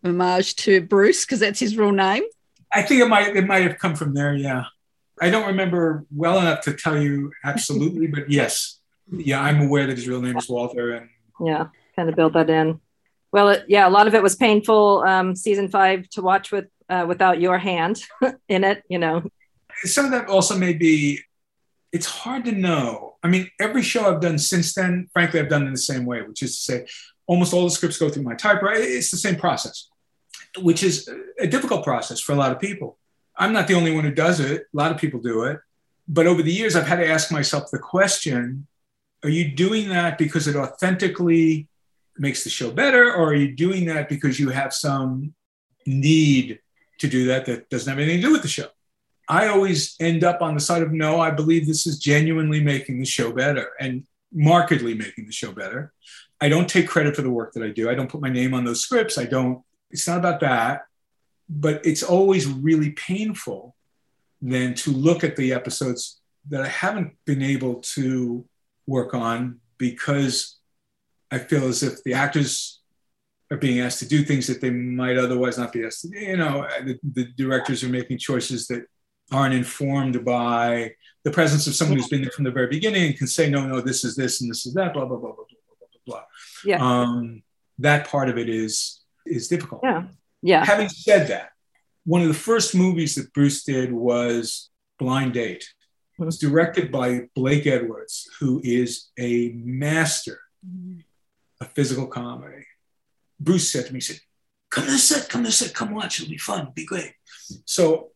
homage 0.03 0.55
to 0.57 0.81
Bruce 0.81 1.25
because 1.25 1.39
that's 1.39 1.59
his 1.59 1.77
real 1.77 1.91
name? 1.91 2.23
I 2.73 2.81
think 2.81 3.01
it 3.01 3.07
might 3.07 3.35
it 3.35 3.45
might 3.45 3.63
have 3.63 3.77
come 3.77 3.95
from 3.95 4.13
there. 4.13 4.33
Yeah, 4.33 4.63
I 5.21 5.29
don't 5.29 5.47
remember 5.47 6.05
well 6.15 6.39
enough 6.39 6.61
to 6.61 6.73
tell 6.73 6.99
you 7.01 7.31
absolutely, 7.43 8.07
but 8.07 8.29
yes, 8.31 8.79
yeah, 9.11 9.41
I'm 9.41 9.61
aware 9.61 9.85
that 9.87 9.97
his 9.97 10.07
real 10.07 10.21
name 10.21 10.37
is 10.37 10.49
Walter, 10.49 10.91
and 10.93 11.09
Yeah. 11.45 11.67
Kind 11.95 12.09
of 12.09 12.15
build 12.15 12.33
that 12.33 12.49
in. 12.49 12.79
Well, 13.33 13.49
it, 13.49 13.65
yeah, 13.67 13.85
a 13.87 13.91
lot 13.91 14.07
of 14.07 14.15
it 14.15 14.23
was 14.23 14.35
painful. 14.35 15.03
Um, 15.05 15.35
season 15.35 15.67
five 15.69 16.07
to 16.11 16.21
watch 16.21 16.51
with 16.51 16.65
uh, 16.89 17.05
without 17.07 17.39
your 17.41 17.57
hand 17.57 18.01
in 18.49 18.63
it. 18.63 18.83
You 18.89 18.97
know. 18.99 19.23
some 19.83 20.05
of 20.05 20.11
that 20.11 20.27
also 20.27 20.57
may 20.57 20.73
be. 20.73 21.19
It's 21.91 22.05
hard 22.05 22.45
to 22.45 22.51
know. 22.51 23.15
I 23.23 23.27
mean, 23.27 23.49
every 23.59 23.81
show 23.81 24.05
I've 24.05 24.21
done 24.21 24.39
since 24.39 24.73
then, 24.73 25.09
frankly, 25.13 25.39
I've 25.39 25.49
done 25.49 25.67
in 25.67 25.73
the 25.73 25.77
same 25.77 26.05
way, 26.05 26.21
which 26.21 26.41
is 26.41 26.55
to 26.55 26.61
say, 26.61 26.87
almost 27.27 27.53
all 27.53 27.65
the 27.65 27.71
scripts 27.71 27.97
go 27.97 28.09
through 28.09 28.23
my 28.23 28.35
typewriter. 28.35 28.81
It's 28.81 29.11
the 29.11 29.17
same 29.17 29.35
process, 29.35 29.89
which 30.59 30.83
is 30.83 31.09
a 31.39 31.47
difficult 31.47 31.83
process 31.83 32.19
for 32.19 32.33
a 32.33 32.35
lot 32.35 32.51
of 32.51 32.59
people. 32.59 32.97
I'm 33.37 33.53
not 33.53 33.67
the 33.67 33.73
only 33.73 33.93
one 33.93 34.03
who 34.03 34.13
does 34.13 34.39
it. 34.39 34.61
A 34.61 34.77
lot 34.77 34.91
of 34.91 34.97
people 34.97 35.19
do 35.19 35.43
it. 35.43 35.59
But 36.07 36.27
over 36.27 36.41
the 36.41 36.51
years, 36.51 36.75
I've 36.75 36.87
had 36.87 36.97
to 36.97 37.07
ask 37.07 37.31
myself 37.31 37.71
the 37.71 37.79
question 37.79 38.67
are 39.23 39.29
you 39.29 39.51
doing 39.51 39.89
that 39.89 40.17
because 40.17 40.47
it 40.47 40.55
authentically 40.55 41.67
makes 42.17 42.43
the 42.43 42.49
show 42.49 42.71
better, 42.71 43.13
or 43.13 43.29
are 43.29 43.35
you 43.35 43.55
doing 43.55 43.85
that 43.85 44.09
because 44.09 44.39
you 44.39 44.49
have 44.49 44.73
some 44.73 45.33
need 45.85 46.59
to 46.99 47.07
do 47.07 47.27
that 47.27 47.45
that 47.45 47.69
doesn't 47.69 47.89
have 47.89 47.99
anything 47.99 48.21
to 48.21 48.27
do 48.27 48.31
with 48.31 48.41
the 48.41 48.47
show? 48.47 48.67
I 49.31 49.47
always 49.47 49.95
end 50.01 50.25
up 50.25 50.41
on 50.41 50.55
the 50.55 50.59
side 50.59 50.83
of 50.83 50.91
no, 50.91 51.21
I 51.21 51.31
believe 51.31 51.65
this 51.65 51.87
is 51.87 51.97
genuinely 51.97 52.61
making 52.61 52.99
the 52.99 53.05
show 53.05 53.31
better 53.31 53.69
and 53.79 54.03
markedly 54.33 54.93
making 54.93 55.25
the 55.25 55.31
show 55.31 55.53
better. 55.53 55.93
I 56.41 56.49
don't 56.49 56.67
take 56.67 56.89
credit 56.89 57.15
for 57.15 57.21
the 57.21 57.29
work 57.29 57.53
that 57.53 57.63
I 57.63 57.69
do. 57.69 57.89
I 57.89 57.95
don't 57.95 58.09
put 58.09 58.19
my 58.19 58.29
name 58.29 58.53
on 58.53 58.65
those 58.65 58.81
scripts. 58.81 59.17
I 59.17 59.23
don't, 59.23 59.63
it's 59.89 60.05
not 60.05 60.17
about 60.17 60.41
that. 60.41 60.81
But 61.49 61.85
it's 61.85 62.03
always 62.03 62.45
really 62.45 62.91
painful 62.91 63.73
then 64.41 64.73
to 64.73 64.91
look 64.91 65.23
at 65.23 65.37
the 65.37 65.53
episodes 65.53 66.19
that 66.49 66.61
I 66.61 66.67
haven't 66.67 67.15
been 67.23 67.41
able 67.41 67.75
to 67.95 68.43
work 68.85 69.13
on 69.13 69.61
because 69.77 70.57
I 71.31 71.37
feel 71.37 71.69
as 71.69 71.83
if 71.83 72.03
the 72.03 72.15
actors 72.15 72.81
are 73.49 73.57
being 73.57 73.79
asked 73.79 73.99
to 73.99 74.07
do 74.07 74.23
things 74.23 74.47
that 74.47 74.59
they 74.59 74.71
might 74.71 75.17
otherwise 75.17 75.57
not 75.57 75.71
be 75.71 75.85
asked 75.85 76.01
to 76.01 76.09
do. 76.09 76.19
You 76.19 76.35
know, 76.35 76.67
the, 76.83 76.99
the 77.13 77.25
directors 77.37 77.81
are 77.81 77.89
making 77.89 78.17
choices 78.17 78.67
that 78.67 78.83
aren't 79.31 79.53
informed 79.53 80.23
by 80.25 80.93
the 81.23 81.31
presence 81.31 81.67
of 81.67 81.75
someone 81.75 81.97
who's 81.97 82.09
been 82.09 82.21
there 82.21 82.31
from 82.31 82.45
the 82.45 82.51
very 82.51 82.67
beginning 82.67 83.07
and 83.07 83.17
can 83.17 83.27
say, 83.27 83.49
no, 83.49 83.65
no, 83.65 83.79
this 83.79 84.03
is 84.03 84.15
this 84.15 84.41
and 84.41 84.49
this 84.49 84.65
is 84.65 84.73
that, 84.73 84.93
blah, 84.93 85.05
blah, 85.05 85.17
blah, 85.17 85.31
blah, 85.31 85.45
blah, 85.45 85.75
blah, 85.79 86.01
blah. 86.05 86.23
Yeah. 86.65 86.83
Um, 86.83 87.43
that 87.79 88.07
part 88.07 88.29
of 88.29 88.37
it 88.37 88.49
is 88.49 89.01
is 89.25 89.47
difficult. 89.47 89.81
Yeah. 89.83 90.03
Yeah. 90.41 90.65
Having 90.65 90.89
said 90.89 91.27
that, 91.27 91.51
one 92.05 92.21
of 92.21 92.27
the 92.27 92.33
first 92.33 92.73
movies 92.75 93.15
that 93.15 93.33
Bruce 93.33 93.63
did 93.63 93.91
was 93.91 94.69
Blind 94.97 95.33
Date. 95.33 95.65
Hmm. 96.17 96.23
It 96.23 96.25
was 96.25 96.39
directed 96.39 96.91
by 96.91 97.29
Blake 97.35 97.67
Edwards, 97.67 98.29
who 98.39 98.61
is 98.63 99.09
a 99.19 99.53
master 99.55 100.39
of 101.59 101.71
physical 101.73 102.07
comedy. 102.07 102.65
Bruce 103.39 103.71
said 103.71 103.87
to 103.87 103.93
me, 103.93 103.97
he 103.97 104.01
said, 104.01 104.19
come 104.69 104.85
to 104.85 104.91
the 104.91 104.97
set, 104.97 105.29
come 105.29 105.43
to 105.43 105.49
the 105.49 105.53
set, 105.53 105.73
come 105.73 105.93
watch, 105.93 106.19
it'll 106.19 106.29
be 106.29 106.37
fun, 106.37 106.71
be 106.75 106.85
great. 106.85 107.13
So 107.65 108.10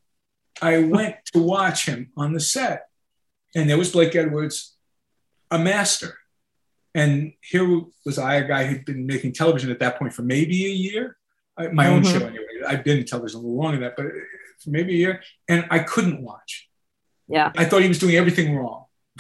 I 0.62 0.80
went 0.80 1.16
to 1.34 1.40
watch 1.40 1.86
him 1.86 2.12
on 2.16 2.34
the 2.34 2.40
set, 2.40 2.88
and 3.56 3.70
there 3.70 3.78
was 3.78 3.92
Blake 3.92 4.16
Edwards, 4.16 4.76
a 5.52 5.60
master. 5.60 6.18
And 6.94 7.34
here 7.42 7.82
was 8.06 8.18
I, 8.18 8.36
a 8.36 8.48
guy 8.48 8.66
who'd 8.66 8.86
been 8.86 9.06
making 9.06 9.34
television 9.34 9.70
at 9.70 9.80
that 9.80 10.00
point 10.00 10.14
for 10.14 10.22
maybe 10.22 10.66
a 10.66 10.70
year, 10.70 11.18
my 11.74 11.88
own 11.88 12.04
Mhm. 12.04 12.12
show 12.20 12.26
anyway. 12.26 12.46
I've 12.68 12.84
been 12.84 13.00
in 13.00 13.06
television 13.06 13.40
a 13.40 13.42
little 13.44 13.58
longer 13.58 13.78
than 13.78 13.84
that, 13.90 13.96
but 13.98 14.06
for 14.64 14.70
maybe 14.70 14.94
a 14.94 14.98
year, 14.98 15.24
and 15.50 15.66
I 15.70 15.80
couldn't 15.80 16.22
watch. 16.22 16.70
Yeah. 17.28 17.52
I 17.58 17.66
thought 17.66 17.82
he 17.82 17.88
was 17.88 18.00
doing 18.00 18.16
everything 18.16 18.56
wrong. 18.56 18.86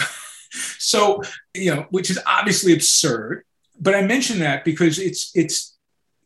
so, 0.79 1.21
you 1.53 1.73
know, 1.75 1.87
which 1.89 2.09
is 2.09 2.19
obviously 2.25 2.73
absurd. 2.73 3.43
But 3.79 3.93
I 3.93 4.01
mention 4.03 4.39
that 4.39 4.63
because 4.63 4.97
it's 4.99 5.31
it's 5.35 5.75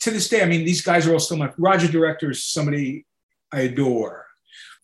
to 0.02 0.12
this 0.12 0.30
day. 0.30 0.44
I 0.44 0.46
mean, 0.46 0.66
these 0.66 0.82
guys 0.84 1.08
are 1.08 1.14
all 1.14 1.20
still 1.20 1.38
my 1.38 1.52
Roger 1.58 1.88
Director 1.88 2.30
is 2.30 2.44
somebody 2.44 3.06
I 3.52 3.62
adore. 3.62 4.28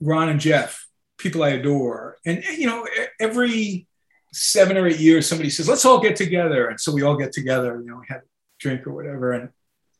Ron 0.02 0.30
and 0.30 0.39
Jeff, 0.39 0.86
people 1.18 1.43
I 1.43 1.50
adore, 1.50 2.18
and 2.26 2.43
you 2.58 2.68
know, 2.68 2.88
every 3.20 3.88
seven 4.34 4.76
or 4.78 4.88
eight 4.88 5.00
years, 5.00 5.28
somebody 5.28 5.50
says, 5.50 5.68
"Let's 5.70 5.86
all 5.86 6.00
get 6.02 6.16
together," 6.16 6.68
and 6.68 6.80
so 6.80 6.91
we 6.91 7.02
all 7.04 7.16
get 7.18 7.32
together. 7.32 7.80
You 7.82 7.89
know, 7.91 7.98
we 7.98 8.06
have 8.10 8.20
a 8.22 8.26
drink 8.60 8.86
or 8.86 8.93
whatever. 8.93 9.32
And 9.32 9.50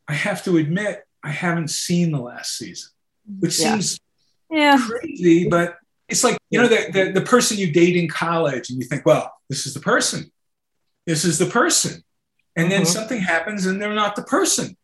I 0.08 0.14
have 0.14 0.44
to 0.46 0.58
admit, 0.58 1.04
I 1.24 1.30
haven't 1.32 1.70
seen 1.70 2.12
the 2.12 2.20
last 2.20 2.58
season, 2.58 2.90
which 3.40 3.58
Yeah. 3.60 3.72
seems 3.74 4.00
Yeah. 4.52 4.78
crazy, 4.86 5.48
but 5.50 5.78
it's 6.08 6.24
like 6.24 6.38
you 6.50 6.62
know 6.62 6.68
the, 6.68 6.90
the 6.92 7.12
the 7.20 7.26
person 7.26 7.58
you 7.58 7.72
date 7.72 7.96
in 7.96 8.08
college, 8.10 8.70
and 8.70 8.80
you 8.80 8.86
think, 8.88 9.06
well, 9.06 9.32
this 9.50 9.66
is 9.66 9.74
the 9.74 9.80
person, 9.80 10.32
this 11.08 11.24
is 11.26 11.38
the 11.40 11.46
person, 11.48 12.04
and 12.56 12.72
then 12.72 12.82
Mhm. 12.84 12.88
something 12.88 13.20
happens, 13.22 13.66
and 13.66 13.82
they're 13.82 13.94
not 13.96 14.16
the 14.16 14.24
person, 14.24 14.76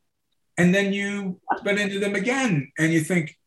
and 0.58 0.74
then 0.74 0.94
you 0.94 1.40
run 1.66 1.78
into 1.78 2.00
them 2.00 2.16
again, 2.16 2.72
and 2.80 2.92
you 2.94 3.02
think, 3.02 3.38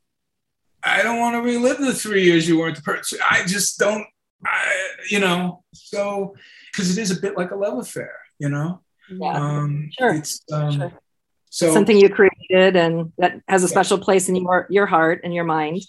I 0.85 1.03
don't 1.03 1.19
want 1.19 1.35
to 1.37 1.41
relive 1.43 1.79
the 1.79 1.95
three 1.95 2.25
years 2.25 2.49
you 2.49 2.59
weren't 2.59 2.77
the 2.77 2.83
person. 2.83 3.19
I 3.29 3.45
just 3.47 3.79
don't, 3.79 4.05
I, 4.45 4.73
you 5.11 5.19
know. 5.21 5.65
So 5.73 6.35
because 6.73 6.97
it 6.97 7.01
is 7.01 7.11
a 7.11 7.21
bit 7.21 7.37
like 7.37 7.51
a 7.53 7.57
love 7.57 7.79
affair, 7.79 8.13
you 8.39 8.49
know. 8.49 8.81
Yeah. 9.09 9.33
Um, 9.33 9.91
Sure. 9.99 10.15
It's 10.15 10.41
um, 10.53 10.73
Sure. 10.73 10.93
so 11.51 11.73
Something 11.73 11.99
you 11.99 12.09
created 12.09 12.77
and 12.77 13.13
that 13.19 13.41
has 13.49 13.63
a 13.65 13.69
special 13.69 13.99
place 13.99 14.29
in 14.29 14.37
your 14.37 14.67
your 14.71 14.87
heart 14.87 15.21
and 15.25 15.33
your 15.35 15.45
mind. 15.45 15.81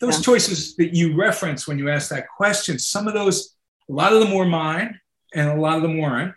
those 0.00 0.16
Yeah. 0.18 0.22
choices 0.22 0.76
that 0.76 0.94
you 0.94 1.14
reference 1.14 1.68
when 1.68 1.78
you 1.78 1.90
ask 1.90 2.08
that 2.08 2.26
question, 2.36 2.78
some 2.78 3.06
of 3.06 3.12
those, 3.14 3.54
a 3.88 3.92
lot 3.92 4.12
of 4.14 4.20
them 4.20 4.32
were 4.34 4.46
mine 4.46 4.98
and 5.34 5.48
a 5.50 5.54
lot 5.60 5.76
of 5.76 5.82
them 5.82 5.98
weren't. 5.98 6.34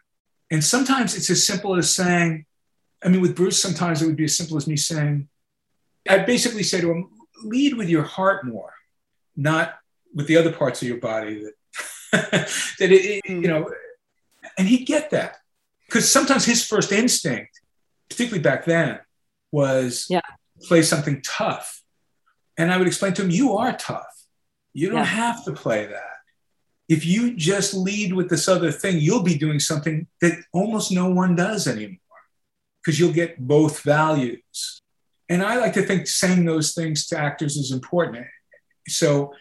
And 0.52 0.62
sometimes 0.62 1.16
it's 1.16 1.30
as 1.30 1.48
simple 1.48 1.76
as 1.76 1.96
saying, 1.96 2.46
I 3.04 3.08
mean, 3.10 3.22
with 3.22 3.36
Bruce, 3.36 3.60
sometimes 3.62 4.02
it 4.02 4.06
would 4.08 4.18
be 4.18 4.26
as 4.26 4.36
simple 4.38 4.58
as 4.58 4.68
me 4.68 4.76
saying, 4.76 5.30
I 6.10 6.18
basically 6.20 6.64
say 6.64 6.82
to 6.82 6.92
him, 6.92 7.10
lead 7.44 7.76
with 7.76 7.90
your 7.90 8.04
heart 8.04 8.46
more, 8.46 8.74
not 9.36 9.76
with 10.14 10.28
the 10.28 10.38
other 10.38 10.52
parts 10.52 10.82
of 10.82 10.88
your 10.88 10.98
body 10.98 11.44
that, 11.44 11.52
that 12.80 12.92
it, 12.92 12.92
it- 12.94 13.22
you 13.26 13.36
hmm. 13.38 13.42
know, 13.42 13.72
and 14.58 14.68
he'd 14.68 14.86
get 14.86 15.12
that. 15.12 15.38
Because 15.88 16.12
sometimes 16.12 16.46
his 16.46 16.66
first 16.66 16.92
instinct, 16.92 17.60
particularly 18.10 18.42
back 18.42 18.66
then, 18.66 19.00
was 19.52 20.08
Yeah. 20.10 20.22
play 20.64 20.82
something 20.82 21.22
tough. 21.22 21.84
And 22.58 22.72
I 22.72 22.78
would 22.78 22.88
explain 22.88 23.14
to 23.14 23.24
him, 23.24 23.32
you 23.32 23.58
are 23.58 23.74
tough. 23.74 24.06
You 24.74 24.90
don't 24.90 24.98
Yeah. 24.98 25.06
have 25.06 25.46
to 25.46 25.54
play 25.54 25.86
that. 25.86 26.18
If 26.90 27.06
you 27.06 27.36
just 27.36 27.74
lead 27.74 28.14
with 28.14 28.30
this 28.30 28.48
other 28.48 28.72
thing, 28.72 29.00
you'll 29.00 29.24
be 29.24 29.38
doing 29.38 29.60
something 29.60 30.08
that 30.22 30.34
almost 30.52 30.92
no 30.92 31.10
one 31.10 31.36
does 31.36 31.68
anymore 31.68 31.98
because 32.82 33.00
you'll 33.00 33.14
get 33.14 33.40
both 33.40 33.82
values. 33.82 34.82
And 35.34 35.42
I 35.42 35.56
like 35.58 35.74
to 35.74 35.82
think 35.82 36.06
saying 36.06 36.46
those 36.46 36.76
things 36.76 37.08
to 37.08 37.18
actors 37.18 37.58
is 37.58 37.72
important. 37.72 38.28
So, 38.88 39.34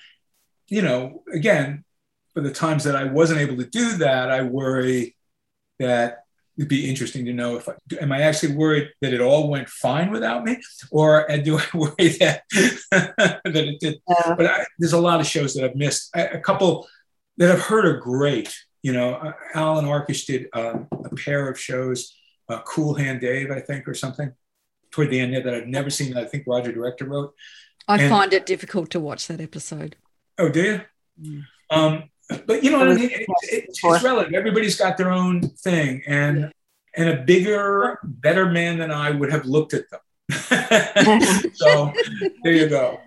you 0.69 0.81
know, 0.81 1.23
again, 1.31 1.85
for 2.33 2.41
the 2.41 2.51
times 2.51 2.85
that 2.85 2.97
I 2.97 3.05
wasn't 3.05 3.41
able 3.41 3.59
to 3.59 3.67
do 3.67 3.99
that, 3.99 4.31
I 4.31 4.41
worry 4.41 5.15
that 5.79 6.25
it'd 6.57 6.71
be 6.71 6.89
interesting 6.89 7.27
to 7.27 7.35
know 7.35 7.57
if 7.57 7.69
I, 7.69 7.75
am 8.01 8.11
I 8.11 8.23
actually 8.23 8.57
worried 8.57 8.89
that 9.03 9.13
it 9.13 9.21
all 9.21 9.51
went 9.51 9.69
fine 9.69 10.11
without 10.11 10.45
me, 10.45 10.63
or 10.91 11.27
do 11.45 11.59
I 11.59 11.65
worry 11.75 12.09
that 12.21 12.45
that 12.91 13.43
it 13.45 13.79
did? 13.79 14.01
Yeah. 14.09 14.35
But 14.35 14.47
I, 14.47 14.67
there's 14.79 14.95
a 14.95 15.01
lot 15.01 15.21
of 15.21 15.27
shows 15.27 15.53
that 15.55 15.65
I've 15.65 15.77
missed. 15.77 16.09
I, 16.15 16.23
a 16.23 16.41
couple 16.41 16.89
that 17.37 17.51
I've 17.51 17.61
heard 17.61 17.85
are 17.85 17.99
great. 17.99 18.55
You 18.83 18.95
know, 18.95 19.35
Allan 19.55 19.85
Arkush 19.85 20.25
did 20.25 20.47
um, 20.55 20.89
a 20.91 21.15
pair 21.15 21.51
of 21.51 21.61
shows, 21.61 22.17
uh, 22.49 22.63
Cool 22.63 22.95
Hand 22.95 23.21
Dave, 23.21 23.51
I 23.51 23.61
think, 23.61 23.87
or 23.87 23.93
something, 23.93 24.33
toward 24.93 25.11
the 25.11 25.19
end 25.19 25.35
there 25.35 25.43
that 25.43 25.55
I've 25.55 25.67
never 25.67 25.91
seen. 25.91 26.15
That 26.15 26.23
I 26.25 26.27
think 26.27 26.45
Roger 26.47 26.73
Director 26.73 27.05
wrote. 27.07 27.35
I 27.89 28.01
And- 28.01 28.11
find 28.11 28.33
it 28.33 28.47
difficult 28.47 28.91
to 28.91 29.01
watch 29.01 29.27
that 29.27 29.41
episode. 29.41 29.97
Oh, 30.39 30.49
do 30.49 30.81
you? 31.19 31.43
Um, 31.71 32.05
but 32.47 32.63
you 32.63 32.71
know 32.71 32.79
what 32.79 32.91
I 32.91 32.95
mean? 32.95 33.11
It, 33.11 33.21
it, 33.51 33.65
it's 33.69 33.83
relative. 33.83 34.33
Everybody's 34.35 34.77
got 34.77 34.97
their 34.97 35.11
own 35.11 35.41
thing, 35.41 36.03
and 36.07 36.53
and 36.97 37.09
a 37.09 37.23
bigger, 37.23 37.99
better 38.05 38.47
man 38.51 38.79
than 38.79 38.91
I 38.91 39.11
would 39.11 39.33
have 39.33 39.47
looked 39.47 39.75
at 39.75 39.85
them. 39.91 40.01
so 41.55 41.93
there 42.43 42.53
you 42.53 42.69
go. 42.69 43.01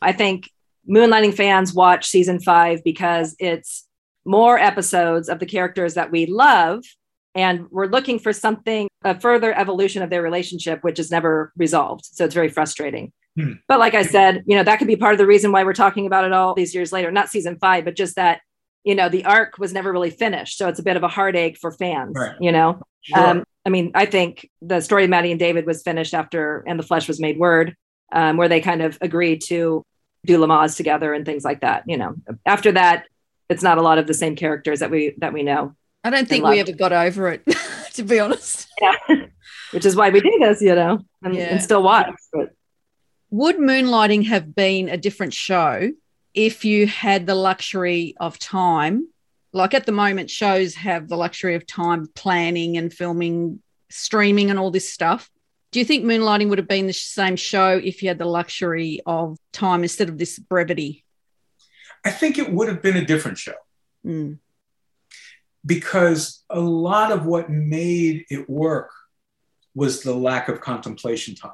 I 0.00 0.12
think 0.12 0.50
Moonlighting 0.88 1.34
fans 1.34 1.74
watch 1.74 2.06
season 2.06 2.40
five 2.40 2.82
because 2.84 3.36
it's 3.38 3.86
more 4.24 4.58
episodes 4.58 5.28
of 5.28 5.38
the 5.38 5.46
characters 5.46 5.94
that 5.94 6.10
we 6.10 6.26
love. 6.26 6.84
And 7.34 7.70
we're 7.70 7.86
looking 7.86 8.18
for 8.18 8.32
something, 8.32 8.88
a 9.04 9.18
further 9.18 9.56
evolution 9.56 10.02
of 10.02 10.10
their 10.10 10.22
relationship, 10.22 10.82
which 10.82 10.98
is 10.98 11.10
never 11.10 11.52
resolved. 11.56 12.04
So 12.04 12.24
it's 12.24 12.34
very 12.34 12.48
frustrating. 12.48 13.12
Hmm. 13.36 13.52
But 13.68 13.78
like 13.78 13.94
I 13.94 14.02
said, 14.02 14.42
you 14.46 14.56
know, 14.56 14.64
that 14.64 14.78
could 14.78 14.88
be 14.88 14.96
part 14.96 15.14
of 15.14 15.18
the 15.18 15.26
reason 15.26 15.52
why 15.52 15.62
we're 15.62 15.72
talking 15.72 16.06
about 16.06 16.24
it 16.24 16.32
all 16.32 16.54
these 16.54 16.74
years 16.74 16.92
later. 16.92 17.12
Not 17.12 17.28
season 17.28 17.56
five, 17.60 17.84
but 17.84 17.94
just 17.94 18.16
that, 18.16 18.40
you 18.82 18.96
know, 18.96 19.08
the 19.08 19.24
arc 19.24 19.58
was 19.58 19.72
never 19.72 19.92
really 19.92 20.10
finished. 20.10 20.58
So 20.58 20.66
it's 20.68 20.80
a 20.80 20.82
bit 20.82 20.96
of 20.96 21.04
a 21.04 21.08
heartache 21.08 21.56
for 21.58 21.70
fans, 21.70 22.16
Right. 22.16 22.34
you 22.40 22.50
know? 22.50 22.82
Sure. 23.02 23.26
Um, 23.26 23.44
I 23.64 23.68
mean, 23.68 23.92
I 23.94 24.06
think 24.06 24.48
the 24.60 24.80
story 24.80 25.04
of 25.04 25.10
Maddie 25.10 25.30
and 25.30 25.38
David 25.38 25.66
was 25.66 25.82
finished 25.82 26.14
after 26.14 26.64
And 26.66 26.78
the 26.78 26.82
Flesh 26.82 27.06
was 27.06 27.20
made 27.20 27.38
word, 27.38 27.76
um, 28.12 28.36
where 28.36 28.48
they 28.48 28.60
kind 28.60 28.82
of 28.82 28.98
agreed 29.00 29.42
to 29.46 29.84
do 30.26 30.38
Lamaze 30.38 30.76
together 30.76 31.14
and 31.14 31.24
things 31.24 31.44
like 31.44 31.60
that. 31.60 31.84
You 31.86 31.98
know, 31.98 32.14
after 32.44 32.72
that, 32.72 33.06
it's 33.48 33.62
not 33.62 33.78
a 33.78 33.82
lot 33.82 33.98
of 33.98 34.06
the 34.06 34.14
same 34.14 34.36
characters 34.36 34.80
that 34.80 34.90
we 34.90 35.14
that 35.18 35.32
we 35.32 35.42
know. 35.42 35.74
I 36.02 36.10
don't 36.10 36.28
think 36.28 36.44
we 36.46 36.60
ever 36.60 36.72
got 36.72 36.92
over 36.92 37.28
it, 37.28 37.42
to 37.94 38.02
be 38.02 38.18
honest. 38.20 38.68
Yeah. 38.80 38.96
Which 39.72 39.84
is 39.86 39.94
why 39.94 40.10
we 40.10 40.20
do 40.20 40.36
this, 40.40 40.60
you 40.62 40.74
know, 40.74 41.00
and, 41.22 41.34
Yeah. 41.34 41.52
and 41.52 41.62
still 41.62 41.82
watch. 41.82 42.10
But 42.32 42.54
Would 43.30 43.56
Moonlighting 43.58 44.26
have 44.26 44.54
been 44.54 44.88
a 44.88 44.96
different 44.96 45.34
show 45.34 45.90
if 46.34 46.64
you 46.64 46.86
had 46.86 47.26
the 47.26 47.34
luxury 47.34 48.14
of 48.18 48.38
time? 48.38 49.08
Like 49.52 49.74
at 49.74 49.84
the 49.86 49.92
moment, 49.92 50.30
shows 50.30 50.74
have 50.76 51.08
the 51.08 51.16
luxury 51.16 51.54
of 51.54 51.66
time 51.66 52.06
planning 52.14 52.76
and 52.76 52.92
filming, 52.92 53.60
streaming, 53.90 54.48
and 54.50 54.58
all 54.58 54.70
this 54.70 54.88
stuff. 54.92 55.28
Do 55.72 55.78
you 55.78 55.84
think 55.84 56.04
Moonlighting 56.04 56.48
would 56.48 56.58
have 56.58 56.66
been 56.68 56.86
the 56.88 56.92
same 56.92 57.36
show 57.36 57.76
if 57.82 58.02
you 58.02 58.08
had 58.08 58.18
the 58.18 58.24
luxury 58.24 59.00
of 59.06 59.36
time 59.52 59.82
instead 59.82 60.08
of 60.08 60.18
this 60.18 60.38
brevity? 60.38 61.04
I 62.04 62.10
think 62.10 62.38
it 62.38 62.50
would 62.52 62.68
have 62.68 62.80
been 62.82 62.96
a 62.96 63.04
different 63.04 63.38
show 63.38 63.54
Mm. 64.06 64.38
Because 65.64 66.42
a 66.48 66.60
lot 66.60 67.12
of 67.12 67.26
what 67.26 67.50
made 67.50 68.24
it 68.30 68.48
work 68.48 68.90
was 69.74 70.02
the 70.02 70.14
lack 70.14 70.48
of 70.48 70.60
contemplation 70.60 71.34
time. 71.34 71.52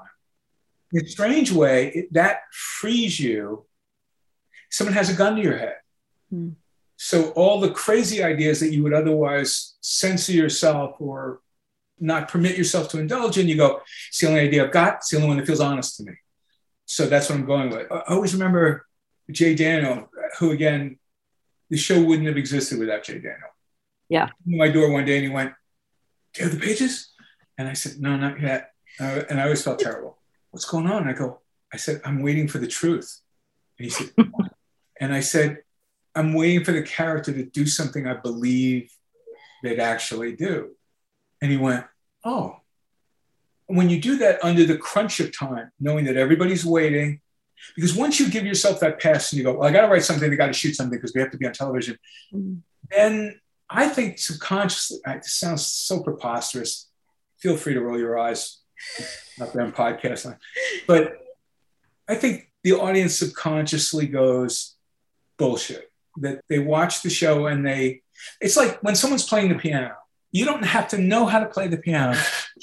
In 0.92 1.04
a 1.04 1.08
strange 1.08 1.52
way, 1.52 1.88
it, 1.88 2.12
that 2.12 2.40
frees 2.52 3.18
you. 3.18 3.66
Someone 4.70 4.94
has 4.94 5.10
a 5.10 5.14
gun 5.14 5.36
to 5.36 5.42
your 5.42 5.58
head. 5.58 5.76
Hmm. 6.30 6.50
So 6.96 7.30
all 7.30 7.60
the 7.60 7.70
crazy 7.70 8.22
ideas 8.22 8.60
that 8.60 8.72
you 8.72 8.82
would 8.82 8.94
otherwise 8.94 9.74
censor 9.80 10.32
yourself 10.32 10.96
or 10.98 11.40
not 11.98 12.28
permit 12.28 12.56
yourself 12.56 12.88
to 12.90 12.98
indulge 12.98 13.38
in, 13.38 13.48
you 13.48 13.56
go, 13.56 13.82
it's 14.08 14.20
the 14.20 14.28
only 14.28 14.40
idea 14.40 14.64
I've 14.64 14.72
got. 14.72 14.96
It's 14.96 15.10
the 15.10 15.16
only 15.16 15.28
one 15.28 15.36
that 15.38 15.46
feels 15.46 15.60
honest 15.60 15.96
to 15.96 16.04
me. 16.04 16.12
So 16.86 17.06
that's 17.06 17.28
what 17.28 17.38
I'm 17.38 17.46
going 17.46 17.70
with. 17.70 17.90
I 17.90 18.02
always 18.08 18.32
remember 18.32 18.86
Jay 19.30 19.54
Daniel, 19.54 20.08
who 20.38 20.52
again, 20.52 20.98
the 21.68 21.76
show 21.76 22.02
wouldn't 22.02 22.28
have 22.28 22.36
existed 22.36 22.78
without 22.78 23.02
Jay 23.02 23.14
Daniel. 23.14 23.50
Yeah. 24.08 24.30
He 24.44 24.52
came 24.52 24.58
to 24.58 24.66
my 24.66 24.72
door 24.72 24.90
one 24.90 25.04
day 25.04 25.16
and 25.16 25.26
he 25.26 25.32
went, 25.32 25.52
Do 26.34 26.42
you 26.42 26.48
have 26.48 26.58
the 26.58 26.64
pages? 26.64 27.12
And 27.58 27.68
I 27.68 27.72
said, 27.72 28.00
No, 28.00 28.16
not 28.16 28.40
yet. 28.40 28.72
Uh, 29.00 29.22
and 29.28 29.40
I 29.40 29.44
always 29.44 29.62
felt 29.62 29.78
terrible. 29.78 30.18
What's 30.50 30.64
going 30.64 30.86
on? 30.86 31.02
And 31.02 31.10
I 31.10 31.12
go, 31.12 31.40
I 31.72 31.76
said, 31.76 32.00
I'm 32.04 32.22
waiting 32.22 32.48
for 32.48 32.58
the 32.58 32.66
truth. 32.66 33.20
And 33.78 33.84
he 33.84 33.90
said, 33.90 34.10
and 35.00 35.12
I 35.12 35.20
said, 35.20 35.58
I'm 36.14 36.32
waiting 36.32 36.64
for 36.64 36.72
the 36.72 36.82
character 36.82 37.32
to 37.32 37.44
do 37.44 37.66
something 37.66 38.06
I 38.06 38.14
believe 38.14 38.90
they'd 39.62 39.80
actually 39.80 40.34
do. 40.34 40.70
And 41.42 41.50
he 41.50 41.56
went, 41.56 41.84
Oh. 42.24 42.60
When 43.68 43.90
you 43.90 44.00
do 44.00 44.18
that 44.18 44.38
under 44.44 44.64
the 44.64 44.78
crunch 44.78 45.18
of 45.18 45.36
time, 45.36 45.72
knowing 45.80 46.04
that 46.04 46.16
everybody's 46.16 46.64
waiting, 46.64 47.20
because 47.74 47.96
once 47.96 48.20
you 48.20 48.30
give 48.30 48.46
yourself 48.46 48.80
that 48.80 49.00
pass 49.00 49.32
and 49.32 49.38
you 49.38 49.44
go, 49.44 49.54
well, 49.54 49.68
I 49.68 49.72
got 49.72 49.82
to 49.82 49.88
write 49.88 50.04
something, 50.04 50.30
I 50.32 50.36
got 50.36 50.46
to 50.46 50.52
shoot 50.52 50.74
something 50.74 50.98
because 50.98 51.14
we 51.14 51.20
have 51.20 51.30
to 51.30 51.36
be 51.36 51.46
on 51.46 51.52
television, 51.52 51.98
then 52.90 53.40
I 53.68 53.88
think 53.88 54.18
subconsciously, 54.18 54.98
it 55.06 55.24
sounds 55.24 55.66
so 55.66 56.02
preposterous. 56.02 56.88
Feel 57.38 57.56
free 57.56 57.74
to 57.74 57.80
roll 57.80 57.98
your 57.98 58.18
eyes, 58.18 58.58
not 59.38 59.52
that 59.52 59.60
I'm 59.60 59.72
podcasting, 59.72 60.38
but 60.86 61.18
I 62.08 62.14
think 62.14 62.50
the 62.62 62.72
audience 62.72 63.18
subconsciously 63.18 64.06
goes 64.06 64.76
bullshit. 65.38 65.90
That 66.18 66.40
they 66.48 66.58
watch 66.58 67.02
the 67.02 67.10
show 67.10 67.46
and 67.46 67.66
they, 67.66 68.02
it's 68.40 68.56
like 68.56 68.82
when 68.82 68.94
someone's 68.94 69.26
playing 69.26 69.50
the 69.50 69.56
piano. 69.56 69.94
You 70.32 70.44
don't 70.44 70.64
have 70.64 70.88
to 70.88 70.98
know 70.98 71.26
how 71.26 71.40
to 71.40 71.46
play 71.46 71.68
the 71.68 71.76
piano, 71.76 72.18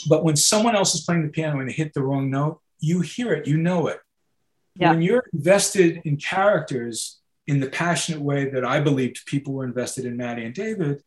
but 0.10 0.24
when 0.24 0.36
someone 0.36 0.76
else 0.76 0.96
is 0.96 1.02
playing 1.02 1.24
the 1.24 1.30
piano 1.30 1.60
and 1.60 1.70
they 1.70 1.74
hit 1.74 1.94
the 1.94 2.04
wrong 2.04 2.30
note, 2.30 2.60
you 2.80 3.02
hear 3.02 3.34
it, 3.34 3.48
you 3.48 3.58
know 3.58 3.88
it. 3.88 4.00
Yeah. 4.76 4.92
When 4.92 5.02
you're 5.02 5.24
invested 5.34 6.02
in 6.04 6.18
characters 6.18 7.20
in 7.48 7.60
the 7.60 7.70
passionate 7.70 8.22
way 8.22 8.50
that 8.50 8.64
I 8.66 8.80
believed 8.80 9.26
people 9.26 9.54
were 9.54 9.66
invested 9.66 10.06
in 10.06 10.18
Maddie 10.18 10.46
and 10.46 10.54
David, 10.54 11.02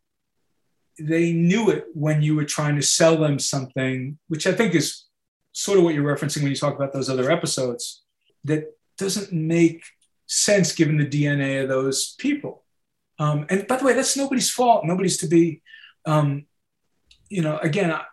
they 0.98 1.32
knew 1.32 1.70
it 1.70 1.86
when 1.94 2.22
you 2.22 2.34
were 2.34 2.44
trying 2.44 2.76
to 2.76 2.82
sell 2.82 3.16
them 3.16 3.38
something, 3.38 4.18
which 4.28 4.46
I 4.46 4.52
think 4.52 4.74
is 4.74 5.04
sort 5.52 5.78
of 5.78 5.84
what 5.84 5.94
you're 5.94 6.16
referencing 6.16 6.42
when 6.42 6.50
you 6.50 6.56
talk 6.56 6.74
about 6.74 6.92
those 6.92 7.08
other 7.08 7.30
episodes, 7.30 8.02
that 8.44 8.64
doesn't 8.98 9.32
make 9.32 9.82
sense 10.26 10.72
given 10.74 10.98
the 10.98 11.06
DNA 11.06 11.62
of 11.62 11.68
those 11.68 12.14
people. 12.18 12.64
Um, 13.18 13.46
and 13.48 13.66
by 13.66 13.76
the 13.76 13.84
way, 13.84 13.94
that's 13.94 14.16
nobody's 14.16 14.50
fault. 14.50 14.84
Nobody's 14.84 15.18
to 15.18 15.26
be, 15.26 15.62
um, 16.04 16.46
you 17.28 17.42
know, 17.42 17.58
again, 17.58 17.90
I- 17.90 18.04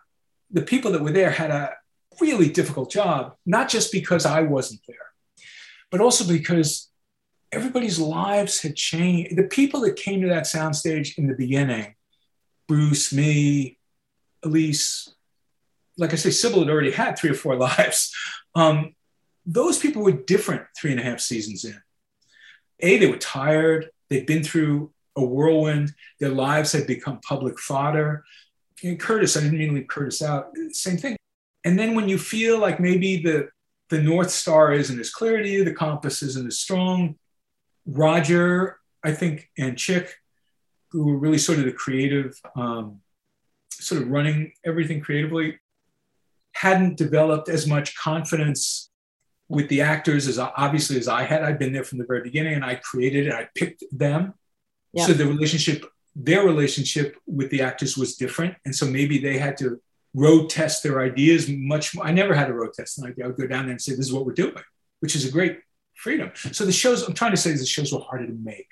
the 0.50 0.62
people 0.62 0.92
that 0.92 1.02
were 1.02 1.12
there 1.12 1.30
had 1.30 1.50
a 1.50 1.74
really 2.20 2.48
difficult 2.48 2.90
job, 2.90 3.34
not 3.44 3.68
just 3.68 3.92
because 3.92 4.24
I 4.24 4.42
wasn't 4.42 4.80
there, 4.86 4.96
but 5.90 6.00
also 6.00 6.26
because 6.26 6.90
everybody's 7.54 7.98
lives 7.98 8.60
had 8.60 8.76
changed. 8.76 9.36
The 9.36 9.44
people 9.44 9.80
that 9.80 9.96
came 9.96 10.20
to 10.22 10.28
that 10.28 10.44
soundstage 10.44 11.18
in 11.18 11.26
the 11.26 11.34
beginning, 11.34 11.94
Bruce, 12.68 13.12
me, 13.12 13.78
Allyce, 14.44 15.14
like 15.96 16.12
I 16.12 16.16
say, 16.16 16.30
Cybill 16.30 16.60
had 16.60 16.70
already 16.70 16.90
had 16.90 17.18
three 17.18 17.30
or 17.30 17.34
four 17.34 17.56
lives. 17.70 18.14
Um, 18.54 18.94
those 19.46 19.78
people 19.78 20.02
were 20.02 20.12
different 20.12 20.64
three 20.78 20.90
and 20.90 21.00
a 21.00 21.04
half 21.04 21.20
seasons 21.20 21.64
in. 21.64 21.80
A, 22.80 22.98
they 22.98 23.06
were 23.06 23.18
tired. 23.18 23.90
They'd 24.10 24.26
been 24.26 24.42
through 24.42 24.92
a 25.16 25.24
whirlwind. 25.24 25.94
Their 26.20 26.30
lives 26.30 26.72
had 26.72 26.86
become 26.86 27.20
public 27.20 27.58
fodder. 27.58 28.24
And 28.82 28.98
Curtis, 28.98 29.36
I 29.36 29.40
didn't 29.40 29.58
mean 29.58 29.68
to 29.68 29.74
leave 29.74 29.88
Curtis 29.88 30.22
out. 30.22 30.48
Same 30.72 30.96
thing. 30.96 31.16
And 31.64 31.78
then 31.78 31.94
when 31.94 32.08
you 32.08 32.18
feel 32.18 32.58
like 32.58 32.80
maybe 32.80 33.22
the 33.22 33.48
the 33.90 34.02
North 34.02 34.30
Star 34.30 34.72
isn't 34.72 34.98
as 34.98 35.10
clear 35.10 35.42
to 35.42 35.48
you, 35.48 35.62
the 35.62 35.74
compass 35.74 36.22
isn't 36.22 36.46
as 36.46 36.58
strong. 36.58 37.16
Roger, 37.86 38.78
I 39.02 39.12
think, 39.12 39.50
and 39.58 39.78
Chic, 39.78 40.14
who 40.90 41.06
were 41.06 41.18
really 41.18 41.38
sort 41.38 41.58
of 41.58 41.64
the 41.64 41.72
creative, 41.72 42.38
um, 42.56 43.00
sort 43.70 44.02
of 44.02 44.08
running 44.08 44.52
everything 44.64 45.00
creatively, 45.00 45.58
hadn't 46.52 46.96
developed 46.96 47.48
as 47.48 47.66
much 47.66 47.96
confidence 47.96 48.90
with 49.48 49.68
the 49.68 49.82
actors 49.82 50.26
as 50.26 50.38
obviously 50.38 50.96
as 50.98 51.08
I 51.08 51.24
had. 51.24 51.42
I'd 51.42 51.58
been 51.58 51.72
there 51.72 51.84
from 51.84 51.98
the 51.98 52.06
very 52.06 52.22
beginning, 52.22 52.54
and 52.54 52.64
I 52.64 52.76
created 52.76 53.26
it. 53.26 53.32
I 53.34 53.48
picked 53.54 53.84
them, 53.92 54.34
Yeah. 54.92 55.06
so 55.06 55.12
the 55.12 55.26
relationship, 55.26 55.84
their 56.16 56.44
relationship 56.44 57.16
with 57.26 57.50
the 57.50 57.60
actors 57.62 57.96
was 57.98 58.16
different, 58.16 58.54
and 58.64 58.74
so 58.74 58.86
maybe 58.86 59.18
they 59.18 59.36
had 59.36 59.56
to 59.58 59.80
road 60.14 60.48
test 60.48 60.84
their 60.84 61.00
ideas 61.00 61.48
much 61.48 61.94
more. 61.94 62.06
I 62.06 62.12
never 62.12 62.34
had 62.34 62.48
a 62.48 62.54
road 62.54 62.72
test 62.72 62.98
an 62.98 63.06
idea. 63.06 63.24
I 63.24 63.28
would 63.28 63.36
go 63.36 63.48
down 63.48 63.64
there 63.64 63.72
and 63.72 63.82
say, 63.82 63.92
"This 63.96 64.06
is 64.06 64.12
what 64.12 64.24
we're 64.24 64.32
doing," 64.32 64.54
which 65.00 65.16
is 65.16 65.26
a 65.26 65.30
great 65.30 65.58
freedom. 65.94 66.30
So 66.52 66.64
the 66.64 66.72
shows 66.72 67.02
I'm 67.06 67.14
trying 67.14 67.30
to 67.32 67.36
say 67.36 67.50
is 67.50 67.60
the 67.60 67.66
shows 67.66 67.92
were 67.92 68.00
harder 68.00 68.26
to 68.26 68.32
make. 68.32 68.68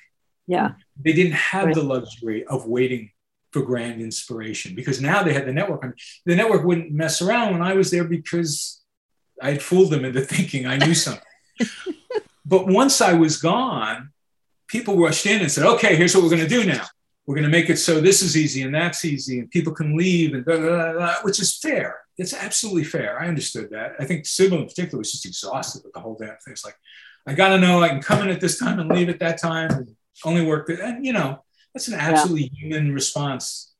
yeah, 0.46 0.72
They 1.02 1.12
didn't 1.12 1.32
have 1.34 1.66
Right. 1.66 1.74
the 1.74 1.82
luxury 1.82 2.44
of 2.46 2.66
waiting 2.66 3.10
for 3.52 3.62
grand 3.62 4.00
inspiration 4.00 4.74
because 4.74 5.00
now 5.00 5.22
they 5.22 5.32
had 5.32 5.46
the 5.46 5.52
network. 5.52 5.84
And 5.84 5.94
the 6.26 6.34
network 6.36 6.64
wouldn't 6.64 6.90
mess 6.90 7.22
around 7.22 7.52
when 7.52 7.62
I 7.62 7.74
was 7.74 7.90
there 7.90 8.04
because 8.04 8.82
I 9.40 9.52
had 9.52 9.62
fooled 9.62 9.90
them 9.90 10.04
into 10.04 10.20
thinking 10.34 10.66
I 10.66 10.78
knew 10.78 10.94
something. 10.94 11.22
but 12.44 12.66
once 12.66 13.00
I 13.00 13.12
was 13.12 13.36
gone, 13.36 14.10
people 14.68 14.98
rushed 14.98 15.26
in 15.26 15.40
and 15.42 15.50
said, 15.50 15.64
okay, 15.66 15.96
here's 15.96 16.14
what 16.14 16.22
we're 16.24 16.30
going 16.30 16.42
to 16.42 16.48
do 16.48 16.64
now. 16.64 16.84
We're 17.26 17.36
going 17.36 17.44
to 17.44 17.50
make 17.50 17.70
it 17.70 17.76
so 17.76 18.00
this 18.00 18.20
is 18.20 18.36
easy 18.36 18.62
and 18.62 18.74
that's 18.74 19.04
easy, 19.04 19.38
and 19.38 19.48
people 19.50 19.72
can 19.72 19.96
leave, 19.96 20.34
and 20.34 20.44
blah, 20.44 20.56
blah, 20.56 20.68
blah, 20.68 20.92
blah, 20.92 21.14
which 21.22 21.38
is 21.40 21.56
fair. 21.56 22.00
It's 22.18 22.34
absolutely 22.34 22.82
fair. 22.84 23.18
I 23.20 23.28
understood 23.28 23.70
that. 23.70 23.92
I 24.00 24.04
think 24.06 24.24
Cybill 24.24 24.60
in 24.60 24.66
particular 24.66 24.98
was 24.98 25.12
just 25.12 25.24
exhausted 25.24 25.82
with 25.84 25.92
the 25.92 26.00
whole 26.00 26.16
damn 26.18 26.30
thing. 26.30 26.52
It's 26.52 26.64
like, 26.64 26.74
I 27.26 27.34
got 27.34 27.50
to 27.50 27.58
know 27.58 27.82
I 27.82 27.88
can 27.88 28.02
come 28.02 28.22
in 28.22 28.30
at 28.30 28.40
this 28.40 28.58
time 28.58 28.78
and 28.80 28.90
leave 28.90 29.08
at 29.08 29.20
that 29.20 29.40
time, 29.40 29.70
and 29.70 29.96
only 30.24 30.44
work. 30.44 30.66
That, 30.66 30.80
and 30.80 31.06
you 31.06 31.12
know, 31.12 31.44
that's 31.72 31.88
an 31.88 31.94
absolutely 31.94 32.50
human 32.54 32.92
response. 32.92 33.72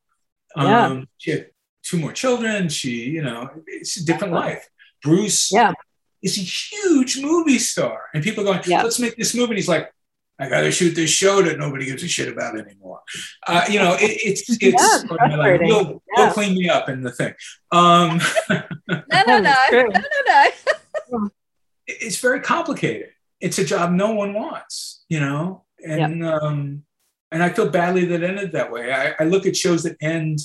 Yeah. 0.55 0.85
Um, 0.85 1.07
she 1.17 1.31
had 1.31 1.47
two 1.83 1.97
more 1.99 2.13
children. 2.13 2.69
She, 2.69 3.09
you 3.09 3.21
know, 3.21 3.49
it's 3.67 3.97
a 3.97 4.05
different 4.05 4.33
life. 4.33 4.69
Bruce 5.01 5.51
yeah, 5.51 5.73
is 6.21 6.37
a 6.37 6.41
huge 6.41 7.19
movie 7.21 7.59
star, 7.59 8.03
and 8.13 8.23
people 8.23 8.43
are 8.43 8.53
going, 8.53 8.61
Yeah. 8.65 8.83
"Let's 8.83 8.99
make 8.99 9.15
this 9.17 9.35
movie." 9.35 9.51
And 9.51 9.57
he's 9.57 9.67
like, 9.67 9.91
"I 10.39 10.47
got 10.47 10.61
to 10.61 10.71
shoot 10.71 10.95
this 10.95 11.09
show 11.09 11.41
that 11.41 11.59
nobody 11.59 11.85
gives 11.85 12.03
a 12.03 12.07
shit 12.07 12.29
about 12.31 12.57
anymore." 12.57 13.01
Uh, 13.45 13.65
you 13.69 13.79
know, 13.79 13.95
it, 13.95 14.11
it's 14.23 14.49
it's 14.49 14.61
Yeah, 14.61 14.69
it's 14.79 15.03
pardon 15.05 15.37
my 15.37 15.59
you'll, 15.67 16.01
Yeah. 16.15 16.25
you'll 16.25 16.33
clean 16.33 16.53
me 16.55 16.69
up 16.69 16.87
in 16.87 17.01
the 17.01 17.11
thing. 17.11 17.33
Um, 17.71 18.21
No, 18.87 19.23
no, 19.27 19.39
no, 19.39 19.55
no, 19.71 19.81
no, 19.81 20.49
no. 21.11 21.29
it's 21.87 22.19
very 22.19 22.39
complicated. 22.39 23.09
It's 23.43 23.59
a 23.59 23.65
job 23.65 23.91
no 23.91 24.13
one 24.13 24.33
wants, 24.33 25.03
you 25.09 25.19
know, 25.19 25.65
and 25.85 26.25
um, 26.25 26.83
and 27.29 27.43
I 27.43 27.49
feel 27.49 27.69
badly 27.69 28.05
that 28.05 28.23
ended 28.23 28.53
that 28.53 28.71
way. 28.71 28.93
I, 28.93 29.15
I 29.19 29.25
look 29.25 29.45
at 29.45 29.57
shows 29.57 29.83
that 29.83 29.97
end, 30.01 30.39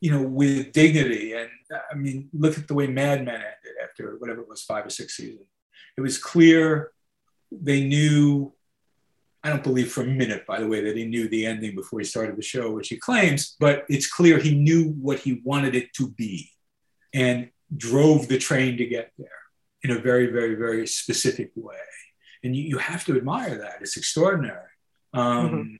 you 0.00 0.10
know, 0.10 0.20
with 0.20 0.72
dignity, 0.72 1.32
and 1.32 1.48
I 1.90 1.94
mean, 1.94 2.28
look 2.34 2.58
at 2.58 2.68
the 2.68 2.74
way 2.74 2.88
Mad 2.88 3.24
Men 3.24 3.36
ended 3.36 3.76
after 3.82 4.16
whatever 4.18 4.42
it 4.42 4.48
was, 4.50 4.62
five 4.62 4.84
or 4.84 4.90
six 4.90 5.16
seasons. 5.16 5.46
It 5.96 6.02
was 6.02 6.18
clear 6.18 6.90
they 7.50 7.82
knew. 7.82 8.52
I 9.42 9.48
don't 9.48 9.64
believe 9.64 9.90
for 9.90 10.02
a 10.02 10.06
minute, 10.06 10.46
by 10.46 10.60
the 10.60 10.68
way, 10.68 10.82
that 10.82 10.98
he 10.98 11.06
knew 11.06 11.26
the 11.28 11.46
ending 11.46 11.74
before 11.74 12.00
he 12.00 12.04
started 12.04 12.36
the 12.36 12.42
show, 12.42 12.72
which 12.72 12.88
he 12.88 12.98
claims, 12.98 13.56
but 13.58 13.86
it's 13.88 14.10
clear 14.10 14.38
he 14.38 14.54
knew 14.54 14.90
what 15.00 15.20
he 15.20 15.40
wanted 15.42 15.74
it 15.74 15.94
to 15.94 16.10
be 16.10 16.50
and 17.14 17.48
drove 17.74 18.28
the 18.28 18.38
train 18.38 18.76
to 18.76 18.86
get 18.86 19.10
there 19.18 19.43
in 19.84 19.90
a 19.92 19.98
very, 19.98 20.26
very, 20.32 20.54
very 20.56 20.86
specific 20.86 21.52
way. 21.54 21.76
And 22.42 22.56
you, 22.56 22.64
you 22.64 22.78
have 22.78 23.04
to 23.06 23.16
admire 23.16 23.56
that. 23.58 23.76
It's 23.82 23.96
extraordinary. 23.96 24.68
Um, 25.12 25.50
Mm-hmm. 25.50 25.74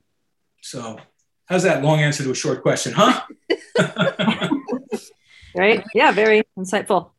So, 0.62 0.98
how's 1.46 1.64
that 1.64 1.82
long 1.82 1.98
answer 2.00 2.22
to 2.24 2.30
a 2.30 2.34
short 2.34 2.62
question, 2.62 2.94
huh? 2.96 3.20
Right? 5.57 5.84
Yeah, 5.94 6.11
very 6.11 6.42
insightful. 6.59 7.11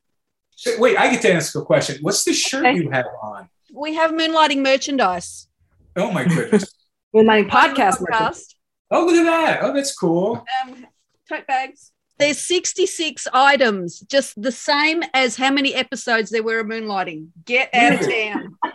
So, 0.55 0.77
wait, 0.79 0.97
I 0.97 1.09
get 1.09 1.21
to 1.21 1.33
ask 1.33 1.55
a 1.55 1.61
question. 1.61 1.97
What's 2.01 2.23
the 2.25 2.33
shirt 2.33 2.65
Okay. 2.65 2.75
you 2.77 2.89
have 2.91 3.05
on? 3.21 3.49
We 3.73 3.93
have 3.95 4.11
moonlighting 4.11 4.61
merchandise. 4.61 5.47
Oh 5.95 6.11
my 6.11 6.25
goodness. 6.25 6.73
With 7.13 7.25
my 7.25 7.43
podcast. 7.43 8.01
merchant. 8.01 8.09
Podcast. 8.11 8.55
oh, 8.91 9.05
look 9.05 9.15
at 9.15 9.23
that. 9.23 9.59
Oh, 9.63 9.73
that's 9.73 9.95
cool. 9.95 10.43
Um, 10.65 10.85
tote 11.29 11.47
bags. 11.47 11.91
There's 12.17 12.39
66 12.39 13.27
items, 13.33 13.99
just 14.01 14.41
the 14.41 14.51
same 14.51 15.03
as 15.13 15.35
how 15.35 15.51
many 15.51 15.73
episodes 15.75 16.29
there 16.29 16.43
were 16.43 16.59
of 16.59 16.67
Moonlighting. 16.67 17.27
Get 17.45 17.69
out 17.73 17.93
of 17.93 17.99
town. 18.01 18.57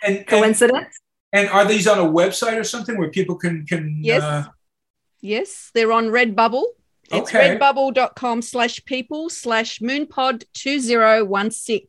And, 0.00 0.18
and, 0.18 0.26
Coincidence? 0.28 0.96
and 1.32 1.48
are 1.48 1.64
these 1.64 1.88
on 1.88 1.98
a 1.98 2.04
website 2.08 2.56
or 2.56 2.62
something 2.62 2.96
where 2.98 3.10
people 3.10 3.34
can 3.34 3.66
can? 3.66 3.98
Yes. 4.00 4.22
Uh, 4.22 4.44
Yes, 5.20 5.70
they're 5.74 5.90
on 5.90 6.06
Redbubble. 6.06 6.62
It's 7.10 7.34
Okay. 7.34 7.58
redbubble.com 7.58 8.42
slash 8.42 8.84
people 8.84 9.28
slash 9.28 9.80
moonpod 9.80 10.44
2016. 10.54 11.88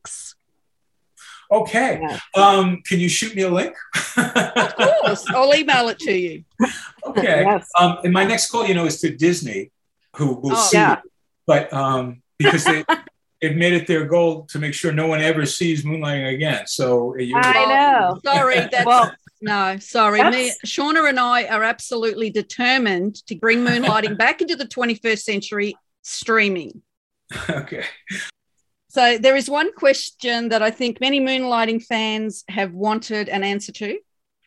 okay. 1.52 2.00
Yeah. 2.02 2.20
Um, 2.36 2.82
can 2.86 3.00
you 3.00 3.10
shoot 3.10 3.36
me 3.36 3.44
a 3.44 3.50
link? 3.50 3.76
Of 4.18 4.76
course, 4.76 5.26
I'll 5.30 5.54
email 5.56 5.90
it 5.90 6.00
to 6.00 6.12
you. 6.12 6.44
okay. 7.06 7.44
Yes. 7.46 7.70
Um, 7.80 7.98
and 8.04 8.12
my 8.14 8.24
next 8.26 8.50
call, 8.50 8.66
you 8.66 8.74
know, 8.74 8.86
is 8.86 9.00
to 9.02 9.16
Disney, 9.16 9.72
who 10.16 10.36
will 10.36 10.54
Oh, 10.54 10.68
sue. 10.70 10.78
yeah. 10.78 10.96
me. 11.04 11.10
But 11.48 11.74
um, 11.74 12.22
because 12.38 12.64
they 12.64 12.84
they've 13.42 13.56
made 13.56 13.74
it 13.74 13.88
their 13.88 14.06
goal 14.06 14.44
to 14.52 14.60
make 14.60 14.74
sure 14.74 14.92
no 14.92 15.08
one 15.08 15.22
ever 15.22 15.46
sees 15.46 15.84
moonlighting 15.84 16.34
again. 16.34 16.68
So 16.68 17.16
you, 17.18 17.36
I 17.36 17.66
know. 17.66 18.20
Sorry, 18.26 18.68
that's 18.72 18.86
Well, 18.86 19.12
no, 19.42 19.78
sorry. 19.80 20.22
Me, 20.30 20.52
Shauna 20.66 21.08
and 21.08 21.18
I 21.18 21.46
are 21.46 21.64
absolutely 21.64 22.30
determined 22.30 23.26
to 23.28 23.36
bring 23.36 23.60
moonlighting 23.66 24.18
back 24.18 24.42
into 24.42 24.58
the 24.58 24.66
21st 24.66 25.20
century 25.20 25.76
streaming. 26.02 26.82
okay. 27.50 27.86
So 28.90 29.18
there 29.18 29.38
is 29.38 29.50
one 29.50 29.72
question 29.74 30.50
that 30.50 30.62
I 30.62 30.72
think 30.72 31.00
many 31.00 31.22
moonlighting 31.22 31.86
fans 31.86 32.44
have 32.50 32.74
wanted 32.74 33.30
an 33.30 33.44
answer 33.44 33.72
to, 33.72 34.00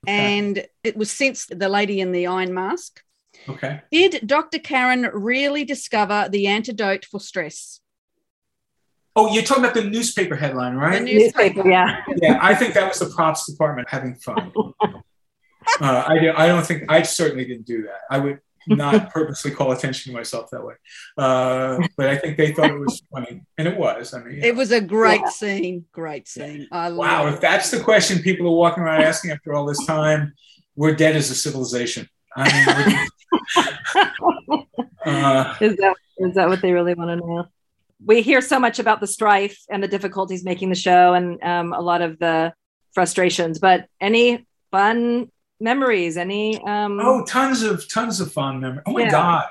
and 0.06 0.66
it 0.84 0.94
was 0.96 1.10
since 1.10 1.46
the 1.46 1.68
lady 1.70 2.00
in 2.00 2.12
the 2.12 2.26
iron 2.26 2.52
mask. 2.52 3.00
Okay. 3.48 3.80
Did 3.90 4.26
Dr. 4.26 4.58
Caron 4.58 5.08
really 5.12 5.64
discover 5.64 6.28
the 6.30 6.46
antidote 6.46 7.04
for 7.04 7.20
stress? 7.20 7.80
Oh, 9.14 9.32
you're 9.32 9.42
talking 9.42 9.62
about 9.64 9.74
the 9.74 9.84
newspaper 9.84 10.36
headline, 10.36 10.74
right? 10.76 11.04
The? 11.04 11.12
Newspaper, 11.14 11.68
yeah. 11.68 12.02
yeah, 12.22 12.38
I 12.40 12.54
think 12.54 12.72
that 12.74 12.88
was 12.88 12.98
the 12.98 13.14
props 13.14 13.50
department 13.50 13.88
having 13.90 14.14
fun. 14.16 14.52
Uh, 15.80 16.02
I, 16.08 16.18
don't- 16.18 16.36
I 16.36 16.46
don't 16.48 16.66
think 16.66 16.90
I 16.90 17.02
certainly 17.02 17.44
didn't 17.44 17.66
do 17.66 17.82
that. 17.84 18.00
I 18.10 18.18
would 18.18 18.40
not 18.66 19.10
purposely 19.14 19.52
call 19.52 19.70
attention 19.70 20.10
to 20.12 20.18
myself 20.18 20.50
that 20.50 20.64
way. 20.64 20.74
Uh, 21.16 21.78
but 21.96 22.08
I 22.08 22.16
think 22.16 22.36
they 22.36 22.52
thought 22.52 22.68
it 22.70 22.78
was 22.80 23.00
funny, 23.12 23.42
and 23.56 23.68
it 23.68 23.76
was. 23.76 24.12
I 24.12 24.24
mean, 24.24 24.42
It 24.42 24.56
was 24.56 24.72
a 24.72 24.80
great 24.80 25.20
Yeah. 25.20 25.28
scene. 25.30 25.84
Great 25.92 26.26
scene. 26.26 26.66
I 26.72 26.90
wow, 26.90 27.24
love 27.26 27.34
if 27.34 27.40
that's 27.40 27.70
the 27.70 27.78
question 27.78 28.18
people 28.22 28.48
are 28.48 28.56
walking 28.56 28.82
around 28.82 29.02
asking 29.02 29.30
after 29.30 29.54
all 29.54 29.64
this 29.64 29.86
time, 29.86 30.32
we're 30.74 30.96
dead 30.96 31.14
as 31.14 31.30
a 31.30 31.34
civilization. 31.36 32.08
I 32.36 32.52
mean, 32.52 32.66
we're- 32.94 33.06
uh, 35.06 35.54
Is 35.60 35.76
that 35.76 35.96
is 36.18 36.34
that 36.34 36.48
what 36.48 36.62
they 36.62 36.72
really 36.72 36.94
want 36.94 37.10
to 37.10 37.16
know? 37.26 37.46
We 38.04 38.22
hear 38.22 38.40
so 38.40 38.58
much 38.58 38.78
about 38.78 39.00
the 39.00 39.06
strife 39.06 39.58
and 39.70 39.82
the 39.82 39.88
difficulties 39.88 40.44
making 40.44 40.68
the 40.70 40.74
show, 40.74 41.14
and 41.14 41.42
um, 41.42 41.72
a 41.72 41.80
lot 41.80 42.02
of 42.02 42.18
the 42.18 42.52
frustrations. 42.92 43.58
But 43.58 43.86
any 44.00 44.46
fun 44.70 45.30
memories? 45.60 46.16
Any 46.16 46.62
um, 46.64 46.98
oh, 47.00 47.24
tons 47.24 47.62
of 47.62 47.88
tons 47.88 48.20
of 48.20 48.32
fun 48.32 48.60
memories. 48.60 48.82
Oh 48.86 48.92
my 48.92 49.00
Yeah. 49.02 49.10
god. 49.10 49.46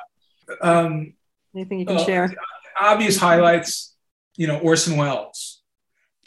Um, 0.62 1.14
anything 1.56 1.80
you 1.80 1.86
can 1.86 1.98
uh, 1.98 2.04
share? 2.06 2.34
obvious 2.80 3.18
highlights. 3.18 3.96
You 4.38 4.48
know, 4.48 4.60
Orson 4.60 4.98
Welles. 4.98 5.62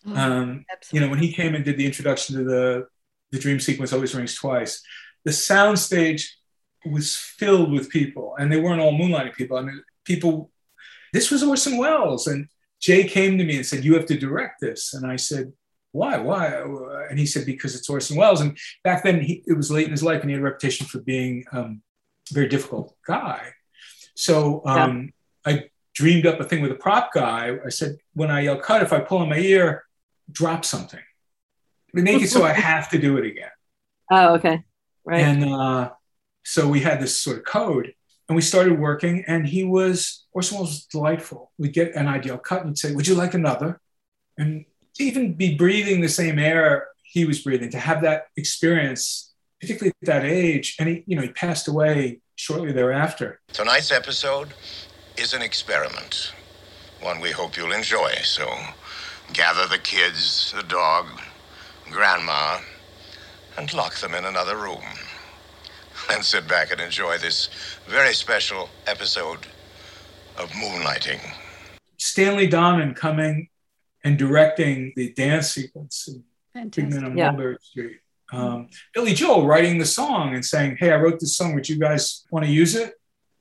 it. 0.07 0.17
Um, 0.17 0.65
you 0.93 1.01
know, 1.01 1.09
when 1.09 1.19
he 1.19 1.33
came 1.33 1.55
and 1.55 1.65
did 1.65 1.77
the 1.77 1.87
introduction 1.87 2.37
to 2.37 2.45
the 2.45 2.87
the 3.33 3.39
dream 3.39 3.59
sequence 3.59 3.93
always 3.93 4.15
rings 4.15 4.35
twice, 4.35 4.83
the 5.25 5.31
soundstage 5.31 6.29
was 6.85 7.17
filled 7.17 7.73
with 7.73 7.91
people, 7.91 8.35
and 8.39 8.51
they 8.51 8.61
weren't 8.61 8.81
all 8.81 8.93
moonlighting 8.93 9.35
people. 9.35 9.57
I 9.57 9.63
mean, 9.63 9.83
people. 10.05 10.51
This 11.13 11.31
was 11.31 11.43
Orson 11.43 11.77
Welles, 11.77 12.27
and 12.27 12.49
Jay 12.81 13.05
came 13.05 13.39
to 13.39 13.45
me 13.45 13.57
and 13.57 13.67
said, 13.67 13.85
"You 13.85 13.95
have 13.95 14.07
to 14.07 14.19
direct 14.19 14.61
this," 14.61 14.95
and 14.95 15.07
I 15.07 15.17
said. 15.17 15.53
Why? 15.93 16.19
Why? 16.19 16.49
And 17.09 17.21
he 17.21 17.25
said, 17.25 17.47
because 17.47 17.77
it's 17.77 17.89
Orson 17.89 18.17
Welles. 18.17 18.41
And 18.41 18.59
back 18.83 19.05
then, 19.05 19.21
he, 19.21 19.45
it 19.47 19.57
was 19.57 19.71
late 19.71 19.85
in 19.85 19.93
his 19.93 20.03
life, 20.03 20.23
and 20.23 20.29
he 20.29 20.33
had 20.33 20.41
a 20.41 20.43
reputation 20.45 20.87
for 20.89 20.99
being 20.99 21.45
um, 21.53 21.83
a 22.33 22.35
very 22.35 22.49
difficult 22.49 22.97
guy. 23.07 23.53
So 24.17 24.63
um, 24.67 25.13
I 25.45 25.71
dreamed 25.95 26.27
up 26.27 26.41
a 26.41 26.45
thing 26.45 26.63
with 26.63 26.73
a 26.73 26.77
prop 26.77 27.13
guy. 27.13 27.57
I 27.65 27.69
said, 27.69 27.97
when 28.15 28.31
I 28.31 28.41
yell 28.41 28.59
cut, 28.59 28.83
if 28.83 28.93
I 28.93 29.01
pull 29.01 29.19
on 29.19 29.29
my 29.29 29.39
ear, 29.39 29.85
drop 30.31 30.65
something. 30.65 31.01
Make 31.93 32.23
it 32.23 32.29
so 32.29 32.45
I 32.45 32.53
have 32.71 32.91
to 32.91 32.99
do 32.99 33.17
it 33.19 33.27
again. 33.27 33.51
Oh, 34.11 34.35
okay, 34.35 34.63
right. 35.05 35.21
And 35.21 35.45
uh, 35.45 35.91
so 36.45 36.69
we 36.69 36.81
had 36.81 37.01
this 37.01 37.21
sort 37.21 37.39
of 37.39 37.45
code 37.45 37.95
and 38.29 38.37
we 38.37 38.43
started 38.43 38.79
working 38.79 39.25
and 39.27 39.47
he 39.47 39.65
was, 39.65 40.25
Orson 40.33 40.59
Welles 40.59 40.71
was 40.71 40.87
delightful. 40.87 41.51
We'd 41.59 41.73
get 41.73 41.95
an 41.95 42.07
ideal 42.07 42.39
cut 42.39 42.61
and 42.61 42.71
he'd 42.71 42.79
say, 42.79 42.95
would 42.95 43.07
you 43.07 43.15
like 43.15 43.35
another? 43.35 43.81
And 44.39 44.65
to 44.95 45.05
even 45.05 45.35
be 45.35 45.57
breathing 45.57 46.01
the 46.01 46.09
same 46.09 46.39
air 46.39 46.89
he 47.03 47.25
was 47.25 47.41
breathing, 47.41 47.71
to 47.71 47.79
have 47.79 48.03
that 48.03 48.27
experience, 48.37 49.33
particularly 49.61 49.93
at 50.03 50.07
that 50.07 50.25
age. 50.25 50.77
And 50.79 50.89
he, 50.89 51.05
you 51.07 51.17
know, 51.17 51.23
he 51.23 51.29
passed 51.29 51.69
away 51.69 52.21
shortly 52.35 52.73
thereafter. 52.73 53.41
Tonight's 53.53 53.93
episode 53.93 54.55
is 55.17 55.33
an 55.33 55.43
experiment, 55.43 56.33
one 57.01 57.21
we 57.21 57.31
hope 57.31 57.57
you'll 57.57 57.73
enjoy. 57.73 58.15
So 58.23 58.53
gather 59.33 59.67
the 59.69 59.79
kids, 59.79 60.53
the 60.57 60.65
dog, 60.65 61.07
grandma, 61.91 62.59
and 63.57 63.73
lock 63.73 63.95
them 63.97 64.15
in 64.15 64.25
another 64.25 64.57
room. 64.57 64.83
And 66.11 66.25
sit 66.25 66.47
back 66.47 66.71
and 66.71 66.81
enjoy 66.81 67.19
this 67.19 67.49
very 67.89 68.13
special 68.15 68.69
episode 68.87 69.47
of 70.37 70.51
Moonlighting. 70.51 71.21
Stanley 71.99 72.49
Donen 72.49 72.95
coming 72.95 73.49
and 74.05 74.19
directing 74.19 74.93
the 74.97 75.13
dance 75.13 75.53
sequence 75.53 76.09
in 76.55 76.69
Big 76.69 76.91
Men 76.91 77.05
on 77.05 77.17
Yeah. 77.17 77.31
Mulberry 77.31 77.57
Street. 77.63 78.01
Um, 78.33 78.69
Billy 78.93 79.15
Joel 79.15 79.47
writing 79.47 79.79
the 79.79 79.87
song 79.87 80.35
and 80.35 80.45
saying, 80.45 80.77
"Hey, 80.79 80.93
I 80.93 80.97
wrote 80.97 81.21
this 81.21 81.37
song. 81.37 81.55
Would 81.55 81.69
you 81.69 81.79
guys 81.79 82.25
want 82.31 82.45
to 82.45 82.51
use 82.53 82.75
it?" 82.75 82.95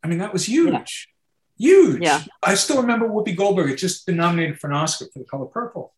I 0.03 0.07
mean, 0.07 0.19
that 0.19 0.31
was 0.31 0.45
huge, 0.45 1.09
huge. 1.57 2.01
Yeah. 2.01 2.23
I 2.43 2.55
still 2.55 2.81
remember 2.81 3.07
Whoopi 3.07 3.35
Goldberg 3.35 3.69
had 3.69 3.77
just 3.77 4.05
been 4.05 4.17
nominated 4.17 4.59
for 4.59 4.67
an 4.69 4.73
Oscar 4.75 5.05
for 5.11 5.19
The 5.19 5.25
Color 5.25 5.45
Purple, 5.47 5.93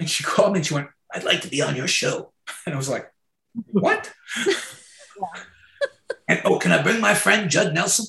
and 0.00 0.08
she 0.08 0.24
called 0.24 0.52
me 0.52 0.60
and 0.60 0.66
she 0.66 0.74
went, 0.74 0.88
"I'd 1.12 1.24
like 1.24 1.42
to 1.42 1.48
be 1.48 1.60
on 1.62 1.76
your 1.76 1.88
show," 1.88 2.32
and 2.66 2.74
I 2.74 2.78
was 2.78 2.88
like, 2.88 3.12
"What?" 3.52 4.12
and 6.28 6.40
oh, 6.44 6.58
can 6.58 6.72
I 6.72 6.82
bring 6.82 7.00
my 7.00 7.14
friend 7.14 7.50
Judd 7.50 7.74
Nelson? 7.74 8.06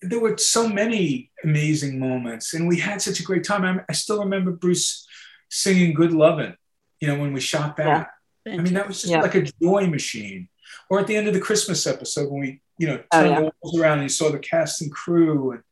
There 0.00 0.20
were 0.20 0.38
so 0.38 0.68
many 0.68 1.30
amazing 1.44 1.98
moments, 1.98 2.54
and 2.54 2.68
we 2.68 2.78
had 2.78 3.02
such 3.02 3.18
a 3.20 3.24
great 3.24 3.44
time. 3.44 3.64
I, 3.64 3.84
I 3.88 3.92
still 3.92 4.20
remember 4.20 4.52
Bruce 4.52 5.06
singing 5.50 5.92
"Good 5.94 6.12
Lovin'," 6.12 6.56
you 7.00 7.08
know, 7.08 7.18
when 7.18 7.32
we 7.32 7.40
shot 7.40 7.76
that. 7.78 8.10
I 8.46 8.56
mean, 8.58 8.74
that 8.74 8.86
was 8.88 9.02
just 9.02 9.12
Yeah. 9.12 9.20
like 9.20 9.34
a 9.34 9.42
joy 9.60 9.86
machine. 9.86 10.48
Or 10.90 10.98
at 11.00 11.06
the 11.06 11.16
end 11.16 11.28
of 11.28 11.34
the 11.34 11.40
Christmas 11.40 11.86
episode 11.86 12.30
when 12.30 12.40
we, 12.40 12.62
you 12.78 12.86
know, 12.86 13.02
Oh, 13.12 13.20
turned 13.20 13.30
yeah. 13.30 13.40
the 13.40 13.52
walls 13.62 13.78
around 13.78 13.98
and 13.98 14.02
you 14.04 14.08
saw 14.08 14.30
the 14.30 14.38
cast 14.38 14.80
and 14.80 14.90
crew 14.90 15.52
and 15.52 15.62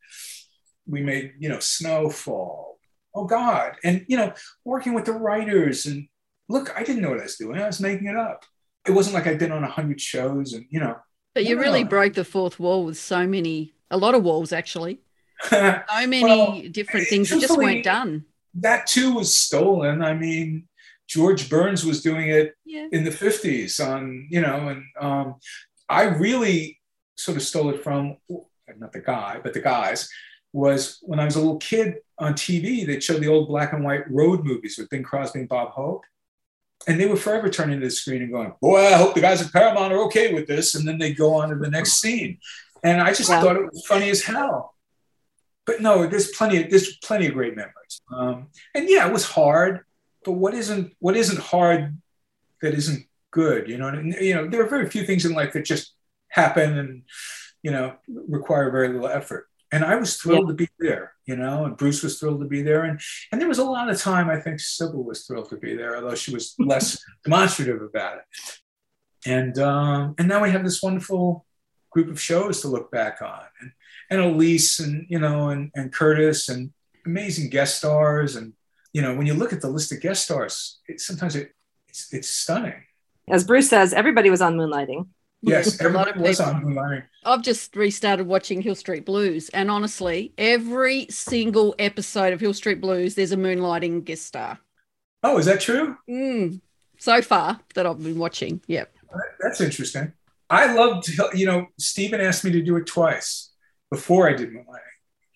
we 0.85 1.01
made, 1.01 1.33
you 1.39 1.49
know, 1.49 1.57
snowfall. 1.59 2.79
Oh 3.15 3.25
God. 3.25 3.77
And, 3.83 4.05
you 4.07 4.17
know, 4.17 4.33
working 4.63 4.93
with 4.93 5.05
the 5.05 5.13
writers 5.13 5.85
and 5.87 6.07
look, 6.49 6.71
I 6.77 6.83
didn't 6.83 7.01
know 7.01 7.09
what 7.09 7.19
I 7.19 7.23
was 7.23 7.35
doing. 7.37 7.59
I 7.59 7.65
was 7.65 7.79
making 7.79 8.07
it 8.07 8.15
up. 8.15 8.45
It 8.85 8.91
wasn't 8.91 9.15
like 9.15 9.25
I'd 9.27 9.39
been 9.39 9.51
on 9.51 9.63
a 9.63 9.69
hundred 9.71 9.99
shows 9.99 10.53
and, 10.53 10.65
you 10.69 10.79
know, 10.79 10.97
But 11.37 11.45
you 11.45 11.59
really 11.59 11.83
broke 11.83 12.15
the 12.15 12.23
fourth 12.23 12.59
wall 12.59 12.83
with 12.83 12.97
so 12.97 13.27
many, 13.27 13.71
a 13.91 13.97
lot 13.97 14.15
of 14.15 14.23
walls 14.23 14.51
actually. 14.51 15.01
so 15.43 15.79
So 15.87 16.07
many 16.07 16.23
Well, 16.23 16.61
different 16.71 17.07
things 17.07 17.29
that 17.29 17.39
just 17.41 17.55
weren't 17.55 17.83
done. 17.83 18.25
that 18.55 18.87
too 18.87 19.13
was 19.13 19.31
stolen. 19.35 20.01
I 20.01 20.15
mean, 20.15 20.67
George 21.07 21.47
Burns 21.47 21.85
was 21.85 22.01
doing 22.01 22.29
it 22.29 22.55
Yeah. 22.65 22.87
in 22.91 23.03
the 23.03 23.11
50s 23.11 23.79
on, 23.79 24.27
you 24.31 24.41
know, 24.41 24.69
and 24.69 24.83
um, 24.99 25.35
I 25.87 26.03
really 26.05 26.79
sort 27.17 27.37
of 27.37 27.43
stole 27.43 27.69
it 27.69 27.83
from, 27.83 28.17
not 28.79 28.91
the 28.91 28.99
guy, 28.99 29.39
but 29.43 29.53
the 29.53 29.61
guys, 29.61 30.09
was 30.53 30.97
when 31.03 31.19
I 31.19 31.25
was 31.25 31.35
a 31.35 31.39
little 31.39 31.57
kid 31.57 31.97
on 32.17 32.33
TV, 32.33 32.83
they 32.83 32.99
showed 32.99 33.21
the 33.21 33.27
old 33.27 33.47
black 33.47 33.73
and 33.73 33.83
white 33.83 34.09
road 34.09 34.43
movies 34.43 34.75
with 34.79 34.89
Bing 34.89 35.03
Crosby 35.03 35.41
and 35.41 35.47
Bob 35.49 35.69
Hope. 35.69 36.03
And 36.85 36.99
they 36.99 37.05
were 37.07 37.17
forever 37.17 37.49
turning 37.49 37.79
to 37.79 37.85
the 37.85 37.91
screen 37.91 38.21
and 38.21 38.31
going, 38.31 38.53
"Boy, 38.61 38.85
I 38.85 38.93
hope 38.93 39.15
the 39.15 39.21
guys 39.21 39.41
at 39.41 39.51
Paramount 39.51 39.93
are 39.93 40.03
okay 40.03 40.33
with 40.33 40.47
this." 40.47 40.75
And 40.75 40.87
then 40.87 40.97
they 40.97 41.13
go 41.13 41.33
on 41.33 41.49
to 41.49 41.55
the 41.55 41.69
next 41.69 41.93
scene, 42.01 42.39
and 42.83 43.01
I 43.01 43.13
just 43.13 43.29
Yeah. 43.29 43.41
thought 43.41 43.55
it 43.57 43.65
was 43.71 43.85
funny 43.87 44.09
as 44.09 44.23
hell. 44.23 44.75
But 45.65 45.81
no, 45.81 46.07
there's 46.07 46.29
plenty. 46.31 46.63
Of, 46.63 46.69
there's 46.69 46.97
plenty 46.97 47.27
of 47.27 47.33
great 47.33 47.55
memories. 47.55 48.01
Um, 48.13 48.47
and 48.73 48.87
yeah, 48.89 49.07
it 49.07 49.13
was 49.13 49.25
hard. 49.25 49.81
But 50.23 50.33
what 50.33 50.53
isn't 50.53 50.93
what 50.99 51.17
isn't 51.17 51.39
hard 51.39 51.97
that 52.61 52.73
isn't 52.73 53.05
good? 53.31 53.67
You 53.69 53.77
know, 53.77 53.87
and, 53.87 54.13
you 54.13 54.33
know, 54.35 54.47
there 54.47 54.61
are 54.61 54.69
very 54.69 54.89
few 54.89 55.03
things 55.05 55.25
in 55.25 55.33
life 55.33 55.53
that 55.53 55.65
just 55.65 55.93
happen 56.29 56.77
and 56.77 57.03
you 57.63 57.71
know 57.71 57.95
require 58.07 58.69
very 58.71 58.89
little 58.89 59.07
effort. 59.07 59.47
And 59.71 59.83
I 59.83 59.95
was 59.95 60.15
thrilled 60.15 60.47
to 60.47 60.53
be 60.53 60.69
there. 60.79 61.13
You 61.25 61.35
know, 61.35 61.65
and 61.65 61.75
Bruce 61.75 62.03
was 62.03 62.19
thrilled 62.19 62.39
to 62.39 62.47
be 62.47 62.61
there, 62.61 62.83
and 62.83 62.99
and 63.31 63.41
there 63.41 63.49
was 63.49 63.57
a 63.57 63.65
lot 63.65 63.89
of 63.89 63.99
time. 63.99 64.29
I 64.29 64.39
think 64.39 64.59
Cybill 64.59 65.03
was 65.03 65.25
thrilled 65.25 65.49
to 65.49 65.57
be 65.57 65.75
there, 65.75 65.97
although 65.97 66.15
she 66.15 66.33
was 66.33 66.55
less 66.57 67.03
demonstrative 67.25 67.81
about 67.81 68.19
it. 68.19 68.59
And 69.25 69.59
um, 69.59 70.15
and 70.17 70.27
now 70.27 70.41
we 70.41 70.51
have 70.51 70.63
this 70.63 70.81
wonderful 70.81 71.45
group 71.91 72.09
of 72.09 72.21
shows 72.21 72.61
to 72.61 72.69
look 72.69 72.91
back 72.91 73.21
on, 73.21 73.41
and 73.59 73.71
and 74.09 74.21
Allyce, 74.21 74.79
and 74.79 75.05
you 75.09 75.19
know, 75.19 75.49
and 75.49 75.69
and 75.75 75.91
Curtis, 75.91 76.47
and 76.47 76.71
amazing 77.05 77.49
guest 77.49 77.77
stars, 77.77 78.37
and 78.37 78.53
you 78.93 79.01
know, 79.01 79.15
when 79.15 79.27
you 79.27 79.33
look 79.33 79.51
at 79.51 79.59
the 79.59 79.69
list 79.69 79.91
of 79.91 79.99
guest 79.99 80.23
stars, 80.23 80.79
it, 80.87 81.01
sometimes 81.01 81.35
it 81.35 81.51
it's, 81.89 82.13
it's 82.13 82.29
stunning. 82.29 82.83
As 83.29 83.43
Bruce 83.43 83.69
says, 83.69 83.91
everybody 83.91 84.29
was 84.29 84.41
on 84.41 84.55
Moonlighting. 84.55 85.07
Yes, 85.41 85.79
A 85.79 85.89
lot 85.89 86.07
of 86.07 86.15
everybody 86.15 86.29
was 86.29 86.37
people. 86.39 86.53
on 86.53 86.63
Moonlighting. 86.63 87.03
I've 87.23 87.41
just 87.43 87.75
restarted 87.75 88.25
watching 88.25 88.61
Hill 88.61 88.75
Street 88.75 89.05
Blues, 89.05 89.49
and 89.49 89.69
honestly, 89.69 90.33
every 90.37 91.07
single 91.09 91.75
episode 91.77 92.33
of 92.33 92.39
Hill 92.39 92.53
Street 92.53 92.81
Blues, 92.81 93.15
there's 93.15 93.31
a 93.31 93.37
moonlighting 93.37 94.03
guest 94.03 94.25
star. 94.25 94.59
Oh, 95.23 95.37
is 95.37 95.45
that 95.45 95.61
true? 95.61 95.97
Mm, 96.09 96.61
so 96.97 97.21
far 97.21 97.59
that 97.75 97.85
I've 97.85 98.01
been 98.01 98.17
watching. 98.17 98.61
Yep. 98.67 98.93
That's 99.39 99.61
interesting. 99.61 100.13
I 100.49 100.73
loved, 100.73 101.09
you 101.33 101.45
know, 101.45 101.67
Steven 101.77 102.21
asked 102.21 102.43
me 102.43 102.51
to 102.51 102.61
do 102.61 102.75
it 102.77 102.87
twice 102.87 103.51
before 103.91 104.29
I 104.29 104.33
did 104.33 104.49
Moonlighting. 104.49 104.81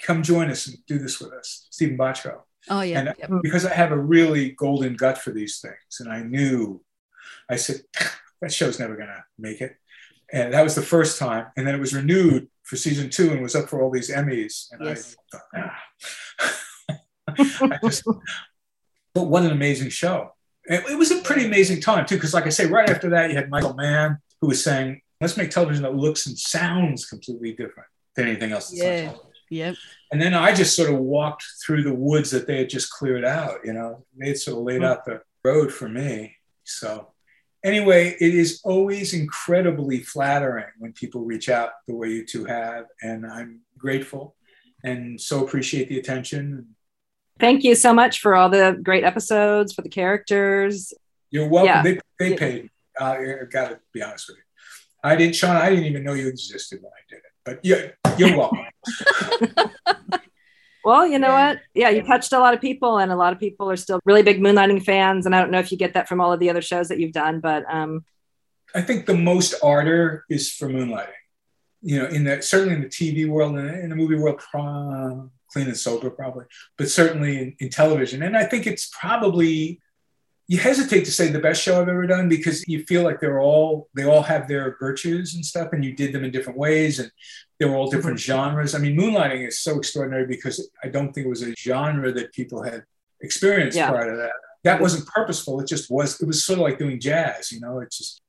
Come 0.01 0.23
join 0.23 0.49
us 0.49 0.67
and 0.67 0.77
do 0.87 0.97
this 0.97 1.19
with 1.19 1.31
us, 1.33 1.67
Steven 1.69 1.97
Bochco. 1.97 2.41
Oh 2.69 2.81
yeah. 2.81 2.99
And 2.99 3.13
yep. 3.17 3.29
because 3.43 3.65
I 3.65 3.73
have 3.73 3.91
a 3.91 3.97
really 3.97 4.51
golden 4.51 4.95
gut 4.95 5.17
for 5.17 5.31
these 5.31 5.59
things, 5.59 5.99
and 5.99 6.11
I 6.11 6.21
knew, 6.23 6.81
I 7.49 7.55
said, 7.55 7.81
that 8.41 8.51
show's 8.51 8.79
never 8.79 8.95
going 8.95 9.09
to 9.09 9.23
make 9.37 9.61
it. 9.61 9.75
And 10.33 10.53
that 10.53 10.63
was 10.63 10.75
the 10.75 10.81
first 10.81 11.19
time. 11.19 11.47
And 11.57 11.67
then 11.67 11.75
it 11.75 11.79
was 11.79 11.93
renewed 11.93 12.47
for 12.63 12.77
season 12.77 13.09
two 13.09 13.31
and 13.31 13.41
was 13.41 13.55
up 13.55 13.69
for 13.69 13.81
all 13.81 13.91
these 13.91 14.09
Emmys. 14.09 14.71
And 14.71 14.85
Yes. 14.85 15.15
I 15.33 15.37
thought, 15.37 15.43
ah. 15.57 16.57
I 17.27 17.79
just, 17.83 18.03
but 19.13 19.23
what 19.23 19.43
an 19.43 19.51
amazing 19.51 19.89
show. 19.89 20.33
It, 20.65 20.83
it 20.91 20.97
was 20.97 21.11
a 21.11 21.21
pretty 21.21 21.45
amazing 21.45 21.81
time, 21.81 22.05
too, 22.05 22.15
because, 22.15 22.33
like 22.33 22.45
I 22.45 22.49
say, 22.49 22.65
right 22.65 22.89
after 22.89 23.09
that, 23.09 23.29
you 23.29 23.35
had 23.35 23.49
Michael 23.49 23.73
Mann, 23.73 24.19
who 24.39 24.47
was 24.47 24.63
saying, 24.63 25.01
let's 25.19 25.37
make 25.37 25.49
television 25.49 25.83
that 25.83 25.95
looks 25.95 26.27
and 26.27 26.37
sounds 26.37 27.05
completely 27.05 27.51
different 27.51 27.89
than 28.15 28.27
anything 28.27 28.51
else 28.51 28.73
Yeah. 28.73 29.13
Yep. 29.49 29.75
And 30.13 30.21
then 30.21 30.33
I 30.33 30.53
just 30.53 30.77
sort 30.77 30.89
of 30.89 30.97
walked 30.99 31.43
through 31.65 31.83
the 31.83 31.93
woods 31.93 32.31
that 32.31 32.47
they 32.47 32.59
had 32.59 32.69
just 32.69 32.89
cleared 32.89 33.25
out, 33.25 33.59
you 33.65 33.73
know, 33.73 34.05
they 34.17 34.29
had 34.29 34.37
sort 34.37 34.57
of 34.57 34.63
laid 34.63 34.81
out 34.81 35.03
the 35.03 35.21
road 35.43 35.73
for 35.73 35.89
me. 35.89 36.37
So, 36.63 37.10
anyway, 37.63 38.15
it 38.19 38.35
is 38.35 38.61
always 38.63 39.13
incredibly 39.13 39.99
flattering 39.99 40.65
when 40.79 40.93
people 40.93 41.21
reach 41.21 41.49
out 41.49 41.71
the 41.87 41.95
way 41.95 42.09
you 42.09 42.25
two 42.25 42.45
have. 42.45 42.85
And 43.01 43.25
I'm 43.25 43.61
grateful 43.77 44.35
and 44.83 45.19
so 45.19 45.43
appreciate 45.43 45.89
the 45.89 45.99
attention. 45.99 46.75
Thank 47.39 47.63
you 47.63 47.75
so 47.75 47.93
much 47.93 48.19
for 48.19 48.35
all 48.35 48.49
the 48.49 48.79
great 48.81 49.03
episodes, 49.03 49.73
for 49.73 49.81
the 49.81 49.89
characters. 49.89 50.93
You're 51.29 51.47
welcome. 51.47 51.67
Yeah. 51.67 51.83
They, 51.83 51.99
they 52.19 52.35
paid. 52.35 52.69
Uh, 52.99 53.05
I 53.05 53.45
got 53.49 53.69
to 53.69 53.79
be 53.93 54.01
honest 54.01 54.27
with 54.27 54.37
you. 54.37 54.43
I 55.03 55.15
didn't, 55.15 55.35
Sean, 55.35 55.55
I 55.55 55.69
didn't 55.69 55.85
even 55.85 56.03
know 56.03 56.13
you 56.13 56.27
existed 56.27 56.79
when 56.81 56.91
I 56.91 57.01
did 57.09 57.17
it. 57.17 57.31
But 57.43 57.59
yeah, 57.63 58.17
you're 58.17 58.37
welcome. 58.37 58.65
Well, 60.83 61.05
you 61.05 61.19
know 61.19 61.31
what? 61.31 61.59
Yeah, 61.73 61.89
you 61.89 62.01
touched 62.01 62.33
a 62.33 62.39
lot 62.39 62.53
of 62.53 62.61
people, 62.61 62.97
and 62.97 63.11
a 63.11 63.15
lot 63.15 63.33
of 63.33 63.39
people 63.39 63.69
are 63.69 63.77
still 63.77 63.99
really 64.05 64.23
big 64.23 64.39
Moonlighting 64.39 64.83
fans. 64.83 65.25
And 65.25 65.35
I 65.35 65.41
don't 65.41 65.51
know 65.51 65.59
if 65.59 65.71
you 65.71 65.77
get 65.77 65.93
that 65.93 66.07
from 66.07 66.19
all 66.19 66.33
of 66.33 66.39
the 66.39 66.49
other 66.49 66.61
shows 66.61 66.87
that 66.87 66.99
you've 66.99 67.13
done, 67.13 67.39
but 67.39 67.63
um, 67.71 68.03
I 68.73 68.81
think 68.81 69.05
the 69.05 69.15
most 69.15 69.55
ardor 69.63 70.25
is 70.29 70.51
for 70.51 70.67
moonlighting. 70.67 71.09
You 71.83 71.99
know, 71.99 72.05
in 72.07 72.23
the 72.23 72.41
certainly 72.41 72.75
in 72.75 72.81
the 72.81 72.87
TV 72.87 73.27
world 73.27 73.55
and 73.57 73.69
in 73.69 73.89
the 73.89 73.95
movie 73.95 74.15
world, 74.15 74.39
clean 75.51 75.67
and 75.67 75.77
sober 75.77 76.09
probably, 76.09 76.45
but 76.77 76.89
certainly 76.89 77.37
in, 77.37 77.55
in 77.59 77.69
television. 77.69 78.23
And 78.23 78.37
I 78.37 78.45
think 78.45 78.67
it's 78.67 78.89
probably 78.89 79.81
you 80.51 80.57
hesitate 80.57 81.05
to 81.05 81.11
say 81.11 81.29
the 81.29 81.39
best 81.39 81.63
show 81.63 81.79
I've 81.79 81.87
ever 81.87 82.05
done 82.05 82.27
because 82.27 82.61
you 82.67 82.83
feel 82.83 83.03
like 83.03 83.21
they're 83.21 83.39
all 83.39 83.87
they 83.95 84.03
all 84.03 84.21
have 84.21 84.49
their 84.49 84.75
virtues 84.81 85.33
and 85.33 85.45
stuff, 85.45 85.69
and 85.71 85.85
you 85.85 85.93
did 85.93 86.11
them 86.11 86.25
in 86.25 86.31
different 86.31 86.59
ways, 86.59 86.99
and 86.99 87.09
they 87.57 87.65
were 87.65 87.77
all 87.77 87.89
different 87.89 88.17
mm-hmm. 88.17 88.49
genres. 88.49 88.75
I 88.75 88.79
mean, 88.79 88.97
moonlighting 88.97 89.47
is 89.47 89.61
so 89.61 89.77
extraordinary 89.77 90.27
because 90.27 90.69
I 90.83 90.89
don't 90.89 91.13
think 91.13 91.25
it 91.25 91.29
was 91.29 91.41
a 91.41 91.55
genre 91.55 92.11
that 92.11 92.33
people 92.33 92.61
had 92.63 92.83
experienced 93.21 93.77
Yeah. 93.77 93.91
prior 93.91 94.11
to 94.11 94.17
that. 94.17 94.33
That 94.65 94.81
wasn't 94.81 95.07
purposeful. 95.07 95.61
It 95.61 95.69
just 95.69 95.89
was. 95.89 96.19
It 96.21 96.27
was 96.27 96.43
sort 96.43 96.59
of 96.59 96.63
like 96.63 96.77
doing 96.77 96.99
jazz. 96.99 97.53
You 97.53 97.61
know, 97.61 97.79
it's 97.79 97.97
just 97.97 98.21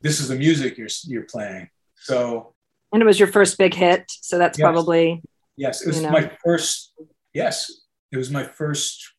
this 0.00 0.18
is 0.18 0.28
the 0.28 0.36
music 0.36 0.78
you're 0.78 0.88
you're 1.04 1.24
playing. 1.24 1.68
So 1.96 2.54
and 2.90 3.02
it 3.02 3.04
was 3.04 3.18
your 3.18 3.28
first 3.28 3.58
big 3.58 3.74
hit, 3.74 4.04
so 4.08 4.38
that's 4.38 4.58
Yes. 4.58 4.64
probably 4.64 5.22
yes, 5.58 5.82
it 5.82 5.88
was 5.88 5.98
You 5.98 6.04
know. 6.04 6.12
my 6.12 6.32
first. 6.42 6.94
Yes, 7.34 7.70
it 8.12 8.16
was 8.16 8.30
my 8.30 8.44
first 8.44 9.12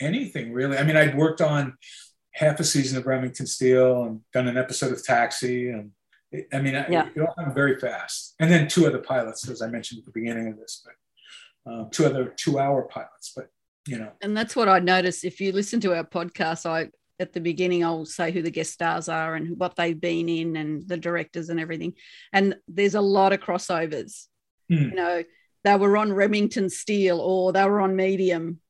anything 0.00 0.52
really. 0.52 0.76
I 0.78 0.82
mean, 0.82 0.96
I'd 0.96 1.16
worked 1.16 1.40
on 1.40 1.76
half 2.32 2.60
a 2.60 2.64
season 2.64 2.98
of 2.98 3.06
Remington 3.06 3.46
Steele 3.46 4.04
and 4.04 4.20
done 4.32 4.46
an 4.48 4.58
episode 4.58 4.92
of 4.92 5.02
Taxi, 5.04 5.70
and 5.70 5.92
it, 6.30 6.48
I 6.52 6.60
mean, 6.60 6.74
Yeah. 6.74 7.08
it 7.14 7.20
all 7.20 7.34
happened 7.36 7.54
very 7.54 7.78
fast. 7.78 8.34
And 8.40 8.50
then 8.50 8.68
two 8.68 8.86
other 8.86 8.98
pilots, 8.98 9.48
as 9.48 9.62
I 9.62 9.68
mentioned 9.68 10.00
at 10.00 10.04
the 10.04 10.10
beginning 10.12 10.48
of 10.48 10.58
this, 10.58 10.82
but 10.84 11.72
um, 11.72 11.88
two 11.90 12.04
other 12.06 12.26
two-hour 12.36 12.82
pilots. 12.88 13.32
But 13.34 13.48
you 13.88 13.98
know, 13.98 14.10
And 14.20 14.36
that's 14.36 14.56
what 14.56 14.68
I 14.68 14.80
noticed. 14.80 15.24
If 15.24 15.40
you 15.40 15.52
listen 15.52 15.80
to 15.80 15.94
our 15.94 16.04
podcast, 16.04 16.66
I 16.66 16.90
at 17.18 17.32
the 17.32 17.40
beginning 17.40 17.82
I'll 17.82 18.04
say 18.04 18.30
who 18.30 18.42
the 18.42 18.50
guest 18.50 18.72
stars 18.74 19.08
are 19.08 19.36
and 19.36 19.58
what 19.58 19.74
they've 19.76 19.98
been 19.98 20.28
in 20.28 20.56
and 20.56 20.86
the 20.86 20.98
directors 20.98 21.48
and 21.48 21.58
everything. 21.58 21.94
And 22.32 22.56
there's 22.68 22.94
a 22.94 23.00
lot 23.00 23.32
of 23.32 23.40
crossovers. 23.40 24.26
Hmm. 24.68 24.74
You 24.74 24.94
know, 24.94 25.22
they 25.64 25.76
were 25.76 25.96
on 25.96 26.12
Remington 26.12 26.68
Steele 26.68 27.18
or 27.20 27.52
they 27.52 27.64
were 27.64 27.80
on 27.80 27.96
Medium. 27.96 28.60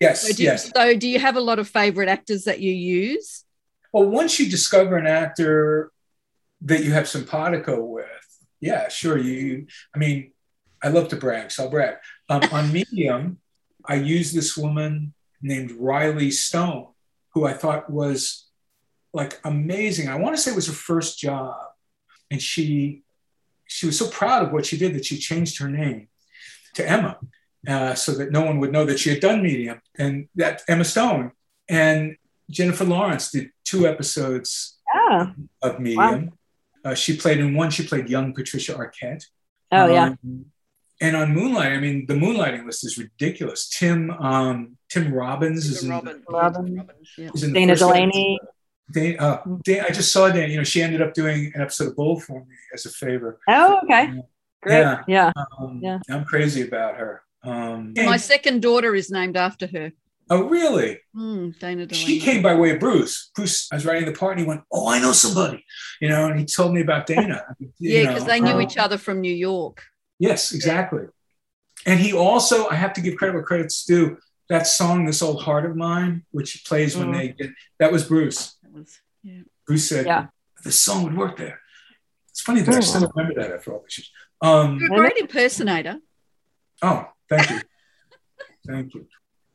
Yes, 0.00 0.22
So 0.26 0.32
do, 0.32 0.42
yes. 0.42 0.70
so 0.74 0.96
do 0.96 1.08
you 1.08 1.18
have 1.18 1.36
a 1.36 1.40
lot 1.40 1.58
of 1.58 1.68
favorite 1.68 2.08
actors 2.08 2.44
that 2.44 2.60
you 2.60 2.72
use? 2.72 3.44
Well, 3.92 4.06
once 4.06 4.38
you 4.40 4.50
discover 4.50 4.96
an 4.96 5.06
actor 5.06 5.92
that 6.62 6.84
you 6.84 6.92
have 6.92 7.08
simpatico 7.08 7.82
with, 7.84 8.06
yeah, 8.60 8.88
sure. 8.88 9.18
You, 9.18 9.66
I 9.94 9.98
mean, 9.98 10.32
I 10.82 10.88
love 10.88 11.08
to 11.08 11.16
brag, 11.16 11.50
so 11.50 11.64
I'll 11.64 11.70
brag. 11.70 11.96
Um, 12.28 12.42
on 12.52 12.72
Medium, 12.72 13.38
I 13.84 13.94
used 13.94 14.34
this 14.34 14.56
woman 14.56 15.14
named 15.42 15.72
Riley 15.72 16.30
Stone, 16.30 16.88
who 17.34 17.46
I 17.46 17.52
thought 17.52 17.90
was 17.90 18.46
like 19.12 19.40
amazing. 19.44 20.08
I 20.08 20.16
want 20.16 20.36
to 20.36 20.42
say 20.42 20.50
it 20.52 20.56
was 20.56 20.66
her 20.66 20.72
first 20.72 21.18
job, 21.18 21.56
and 22.30 22.40
she 22.40 23.02
she 23.66 23.86
was 23.86 23.98
so 23.98 24.08
proud 24.08 24.44
of 24.44 24.52
what 24.52 24.66
she 24.66 24.76
did 24.76 24.94
that 24.94 25.04
she 25.04 25.16
changed 25.18 25.58
her 25.58 25.68
name 25.68 26.08
to 26.74 26.88
Emma, 26.88 27.18
uh, 27.68 27.94
so 27.94 28.12
that 28.12 28.32
no 28.32 28.42
one 28.42 28.58
would 28.58 28.72
know 28.72 28.84
that 28.84 28.98
she 28.98 29.10
had 29.10 29.20
done 29.20 29.42
Medium, 29.42 29.80
and 29.98 30.28
that 30.34 30.62
Emma 30.68 30.84
Stone 30.84 31.32
and 31.68 32.16
Jennifer 32.50 32.84
Lawrence 32.84 33.30
did 33.30 33.50
two 33.64 33.86
episodes 33.86 34.78
yeah. 34.94 35.32
of 35.62 35.78
Medium. 35.78 36.32
Uh, 36.84 36.94
she 36.94 37.16
played 37.16 37.38
in 37.38 37.54
one. 37.54 37.70
She 37.70 37.86
played 37.86 38.08
young 38.08 38.32
Patricia 38.32 38.74
Arquette. 38.74 39.24
Oh 39.72 39.86
yeah. 39.86 40.14
Um, 40.24 40.46
and 41.02 41.16
on 41.16 41.32
Moonlight, 41.32 41.72
I 41.72 41.80
mean, 41.80 42.04
the 42.06 42.14
moonlighting 42.14 42.66
list 42.66 42.84
is 42.84 42.98
ridiculous. 42.98 43.68
Tim 43.68 44.10
um, 44.10 44.76
Tim 44.88 45.12
Robbins 45.12 45.66
is 45.66 45.82
in, 45.82 45.90
Robin. 45.90 46.22
Robin, 46.28 46.88
is 47.16 47.42
in 47.42 47.52
Dana 47.52 47.72
first 47.72 47.80
Delany. 47.80 48.38
episode. 48.42 48.54
Dana, 48.92 49.22
uh, 49.22 49.42
Dana, 49.62 49.84
I 49.88 49.92
just 49.92 50.12
saw 50.12 50.28
Dana. 50.28 50.48
You 50.48 50.58
know, 50.58 50.64
she 50.64 50.82
ended 50.82 51.00
up 51.00 51.14
doing 51.14 51.52
an 51.54 51.62
episode 51.62 51.88
of 51.88 51.96
Bull 51.96 52.18
for 52.18 52.40
me 52.40 52.56
as 52.74 52.86
a 52.86 52.90
favor. 52.90 53.38
Oh, 53.48 53.80
okay. 53.84 54.12
Great. 54.62 54.80
Yeah. 54.80 55.02
Yeah. 55.06 55.32
Um, 55.58 55.80
Yeah. 55.82 55.98
I'm 56.10 56.24
crazy 56.24 56.62
about 56.62 56.96
her. 56.96 57.22
Um, 57.42 57.94
My 57.96 58.16
second 58.16 58.60
daughter 58.62 58.94
is 58.94 59.10
named 59.10 59.36
after 59.36 59.66
her. 59.68 59.92
oh, 60.30 60.44
really? 60.44 60.98
Mm, 61.16 61.58
Dana 61.58 61.86
Delany. 61.86 61.94
She 62.06 62.20
came 62.20 62.42
by 62.42 62.54
way 62.54 62.70
of 62.70 62.80
Bruce. 62.80 63.30
Bruce, 63.34 63.66
I 63.72 63.76
was 63.76 63.84
writing 63.86 64.04
the 64.06 64.12
part, 64.18 64.32
and 64.32 64.40
he 64.40 64.46
went, 64.46 64.62
"Oh, 64.70 64.88
I 64.88 65.00
know 65.00 65.12
somebody," 65.12 65.64
you 66.00 66.08
know, 66.08 66.26
and 66.28 66.38
he 66.38 66.44
told 66.46 66.72
me 66.74 66.80
about 66.82 67.06
Dana. 67.06 67.44
Yeah, 67.78 68.08
because 68.08 68.26
they 68.26 68.40
knew 68.40 68.52
um, 68.56 68.62
each 68.62 68.76
other 68.76 68.98
from 68.98 69.20
New 69.20 69.34
York. 69.34 69.82
Yes, 70.18 70.52
exactly. 70.52 71.04
And 71.86 71.98
he 71.98 72.12
also, 72.12 72.68
I 72.68 72.74
have 72.74 72.92
to 72.92 73.00
give 73.00 73.16
credit 73.16 73.32
where 73.34 73.42
credit's 73.42 73.84
due. 73.84 74.18
That 74.50 74.66
song, 74.66 75.06
"This 75.06 75.22
Old 75.22 75.42
Heart 75.42 75.64
of 75.64 75.76
Mine," 75.76 76.24
which 76.30 76.52
he 76.52 76.60
plays 76.66 76.96
when 76.96 77.08
Mm. 77.08 77.16
they 77.16 77.28
get, 77.28 77.50
that 77.78 77.90
was 77.90 78.04
Bruce. 78.04 78.56
That 78.62 78.72
was, 78.72 79.00
yeah. 79.22 79.42
Bruce 79.66 79.88
said, 79.88 80.04
Yeah. 80.06 80.26
"This 80.62 80.78
song 80.78 81.04
would 81.04 81.16
work 81.16 81.36
there." 81.38 81.60
It's 82.28 82.42
funny 82.42 82.60
that 82.60 82.74
I 82.74 82.78
Mm. 82.78 82.84
still 82.84 83.12
remember 83.14 83.40
that 83.40 83.50
after 83.52 83.72
all 83.72 83.82
these 83.88 83.98
years. 83.98 84.10
Um, 84.42 84.78
You're 84.78 84.92
a 84.94 84.96
great 84.98 85.16
impersonator. 85.16 85.96
oh, 86.82 87.08
thank 87.30 87.50
you, 87.50 87.60
thank 88.66 88.94
you. 88.94 89.06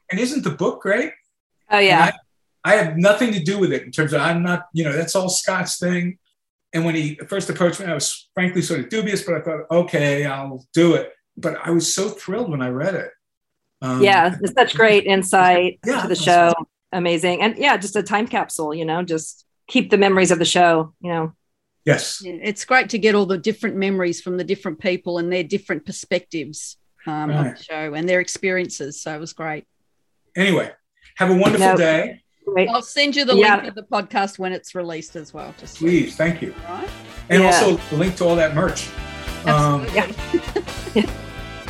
And 0.10 0.20
isn't 0.20 0.44
the 0.44 0.52
book 0.52 0.82
great? 0.82 1.12
Oh 1.70 1.80
yeah. 1.80 2.06
And 2.08 2.14
I 2.64 2.76
have 2.76 2.98
nothing 2.98 3.32
to 3.34 3.40
do 3.40 3.60
with 3.60 3.72
it 3.72 3.84
in 3.84 3.92
terms 3.92 4.14
of 4.14 4.22
I'm 4.22 4.42
not, 4.42 4.68
you 4.74 4.84
know, 4.84 4.94
that's 4.94 5.16
all 5.16 5.30
Scott's 5.30 5.78
thing. 5.78 6.18
And 6.74 6.84
when 6.84 6.96
he 6.96 7.16
first 7.28 7.50
approached 7.50 7.80
me, 7.80 7.86
I 7.86 7.94
was 7.94 8.30
frankly 8.34 8.62
sort 8.62 8.80
of 8.82 8.90
dubious, 8.90 9.24
but 9.24 9.36
I 9.36 9.42
thought, 9.42 9.62
okay, 9.72 10.26
I'll 10.26 10.66
do 10.74 10.96
it. 10.96 11.14
But 11.38 11.58
I 11.64 11.70
was 11.70 11.94
so 11.94 12.10
thrilled 12.10 12.50
when 12.50 12.62
I 12.62 12.70
read 12.70 12.96
it. 12.96 13.12
Um, 13.82 14.02
yeah, 14.02 14.36
it's 14.42 14.54
such 14.54 14.76
great 14.76 15.06
insight 15.06 15.80
Yeah. 15.86 16.02
to 16.02 16.08
the 16.08 16.16
show. 16.16 16.54
Amazing. 16.92 17.42
And 17.42 17.58
yeah, 17.58 17.78
just 17.78 17.96
a 17.96 18.04
time 18.04 18.28
capsule, 18.28 18.74
you 18.74 18.86
know, 18.86 19.04
just 19.04 19.46
keep 19.68 19.90
the 19.90 19.98
memories 19.98 20.32
of 20.32 20.40
the 20.40 20.46
show, 20.46 20.94
you 21.02 21.10
know. 21.12 21.34
Yes. 21.86 22.22
Yeah, 22.24 22.34
it's 22.42 22.66
great 22.66 22.90
to 22.90 22.98
get 22.98 23.16
all 23.16 23.26
the 23.26 23.38
different 23.38 23.76
memories 23.76 24.22
from 24.22 24.38
the 24.38 24.44
different 24.44 24.80
people 24.80 25.18
and 25.18 25.32
their 25.32 25.44
different 25.44 25.86
perspectives 25.86 26.78
um, 27.08 27.30
of 27.32 27.58
the 27.58 27.64
show 27.64 27.94
and 27.94 28.08
their 28.08 28.20
experiences. 28.20 29.02
So 29.02 29.14
it 29.16 29.20
was 29.20 29.34
great. 29.34 29.66
Anyway, 30.36 30.72
have 31.18 31.30
a 31.30 31.36
wonderful 31.36 31.68
No. 31.68 31.78
day. 31.78 32.22
I'll 32.70 32.82
send 32.82 33.16
you 33.16 33.26
the 33.26 33.36
Yeah. 33.36 33.56
link 33.58 33.68
of 33.70 33.76
the 33.76 33.84
podcast 33.84 34.38
when 34.38 34.52
it's 34.54 34.76
released 34.76 35.16
as 35.16 35.34
well. 35.34 35.54
Just 35.60 35.78
Please, 35.78 36.16
thank 36.16 36.42
you. 36.42 36.54
Right. 36.70 36.88
And 37.30 37.42
Yeah. 37.44 37.48
also 37.48 37.78
the 37.90 37.98
link 37.98 38.16
to 38.18 38.26
all 38.26 38.36
that 38.36 38.54
merch. 38.56 38.88
Um, 39.46 39.86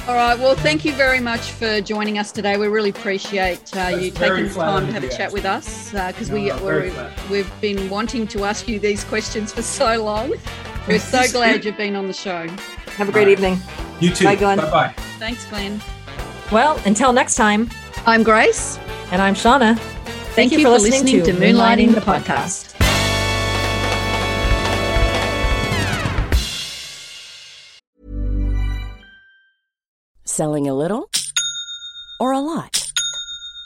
All 0.08 0.14
right. 0.14 0.38
Well, 0.38 0.54
thank 0.56 0.86
you 0.86 0.94
very 0.94 1.20
much 1.20 1.50
for 1.52 1.82
joining 1.82 2.20
us 2.20 2.32
today. 2.32 2.58
We 2.58 2.68
really 2.68 2.92
appreciate 2.92 3.76
uh, 3.76 3.98
you 4.00 4.12
taking 4.12 4.48
the 4.48 4.54
time 4.54 4.86
to 4.86 4.94
have 4.94 5.04
a 5.04 5.10
chat 5.10 5.32
with 5.34 5.46
us 5.46 5.90
because 5.92 6.30
No, 6.30 6.36
we, 6.36 6.46
no, 6.50 6.58
very 6.58 6.90
we're, 6.90 6.94
flattering. 6.94 7.32
we've 7.32 7.62
been 7.62 7.90
wanting 7.90 8.28
to 8.28 8.44
ask 8.46 8.68
you 8.68 8.78
these 8.80 9.04
questions 9.04 9.52
for 9.52 9.64
so 9.64 10.04
long. 10.04 10.34
We're 10.88 11.00
so 11.00 11.24
glad 11.32 11.66
you've 11.66 11.78
been 11.78 11.96
on 11.96 12.06
the 12.06 12.14
show. 12.14 12.46
Have 12.98 13.10
a 13.10 13.12
great 13.12 13.28
evening. 13.28 13.60
You 14.00 14.10
too. 14.10 14.24
Bye, 14.26 14.36
Glenn. 14.36 14.58
Bye-bye. 14.58 14.94
Thanks, 15.20 15.46
Glenn. 15.48 15.82
Well, 16.52 16.80
until 16.86 17.12
next 17.12 17.36
time, 17.36 17.70
I'm 18.06 18.24
Grace. 18.24 18.78
And 19.12 19.22
I'm 19.22 19.34
Shauna. 19.36 19.78
Thank, 20.36 20.52
you, 20.52 20.62
for 20.64 20.70
listening, 20.70 21.24
to 21.24 21.32
Moonlighting 21.34 21.94
the 21.94 22.02
podcast. 22.02 22.72
Selling 30.24 30.68
a 30.68 30.74
little 30.74 31.10
or 32.20 32.34
a 32.34 32.40
lot? 32.40 32.85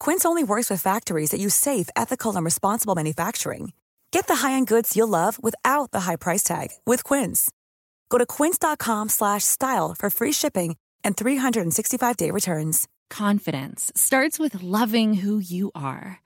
Quince 0.00 0.24
only 0.24 0.42
works 0.42 0.70
with 0.70 0.82
factories 0.82 1.30
that 1.30 1.40
use 1.40 1.54
safe, 1.54 1.88
ethical, 1.94 2.34
and 2.34 2.44
responsible 2.44 2.94
manufacturing. 2.94 3.72
Get 4.10 4.26
the 4.26 4.36
high-end 4.36 4.66
goods 4.66 4.96
you'll 4.96 5.08
love 5.08 5.38
without 5.42 5.92
the 5.92 6.00
high 6.00 6.16
price 6.16 6.42
tag 6.42 6.68
with 6.84 7.04
Quince. 7.04 7.50
Go 8.08 8.18
to 8.18 8.26
quince.com 8.26 9.08
slash 9.08 9.44
style 9.44 9.94
for 9.98 10.10
free 10.10 10.32
shipping 10.32 10.76
and 11.04 11.16
365-day 11.16 12.30
returns. 12.30 12.88
Confidence 13.08 13.92
starts 13.94 14.38
with 14.38 14.62
loving 14.62 15.14
who 15.14 15.38
you 15.38 15.70
are. 15.74 16.20